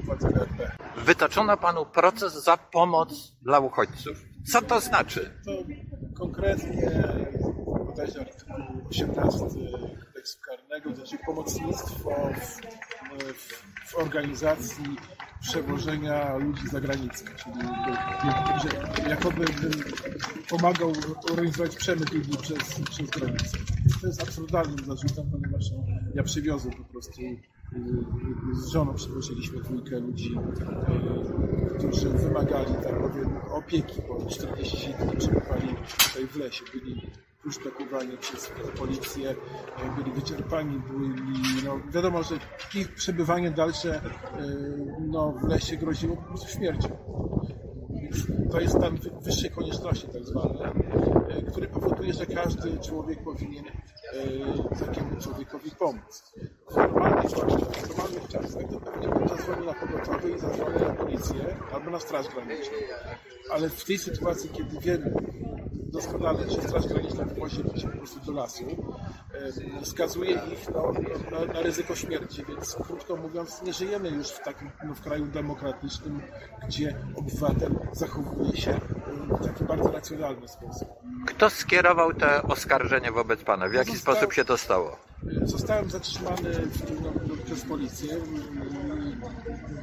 Wytoczono 0.97 1.57
Panu 1.57 1.87
proces 1.87 2.45
za 2.45 2.57
pomoc 2.57 3.33
dla 3.43 3.61
uchodźców. 3.61 4.25
Co 4.53 4.63
to 4.63 4.81
znaczy? 4.81 5.31
To 5.45 5.53
konkretnie 6.19 6.91
bodajże 7.93 8.21
artykuł 8.21 8.55
18 8.91 9.39
kodeksu 10.07 10.39
karnego 10.41 10.91
dotyczy 10.91 11.19
pomocnictwo 11.27 12.11
w, 12.41 12.61
w, 13.91 13.95
organizacji 13.95 14.85
przewożenia 15.41 16.37
ludzi 16.37 16.69
za 16.69 16.81
granicę, 16.81 17.25
czyli 17.37 17.61
że 18.63 19.09
jakoby 19.11 19.45
pomagał 20.49 20.93
organizować 21.31 21.77
przemyt 21.77 22.13
ludzi 22.13 22.39
przez, 22.43 22.81
przez 22.91 23.11
granicę. 23.11 23.59
To 24.01 24.07
jest 24.07 24.23
absurdalnym 24.23 24.85
zarzutem, 24.85 25.31
ponieważ 25.31 25.65
ja 26.15 26.23
przywiozłem 26.23 26.75
po 26.77 26.85
prostu 26.85 27.23
z 28.53 28.69
żoną 28.69 28.95
przywoziliśmy 28.95 29.61
dwójkę 29.63 30.01
ludzi, 30.01 30.35
e, 30.37 31.79
którzy 31.79 32.09
wymagali, 32.09 32.75
powiem, 33.01 33.37
opieki, 33.37 34.03
bo 34.09 34.27
40 34.27 34.95
dni 34.95 35.17
przebywali 35.17 35.69
tutaj 36.05 36.27
w 36.27 36.37
lesie, 36.37 36.65
byli 36.75 37.11
uszpekowani 37.47 38.17
przez 38.19 38.53
policję, 38.79 39.31
e, 39.31 39.97
byli 39.97 40.13
wyczerpani, 40.13 40.79
byli, 40.91 41.65
no 41.65 41.81
wiadomo, 41.91 42.23
że 42.23 42.35
ich 42.75 42.95
przebywanie 42.95 43.51
dalsze 43.51 43.95
e, 43.95 44.03
no, 45.01 45.33
w 45.33 45.49
lesie 45.49 45.77
groziło 45.77 46.17
po 46.17 46.23
prostu 46.23 46.49
śmiercią. 46.49 46.89
To 48.51 48.61
jest 48.61 48.77
stan 48.77 48.99
wyższej 49.23 49.51
konieczności 49.51 50.09
tak 50.09 50.25
zwany, 50.25 50.59
który 51.51 51.69
powoduje, 51.69 52.13
że 52.13 52.27
każdy 52.27 52.79
człowiek 52.79 53.25
powinien 53.25 53.65
takiemu 54.87 55.21
człowiekowi 55.21 55.71
pomóc. 55.71 56.33
W 56.71 56.77
normalnych 56.77 57.31
warunkach, 57.31 57.77
w 57.77 57.89
normalnych 57.89 58.29
czasach 58.29 58.63
to 58.71 58.81
pewnie 58.81 59.09
bym 59.09 59.29
zadzwonił 59.29 59.65
na 59.65 59.75
pogotowie 59.75 60.35
i 60.35 60.39
zadzwonił 60.39 60.81
na 60.81 60.95
policję 60.95 61.57
albo 61.75 61.91
na 61.91 62.01
straż 62.01 62.27
graniczną. 62.29 62.77
Ale 63.51 63.69
w 63.69 63.85
tej 63.85 63.99
sytuacji, 63.99 64.51
kiedy 64.51 64.79
wiemy 64.81 65.15
doskonale, 65.93 66.51
że 66.51 66.63
straż 66.63 66.87
graniczna 66.87 67.25
wywozi 67.25 67.63
ludzi 67.63 67.89
po 67.89 67.97
prostu 67.99 68.21
do 68.21 68.33
lasu, 68.33 68.65
skazuje 69.83 70.31
ich 70.31 70.69
no, 70.75 70.93
na, 71.31 71.53
na, 71.53 71.63
ryzyko 71.63 71.95
śmierci, 71.95 72.45
więc 72.49 72.77
krótko 72.87 73.17
mówiąc 73.17 73.63
nie 73.63 73.73
żyjemy 73.73 74.09
już 74.11 74.29
w 74.29 74.45
takim 74.45 74.71
no, 74.85 74.95
w 74.95 75.01
kraju 75.01 75.27
demokratycznym, 75.27 76.21
gdzie 76.67 76.97
obywatel 77.17 77.75
zachowuje 77.93 78.57
się 78.57 78.81
w 79.41 79.47
taki 79.47 79.65
bardzo 79.65 79.91
racjonalny 79.93 80.49
sposób. 80.49 80.89
Kto 81.27 81.51
skierował 81.51 82.15
te 82.15 82.43
oskarżenie 82.43 83.13
wobec 83.13 83.45
Pana? 83.45 83.69
W 83.69 83.73
jaki 83.73 83.93
Zosta... 83.93 84.13
sposób 84.13 84.33
się 84.33 84.45
to 84.45 84.59
stało? 84.59 84.97
Zostałem 85.43 85.91
zatrzymany 85.91 86.51
no, 87.03 87.35
przez 87.47 87.65
policję. 87.65 88.17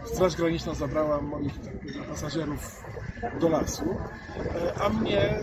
Straż 0.05 0.35
Graniczna 0.35 0.73
zabrała 0.73 1.21
moich 1.21 1.53
pasażerów 2.09 2.83
do 3.39 3.49
lasu, 3.49 3.97
a 4.81 4.89
mnie 4.89 5.39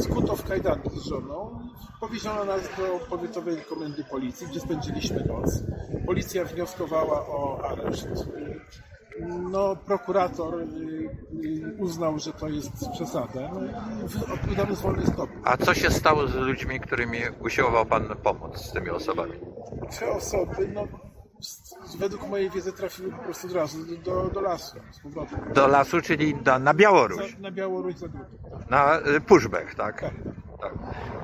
skuto 0.00 0.36
w 0.36 0.48
kajdanki 0.48 0.90
z 0.90 1.04
żoną. 1.04 1.60
Powieziono 2.00 2.44
nas 2.44 2.62
do 2.62 3.16
powiatowej 3.16 3.56
komendy 3.56 4.04
policji, 4.04 4.46
gdzie 4.46 4.60
spędziliśmy 4.60 5.24
noc. 5.24 5.62
Policja 6.06 6.44
wnioskowała 6.44 7.26
o 7.26 7.60
areszt. 7.70 8.08
No, 9.50 9.76
prokurator 9.76 10.54
y, 10.54 10.64
y, 11.44 11.76
uznał, 11.78 12.18
że 12.18 12.32
to 12.32 12.48
jest 12.48 12.90
przesada. 12.92 13.50
No, 13.52 14.34
odpowiadamy 14.34 14.76
z 14.76 14.80
wolnej 14.80 15.06
stopy. 15.06 15.32
A 15.44 15.56
co 15.56 15.74
się 15.74 15.90
stało 15.90 16.26
z 16.26 16.34
ludźmi, 16.34 16.80
którymi 16.80 17.18
usiłował 17.40 17.86
Pan 17.86 18.16
pomóc, 18.22 18.58
z 18.58 18.72
tymi 18.72 18.90
osobami? 18.90 19.32
Te 20.00 20.10
osoby, 20.10 20.68
no, 20.74 20.82
według 21.98 22.28
mojej 22.28 22.50
wiedzy 22.50 22.72
trafiły 22.72 23.12
po 23.12 23.18
prostu 23.18 23.46
od 23.46 23.52
razu 23.52 23.78
do, 23.96 24.30
do 24.30 24.40
lasu. 24.40 24.76
Do 25.54 25.66
lasu, 25.66 26.00
czyli 26.00 26.34
do, 26.34 26.58
na 26.58 26.74
Białoruś? 26.74 27.32
Za, 27.32 27.38
na 27.38 27.50
Białoruś 27.50 27.94
za 27.94 28.08
grupę. 28.08 28.36
Na 28.70 29.00
y, 29.16 29.20
Puszbech, 29.20 29.74
tak? 29.74 30.00
Tak. 30.00 30.14
tak? 30.60 30.74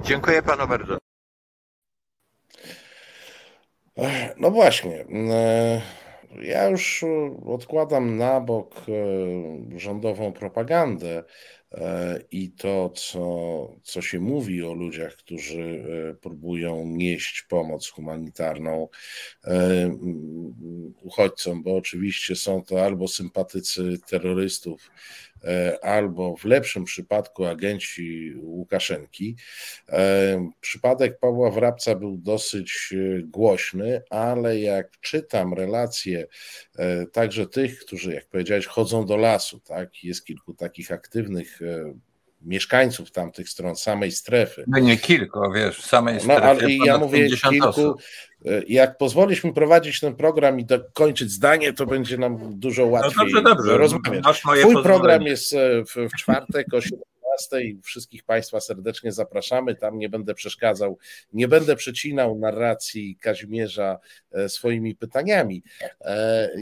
Dziękuję 0.02 0.42
Panu 0.42 0.68
bardzo. 0.68 0.98
No 4.36 4.50
właśnie. 4.50 5.04
E, 5.30 5.82
ja 6.40 6.68
już 6.68 7.04
odkładam 7.46 8.16
na 8.16 8.40
bok 8.40 8.74
e, 8.74 9.78
rządową 9.78 10.32
propagandę 10.32 11.24
i 12.30 12.50
to, 12.50 12.90
co, 12.90 13.76
co 13.82 14.02
się 14.02 14.20
mówi 14.20 14.62
o 14.62 14.74
ludziach, 14.74 15.16
którzy 15.16 15.84
e, 16.10 16.14
próbują 16.14 16.86
nieść 16.86 17.42
pomoc 17.48 17.88
humanitarną 17.88 18.88
uchodźcom, 21.02 21.62
bo 21.62 21.76
oczywiście 21.76 22.36
są 22.36 22.62
to 22.62 22.84
albo 22.84 23.08
sympatycy 23.08 23.98
terrorystów, 24.06 24.90
E, 24.90 25.31
albo 25.82 26.36
w 26.36 26.44
lepszym 26.44 26.84
przypadku 26.84 27.44
agenci 27.44 28.34
Łukaszenki. 28.36 29.36
E, 29.88 30.50
przypadek 30.60 31.18
Pawła 31.18 31.50
Wrabca 31.50 31.94
był 31.94 32.16
dosyć 32.16 32.94
e, 32.94 33.22
głośny, 33.22 34.02
ale 34.10 34.60
jak 34.60 35.00
czytam 35.00 35.54
relacje 35.54 36.26
także 37.12 37.46
tych, 37.46 37.78
którzy, 37.78 38.14
jak 38.14 38.26
powiedziałeś, 38.26 38.66
chodzą 38.66 39.06
do 39.06 39.16
lasu, 39.16 39.60
tak, 39.60 40.04
jest 40.04 40.24
kilku 40.24 40.54
takich 40.54 40.92
aktywnych 40.92 41.60
mieszkańców 42.44 43.10
tamtych 43.10 43.48
stron, 43.48 43.76
samej 43.76 44.12
strefy. 44.12 44.64
No 44.66 44.78
nie 44.78 44.96
kilku, 44.96 45.52
wiesz, 45.54 45.82
samej 45.82 46.20
strefy. 46.20 46.40
No, 46.40 46.46
ale 46.46 46.72
ja 46.72 46.98
mówię 46.98 47.28
kilku. 47.50 47.68
Osób. 47.68 48.02
E, 48.46 48.62
jak 48.68 48.98
pozwolisz 48.98 49.44
mi 49.44 49.52
prowadzić 49.52 50.00
ten 50.00 50.16
program 50.16 50.60
i 50.60 50.64
dokończyć 50.64 51.30
zdanie, 51.30 51.72
to 51.72 51.86
będzie 51.86 52.18
nam 52.18 52.60
dużo 52.60 52.86
łatwiej 52.86 53.12
no 53.16 53.42
dobrze, 53.42 53.42
dobrze. 53.42 53.78
rozmawiać. 53.78 54.42
Twój 54.60 54.82
program 54.82 55.22
jest 55.22 55.54
e, 55.54 55.84
w, 55.84 55.94
w 55.94 56.16
czwartek 56.18 56.74
o 56.74 56.80
17 56.80 57.11
wszystkich 57.82 58.24
Państwa 58.24 58.60
serdecznie 58.60 59.12
zapraszamy. 59.12 59.74
Tam 59.74 59.98
nie 59.98 60.08
będę 60.08 60.34
przeszkadzał, 60.34 60.98
nie 61.32 61.48
będę 61.48 61.76
przecinał 61.76 62.38
narracji 62.38 63.16
Kazimierza 63.20 63.98
e, 64.32 64.48
swoimi 64.48 64.94
pytaniami. 64.94 65.62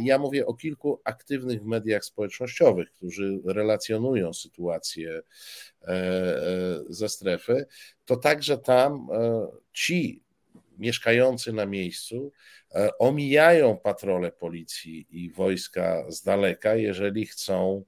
Ja 0.03 0.19
mówię 0.19 0.47
o 0.47 0.55
kilku 0.55 1.01
aktywnych 1.05 1.65
mediach 1.65 2.05
społecznościowych, 2.05 2.93
którzy 2.93 3.41
relacjonują 3.45 4.33
sytuację 4.33 5.23
E, 5.89 5.93
e, 5.93 6.81
ze 6.89 7.09
strefy, 7.09 7.67
to 8.05 8.17
także 8.17 8.59
tam 8.59 9.09
e, 9.13 9.47
ci 9.73 10.23
mieszkający 10.79 11.53
na 11.53 11.67
miejscu 11.67 12.33
omijają 12.99 13.77
patrole 13.77 14.33
policji 14.33 15.07
i 15.11 15.31
wojska 15.31 16.05
z 16.09 16.23
daleka, 16.23 16.75
jeżeli 16.75 17.27
chcą 17.27 17.85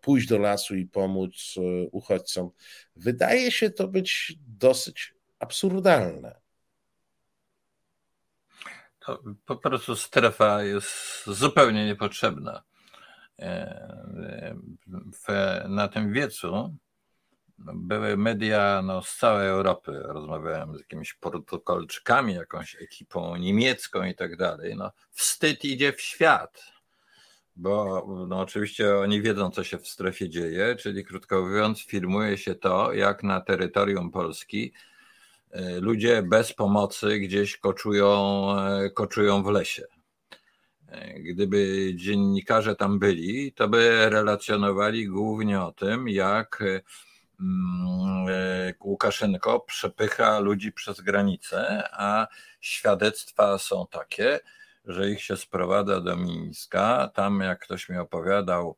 pójść 0.00 0.28
do 0.28 0.38
lasu 0.38 0.76
i 0.76 0.86
pomóc 0.86 1.54
uchodźcom. 1.92 2.50
Wydaje 2.96 3.52
się 3.52 3.70
to 3.70 3.88
być 3.88 4.34
dosyć 4.46 5.14
absurdalne. 5.38 6.40
To 8.98 9.22
po 9.46 9.56
prostu 9.56 9.96
strefa 9.96 10.62
jest 10.62 11.26
zupełnie 11.26 11.86
niepotrzebna. 11.86 12.62
E, 13.38 14.56
w, 14.86 15.26
na 15.68 15.88
tym 15.88 16.12
wiecu 16.12 16.76
były 17.58 18.16
media 18.16 18.82
no, 18.84 19.02
z 19.02 19.16
całej 19.16 19.48
Europy. 19.48 20.02
Rozmawiałem 20.04 20.76
z 20.76 20.78
jakimiś 20.78 21.14
protokolczykami, 21.14 22.34
jakąś 22.34 22.76
ekipą 22.82 23.36
niemiecką 23.36 24.04
i 24.04 24.14
tak 24.14 24.36
dalej. 24.36 24.76
No, 24.76 24.92
wstyd 25.10 25.64
idzie 25.64 25.92
w 25.92 26.00
świat, 26.00 26.72
bo 27.60 28.06
no, 28.28 28.40
oczywiście 28.40 28.96
oni 28.96 29.22
wiedzą, 29.22 29.50
co 29.50 29.64
się 29.64 29.78
w 29.78 29.88
strefie 29.88 30.28
dzieje, 30.28 30.76
czyli 30.76 31.04
krótko 31.04 31.42
mówiąc, 31.42 31.80
filmuje 31.80 32.38
się 32.38 32.54
to, 32.54 32.92
jak 32.92 33.22
na 33.22 33.40
terytorium 33.40 34.10
Polski 34.10 34.72
e, 35.50 35.80
ludzie 35.80 36.22
bez 36.22 36.52
pomocy 36.52 37.18
gdzieś 37.18 37.56
koczują, 37.56 38.46
e, 38.58 38.90
koczują 38.90 39.42
w 39.42 39.46
lesie. 39.46 39.84
Gdyby 41.16 41.92
dziennikarze 41.94 42.76
tam 42.76 42.98
byli, 42.98 43.52
to 43.52 43.68
by 43.68 44.10
relacjonowali 44.10 45.06
głównie 45.06 45.60
o 45.62 45.72
tym, 45.72 46.08
jak 46.08 46.62
mm, 47.40 48.28
e, 48.28 48.74
Łukaszenko 48.80 49.60
przepycha 49.60 50.38
ludzi 50.38 50.72
przez 50.72 51.00
granicę, 51.00 51.88
a 51.92 52.26
świadectwa 52.60 53.58
są 53.58 53.86
takie, 53.90 54.40
że 54.92 55.10
ich 55.10 55.22
się 55.22 55.36
sprowadza 55.36 56.00
do 56.00 56.16
Mińska. 56.16 57.10
Tam, 57.14 57.40
jak 57.40 57.58
ktoś 57.58 57.88
mi 57.88 57.98
opowiadał, 57.98 58.76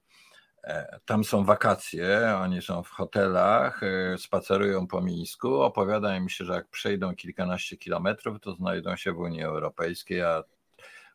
E, 0.64 0.98
tam 1.04 1.24
są 1.24 1.44
wakacje, 1.44 2.36
oni 2.40 2.62
są 2.62 2.82
w 2.82 2.88
hotelach, 2.88 3.82
e, 3.82 4.18
spacerują 4.18 4.86
po 4.86 5.00
Mińsku. 5.00 5.62
Opowiada 5.62 6.16
im 6.16 6.28
się, 6.28 6.44
że 6.44 6.52
jak 6.52 6.68
przejdą 6.68 7.14
kilkanaście 7.14 7.76
kilometrów, 7.76 8.40
to 8.40 8.54
znajdą 8.54 8.96
się 8.96 9.12
w 9.12 9.18
Unii 9.18 9.42
Europejskiej, 9.42 10.22
a 10.22 10.42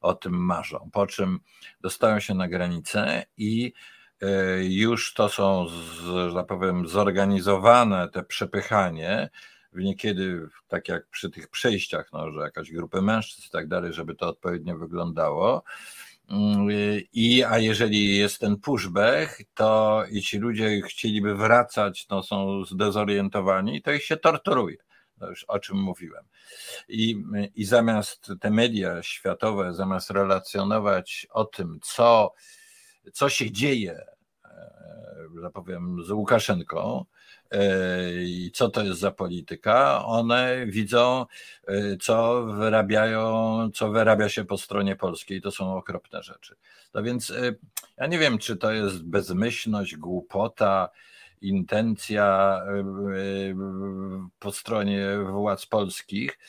o 0.01 0.13
tym 0.13 0.33
marzą. 0.33 0.89
Po 0.93 1.07
czym 1.07 1.39
dostają 1.81 2.19
się 2.19 2.33
na 2.33 2.47
granicę 2.47 3.25
i 3.37 3.73
e, 4.21 4.27
już 4.63 5.13
to 5.13 5.29
są, 5.29 5.67
że 6.29 6.33
tak 6.33 6.47
powiem, 6.47 6.87
zorganizowane 6.87 8.09
te 8.09 8.23
przepychanie. 8.23 9.29
Niekiedy, 9.83 10.47
tak 10.67 10.87
jak 10.87 11.07
przy 11.07 11.29
tych 11.29 11.47
przejściach, 11.47 12.09
no, 12.13 12.31
że 12.31 12.39
jakaś 12.39 12.71
grupy 12.71 13.01
mężczyzn 13.01 13.47
i 13.47 13.49
tak 13.49 13.67
dalej, 13.67 13.93
żeby 13.93 14.15
to 14.15 14.27
odpowiednio 14.27 14.77
wyglądało. 14.77 15.63
Mm, 16.29 16.67
I 17.13 17.43
a 17.43 17.57
jeżeli 17.57 18.17
jest 18.17 18.39
ten 18.39 18.57
pushback, 18.57 19.43
to 19.53 20.03
i 20.11 20.21
ci 20.21 20.37
ludzie 20.37 20.81
chcieliby 20.81 21.35
wracać, 21.35 22.07
no 22.09 22.23
są 22.23 22.65
zdezorientowani, 22.65 23.81
to 23.81 23.91
ich 23.91 24.03
się 24.03 24.17
torturuje. 24.17 24.77
To 25.19 25.29
już 25.29 25.43
o 25.43 25.59
czym 25.59 25.77
mówiłem. 25.77 26.23
I, 26.87 27.23
I 27.55 27.65
zamiast 27.65 28.31
te 28.41 28.51
media 28.51 29.03
światowe, 29.03 29.73
zamiast 29.73 30.09
relacjonować 30.09 31.27
o 31.29 31.45
tym, 31.45 31.79
co, 31.83 32.33
co 33.13 33.29
się 33.29 33.51
dzieje, 33.51 34.05
e, 34.45 34.73
że 35.41 35.49
powiem, 35.49 36.03
z 36.03 36.11
Łukaszenką, 36.11 37.05
i 38.25 38.51
co 38.53 38.69
to 38.69 38.83
jest 38.83 38.99
za 38.99 39.11
polityka, 39.11 40.05
one 40.05 40.65
widzą, 40.65 41.25
e, 41.67 41.97
co 41.97 42.45
wyrabiają, 42.45 43.69
co 43.73 43.91
wyrabia 43.91 44.29
się 44.29 44.45
po 44.45 44.57
stronie 44.57 44.95
polskiej. 44.95 45.41
To 45.41 45.51
są 45.51 45.77
okropne 45.77 46.23
rzeczy. 46.23 46.55
No 46.93 47.03
więc 47.03 47.31
e, 47.31 47.55
ja 47.97 48.07
nie 48.07 48.19
wiem, 48.19 48.37
czy 48.37 48.57
to 48.57 48.71
jest 48.71 49.03
bezmyślność, 49.03 49.95
głupota, 49.95 50.89
intencja 51.41 52.59
po 54.39 54.51
stronie 54.51 55.17
władz 55.31 55.65
polskich. 55.65 56.39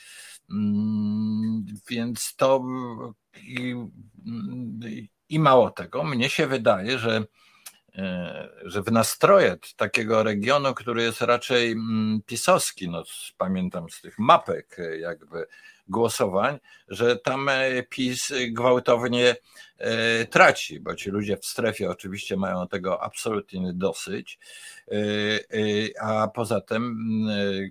Więc 1.91 2.37
to 2.37 2.65
i, 3.37 3.75
i 5.29 5.39
mało 5.39 5.70
tego, 5.70 6.05
mnie 6.05 6.31
się 6.31 6.47
wydaje, 6.47 6.99
że 6.99 7.25
że 8.65 8.83
w 8.83 8.93
nastroje 8.93 9.57
takiego 9.77 10.23
regionu, 10.23 10.75
który 10.75 11.03
jest 11.03 11.20
raczej 11.20 11.73
mm, 11.73 12.23
pisowski, 12.27 12.89
no 12.89 13.03
pamiętam 13.39 13.91
z 13.91 14.01
tych 14.01 14.19
mapek 14.19 14.79
e, 14.79 14.99
jakby 14.99 15.47
głosowań, 15.89 16.59
że 16.89 17.16
tam 17.16 17.49
e, 17.49 17.83
PiS 17.83 18.33
gwałtownie 18.49 19.37
traci, 20.31 20.81
bo 20.81 20.95
ci 20.95 21.11
ludzie 21.11 21.37
w 21.37 21.47
strefie 21.47 21.91
oczywiście 21.91 22.37
mają 22.37 22.69
tego 22.69 23.03
absolutnie 23.03 23.73
dosyć, 23.75 24.39
a 26.01 26.29
poza 26.35 26.61
tym 26.61 26.83
mm, 26.83 27.70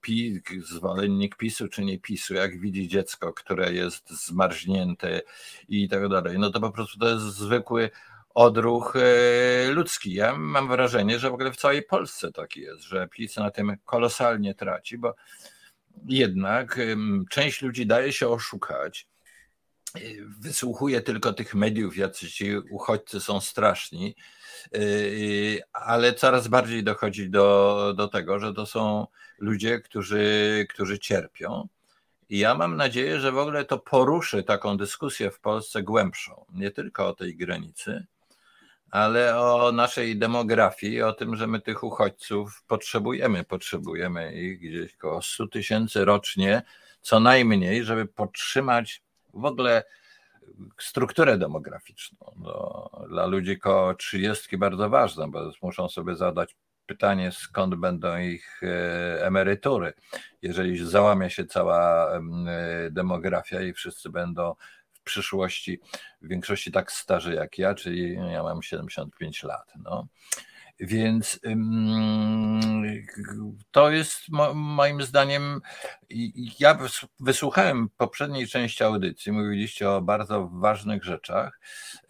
PiS, 0.00 0.40
zwolennik 0.64 1.36
PiSu 1.36 1.68
czy 1.68 1.84
nie 1.84 1.98
PiSu, 1.98 2.34
jak 2.34 2.60
widzi 2.60 2.88
dziecko, 2.88 3.32
które 3.32 3.72
jest 3.72 4.26
zmarznięte 4.26 5.22
i 5.68 5.88
tak 5.88 6.08
dalej, 6.08 6.38
no 6.38 6.50
to 6.50 6.60
po 6.60 6.70
prostu 6.70 6.98
to 6.98 7.08
jest 7.08 7.24
zwykły 7.24 7.90
odruch 8.34 8.96
e, 8.96 9.70
ludzki. 9.70 10.14
Ja 10.14 10.36
mam 10.36 10.68
wrażenie, 10.68 11.18
że 11.18 11.30
w 11.30 11.34
ogóle 11.34 11.52
w 11.52 11.56
całej 11.56 11.82
Polsce 11.82 12.32
tak 12.32 12.56
jest, 12.56 12.82
że 12.82 13.08
PiS 13.08 13.36
na 13.36 13.50
tym 13.50 13.76
kolosalnie 13.84 14.54
traci, 14.54 14.98
bo 14.98 15.14
jednak 16.06 16.80
część 17.30 17.62
ludzi 17.62 17.86
daje 17.86 18.12
się 18.12 18.28
oszukać, 18.28 19.06
e, 19.94 20.00
wysłuchuje 20.40 21.00
tylko 21.00 21.32
tych 21.32 21.54
mediów, 21.54 21.96
jacy 21.96 22.28
ci 22.30 22.58
uchodźcy 22.58 23.20
są 23.20 23.40
straszni, 23.40 24.14
e, 24.74 24.78
ale 25.72 26.14
coraz 26.14 26.48
bardziej 26.48 26.84
dochodzi 26.84 27.30
do, 27.30 27.94
do 27.96 28.08
tego, 28.08 28.38
że 28.38 28.54
to 28.54 28.66
są 28.66 29.06
ludzie, 29.38 29.80
którzy, 29.80 30.66
którzy 30.70 30.98
cierpią. 30.98 31.68
I 32.30 32.38
ja 32.38 32.54
mam 32.54 32.76
nadzieję, 32.76 33.20
że 33.20 33.32
w 33.32 33.38
ogóle 33.38 33.64
to 33.64 33.78
poruszy 33.78 34.42
taką 34.42 34.76
dyskusję 34.76 35.30
w 35.30 35.40
Polsce 35.40 35.82
głębszą, 35.82 36.44
nie 36.52 36.70
tylko 36.70 37.08
o 37.08 37.14
tej 37.14 37.36
granicy, 37.36 38.06
ale 38.90 39.40
o 39.40 39.72
naszej 39.72 40.18
demografii, 40.18 41.02
o 41.02 41.12
tym, 41.12 41.36
że 41.36 41.46
my 41.46 41.60
tych 41.60 41.84
uchodźców 41.84 42.62
potrzebujemy. 42.66 43.44
Potrzebujemy 43.44 44.34
ich 44.34 44.58
gdzieś 44.58 44.94
około 44.94 45.22
100 45.22 45.46
tysięcy 45.46 46.04
rocznie, 46.04 46.62
co 47.00 47.20
najmniej, 47.20 47.84
żeby 47.84 48.06
podtrzymać 48.06 49.02
w 49.34 49.44
ogóle 49.44 49.84
strukturę 50.78 51.38
demograficzną. 51.38 52.32
No, 52.36 52.90
dla 53.08 53.26
ludzi 53.26 53.58
koło 53.58 53.94
30 53.94 54.56
bardzo 54.56 54.90
ważne, 54.90 55.30
bo 55.30 55.50
muszą 55.62 55.88
sobie 55.88 56.16
zadać 56.16 56.56
pytanie, 56.86 57.32
skąd 57.32 57.74
będą 57.74 58.18
ich 58.18 58.62
e, 58.62 59.26
emerytury. 59.26 59.92
Jeżeli 60.42 60.86
załamie 60.86 61.30
się 61.30 61.44
cała 61.44 62.12
e, 62.12 62.20
demografia 62.90 63.60
i 63.60 63.72
wszyscy 63.72 64.10
będą 64.10 64.54
przyszłości 65.08 65.80
w 66.22 66.28
większości 66.28 66.72
tak 66.72 66.92
starzy 66.92 67.34
jak 67.34 67.58
ja, 67.58 67.74
czyli 67.74 68.14
ja 68.14 68.42
mam 68.42 68.62
75 68.62 69.42
lat. 69.42 69.72
No. 69.84 70.08
Więc 70.80 71.40
to 73.70 73.90
jest 73.90 74.28
moim 74.54 75.02
zdaniem. 75.02 75.60
Ja 76.60 76.78
wysłuchałem 77.20 77.88
poprzedniej 77.96 78.46
części 78.46 78.84
audycji, 78.84 79.32
mówiliście 79.32 79.90
o 79.90 80.02
bardzo 80.02 80.48
ważnych 80.52 81.04
rzeczach. 81.04 81.60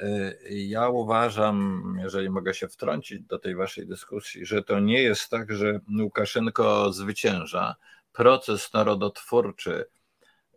Y, 0.02 0.38
ja 0.50 0.88
uważam, 0.88 1.82
jeżeli 2.02 2.30
mogę 2.30 2.54
się 2.54 2.68
wtrącić 2.68 3.20
do 3.20 3.38
tej 3.38 3.54
waszej 3.54 3.86
dyskusji, 3.86 4.46
że 4.46 4.62
to 4.62 4.80
nie 4.80 5.02
jest 5.02 5.30
tak, 5.30 5.52
że 5.52 5.80
Łukaszenko 6.00 6.92
zwycięża. 6.92 7.76
Proces 8.12 8.72
narodotwórczy 8.72 9.84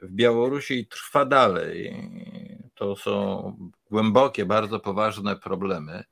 w 0.02 0.12
Białorusi 0.12 0.88
trwa 0.88 1.26
dalej. 1.26 1.96
To 2.82 2.96
są 2.96 3.72
głębokie, 3.92 4.46
bardzo 4.46 4.80
poważne 4.80 5.36
problemy. 5.36 6.04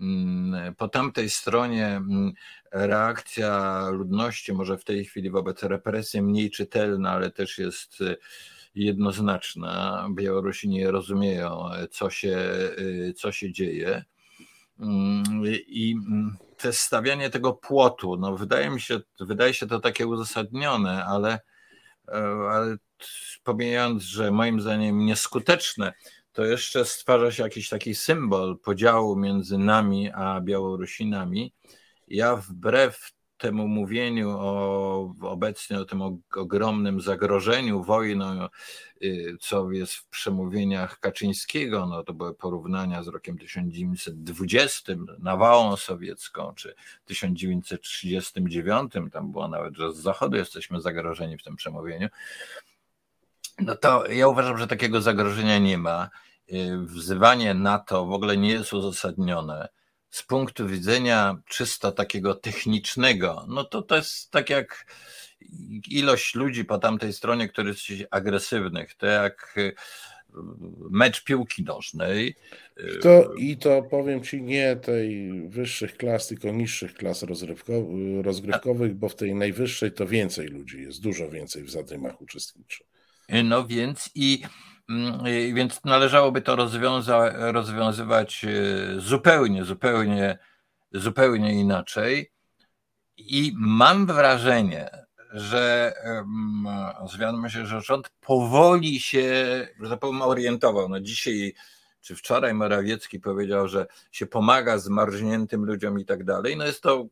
Mm, 0.00 0.74
po 0.74 0.88
tamtej 0.88 1.30
stronie 1.30 1.86
mm, 1.86 2.32
reakcja 2.72 3.84
ludności, 3.90 4.52
może 4.52 4.78
w 4.78 4.84
tej 4.84 5.04
chwili 5.04 5.30
wobec 5.30 5.62
represji 5.62 6.22
mniej 6.22 6.50
czytelna, 6.50 7.10
ale 7.10 7.30
też 7.30 7.58
jest 7.58 8.00
y, 8.00 8.16
jednoznaczna. 8.74 10.08
Białorusini 10.14 10.86
rozumieją, 10.86 11.64
co 11.90 12.10
się, 12.10 12.38
y, 12.78 13.14
co 13.16 13.32
się 13.32 13.52
dzieje. 13.52 14.04
Mm, 14.80 15.42
I 15.66 15.96
te 16.56 16.72
stawianie 16.72 17.30
tego 17.30 17.52
płotu, 17.52 18.16
no 18.16 18.36
wydaje 18.36 18.70
mi 18.70 18.80
się, 18.80 19.00
wydaje 19.20 19.54
się 19.54 19.66
to 19.66 19.80
takie 19.80 20.06
uzasadnione, 20.06 21.04
ale, 21.04 21.40
e, 22.08 22.14
ale 22.50 22.76
pomijając, 23.44 24.02
że 24.02 24.30
moim 24.30 24.60
zdaniem 24.60 24.98
nieskuteczne, 24.98 25.92
to 26.32 26.44
jeszcze 26.44 26.84
stwarza 26.84 27.32
się 27.32 27.42
jakiś 27.42 27.68
taki 27.68 27.94
symbol 27.94 28.58
podziału 28.58 29.16
między 29.16 29.58
nami 29.58 30.10
a 30.10 30.40
Białorusinami. 30.40 31.52
Ja 32.08 32.36
wbrew 32.36 33.12
temu 33.40 33.68
mówieniu 33.68 34.30
o 34.30 35.14
obecnie 35.20 35.80
o 35.80 35.84
tym 35.84 36.02
ogromnym 36.36 37.00
zagrożeniu 37.00 37.82
wojną, 37.82 38.48
y, 39.02 39.36
co 39.40 39.72
jest 39.72 39.94
w 39.94 40.08
przemówieniach 40.08 41.00
Kaczyńskiego, 41.00 41.86
no 41.86 42.02
to 42.04 42.14
były 42.14 42.34
porównania 42.34 43.02
z 43.02 43.08
rokiem 43.08 43.38
1920, 43.38 44.92
nawałą 45.18 45.76
sowiecką, 45.76 46.52
czy 46.54 46.74
1939, 47.04 48.92
tam 49.12 49.32
było 49.32 49.48
nawet, 49.48 49.74
że 49.74 49.92
z 49.92 49.96
zachodu 49.96 50.36
jesteśmy 50.36 50.80
zagrożeni 50.80 51.38
w 51.38 51.42
tym 51.42 51.56
przemówieniu. 51.56 52.08
No 53.62 53.76
to 53.76 54.06
ja 54.06 54.28
uważam, 54.28 54.58
że 54.58 54.66
takiego 54.66 55.00
zagrożenia 55.00 55.58
nie 55.58 55.78
ma. 55.78 56.10
Y, 56.52 56.78
wzywanie 56.78 57.54
NATO 57.54 58.06
w 58.06 58.12
ogóle 58.12 58.36
nie 58.36 58.50
jest 58.50 58.72
uzasadnione. 58.72 59.68
Z 60.10 60.22
punktu 60.22 60.68
widzenia 60.68 61.36
czysto 61.46 61.92
takiego 61.92 62.34
technicznego, 62.34 63.46
no 63.48 63.64
to 63.64 63.82
to 63.82 63.96
jest 63.96 64.30
tak 64.30 64.50
jak 64.50 64.86
ilość 65.88 66.34
ludzi 66.34 66.64
po 66.64 66.78
tamtej 66.78 67.12
stronie, 67.12 67.48
którzy 67.48 67.68
jest 67.68 68.08
agresywnych, 68.10 68.94
to 68.94 69.06
jak 69.06 69.54
y, 69.56 69.74
mecz 70.90 71.24
piłki 71.24 71.64
nożnej. 71.64 72.34
I 72.96 72.98
to, 73.02 73.34
I 73.34 73.56
to 73.56 73.82
powiem 73.82 74.22
Ci 74.22 74.42
nie 74.42 74.76
tej 74.76 75.32
wyższych 75.48 75.96
klas, 75.96 76.28
tylko 76.28 76.50
niższych 76.50 76.94
klas 76.94 77.24
rozgrywkowych, 78.22 78.94
bo 78.94 79.08
w 79.08 79.14
tej 79.14 79.34
najwyższej 79.34 79.92
to 79.92 80.06
więcej 80.06 80.46
ludzi 80.46 80.82
jest, 80.82 81.02
dużo 81.02 81.28
więcej 81.28 81.62
w 81.62 81.70
zadymach 81.70 82.20
uczestniczy. 82.20 82.84
No 83.44 83.66
więc 83.66 84.10
i 84.14 84.42
mm, 84.88 85.24
więc 85.54 85.84
należałoby 85.84 86.42
to 86.42 86.56
rozwiąza, 86.56 87.32
rozwiązywać 87.52 88.44
e, 88.44 89.00
zupełnie, 89.00 89.64
zupełnie, 89.64 90.38
zupełnie 90.92 91.54
inaczej. 91.54 92.32
I 93.16 93.52
mam 93.56 94.06
wrażenie, 94.06 94.90
że 95.32 95.92
zwiadome 97.12 97.50
się, 97.50 97.66
że 97.66 97.80
rząd 97.80 98.10
powoli 98.20 99.00
się, 99.00 99.32
że 99.80 99.90
tak 99.90 99.98
powiem, 99.98 100.22
orientował. 100.22 100.88
No 100.88 101.00
dzisiaj 101.00 101.54
czy 102.00 102.16
wczoraj 102.16 102.54
Morawiecki 102.54 103.20
powiedział, 103.20 103.68
że 103.68 103.86
się 104.12 104.26
pomaga 104.26 104.78
zmarzniętym 104.78 105.64
ludziom 105.64 106.00
i 106.00 106.04
tak 106.04 106.24
dalej. 106.24 106.56
No 106.56 106.66
jest 106.66 106.82
to 106.82 107.06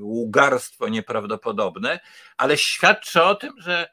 ługarstwo 0.00 0.88
nieprawdopodobne, 0.88 2.00
ale 2.36 2.56
świadczy 2.56 3.22
o 3.22 3.34
tym, 3.34 3.52
że 3.58 3.88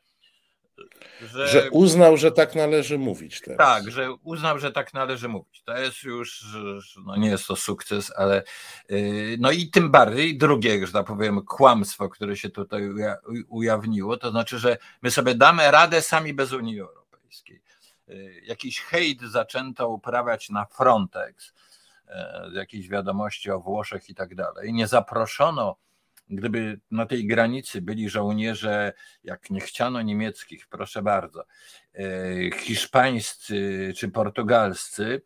że, 1.22 1.48
że, 1.48 1.70
uznał, 1.72 2.18
że 2.18 2.32
tak 2.32 2.56
należy 2.56 2.98
mówić 2.98 3.42
teraz. 3.42 3.58
Tak, 3.58 3.92
że 3.92 4.14
uznał, 4.14 4.60
że 4.60 4.72
tak 4.72 4.94
należy 4.94 5.28
mówić. 5.28 5.64
To 5.64 5.78
jest 5.78 6.04
już, 6.04 6.46
no 7.06 7.16
nie 7.16 7.30
jest 7.30 7.48
to 7.48 7.56
sukces, 7.56 8.14
ale 8.18 8.44
y, 8.92 9.38
no 9.40 9.52
i 9.52 9.68
tym 9.68 9.92
bardziej 9.92 10.38
drugie, 10.38 10.88
że 10.88 10.94
tak 10.94 11.06
powiem, 11.06 11.42
kłamstwo, 11.46 12.10
które 12.10 12.36
się 12.38 12.50
tutaj 12.50 12.90
ujawniło, 13.48 14.18
to 14.18 14.32
znaczy, 14.32 14.60
że 14.60 14.78
my 15.02 15.12
sobie 15.12 15.36
damy 15.36 15.72
radę 15.72 16.02
sami 16.02 16.34
bez 16.34 16.54
Unii 16.54 16.80
Europejskiej. 16.80 17.62
Y, 18.10 18.42
jakiś 18.46 18.82
hejt 18.82 19.22
zaczęto 19.22 19.90
uprawiać 19.90 20.50
na 20.50 20.66
Frontex, 20.66 21.54
y, 22.08 22.14
jakieś 22.54 22.90
wiadomości 22.90 23.52
o 23.52 23.60
Włoszech 23.60 24.10
i 24.10 24.16
tak 24.16 24.36
dalej. 24.36 24.74
Nie 24.74 24.88
zaproszono 24.88 25.76
gdyby 26.32 26.80
na 26.92 27.06
tej 27.06 27.28
granicy 27.28 27.82
byli 27.82 28.10
żołnierze, 28.10 28.94
jak 29.24 29.50
nie 29.50 29.60
chciano 29.60 30.02
niemieckich, 30.02 30.68
proszę 30.68 31.02
bardzo, 31.02 31.44
e, 31.94 32.04
hiszpańscy 32.52 33.94
czy 33.98 34.10
portugalscy, 34.10 35.22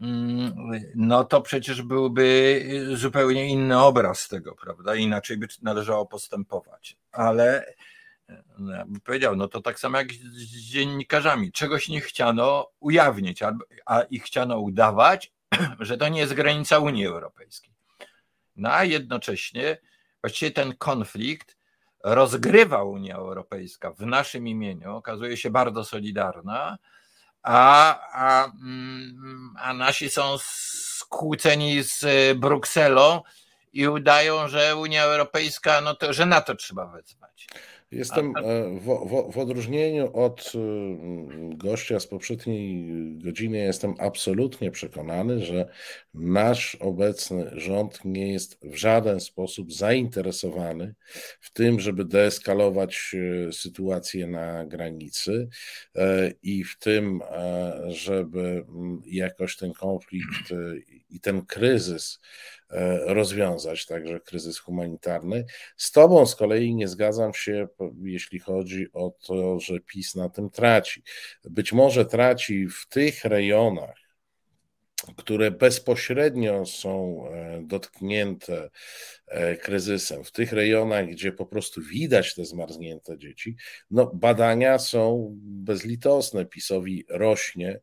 mm, 0.00 0.54
no 0.94 1.24
to 1.24 1.40
przecież 1.40 1.82
byłby 1.82 2.62
zupełnie 2.94 3.48
inny 3.48 3.78
obraz 3.78 4.28
tego, 4.28 4.54
prawda? 4.54 4.94
Inaczej 4.94 5.36
by 5.36 5.46
należało 5.62 6.06
postępować. 6.06 6.96
Ale 7.12 7.74
no, 8.58 8.84
powiedział, 9.04 9.36
no 9.36 9.48
to 9.48 9.60
tak 9.62 9.80
samo 9.80 9.98
jak 9.98 10.12
z 10.12 10.44
dziennikarzami. 10.44 11.52
Czegoś 11.52 11.88
nie 11.88 12.00
chciano 12.00 12.70
ujawnić, 12.80 13.42
a 13.86 14.02
i 14.02 14.18
chciano 14.18 14.58
udawać, 14.58 15.32
że 15.80 15.96
to 15.96 16.08
nie 16.08 16.20
jest 16.20 16.34
granica 16.34 16.78
Unii 16.78 17.06
Europejskiej. 17.06 17.72
No 18.56 18.72
a 18.72 18.84
jednocześnie 18.84 19.78
Właściwie 20.26 20.50
ten 20.50 20.76
konflikt 20.76 21.56
rozgrywa 22.04 22.82
Unia 22.82 23.16
Europejska 23.16 23.92
w 23.92 24.00
naszym 24.00 24.48
imieniu, 24.48 24.96
okazuje 24.96 25.36
się 25.36 25.50
bardzo 25.50 25.84
solidarna, 25.84 26.78
a, 27.42 27.98
a, 28.12 28.44
mm, 28.44 29.54
a 29.58 29.74
nasi 29.74 30.10
są 30.10 30.38
skłóceni 30.38 31.82
z 31.82 32.04
Brukselą 32.38 33.22
i 33.72 33.88
udają, 33.88 34.48
że 34.48 34.76
Unia 34.76 35.04
Europejska, 35.04 35.80
no 35.80 35.94
to, 35.94 36.12
że 36.12 36.26
na 36.26 36.40
to 36.40 36.54
trzeba 36.54 36.86
wezwać. 36.86 37.46
Jestem 37.90 38.32
e, 38.36 38.42
w, 38.80 38.84
w, 38.84 39.32
w, 39.32 39.38
odróżnieniu 39.38 40.12
od 40.12 40.52
e, 40.54 40.58
gościa 41.56 42.00
z 42.00 42.06
poprzedniej 42.06 42.86
godziny, 43.18 43.58
jestem 43.58 43.94
absolutnie 43.98 44.70
przekonany, 44.70 45.44
że 45.44 45.68
nasz 46.14 46.74
obecny 46.74 47.50
rząd 47.52 48.04
nie 48.04 48.32
jest 48.32 48.58
w 48.62 48.76
żaden 48.76 49.20
sposób 49.20 49.72
zainteresowany 49.72 50.94
w 51.40 51.52
tym, 51.52 51.80
żeby 51.80 52.04
deeskalować 52.04 53.14
e, 53.48 53.52
sytuację 53.52 54.26
na 54.26 54.66
granicy 54.66 55.48
i 56.42 56.64
w 56.64 56.78
tym, 56.78 57.20
żeby 57.88 58.64
jakoś 59.06 59.56
ten 59.56 59.72
konflikt 59.72 60.52
i 61.10 61.20
ten 61.20 61.46
kryzys 61.46 62.20
E, 62.70 63.14
rozwiązać, 63.14 63.86
także 63.86 64.20
kryzys 64.20 64.58
humanitarny. 64.58 65.44
Z 65.76 65.92
Tobą 65.92 66.26
z 66.26 66.36
kolei 66.36 66.74
nie 66.74 66.88
zgadzam 66.88 67.34
się, 67.34 67.68
jeśli 68.02 68.38
chodzi 68.38 68.86
o 68.92 69.10
to, 69.26 69.60
że 69.60 69.80
PiS 69.80 70.14
na 70.14 70.28
tym 70.28 70.50
traci. 70.50 71.02
Być 71.44 71.72
może 71.72 72.06
traci 72.06 72.68
w 72.68 72.88
tych 72.88 73.24
rejonach, 73.24 73.96
które 75.16 75.50
bezpośrednio 75.50 76.66
są 76.66 77.24
e, 77.28 77.62
dotknięte 77.62 78.70
e, 79.26 79.56
kryzysem, 79.56 80.24
w 80.24 80.32
tych 80.32 80.52
rejonach, 80.52 81.06
gdzie 81.06 81.32
po 81.32 81.46
prostu 81.46 81.82
widać 81.82 82.34
te 82.34 82.44
zmarznięte 82.44 83.18
dzieci, 83.18 83.56
no 83.90 84.10
badania 84.14 84.78
są 84.78 85.34
bezlitosne. 85.40 86.46
PiSowi 86.46 87.04
rośnie 87.08 87.80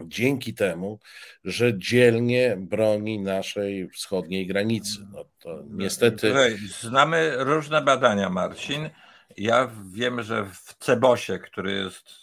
dzięki 0.00 0.54
temu, 0.54 0.98
że 1.44 1.78
dzielnie 1.78 2.56
broni 2.60 3.20
naszej 3.20 3.88
wschodniej 3.88 4.46
granicy. 4.46 4.98
No 5.12 5.24
to 5.38 5.62
niestety. 5.70 6.34
Znamy 6.80 7.34
różne 7.38 7.82
badania, 7.82 8.30
Marcin. 8.30 8.90
Ja 9.36 9.70
wiem, 9.92 10.22
że 10.22 10.44
w 10.44 10.74
Cebosie, 10.78 11.38
który 11.38 11.72
jest 11.72 12.22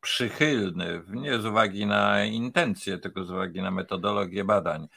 przychylny, 0.00 1.02
nie 1.08 1.38
z 1.38 1.46
uwagi 1.46 1.86
na 1.86 2.24
intencje, 2.24 2.98
tylko 2.98 3.24
z 3.24 3.30
uwagi 3.30 3.62
na 3.62 3.70
metodologię 3.70 4.44
badań, 4.44 4.88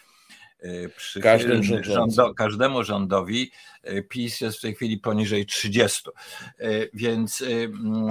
Każdym 1.21 1.63
rządo, 1.83 2.33
każdemu 2.33 2.83
rządowi 2.83 3.51
y, 3.89 4.03
PiS 4.03 4.41
jest 4.41 4.57
w 4.57 4.61
tej 4.61 4.75
chwili 4.75 4.97
poniżej 4.97 5.45
30. 5.45 6.09
Y, 6.61 6.89
więc. 6.93 7.43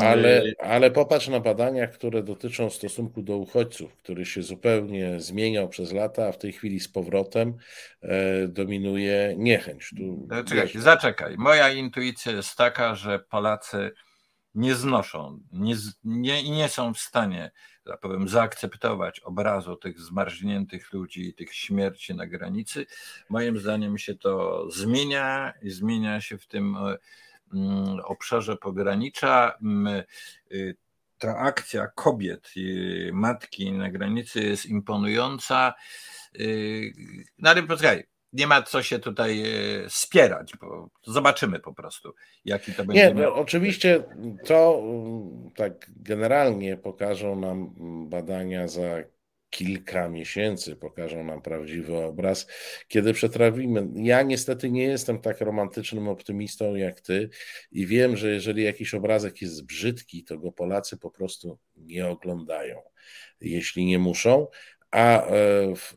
Ale, 0.01 0.43
ale 0.59 0.91
popatrz 0.91 1.29
na 1.29 1.41
badania, 1.41 1.87
które 1.87 2.23
dotyczą 2.23 2.71
stosunku 2.71 3.23
do 3.23 3.37
uchodźców, 3.37 3.97
który 3.97 4.27
się 4.27 4.43
zupełnie 4.43 5.21
zmieniał 5.21 5.69
przez 5.69 5.93
lata, 5.93 6.27
a 6.27 6.33
w 6.33 6.39
tej 6.39 6.53
chwili 6.53 6.81
z 6.81 6.89
powrotem 6.89 7.55
e, 8.03 8.49
dominuje 8.49 9.35
niechęć. 9.39 9.91
Tu, 9.97 10.29
Czekaj, 10.47 10.71
zaczekaj. 10.75 11.35
Moja 11.39 11.71
intuicja 11.71 12.33
jest 12.33 12.57
taka, 12.57 12.95
że 12.95 13.19
Polacy 13.19 13.91
nie 14.55 14.75
znoszą, 14.75 15.41
nie, 15.53 15.75
nie, 16.05 16.51
nie 16.51 16.69
są 16.69 16.95
w 16.95 16.99
stanie 16.99 17.51
tak 17.87 18.01
powiem, 18.01 18.29
zaakceptować 18.29 19.21
obrazu 19.21 19.77
tych 19.77 20.01
zmarzniętych 20.01 20.93
ludzi 20.93 21.29
i 21.29 21.35
tych 21.35 21.55
śmierci 21.55 22.15
na 22.15 22.27
granicy. 22.27 22.87
Moim 23.29 23.59
zdaniem 23.59 23.99
się 23.99 24.15
to 24.15 24.65
zmienia 24.71 25.53
i 25.63 25.71
zmienia 25.71 26.21
się 26.21 26.39
w 26.39 26.47
tym 26.47 26.77
e, 26.77 26.99
mm, 27.55 28.01
obszarze 28.05 28.57
pogranicza. 28.57 29.59
Mm, 29.63 30.03
y, 30.53 30.77
ta 31.19 31.37
akcja 31.37 31.87
kobiet 31.87 32.51
matki 33.13 33.73
na 33.73 33.91
granicy 33.91 34.41
jest 34.41 34.67
imponująca. 34.67 35.75
Y, 36.41 36.93
no 37.39 37.51
ale 37.51 37.63
poczekaj, 37.63 38.05
nie 38.33 38.47
ma 38.47 38.63
co 38.63 38.83
się 38.83 38.99
tutaj 38.99 39.43
e, 39.43 39.91
spierać, 39.91 40.53
bo 40.61 40.91
zobaczymy 41.07 41.61
po 41.61 41.75
prostu, 41.75 42.15
jaki 42.45 42.73
to 42.73 42.85
będzie. 42.85 43.03
Nie, 43.03 43.15
no, 43.15 43.35
oczywiście 43.35 44.05
to 44.45 44.81
mm, 44.83 45.51
tak 45.57 45.91
generalnie 45.97 46.77
pokażą 46.77 47.41
nam 47.41 47.75
badania 48.09 48.69
za 48.69 49.03
kilka 49.51 50.09
miesięcy, 50.09 50.77
pokażą 50.77 51.25
nam 51.25 51.43
prawdziwy 51.43 51.97
obraz, 51.97 52.47
kiedy 52.89 53.13
przetrawimy. 53.13 53.89
Ja 53.95 54.23
niestety 54.23 54.71
nie 54.71 54.85
jestem 54.85 55.21
tak 55.21 55.41
romantycznym 55.41 56.09
optymistą 56.09 56.75
jak 56.75 57.01
ty 57.01 57.31
i 57.73 57.87
wiem, 57.87 58.17
że 58.17 58.29
jeżeli 58.29 58.63
jakiś 58.63 58.95
obrazek 58.95 59.43
jest 59.43 59.67
brzydki, 59.67 60.25
to 60.25 60.39
go 60.39 60.53
Polacy 60.53 60.97
po 60.97 61.11
prostu 61.11 61.59
nie 61.77 62.09
oglądają, 62.09 62.83
jeśli 63.41 63.85
nie 63.87 63.99
muszą, 63.99 64.47
a 64.91 65.27
e, 65.27 65.33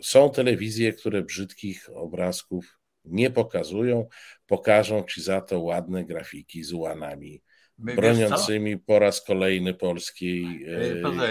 są 0.02 0.30
telewizje, 0.30 0.94
które 0.94 1.22
brzydkich 1.22 1.90
obrazków 1.94 2.80
nie 3.06 3.32
pokazują, 3.32 4.08
pokażą 4.48 5.04
ci 5.04 5.22
za 5.22 5.42
to 5.42 5.60
ładne 5.60 6.06
grafiki 6.06 6.64
z 6.64 6.74
ułanami 6.74 7.42
broniącymi 7.78 8.78
po 8.78 9.00
raz 9.00 9.22
kolejny 9.22 9.74
polskiej 9.74 10.66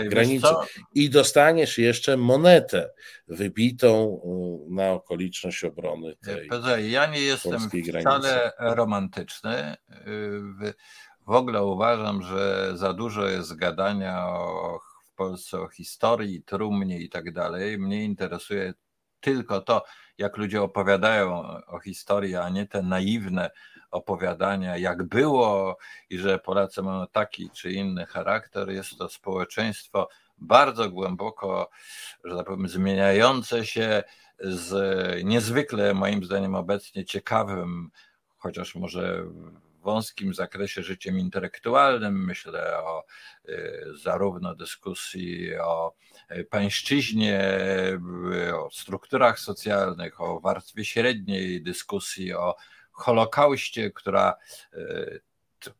e, 0.03 0.09
granicy. 0.09 0.47
I 0.95 1.11
dostaniesz 1.11 1.79
jeszcze 1.79 2.17
monetę 2.17 2.91
wybitą 3.29 4.21
e, 4.25 4.75
na 4.75 4.91
okoliczność 4.91 5.65
obrony 5.65 6.17
tej 6.17 6.49
Pezej, 6.49 6.91
Ja 6.91 7.07
nie 7.07 7.21
jestem 7.21 7.61
wcale 7.61 7.83
granicy. 7.83 8.29
romantyczny. 8.59 9.77
W 11.27 11.31
ogóle 11.31 11.65
uważam, 11.65 12.23
że 12.23 12.73
za 12.75 12.93
dużo 12.93 13.27
jest 13.27 13.57
gadania 13.57 14.27
o 14.27 14.81
Polsce 15.19 15.61
o 15.61 15.69
historii, 15.69 16.43
trumnie 16.43 16.99
i 17.01 17.09
tak 17.09 17.33
dalej. 17.33 17.79
Mnie 17.79 18.05
interesuje 18.05 18.75
tylko 19.21 19.61
to, 19.61 19.85
jak 20.19 20.37
ludzie 20.37 20.63
opowiadają 20.63 21.43
o 21.67 21.79
historii, 21.81 22.37
a 22.37 22.49
nie 22.49 22.67
te 22.67 22.83
naiwne 22.83 23.51
opowiadania, 23.91 24.77
jak 24.77 25.03
było 25.03 25.79
i 26.11 26.19
że 26.19 26.39
Polacy 26.39 26.83
mają 26.83 27.07
taki 27.07 27.51
czy 27.51 27.73
inny 27.73 28.07
charakter. 28.07 28.71
Jest 28.71 28.99
to 28.99 29.09
społeczeństwo 29.09 30.09
bardzo 30.39 30.91
głęboko, 30.91 31.71
że 32.25 32.37
tak 32.37 32.47
powiem, 32.47 32.69
zmieniające 32.69 33.67
się 33.67 34.03
z 34.41 35.25
niezwykle, 35.25 35.95
moim 35.95 36.25
zdaniem, 36.25 36.55
obecnie 36.55 37.05
ciekawym, 37.05 37.91
chociaż 38.37 38.75
może 38.75 39.25
wąskim 39.83 40.35
zakresie 40.35 40.83
życiem 40.83 41.19
intelektualnym. 41.19 42.25
Myślę 42.25 42.79
o 42.79 43.05
y, 43.49 43.85
zarówno 44.03 44.55
dyskusji 44.55 45.57
o 45.57 45.95
y, 46.33 46.45
pańszczyźnie, 46.45 47.41
y, 48.49 48.57
o 48.57 48.71
strukturach 48.71 49.39
socjalnych, 49.39 50.21
o 50.21 50.41
warstwie 50.41 50.85
średniej, 50.85 51.63
dyskusji 51.63 52.35
o 52.35 52.57
Holokauście, 52.93 53.91
która 53.91 54.35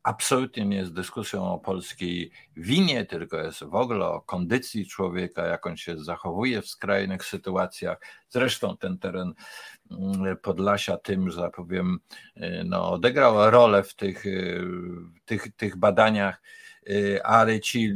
absolutnie 0.03 0.65
nie 0.65 0.77
jest 0.77 0.93
dyskusją 0.93 1.53
o 1.53 1.59
polskiej 1.59 2.31
winie, 2.57 3.05
tylko 3.05 3.37
jest 3.37 3.63
w 3.63 3.75
ogóle 3.75 4.05
o 4.05 4.21
kondycji 4.21 4.87
człowieka, 4.87 5.45
jak 5.45 5.67
on 5.67 5.77
się 5.77 5.97
zachowuje 5.97 6.61
w 6.61 6.67
skrajnych 6.67 7.25
sytuacjach. 7.25 7.97
Zresztą 8.29 8.77
ten 8.77 8.97
teren 8.97 9.33
mm, 9.91 10.37
Podlasia 10.37 10.97
tym, 10.97 11.31
że 11.31 11.49
powiem, 11.49 11.99
no, 12.65 12.91
odegrał 12.91 13.51
rolę 13.51 13.83
w 13.83 13.95
tych, 13.95 14.23
tych, 15.25 15.55
tych 15.55 15.77
badaniach 15.77 16.41
Y, 16.89 17.23
ale 17.23 17.59
ci 17.59 17.91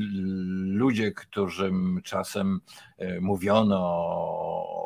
ludzie, 0.66 1.12
którym 1.12 2.02
czasem 2.04 2.62
y, 3.02 3.22
mówiono 3.22 3.78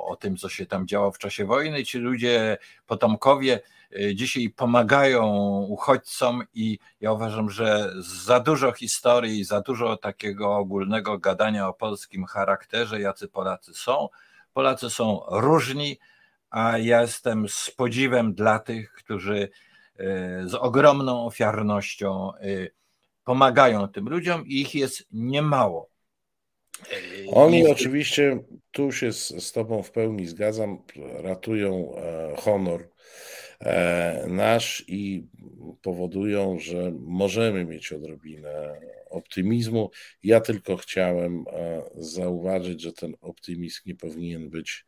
o 0.06 0.18
tym, 0.20 0.38
co 0.38 0.50
się 0.50 0.66
tam 0.66 0.88
działo 0.88 1.12
w 1.12 1.18
czasie 1.18 1.46
wojny, 1.46 1.84
ci 1.84 1.98
ludzie, 1.98 2.58
potomkowie, 2.86 3.56
y, 3.56 3.62
dzisiaj 4.14 4.50
pomagają 4.50 5.26
uchodźcom 5.70 6.44
i 6.54 6.80
ja 7.02 7.12
uważam, 7.12 7.50
że 7.50 7.94
za 8.26 8.40
dużo 8.40 8.72
historii, 8.72 9.44
za 9.44 9.62
dużo 9.62 9.98
takiego 9.98 10.56
ogólnego 10.56 11.18
gadania 11.18 11.68
o 11.68 11.74
polskim 11.74 12.26
charakterze, 12.26 13.02
jacy 13.02 13.28
Polacy 13.28 13.74
są. 13.74 14.10
Polacy 14.54 14.90
są 14.90 15.22
różni, 15.30 16.00
a 16.50 16.78
ja 16.78 17.02
jestem 17.02 17.50
z 17.50 17.72
podziwem 17.72 18.34
dla 18.34 18.60
tych, 18.60 18.94
którzy 18.94 19.50
z 20.46 20.54
ogromną 20.54 21.26
ofiarnością 21.26 22.32
pomagają 23.24 23.88
tym 23.88 24.10
ludziom 24.10 24.48
i 24.48 24.62
ich 24.62 24.76
jest 24.76 25.08
niemało. 25.12 25.90
Oni 27.32 27.68
oczywiście, 27.68 28.40
tu 28.72 28.92
się 28.92 29.14
z, 29.14 29.44
z 29.44 29.52
Tobą 29.52 29.84
w 29.84 29.92
pełni 29.92 30.28
zgadzam, 30.28 30.84
ratują 31.24 31.96
e, 31.96 32.36
honor 32.42 32.90
nasz 34.28 34.84
i 34.88 35.28
powodują, 35.82 36.60
że 36.60 36.92
możemy 37.00 37.66
mieć 37.66 37.94
odrobinę 37.94 38.80
optymizmu. 39.10 39.90
Ja 40.24 40.42
tylko 40.42 40.78
chciałem 40.78 41.46
e, 41.48 41.82
zauważyć, 41.96 42.82
że 42.82 42.94
ten 42.94 43.16
optymizm 43.22 43.82
nie 43.86 43.96
powinien 43.96 44.50
być 44.50 44.86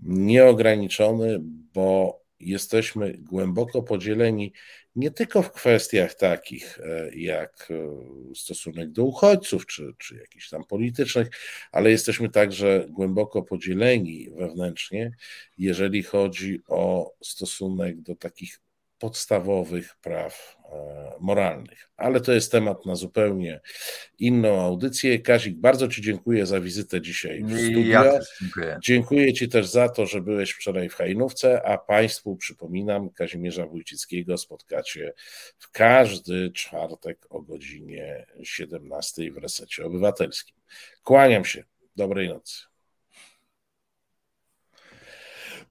nieograniczony, 0.00 1.38
bo 1.74 2.20
jesteśmy 2.40 3.12
głęboko 3.18 3.82
podzieleni 3.82 4.52
nie 4.96 5.10
tylko 5.10 5.42
w 5.42 5.52
kwestiach 5.52 6.14
takich 6.14 6.78
e, 6.78 7.10
jak 7.14 7.68
e, 7.70 8.34
stosunek 8.34 8.90
do 8.90 9.04
uchodźców 9.04 9.66
czy, 9.66 9.94
czy 9.98 10.16
jakichś 10.16 10.48
tam 10.48 10.64
politycznych, 10.64 11.28
ale 11.72 11.90
jesteśmy 11.90 12.28
także 12.28 12.86
głęboko 12.88 13.42
podzieleni 13.42 14.30
wewnętrznie, 14.30 15.12
jeżeli 15.58 16.02
chodzi 16.02 16.60
o 16.68 17.12
stosunek 17.22 18.00
do 18.00 18.16
takich 18.16 18.60
podstawowych 18.98 19.96
praw 20.02 20.56
e, 20.72 21.12
moralnych. 21.20 21.90
Ale 21.96 22.20
to 22.20 22.32
jest 22.32 22.52
temat 22.52 22.86
na 22.86 22.94
zupełnie 22.94 23.60
inną 24.18 24.60
audycję. 24.60 25.18
Kazik, 25.18 25.56
bardzo 25.56 25.88
Ci 25.88 26.02
dziękuję 26.02 26.46
za 26.46 26.60
wizytę 26.60 27.00
dzisiaj 27.00 27.42
w 27.44 27.60
studio. 27.60 28.04
Ja 28.04 28.18
dziękuję. 28.40 28.78
dziękuję 28.82 29.32
Ci 29.32 29.48
też 29.48 29.66
za 29.66 29.88
to, 29.88 30.06
że 30.06 30.20
byłeś 30.20 30.50
wczoraj 30.50 30.88
w 30.88 30.94
Hajnówce, 30.94 31.62
a 31.62 31.78
Państwu 31.78 32.36
przypominam, 32.36 33.10
Kazimierza 33.10 33.66
Wójcickiego 33.66 34.38
spotkacie 34.38 35.12
w 35.58 35.70
każdy 35.70 36.50
czwartek 36.52 37.26
o 37.30 37.42
godzinie 37.42 38.26
17 38.42 39.32
w 39.32 39.36
Resecie 39.36 39.84
Obywatelskim. 39.84 40.56
Kłaniam 41.02 41.44
się. 41.44 41.64
Dobrej 41.96 42.28
nocy. 42.28 42.75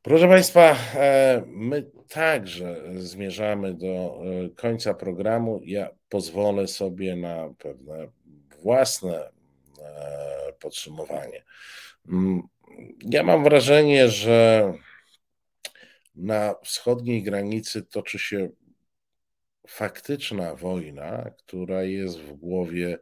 Proszę 0.06 0.28
Państwa, 0.28 0.78
e, 0.96 1.44
my 1.48 1.92
także 2.10 2.82
zmierzamy 2.98 3.74
do 3.74 4.22
e, 4.46 4.50
końca 4.50 4.94
programu. 4.94 5.62
Ja 5.64 5.90
pozwolę 6.10 6.68
sobie 6.68 7.16
na 7.16 7.54
pewne 7.58 8.08
własne 8.64 9.30
e, 9.80 10.54
podsumowanie. 10.60 11.44
Mm, 12.10 12.42
ja 13.12 13.24
mam 13.24 13.44
wrażenie, 13.44 14.10
że 14.10 14.74
na 16.16 16.56
wschodniej 16.64 17.24
granicy 17.24 17.84
toczy 17.84 18.20
się 18.20 18.50
faktyczna 19.68 20.56
wojna, 20.56 21.32
która 21.38 21.84
jest 21.84 22.20
w 22.20 22.34
głowie 22.34 22.98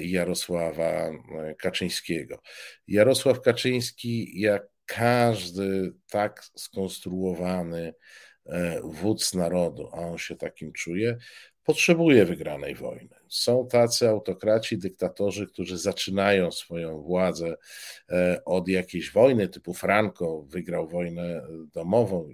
Jarosława 0.00 1.10
Kaczyńskiego. 1.58 2.42
Jarosław 2.88 3.40
Kaczyński, 3.40 4.40
jak 4.40 4.73
każdy 4.86 5.92
tak 6.10 6.44
skonstruowany 6.56 7.94
e, 8.46 8.80
wódz 8.84 9.34
narodu, 9.34 9.88
a 9.92 9.96
on 9.96 10.18
się 10.18 10.36
takim 10.36 10.72
czuje, 10.72 11.18
potrzebuje 11.64 12.24
wygranej 12.24 12.74
wojny. 12.74 13.16
Są 13.28 13.68
tacy 13.68 14.08
autokraci, 14.08 14.78
dyktatorzy, 14.78 15.46
którzy 15.46 15.78
zaczynają 15.78 16.50
swoją 16.50 17.02
władzę 17.02 17.56
e, 18.10 18.44
od 18.44 18.68
jakiejś 18.68 19.12
wojny, 19.12 19.48
typu 19.48 19.74
Franco 19.74 20.42
wygrał 20.42 20.88
wojnę 20.88 21.46
domową 21.72 22.28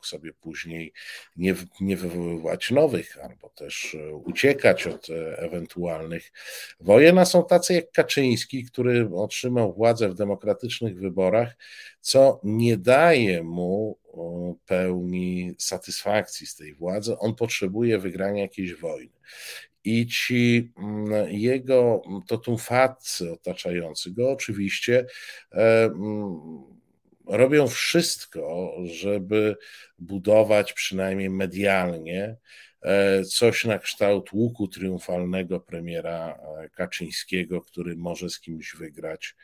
mógł 0.00 0.06
sobie 0.06 0.32
później 0.32 0.92
nie, 1.36 1.54
nie 1.80 1.96
wywoływać 1.96 2.70
nowych, 2.70 3.18
albo 3.22 3.48
też 3.48 3.94
e, 3.94 4.14
uciekać 4.14 4.86
od 4.86 5.10
e, 5.10 5.38
ewentualnych 5.38 6.32
wojen. 6.80 7.18
A 7.18 7.24
są 7.24 7.44
tacy 7.44 7.74
jak 7.74 7.92
Kaczyński, 7.92 8.64
który 8.64 9.08
otrzymał 9.14 9.72
władzę 9.72 10.08
w 10.08 10.14
demokratycznych 10.14 11.00
wyborach, 11.00 11.56
co 12.00 12.40
nie 12.44 12.76
daje 12.76 13.42
mu 13.42 13.98
pełni 14.66 15.54
satysfakcji 15.58 16.46
z 16.46 16.56
tej 16.56 16.74
władzy. 16.74 17.18
On 17.18 17.34
potrzebuje 17.34 17.98
wygrania 17.98 18.42
jakiejś 18.42 18.74
wojny. 18.74 19.12
I 19.84 20.06
ci 20.06 20.72
mm, 20.78 21.30
jego, 21.30 22.02
to 22.26 22.38
tumfatcy 22.38 23.32
otaczający 23.32 24.10
go, 24.10 24.30
oczywiście 24.30 25.06
e, 25.52 25.84
mm, 25.84 26.79
robią 27.30 27.68
wszystko, 27.68 28.74
żeby 28.84 29.56
budować 29.98 30.72
przynajmniej 30.72 31.30
medialnie 31.30 32.36
e, 32.82 33.24
coś 33.24 33.64
na 33.64 33.78
kształt 33.78 34.32
łuku 34.32 34.68
triumfalnego 34.68 35.60
premiera 35.60 36.38
e, 36.64 36.68
Kaczyńskiego, 36.68 37.60
który 37.60 37.96
może 37.96 38.30
z 38.30 38.40
kimś 38.40 38.74
wygrać 38.74 39.36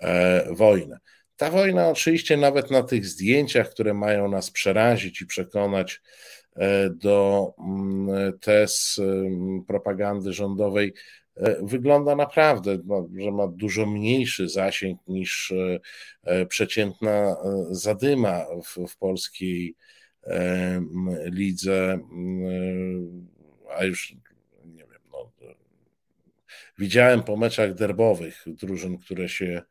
e, 0.00 0.46
wojnę. 0.54 0.98
Ta 1.36 1.50
wojna, 1.50 1.88
oczywiście, 1.88 2.36
nawet 2.36 2.70
na 2.70 2.82
tych 2.82 3.06
zdjęciach, 3.06 3.70
które 3.70 3.94
mają 3.94 4.28
nas 4.28 4.50
przerazić 4.50 5.20
i 5.20 5.26
przekonać 5.26 6.00
do 6.90 7.48
mm, 7.58 8.38
tez 8.38 8.98
mm, 8.98 9.64
propagandy 9.64 10.32
rządowej, 10.32 10.94
wygląda 11.62 12.16
naprawdę, 12.16 12.78
no, 12.84 13.08
że 13.18 13.30
ma 13.30 13.48
dużo 13.48 13.86
mniejszy 13.86 14.48
zasięg 14.48 15.00
niż 15.08 15.52
e, 15.52 15.80
e, 16.22 16.46
przeciętna 16.46 17.36
zadyma 17.70 18.46
w, 18.64 18.88
w 18.88 18.96
polskiej 18.96 19.74
lidze, 21.24 21.98
a 23.76 23.84
już 23.84 24.14
nie 24.64 24.84
wiem, 24.84 25.00
no, 25.12 25.32
widziałem 26.78 27.22
po 27.22 27.36
meczach 27.36 27.74
derbowych 27.74 28.44
drużyn, 28.46 28.98
które 28.98 29.28
się 29.28 29.62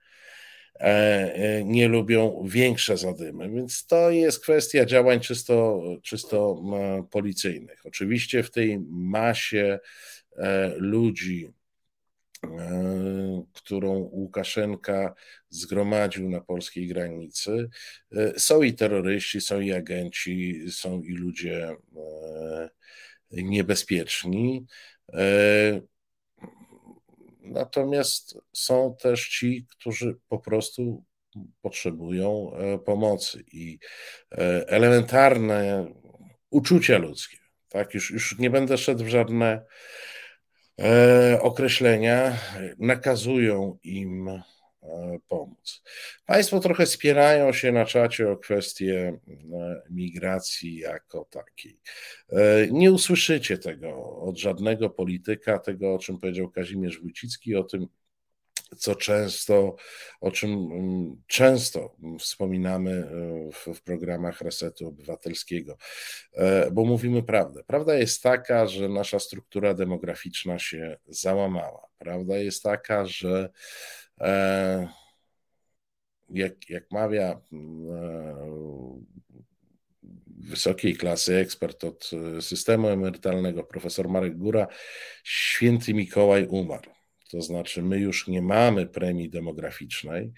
nie 1.66 1.88
lubią 1.88 2.44
większe 2.48 2.98
zadymy, 2.98 3.50
więc 3.50 3.86
to 3.86 4.10
jest 4.10 4.44
kwestia 4.44 4.86
działań 4.86 5.20
czysto, 5.20 5.84
czysto 6.04 6.64
policyjnych. 7.12 7.86
Oczywiście 7.86 8.44
w 8.44 8.52
tej 8.52 8.80
masie 8.90 9.80
E, 9.80 10.21
ludzi, 10.78 11.54
e, 12.44 13.44
którą 13.54 13.90
Łukaszenka 13.94 15.14
zgromadził 15.50 16.30
na 16.30 16.42
polskiej 16.42 16.88
granicy. 16.88 17.70
E, 18.12 18.40
są 18.40 18.62
i 18.62 18.74
terroryści, 18.74 19.42
są 19.42 19.60
i 19.60 19.74
agenci, 19.74 20.62
są 20.72 21.02
i 21.02 21.14
ludzie 21.14 21.76
niebezpieczni. 23.32 24.66
Natomiast 27.42 28.38
są 28.54 28.96
też 29.02 29.30
ci, 29.30 29.66
którzy 29.70 30.18
po 30.28 30.40
prostu 30.40 31.04
potrzebują 31.62 32.52
pomocy 32.86 33.44
i 33.54 33.80
elementarne 34.68 35.94
uczucia 36.50 36.98
ludzkie. 36.98 37.38
Tak, 37.70 37.94
już, 37.94 38.12
już 38.12 38.40
nie 38.40 38.50
będę 38.50 38.78
szedł 38.78 39.04
w 39.04 39.10
żadne 39.10 39.66
E, 40.84 41.42
określenia 41.42 42.38
nakazują 42.80 43.78
im 43.84 44.28
e, 44.28 44.42
pomóc. 45.28 45.84
Państwo 46.26 46.60
trochę 46.60 46.86
spierają 46.86 47.54
się 47.54 47.72
na 47.72 47.86
czacie 47.86 48.32
o 48.32 48.38
kwestię 48.38 49.20
e, 49.54 49.82
migracji 49.90 50.78
jako 50.78 51.26
takiej. 51.26 51.80
Nie 52.72 52.92
usłyszycie 52.92 53.58
tego 53.58 54.16
od 54.20 54.38
żadnego 54.38 54.90
polityka, 54.90 55.60
tego 55.60 55.94
o 55.94 56.00
czym 56.00 56.20
powiedział 56.20 56.50
Kazimierz 56.50 57.02
Wójcicki, 57.02 57.56
o 57.56 57.64
tym, 57.64 57.88
co 58.78 58.96
często, 58.96 59.76
o 60.22 60.32
czym 60.32 60.52
mm, 60.52 61.22
często 61.28 61.96
wspominamy 62.20 62.92
e, 62.92 63.52
w, 63.52 63.78
w, 63.78 63.82
programach 63.82 64.42
Resetu 64.42 64.88
Obywatelskiego, 64.88 65.78
e, 66.34 66.72
bo 66.72 66.86
mówimy 66.86 67.24
prawdę. 67.24 67.64
Prawda 67.64 67.96
jest 67.96 68.24
taka, 68.24 68.68
że 68.68 68.90
nasza 68.90 69.20
struktura 69.20 69.74
demograficzna 69.74 70.60
się 70.60 70.98
załamała. 71.08 71.88
Prawda 71.98 72.38
jest 72.38 72.64
taka, 72.64 73.06
że 73.06 73.50
e, 74.22 74.88
jak, 76.30 76.70
jak 76.70 76.92
mawia 76.92 77.42
wysokiej 80.28 80.96
klasy 80.96 81.36
ekspert 81.36 81.84
od 81.84 82.12
systemu 82.42 82.88
emerytalnego, 82.88 83.64
profesor 83.64 84.10
Marek 84.10 84.38
Góra, 84.38 84.68
święty 85.24 85.94
Mikołaj 85.94 86.48
umarł. 86.48 87.01
To 87.32 87.42
znaczy, 87.42 87.84
my 87.84 88.00
już 88.00 88.28
nie 88.28 88.42
mamy 88.42 88.88
premii 88.88 89.30
demograficznej. 89.30 90.32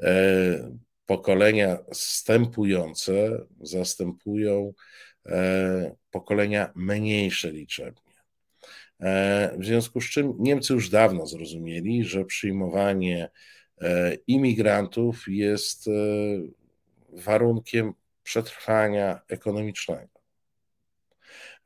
E, 0.00 0.76
pokolenia 1.06 1.78
wstępujące 1.92 3.46
zastępują 3.60 4.72
e, 5.26 5.94
pokolenia 6.10 6.72
mniejsze 6.74 7.50
liczebnie. 7.50 8.14
E, 9.00 9.56
w 9.58 9.64
związku 9.64 10.00
z 10.00 10.10
czym 10.10 10.34
Niemcy 10.38 10.72
już 10.72 10.88
dawno 10.90 11.26
zrozumieli, 11.26 12.04
że 12.04 12.24
przyjmowanie 12.24 13.30
imigrantów 14.26 15.24
jest 15.28 15.90
warunkiem 17.12 17.94
przetrwania 18.22 19.20
ekonomicznego. 19.28 20.13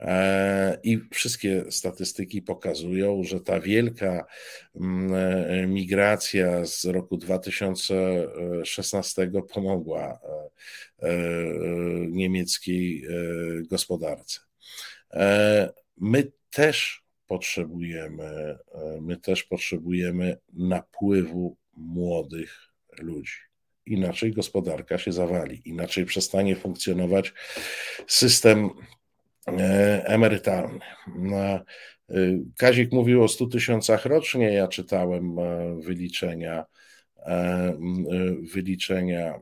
E, 0.00 0.78
I 0.82 0.98
wszystkie 1.10 1.64
statystyki 1.70 2.42
pokazują, 2.42 3.24
że 3.24 3.40
ta 3.40 3.60
wielka 3.60 4.26
mm, 4.76 5.14
e, 5.14 5.66
migracja 5.66 6.64
z 6.64 6.84
roku 6.84 7.16
2016 7.16 9.30
pomogła 9.54 10.20
e, 11.02 11.08
niemieckiej 12.08 13.04
gospodarce. 13.70 14.40
My 15.96 16.32
też 16.50 17.04
potrzebujemy, 17.26 18.58
my 19.00 19.16
też 19.16 19.44
potrzebujemy 19.44 20.36
napływu 20.52 21.56
młodych 21.76 22.72
ludzi. 22.98 23.36
Inaczej 23.86 24.32
gospodarka 24.32 24.98
się 24.98 25.12
zawali, 25.12 25.62
inaczej 25.64 26.04
przestanie 26.04 26.56
funkcjonować 26.56 27.32
system 28.06 28.70
emerytalny. 30.04 30.78
E, 31.32 31.64
Kazik 32.58 32.92
mówił 32.92 33.24
o 33.24 33.28
100 33.28 33.46
tysiącach 33.46 34.04
rocznie, 34.04 34.52
ja 34.52 34.68
czytałem 34.68 35.38
e, 35.38 35.76
wyliczenia 35.80 36.64
wyliczenia 38.52 39.40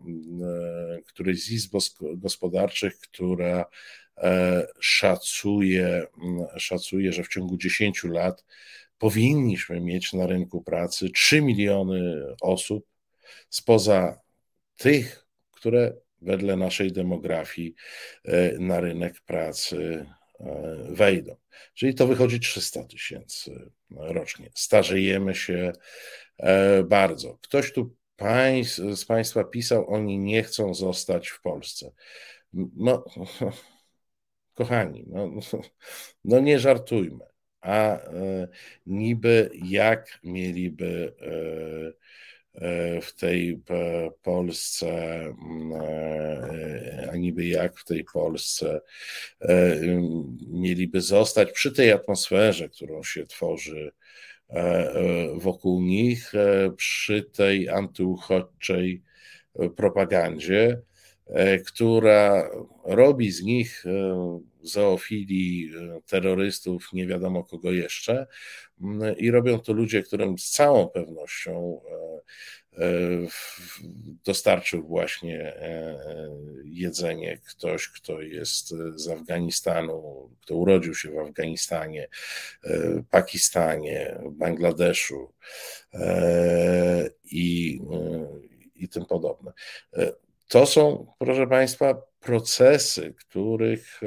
którejś 1.06 1.44
z 1.44 1.50
izb 1.50 1.76
gospodarczych, 2.16 2.98
która 2.98 3.64
szacuje, 4.80 6.06
szacuje, 6.56 7.12
że 7.12 7.22
w 7.22 7.28
ciągu 7.28 7.56
10 7.56 8.04
lat 8.04 8.44
powinniśmy 8.98 9.80
mieć 9.80 10.12
na 10.12 10.26
rynku 10.26 10.62
pracy 10.62 11.10
3 11.10 11.42
miliony 11.42 12.26
osób 12.40 12.86
spoza 13.50 14.20
tych, 14.76 15.26
które 15.50 15.92
wedle 16.26 16.56
naszej 16.56 16.92
demografii 16.92 17.74
e, 18.24 18.58
na 18.58 18.80
rynek 18.80 19.20
pracy 19.20 20.06
e, 20.40 20.76
wejdą. 20.90 21.36
Czyli 21.74 21.94
to 21.94 22.06
wychodzi 22.06 22.40
300 22.40 22.84
tysięcy 22.84 23.70
rocznie. 23.90 24.50
Starzejemy 24.54 25.34
się 25.34 25.72
e, 26.38 26.82
bardzo. 26.82 27.38
Ktoś 27.42 27.72
tu 27.72 27.96
z 28.94 29.04
Państwa 29.04 29.44
pisał, 29.44 29.90
oni 29.94 30.18
nie 30.18 30.42
chcą 30.42 30.74
zostać 30.74 31.28
w 31.28 31.40
Polsce. 31.40 31.92
No, 32.76 33.04
kochani, 34.54 35.04
no, 35.06 35.30
no 36.24 36.40
nie 36.40 36.58
żartujmy. 36.58 37.24
A 37.60 37.98
niby 38.86 39.50
jak 39.64 40.18
mieliby 40.24 41.14
w 43.02 43.12
tej 43.12 43.60
e, 43.70 44.10
Polsce, 44.22 44.88
mm, 44.88 45.72
e, 45.72 47.08
a 47.12 47.16
niby 47.16 47.46
jak 47.46 47.78
w 47.78 47.84
tej 47.84 48.04
Polsce 48.12 48.80
mieliby 50.48 51.00
zostać 51.00 51.52
przy 51.52 51.72
tej 51.72 51.92
atmosferze, 51.92 52.68
którą 52.68 53.02
się 53.02 53.26
tworzy 53.26 53.92
wokół 55.34 55.82
nich, 55.82 56.32
przy 56.76 57.22
tej 57.22 57.68
antyuchodźczej 57.68 59.02
propagandzie, 59.76 60.80
która 61.66 62.50
robi 62.84 63.32
z 63.32 63.42
nich 63.42 63.84
zoofilii, 64.66 65.70
terrorystów, 66.06 66.88
nie 66.92 67.06
wiadomo 67.06 67.44
kogo 67.44 67.72
jeszcze. 67.72 68.26
Mm, 68.80 69.16
I 69.16 69.30
robią 69.30 69.58
to 69.58 69.72
ludzie, 69.72 70.02
którym 70.02 70.38
z 70.38 70.50
całą 70.50 70.88
pewnością 70.88 71.80
dostarczył 74.24 74.86
właśnie 74.86 75.56
e, 75.56 75.98
jedzenie 76.64 77.38
ktoś, 77.48 77.88
kto 77.88 78.22
jest 78.22 78.68
z 78.94 79.08
Afganistanu, 79.08 80.30
kto 80.40 80.54
urodził 80.54 80.94
się 80.94 81.10
w 81.10 81.18
Afganistanie, 81.18 82.08
e, 82.64 83.02
Pakistanie, 83.10 84.18
Bangladeszu 84.30 85.32
e, 85.94 87.10
i, 87.24 87.80
i 88.74 88.88
tym 88.88 89.06
podobne. 89.06 89.52
To 90.48 90.66
są, 90.66 91.12
proszę 91.18 91.46
Państwa, 91.46 92.02
procesy, 92.20 93.14
których 93.18 94.00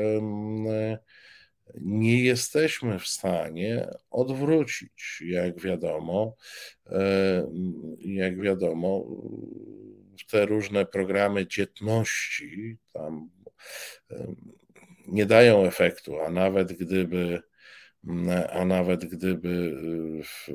nie 1.82 2.24
jesteśmy 2.24 3.00
w 3.00 3.08
stanie 3.08 3.88
odwrócić. 4.12 5.24
Jak 5.26 5.62
wiadomo, 5.62 6.36
jak 8.00 8.42
wiadomo, 8.42 9.06
te 10.32 10.46
różne 10.46 10.86
programy 10.86 11.48
dzietności 11.48 12.78
tam 12.94 13.30
nie 15.08 15.26
dają 15.26 15.66
efektu, 15.66 16.20
a 16.20 16.30
nawet 16.30 16.74
gdyby 16.74 17.42
a 18.50 18.66
nawet 18.66 19.06
gdyby 19.06 19.78
e, 20.50 20.54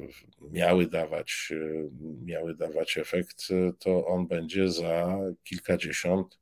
miały 0.51 0.87
dawać, 0.87 1.53
miały 2.25 2.55
dawać 2.55 2.99
efekt, 2.99 3.49
to 3.79 4.07
on 4.07 4.27
będzie 4.27 4.69
za 4.69 5.19
kilkadziesiąt 5.45 6.39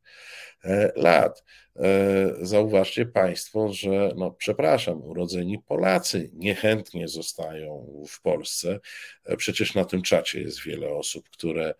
lat. 0.96 1.44
E, 1.76 2.32
zauważcie 2.40 3.06
Państwo, 3.06 3.72
że, 3.72 4.12
no 4.16 4.30
przepraszam, 4.30 5.02
urodzeni 5.02 5.58
Polacy 5.58 6.30
niechętnie 6.32 7.08
zostają 7.08 7.86
w 8.08 8.20
Polsce. 8.22 8.80
E, 9.24 9.36
przecież 9.36 9.74
na 9.74 9.84
tym 9.84 10.02
czacie 10.02 10.40
jest 10.40 10.62
wiele 10.62 10.88
osób, 10.88 11.28
które 11.30 11.74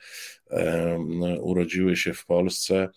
urodziły 1.41 1.97
się 1.97 2.15
w 2.15 2.27
Polsce, 2.27 2.89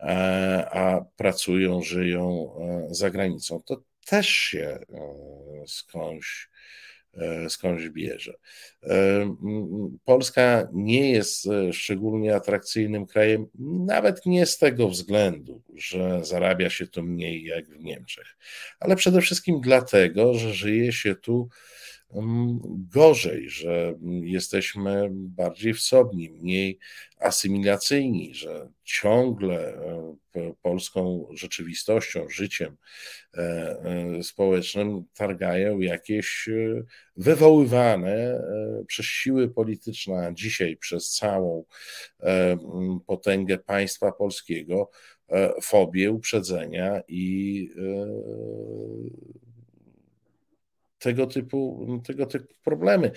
e, 0.00 0.68
a 0.72 1.04
pracują, 1.16 1.82
żyją 1.82 2.54
za 2.90 3.10
granicą. 3.10 3.62
To 3.66 3.82
też 4.06 4.28
się 4.28 4.78
skądś 5.66 6.50
E, 7.14 7.50
skądś 7.50 7.88
bierze. 7.88 8.34
E, 8.82 9.36
Polska 10.04 10.68
nie 10.72 11.10
jest 11.10 11.46
e, 11.46 11.72
szczególnie 11.72 12.34
atrakcyjnym 12.34 13.06
krajem, 13.06 13.46
nawet 13.86 14.26
nie 14.26 14.46
z 14.46 14.58
tego 14.58 14.88
względu, 14.88 15.62
że 15.74 16.24
zarabia 16.24 16.70
się 16.70 16.86
tu 16.86 17.02
mniej 17.02 17.44
jak 17.44 17.68
w 17.68 17.80
Niemczech, 17.80 18.36
ale 18.80 18.96
przede 18.96 19.20
wszystkim 19.20 19.60
dlatego, 19.60 20.34
że 20.34 20.54
żyje 20.54 20.92
się 20.92 21.14
tu 21.14 21.48
gorzej, 22.92 23.50
że 23.50 23.94
jesteśmy 24.22 25.08
bardziej 25.12 25.74
wsobni, 25.74 26.30
mniej 26.30 26.78
asymilacyjni, 27.20 28.34
że 28.34 28.68
ciągle 28.84 29.74
e, 30.36 30.54
polską 30.62 31.26
rzeczywistością, 31.32 32.28
życiem 32.28 32.76
e, 33.36 33.40
e, 33.40 34.22
społecznym 34.22 35.04
targają 35.14 35.80
jakieś 35.80 36.48
wywoływane 37.16 38.42
przez 38.86 39.06
siły 39.06 39.48
polityczne, 39.48 40.26
a 40.26 40.32
dzisiaj 40.32 40.76
przez 40.76 41.10
całą 41.10 41.64
potęgę 43.06 43.58
państwa 43.58 44.12
polskiego 44.12 44.90
fobie, 45.62 46.10
uprzedzenia 46.10 47.02
i 47.08 47.68
tego 51.00 51.26
typu, 51.26 51.86
tego 52.06 52.26
typu 52.26 52.54
problemy. 52.64 53.10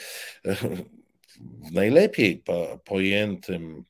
W 1.40 1.72
najlepiej 1.72 2.44
pojętym 2.86 3.86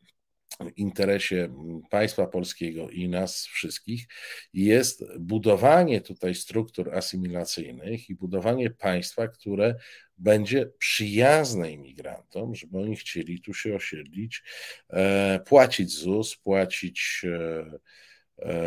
interesie 0.76 1.50
państwa 1.90 2.28
polskiego 2.28 2.90
i 2.90 3.10
nas 3.10 3.46
wszystkich 3.46 4.08
jest 4.54 5.04
budowanie 5.20 6.02
tutaj 6.02 6.36
struktur 6.36 6.96
asymilacyjnych 6.96 8.10
i 8.10 8.16
budowanie 8.16 8.70
państwa, 8.70 9.28
które 9.28 9.76
będzie 10.18 10.66
przyjazne 10.78 11.72
imigrantom, 11.72 12.56
żeby 12.56 12.78
oni 12.78 12.96
chcieli 12.96 13.42
tu 13.42 13.54
się 13.54 13.76
osiedlić, 13.76 14.44
e, 14.90 15.40
płacić 15.46 15.92
ZUS, 15.92 16.36
płacić 16.36 17.22
e, 17.26 18.60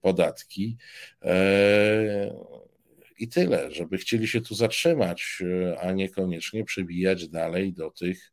podatki 0.00 0.76
i 3.18 3.28
tyle, 3.28 3.70
żeby 3.70 3.98
chcieli 3.98 4.28
się 4.28 4.40
tu 4.40 4.54
zatrzymać, 4.54 5.42
a 5.80 5.92
niekoniecznie 5.92 6.64
przebijać 6.64 7.28
dalej 7.28 7.72
do 7.72 7.90
tych 7.90 8.32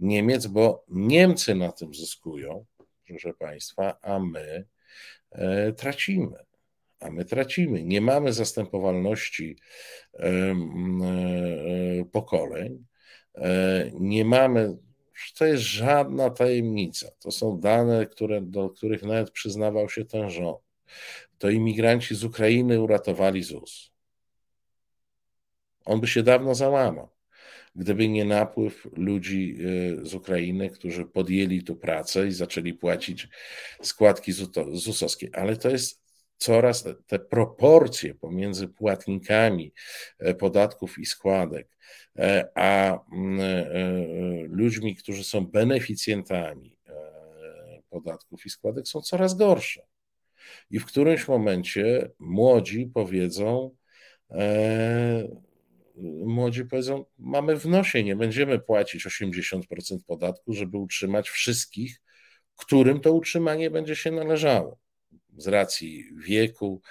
Niemiec, 0.00 0.46
bo 0.46 0.84
Niemcy 0.88 1.54
na 1.54 1.72
tym 1.72 1.94
zyskują, 1.94 2.64
proszę 3.06 3.34
Państwa, 3.34 3.98
a 4.02 4.18
my 4.18 4.64
e, 5.30 5.72
tracimy. 5.72 6.36
A 7.00 7.10
my 7.10 7.24
tracimy. 7.24 7.84
Nie 7.84 8.00
mamy 8.00 8.32
zastępowalności 8.32 9.56
e, 10.14 10.26
e, 10.26 10.54
pokoleń, 12.12 12.84
nie 13.94 14.24
mamy. 14.24 14.76
To 15.38 15.44
jest 15.44 15.62
żadna 15.62 16.30
tajemnica. 16.30 17.10
To 17.18 17.30
są 17.30 17.60
dane, 17.60 18.06
które, 18.06 18.40
do 18.42 18.70
których 18.70 19.02
nawet 19.02 19.30
przyznawał 19.30 19.88
się 19.88 20.04
ten 20.04 20.30
rząd. 20.30 20.65
To 21.38 21.50
imigranci 21.50 22.14
z 22.14 22.24
Ukrainy 22.24 22.80
uratowali 22.80 23.42
ZUS. 23.42 23.92
On 25.84 26.00
by 26.00 26.06
się 26.06 26.22
dawno 26.22 26.54
załamał 26.54 27.16
gdyby 27.78 28.08
nie 28.08 28.24
napływ 28.24 28.88
ludzi 28.96 29.56
y, 29.60 30.06
z 30.06 30.14
Ukrainy, 30.14 30.70
którzy 30.70 31.04
podjęli 31.04 31.62
tu 31.62 31.76
pracę 31.76 32.26
i 32.26 32.32
zaczęli 32.32 32.74
płacić 32.74 33.28
składki 33.82 34.32
ZUS-owskie. 34.72 35.30
Ale 35.32 35.56
to 35.56 35.70
jest 35.70 36.06
coraz 36.36 36.84
te 37.06 37.18
proporcje 37.18 38.14
pomiędzy 38.14 38.68
płatnikami 38.68 39.72
e, 40.18 40.34
podatków 40.34 40.98
i 40.98 41.06
składek, 41.06 41.76
e, 42.18 42.48
a 42.54 43.00
mm, 43.12 43.40
e, 43.40 43.66
ludźmi, 44.48 44.96
którzy 44.96 45.24
są 45.24 45.46
beneficjentami 45.46 46.76
podatków 47.90 48.46
i 48.46 48.50
składek, 48.50 48.88
są 48.88 49.00
coraz 49.00 49.34
gorsze. 49.34 49.82
I 50.70 50.78
w 50.78 50.86
którymś 50.86 51.28
momencie 51.28 52.10
młodzi 52.18 52.90
powiedzą, 52.94 53.76
młodzi 56.26 56.64
powiedzą, 56.64 57.04
mamy 57.18 57.56
w 57.56 57.66
nosie, 57.66 58.04
nie 58.04 58.16
będziemy 58.16 58.58
płacić 58.58 59.06
80% 59.06 59.62
podatku, 60.06 60.52
żeby 60.52 60.78
utrzymać 60.78 61.28
wszystkich, 61.28 62.00
którym 62.56 63.00
to 63.00 63.12
utrzymanie 63.12 63.70
będzie 63.70 63.96
się 63.96 64.10
należało 64.10 64.78
z 65.36 65.48
racji 65.48 66.04
wieku 66.16 66.82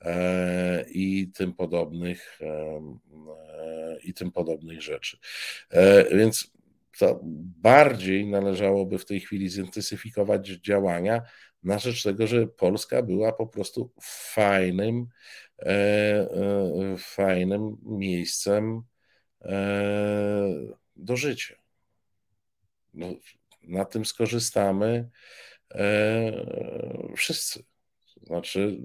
e, 0.00 0.84
i 0.88 1.30
tym 1.34 1.52
podobnych 1.52 2.40
e, 2.40 2.46
e, 2.46 3.98
i 4.02 4.14
tym 4.14 4.32
podobnych 4.32 4.82
rzeczy. 4.82 5.18
Więc 6.12 6.50
to 6.98 7.20
bardziej 7.60 8.26
należałoby 8.26 8.98
w 8.98 9.06
tej 9.06 9.20
chwili 9.20 9.50
zintensyfikować 9.50 10.48
działania 10.48 11.22
na 11.62 11.78
rzecz 11.78 12.02
tego, 12.02 12.26
że 12.26 12.46
Polska 12.46 13.02
była 13.02 13.32
po 13.32 13.46
prostu 13.46 13.92
fajnym 14.02 15.06
E, 15.58 15.70
e, 15.70 16.96
fajnym 16.98 17.76
miejscem 17.82 18.82
e, 19.42 19.54
do 20.96 21.16
życia. 21.16 21.54
No, 22.94 23.06
na 23.62 23.84
tym 23.84 24.04
skorzystamy 24.04 25.10
wszyscy. 27.16 27.64
Znaczy, 28.22 28.80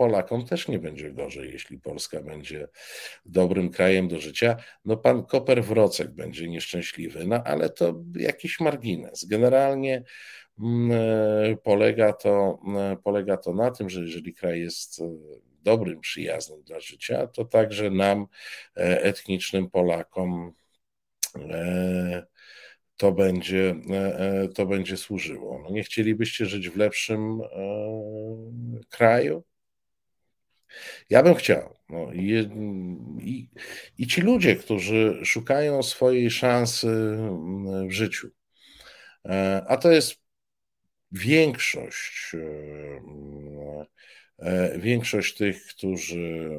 Polakom 0.00 0.46
też 0.46 0.68
nie 0.68 0.78
będzie 0.78 1.10
gorzej, 1.12 1.52
jeśli 1.52 1.78
Polska 1.78 2.22
będzie 2.22 2.68
dobrym 3.26 3.70
krajem 3.70 4.08
do 4.08 4.20
życia. 4.20 4.56
No 4.84 4.96
pan 4.96 5.26
Koper 5.26 5.64
Wrocek 5.64 6.10
będzie 6.10 6.48
nieszczęśliwy, 6.48 7.26
no 7.26 7.42
ale 7.44 7.70
to 7.70 7.94
jakiś 8.16 8.60
margines. 8.60 9.24
Generalnie 9.24 10.04
mm, 10.60 10.90
polega 11.62 12.12
to, 12.12 12.58
polega 13.04 13.36
to 13.36 13.54
na 13.54 13.70
tym, 13.70 13.90
że 13.90 14.00
jeżeli 14.00 14.34
kraj 14.34 14.60
jest 14.60 15.02
dobrym, 15.62 16.00
przyjaznym 16.00 16.62
dla 16.62 16.80
życia, 16.80 17.26
to 17.26 17.44
także 17.44 17.90
nam, 17.90 18.26
e, 18.76 19.02
etnicznym 19.02 19.70
Polakom, 19.70 20.52
e, 21.36 22.26
to 22.96 23.12
będzie, 23.12 23.74
e, 23.90 24.48
to 24.54 24.66
będzie 24.66 24.96
służyło. 24.96 25.60
No 25.62 25.70
nie 25.70 25.82
chcielibyście 25.82 26.46
żyć 26.46 26.68
w 26.68 26.76
lepszym 26.76 27.40
kraju? 28.88 29.49
Ja 31.10 31.22
bym 31.22 31.34
chciał. 31.34 31.76
No, 31.88 32.12
i, 32.12 32.48
i, 33.20 33.48
I 33.98 34.06
ci 34.06 34.20
ludzie, 34.20 34.56
którzy 34.56 35.20
szukają 35.24 35.82
swojej 35.82 36.30
szansy 36.30 37.16
w 37.88 37.92
życiu, 37.92 38.28
a 39.66 39.76
to 39.76 39.90
jest 39.90 40.20
większość 41.12 42.32
E, 44.40 44.78
większość 44.78 45.36
tych, 45.36 45.66
którzy 45.66 46.50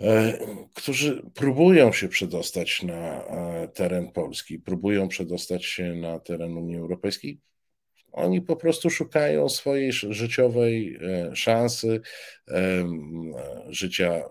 e, 0.00 0.38
którzy 0.74 1.22
próbują 1.34 1.92
się 1.92 2.08
przedostać 2.08 2.82
na 2.82 3.24
e, 3.24 3.68
teren 3.68 4.12
Polski, 4.12 4.58
próbują 4.58 5.08
przedostać 5.08 5.64
się 5.64 5.94
na 5.94 6.20
teren 6.20 6.56
Unii 6.56 6.76
Europejskiej, 6.76 7.40
oni 8.16 8.42
po 8.42 8.56
prostu 8.56 8.90
szukają 8.90 9.48
swojej 9.48 9.92
życiowej 9.92 10.98
szansy, 11.34 12.00
życia 13.68 14.22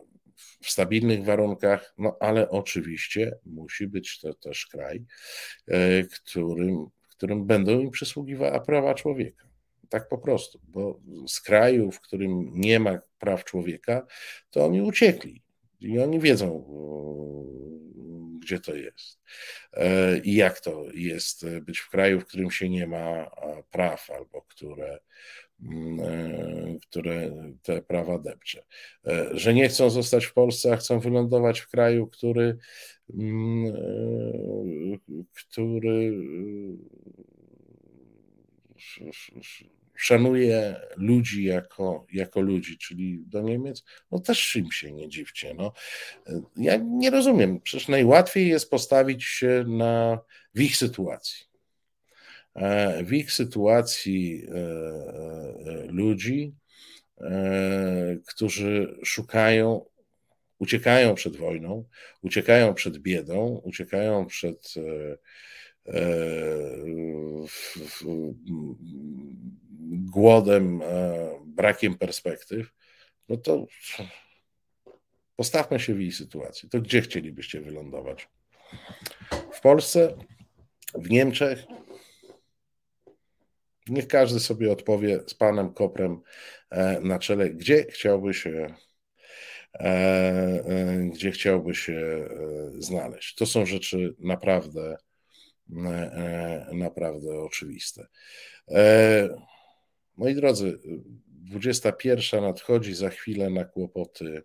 w 0.62 0.70
stabilnych 0.70 1.24
warunkach, 1.24 1.94
no 1.98 2.18
ale 2.20 2.50
oczywiście 2.50 3.38
musi 3.46 3.88
być 3.88 4.20
to 4.20 4.34
też 4.34 4.66
kraj, 4.66 5.06
którym, 6.16 6.86
którym 7.10 7.46
będą 7.46 7.80
im 7.80 7.92
przysługiwała 7.92 8.60
prawa 8.60 8.94
człowieka. 8.94 9.46
Tak 9.90 10.08
po 10.10 10.18
prostu, 10.18 10.60
bo 10.64 11.00
z 11.28 11.42
kraju, 11.42 11.92
w 11.92 12.02
którym 12.02 12.52
nie 12.54 12.80
ma 12.80 13.00
praw 13.20 13.44
człowieka, 13.44 14.06
to 14.50 14.66
oni 14.66 14.82
uciekli 14.82 15.45
i 15.86 16.00
oni 16.00 16.20
wiedzą, 16.20 16.66
gdzie 18.42 18.60
to 18.60 18.76
jest 18.76 19.20
e, 19.74 20.18
i 20.18 20.36
jak 20.36 20.60
to 20.60 20.86
jest 20.94 21.46
być 21.62 21.80
w 21.80 21.90
kraju, 21.90 22.20
w 22.20 22.26
którym 22.26 22.52
się 22.52 22.70
nie 22.70 22.88
ma 22.88 23.32
praw 23.72 24.10
albo 24.10 24.42
które, 24.42 25.00
mm, 25.64 26.00
e, 26.00 26.80
które 26.82 27.32
te 27.64 27.82
prawa 27.82 28.20
depcze. 28.20 28.64
E, 29.08 29.30
że 29.34 29.54
nie 29.54 29.70
chcą 29.70 29.90
zostać 29.90 30.26
w 30.26 30.34
Polsce, 30.34 30.74
a 30.74 30.78
chcą 30.78 31.00
wylądować 31.00 31.60
w 31.60 31.70
kraju, 31.70 32.08
który, 32.08 32.58
mm, 33.14 33.74
który 35.34 36.12
szanuje 39.98 40.76
ludzi 40.98 41.44
jako, 41.44 42.06
jako 42.14 42.42
ludzi, 42.42 42.78
czyli 42.78 43.24
do 43.28 43.42
Niemiec, 43.42 43.84
no 44.12 44.20
też 44.20 44.56
im 44.56 44.72
się 44.72 44.92
nie 44.92 45.10
dziwcie. 45.10 45.54
No. 45.54 45.74
Ja 46.58 46.78
nie 46.78 47.10
rozumiem, 47.10 47.62
przecież 47.62 47.88
najłatwiej 47.88 48.48
jest 48.48 48.70
postawić 48.70 49.24
się 49.24 49.64
na, 49.68 50.20
w 50.56 50.62
ich 50.62 50.78
sytuacji. 50.78 51.56
E, 52.56 53.04
w 53.04 53.14
ich 53.14 53.32
sytuacji 53.32 54.48
e, 54.48 54.56
e, 54.56 55.86
ludzi, 55.88 56.56
którzy 58.28 58.98
szukają, 59.04 59.86
uciekają 60.60 61.16
przed 61.16 61.38
wojną, 61.38 61.86
uciekają 62.22 62.74
przed 62.74 62.98
biedą, 62.98 63.62
uciekają 63.64 64.26
przed 64.26 64.74
głodem, 69.92 70.82
e, 70.82 71.30
brakiem 71.46 71.98
perspektyw, 71.98 72.74
no 73.30 73.38
to 73.38 73.66
postawmy 75.36 75.80
się 75.80 75.94
w 75.94 76.02
jej 76.02 76.12
sytuacji. 76.12 76.70
To 76.70 76.82
gdzie 76.82 77.02
chcielibyście 77.02 77.62
wylądować? 77.62 78.30
W 79.52 79.62
Polsce? 79.62 80.18
W 80.96 81.10
Niemczech? 81.10 81.64
Niech 83.88 84.08
każdy 84.08 84.40
sobie 84.40 84.72
odpowie 84.72 85.20
z 85.28 85.34
panem 85.34 85.74
Koprem 85.74 86.22
e, 86.70 87.00
na 87.00 87.20
czele, 87.20 87.50
gdzie 87.50 87.86
chciałby 87.90 88.34
się, 88.34 88.74
e, 89.74 91.10
gdzie 91.14 91.32
chciałby 91.32 91.76
się 91.76 92.30
znaleźć. 92.80 93.36
To 93.36 93.46
są 93.46 93.66
rzeczy 93.66 94.16
naprawdę, 94.20 94.98
naprawdę 96.72 97.40
oczywiste. 97.42 98.08
Moi 100.18 100.36
drodzy, 100.36 100.80
21 101.28 102.42
nadchodzi 102.42 102.94
za 102.96 103.10
chwilę 103.10 103.50
na 103.50 103.66
kłopoty 103.66 104.44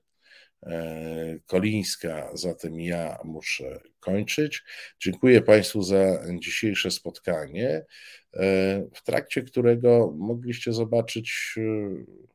Kolińska, 1.47 2.31
zatem 2.35 2.81
ja 2.81 3.19
muszę 3.25 3.81
kończyć. 4.01 4.63
Dziękuję 5.01 5.43
Państwu 5.43 5.83
za 5.83 6.23
dzisiejsze 6.39 6.91
spotkanie, 6.91 7.85
w 8.95 9.03
trakcie 9.05 9.43
którego 9.43 10.15
mogliście 10.17 10.73
zobaczyć 10.73 11.55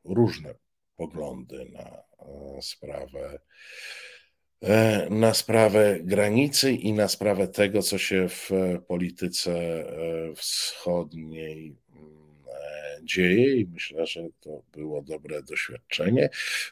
różne 0.03 0.55
poglądy 0.95 1.65
na 1.65 2.03
sprawę 2.61 3.39
na 5.09 5.33
sprawę 5.33 5.99
granicy 6.03 6.71
i 6.71 6.93
na 6.93 7.07
sprawę 7.07 7.47
tego, 7.47 7.81
co 7.81 7.97
się 7.97 8.29
w 8.29 8.49
polityce 8.87 9.85
wschodniej 10.35 11.75
dzieje 13.05 13.55
i 13.55 13.67
myślę, 13.67 14.07
że 14.07 14.27
to 14.39 14.61
było 14.73 15.01
dobre 15.01 15.43
doświadczenie. 15.43 16.29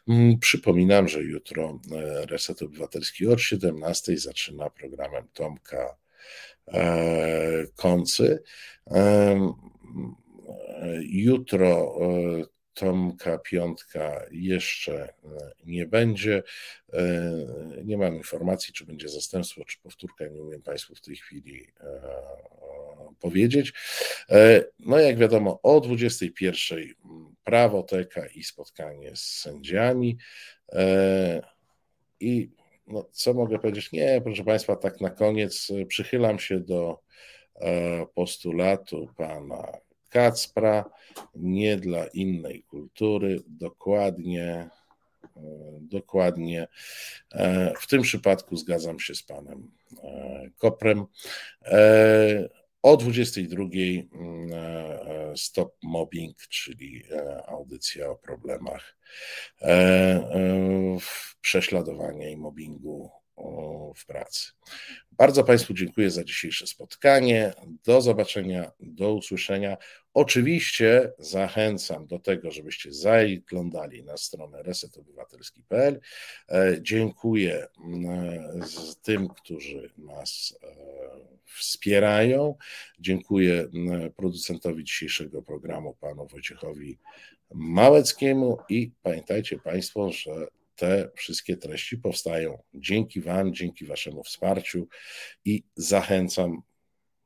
Mm, 0.07 0.39
przypominam, 0.39 1.07
że 1.07 1.23
jutro 1.23 1.79
e, 1.91 2.25
Reset 2.25 2.61
Obywatelski 2.61 3.27
od 3.27 3.41
17 3.41 4.17
zaczyna 4.17 4.69
programem 4.69 5.27
Tomka 5.33 5.97
e, 6.67 7.65
Koncy. 7.75 8.43
E, 8.87 9.53
jutro 11.01 11.97
Tomka 12.73 13.37
Piątka 13.39 14.25
jeszcze 14.31 15.13
nie 15.65 15.85
będzie. 15.85 16.43
Nie 17.83 17.97
mam 17.97 18.15
informacji, 18.15 18.73
czy 18.73 18.85
będzie 18.85 19.09
zastępstwo, 19.09 19.65
czy 19.65 19.79
powtórka. 19.79 20.27
Nie 20.27 20.41
umiem 20.41 20.61
Państwu 20.61 20.95
w 20.95 21.01
tej 21.01 21.15
chwili 21.15 21.67
powiedzieć. 23.19 23.73
E, 24.29 24.63
no 24.79 24.99
jak 24.99 25.17
wiadomo, 25.17 25.59
o 25.63 25.79
21 25.79 26.79
prawoteka 27.43 28.27
i 28.27 28.43
spotkanie 28.43 29.15
z 29.15 29.21
sędziami. 29.21 30.17
E, 30.71 31.41
I 32.19 32.49
no, 32.87 33.09
co 33.11 33.33
mogę 33.33 33.59
powiedzieć? 33.59 33.91
Nie, 33.91 34.21
proszę 34.23 34.43
Państwa, 34.43 34.75
tak 34.75 35.01
na 35.01 35.09
koniec 35.09 35.67
przychylam 35.87 36.39
się 36.39 36.59
do 36.59 36.99
e, 37.55 38.05
postulatu 38.15 39.09
pana 39.17 39.67
Kacpra, 40.13 40.89
nie 41.35 41.77
dla 41.77 42.07
innej 42.07 42.63
kultury, 42.63 43.39
dokładnie, 43.47 44.69
dokładnie. 45.81 46.67
W 47.79 47.87
tym 47.87 48.01
przypadku 48.01 48.55
zgadzam 48.55 48.99
się 48.99 49.15
z 49.15 49.23
panem 49.23 49.71
Koprem. 50.57 51.05
O 52.83 52.97
22 52.97 53.63
mm, 53.63 54.53
e, 54.53 54.57
e, 55.31 55.37
Stop 55.37 55.75
Mobbing, 55.83 56.37
czyli 56.37 57.03
e, 57.11 57.45
audycja 57.45 58.09
o 58.09 58.15
problemach 58.15 58.97
prześladowania 61.41 62.29
i 62.29 62.37
mobbingu 62.37 63.11
w 63.95 64.05
pracy. 64.05 64.51
Bardzo 65.11 65.43
Państwu 65.43 65.73
dziękuję 65.73 66.09
za 66.09 66.23
dzisiejsze 66.23 66.67
spotkanie. 66.67 67.53
Do 67.85 68.01
zobaczenia, 68.01 68.71
do 68.79 69.13
usłyszenia. 69.13 69.77
Oczywiście 70.13 71.11
zachęcam 71.19 72.07
do 72.07 72.19
tego, 72.19 72.51
żebyście 72.51 72.93
zaglądali 72.93 74.03
na 74.03 74.17
stronę 74.17 74.63
resetobywatelski.pl. 74.63 75.99
Dziękuję 76.81 77.67
mm, 77.85 78.61
tym, 79.01 79.27
którzy 79.27 79.89
nas 79.97 80.59
wspierają. 81.45 82.55
Dziękuję 82.99 83.67
producentowi 84.15 84.83
dzisiejszego 84.83 85.41
programu, 85.41 85.93
panu 85.93 86.27
Wojciechowi 86.27 86.97
Małeckiemu 87.53 88.57
i 88.69 88.91
pamiętajcie 89.03 89.59
Państwo, 89.59 90.11
że 90.11 90.47
te 90.75 91.09
wszystkie 91.15 91.57
treści 91.57 91.97
powstają 91.97 92.63
dzięki 92.73 93.21
Wam, 93.21 93.53
dzięki 93.53 93.85
Waszemu 93.85 94.23
wsparciu 94.23 94.87
i 95.45 95.63
zachęcam 95.75 96.61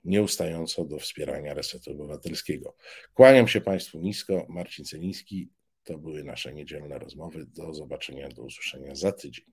nieustająco 0.04 0.86
do 0.86 1.00
wspierania 1.00 1.54
Resetu 1.54 1.92
Obywatelskiego. 1.92 2.76
Kłaniam 3.14 3.48
się 3.48 3.62
Państwu 3.62 4.00
nisko, 4.00 4.46
Marcin 4.50 4.86
Celiński. 4.86 5.50
To 5.84 5.98
były 5.98 6.24
nasze 6.24 6.54
niedzielne 6.54 7.00
rozmowy. 7.00 7.46
Do 7.46 7.74
zobaczenia, 7.74 8.30
do 8.30 8.44
usłyszenia 8.44 8.96
za 8.96 9.12
tydzień. 9.12 9.46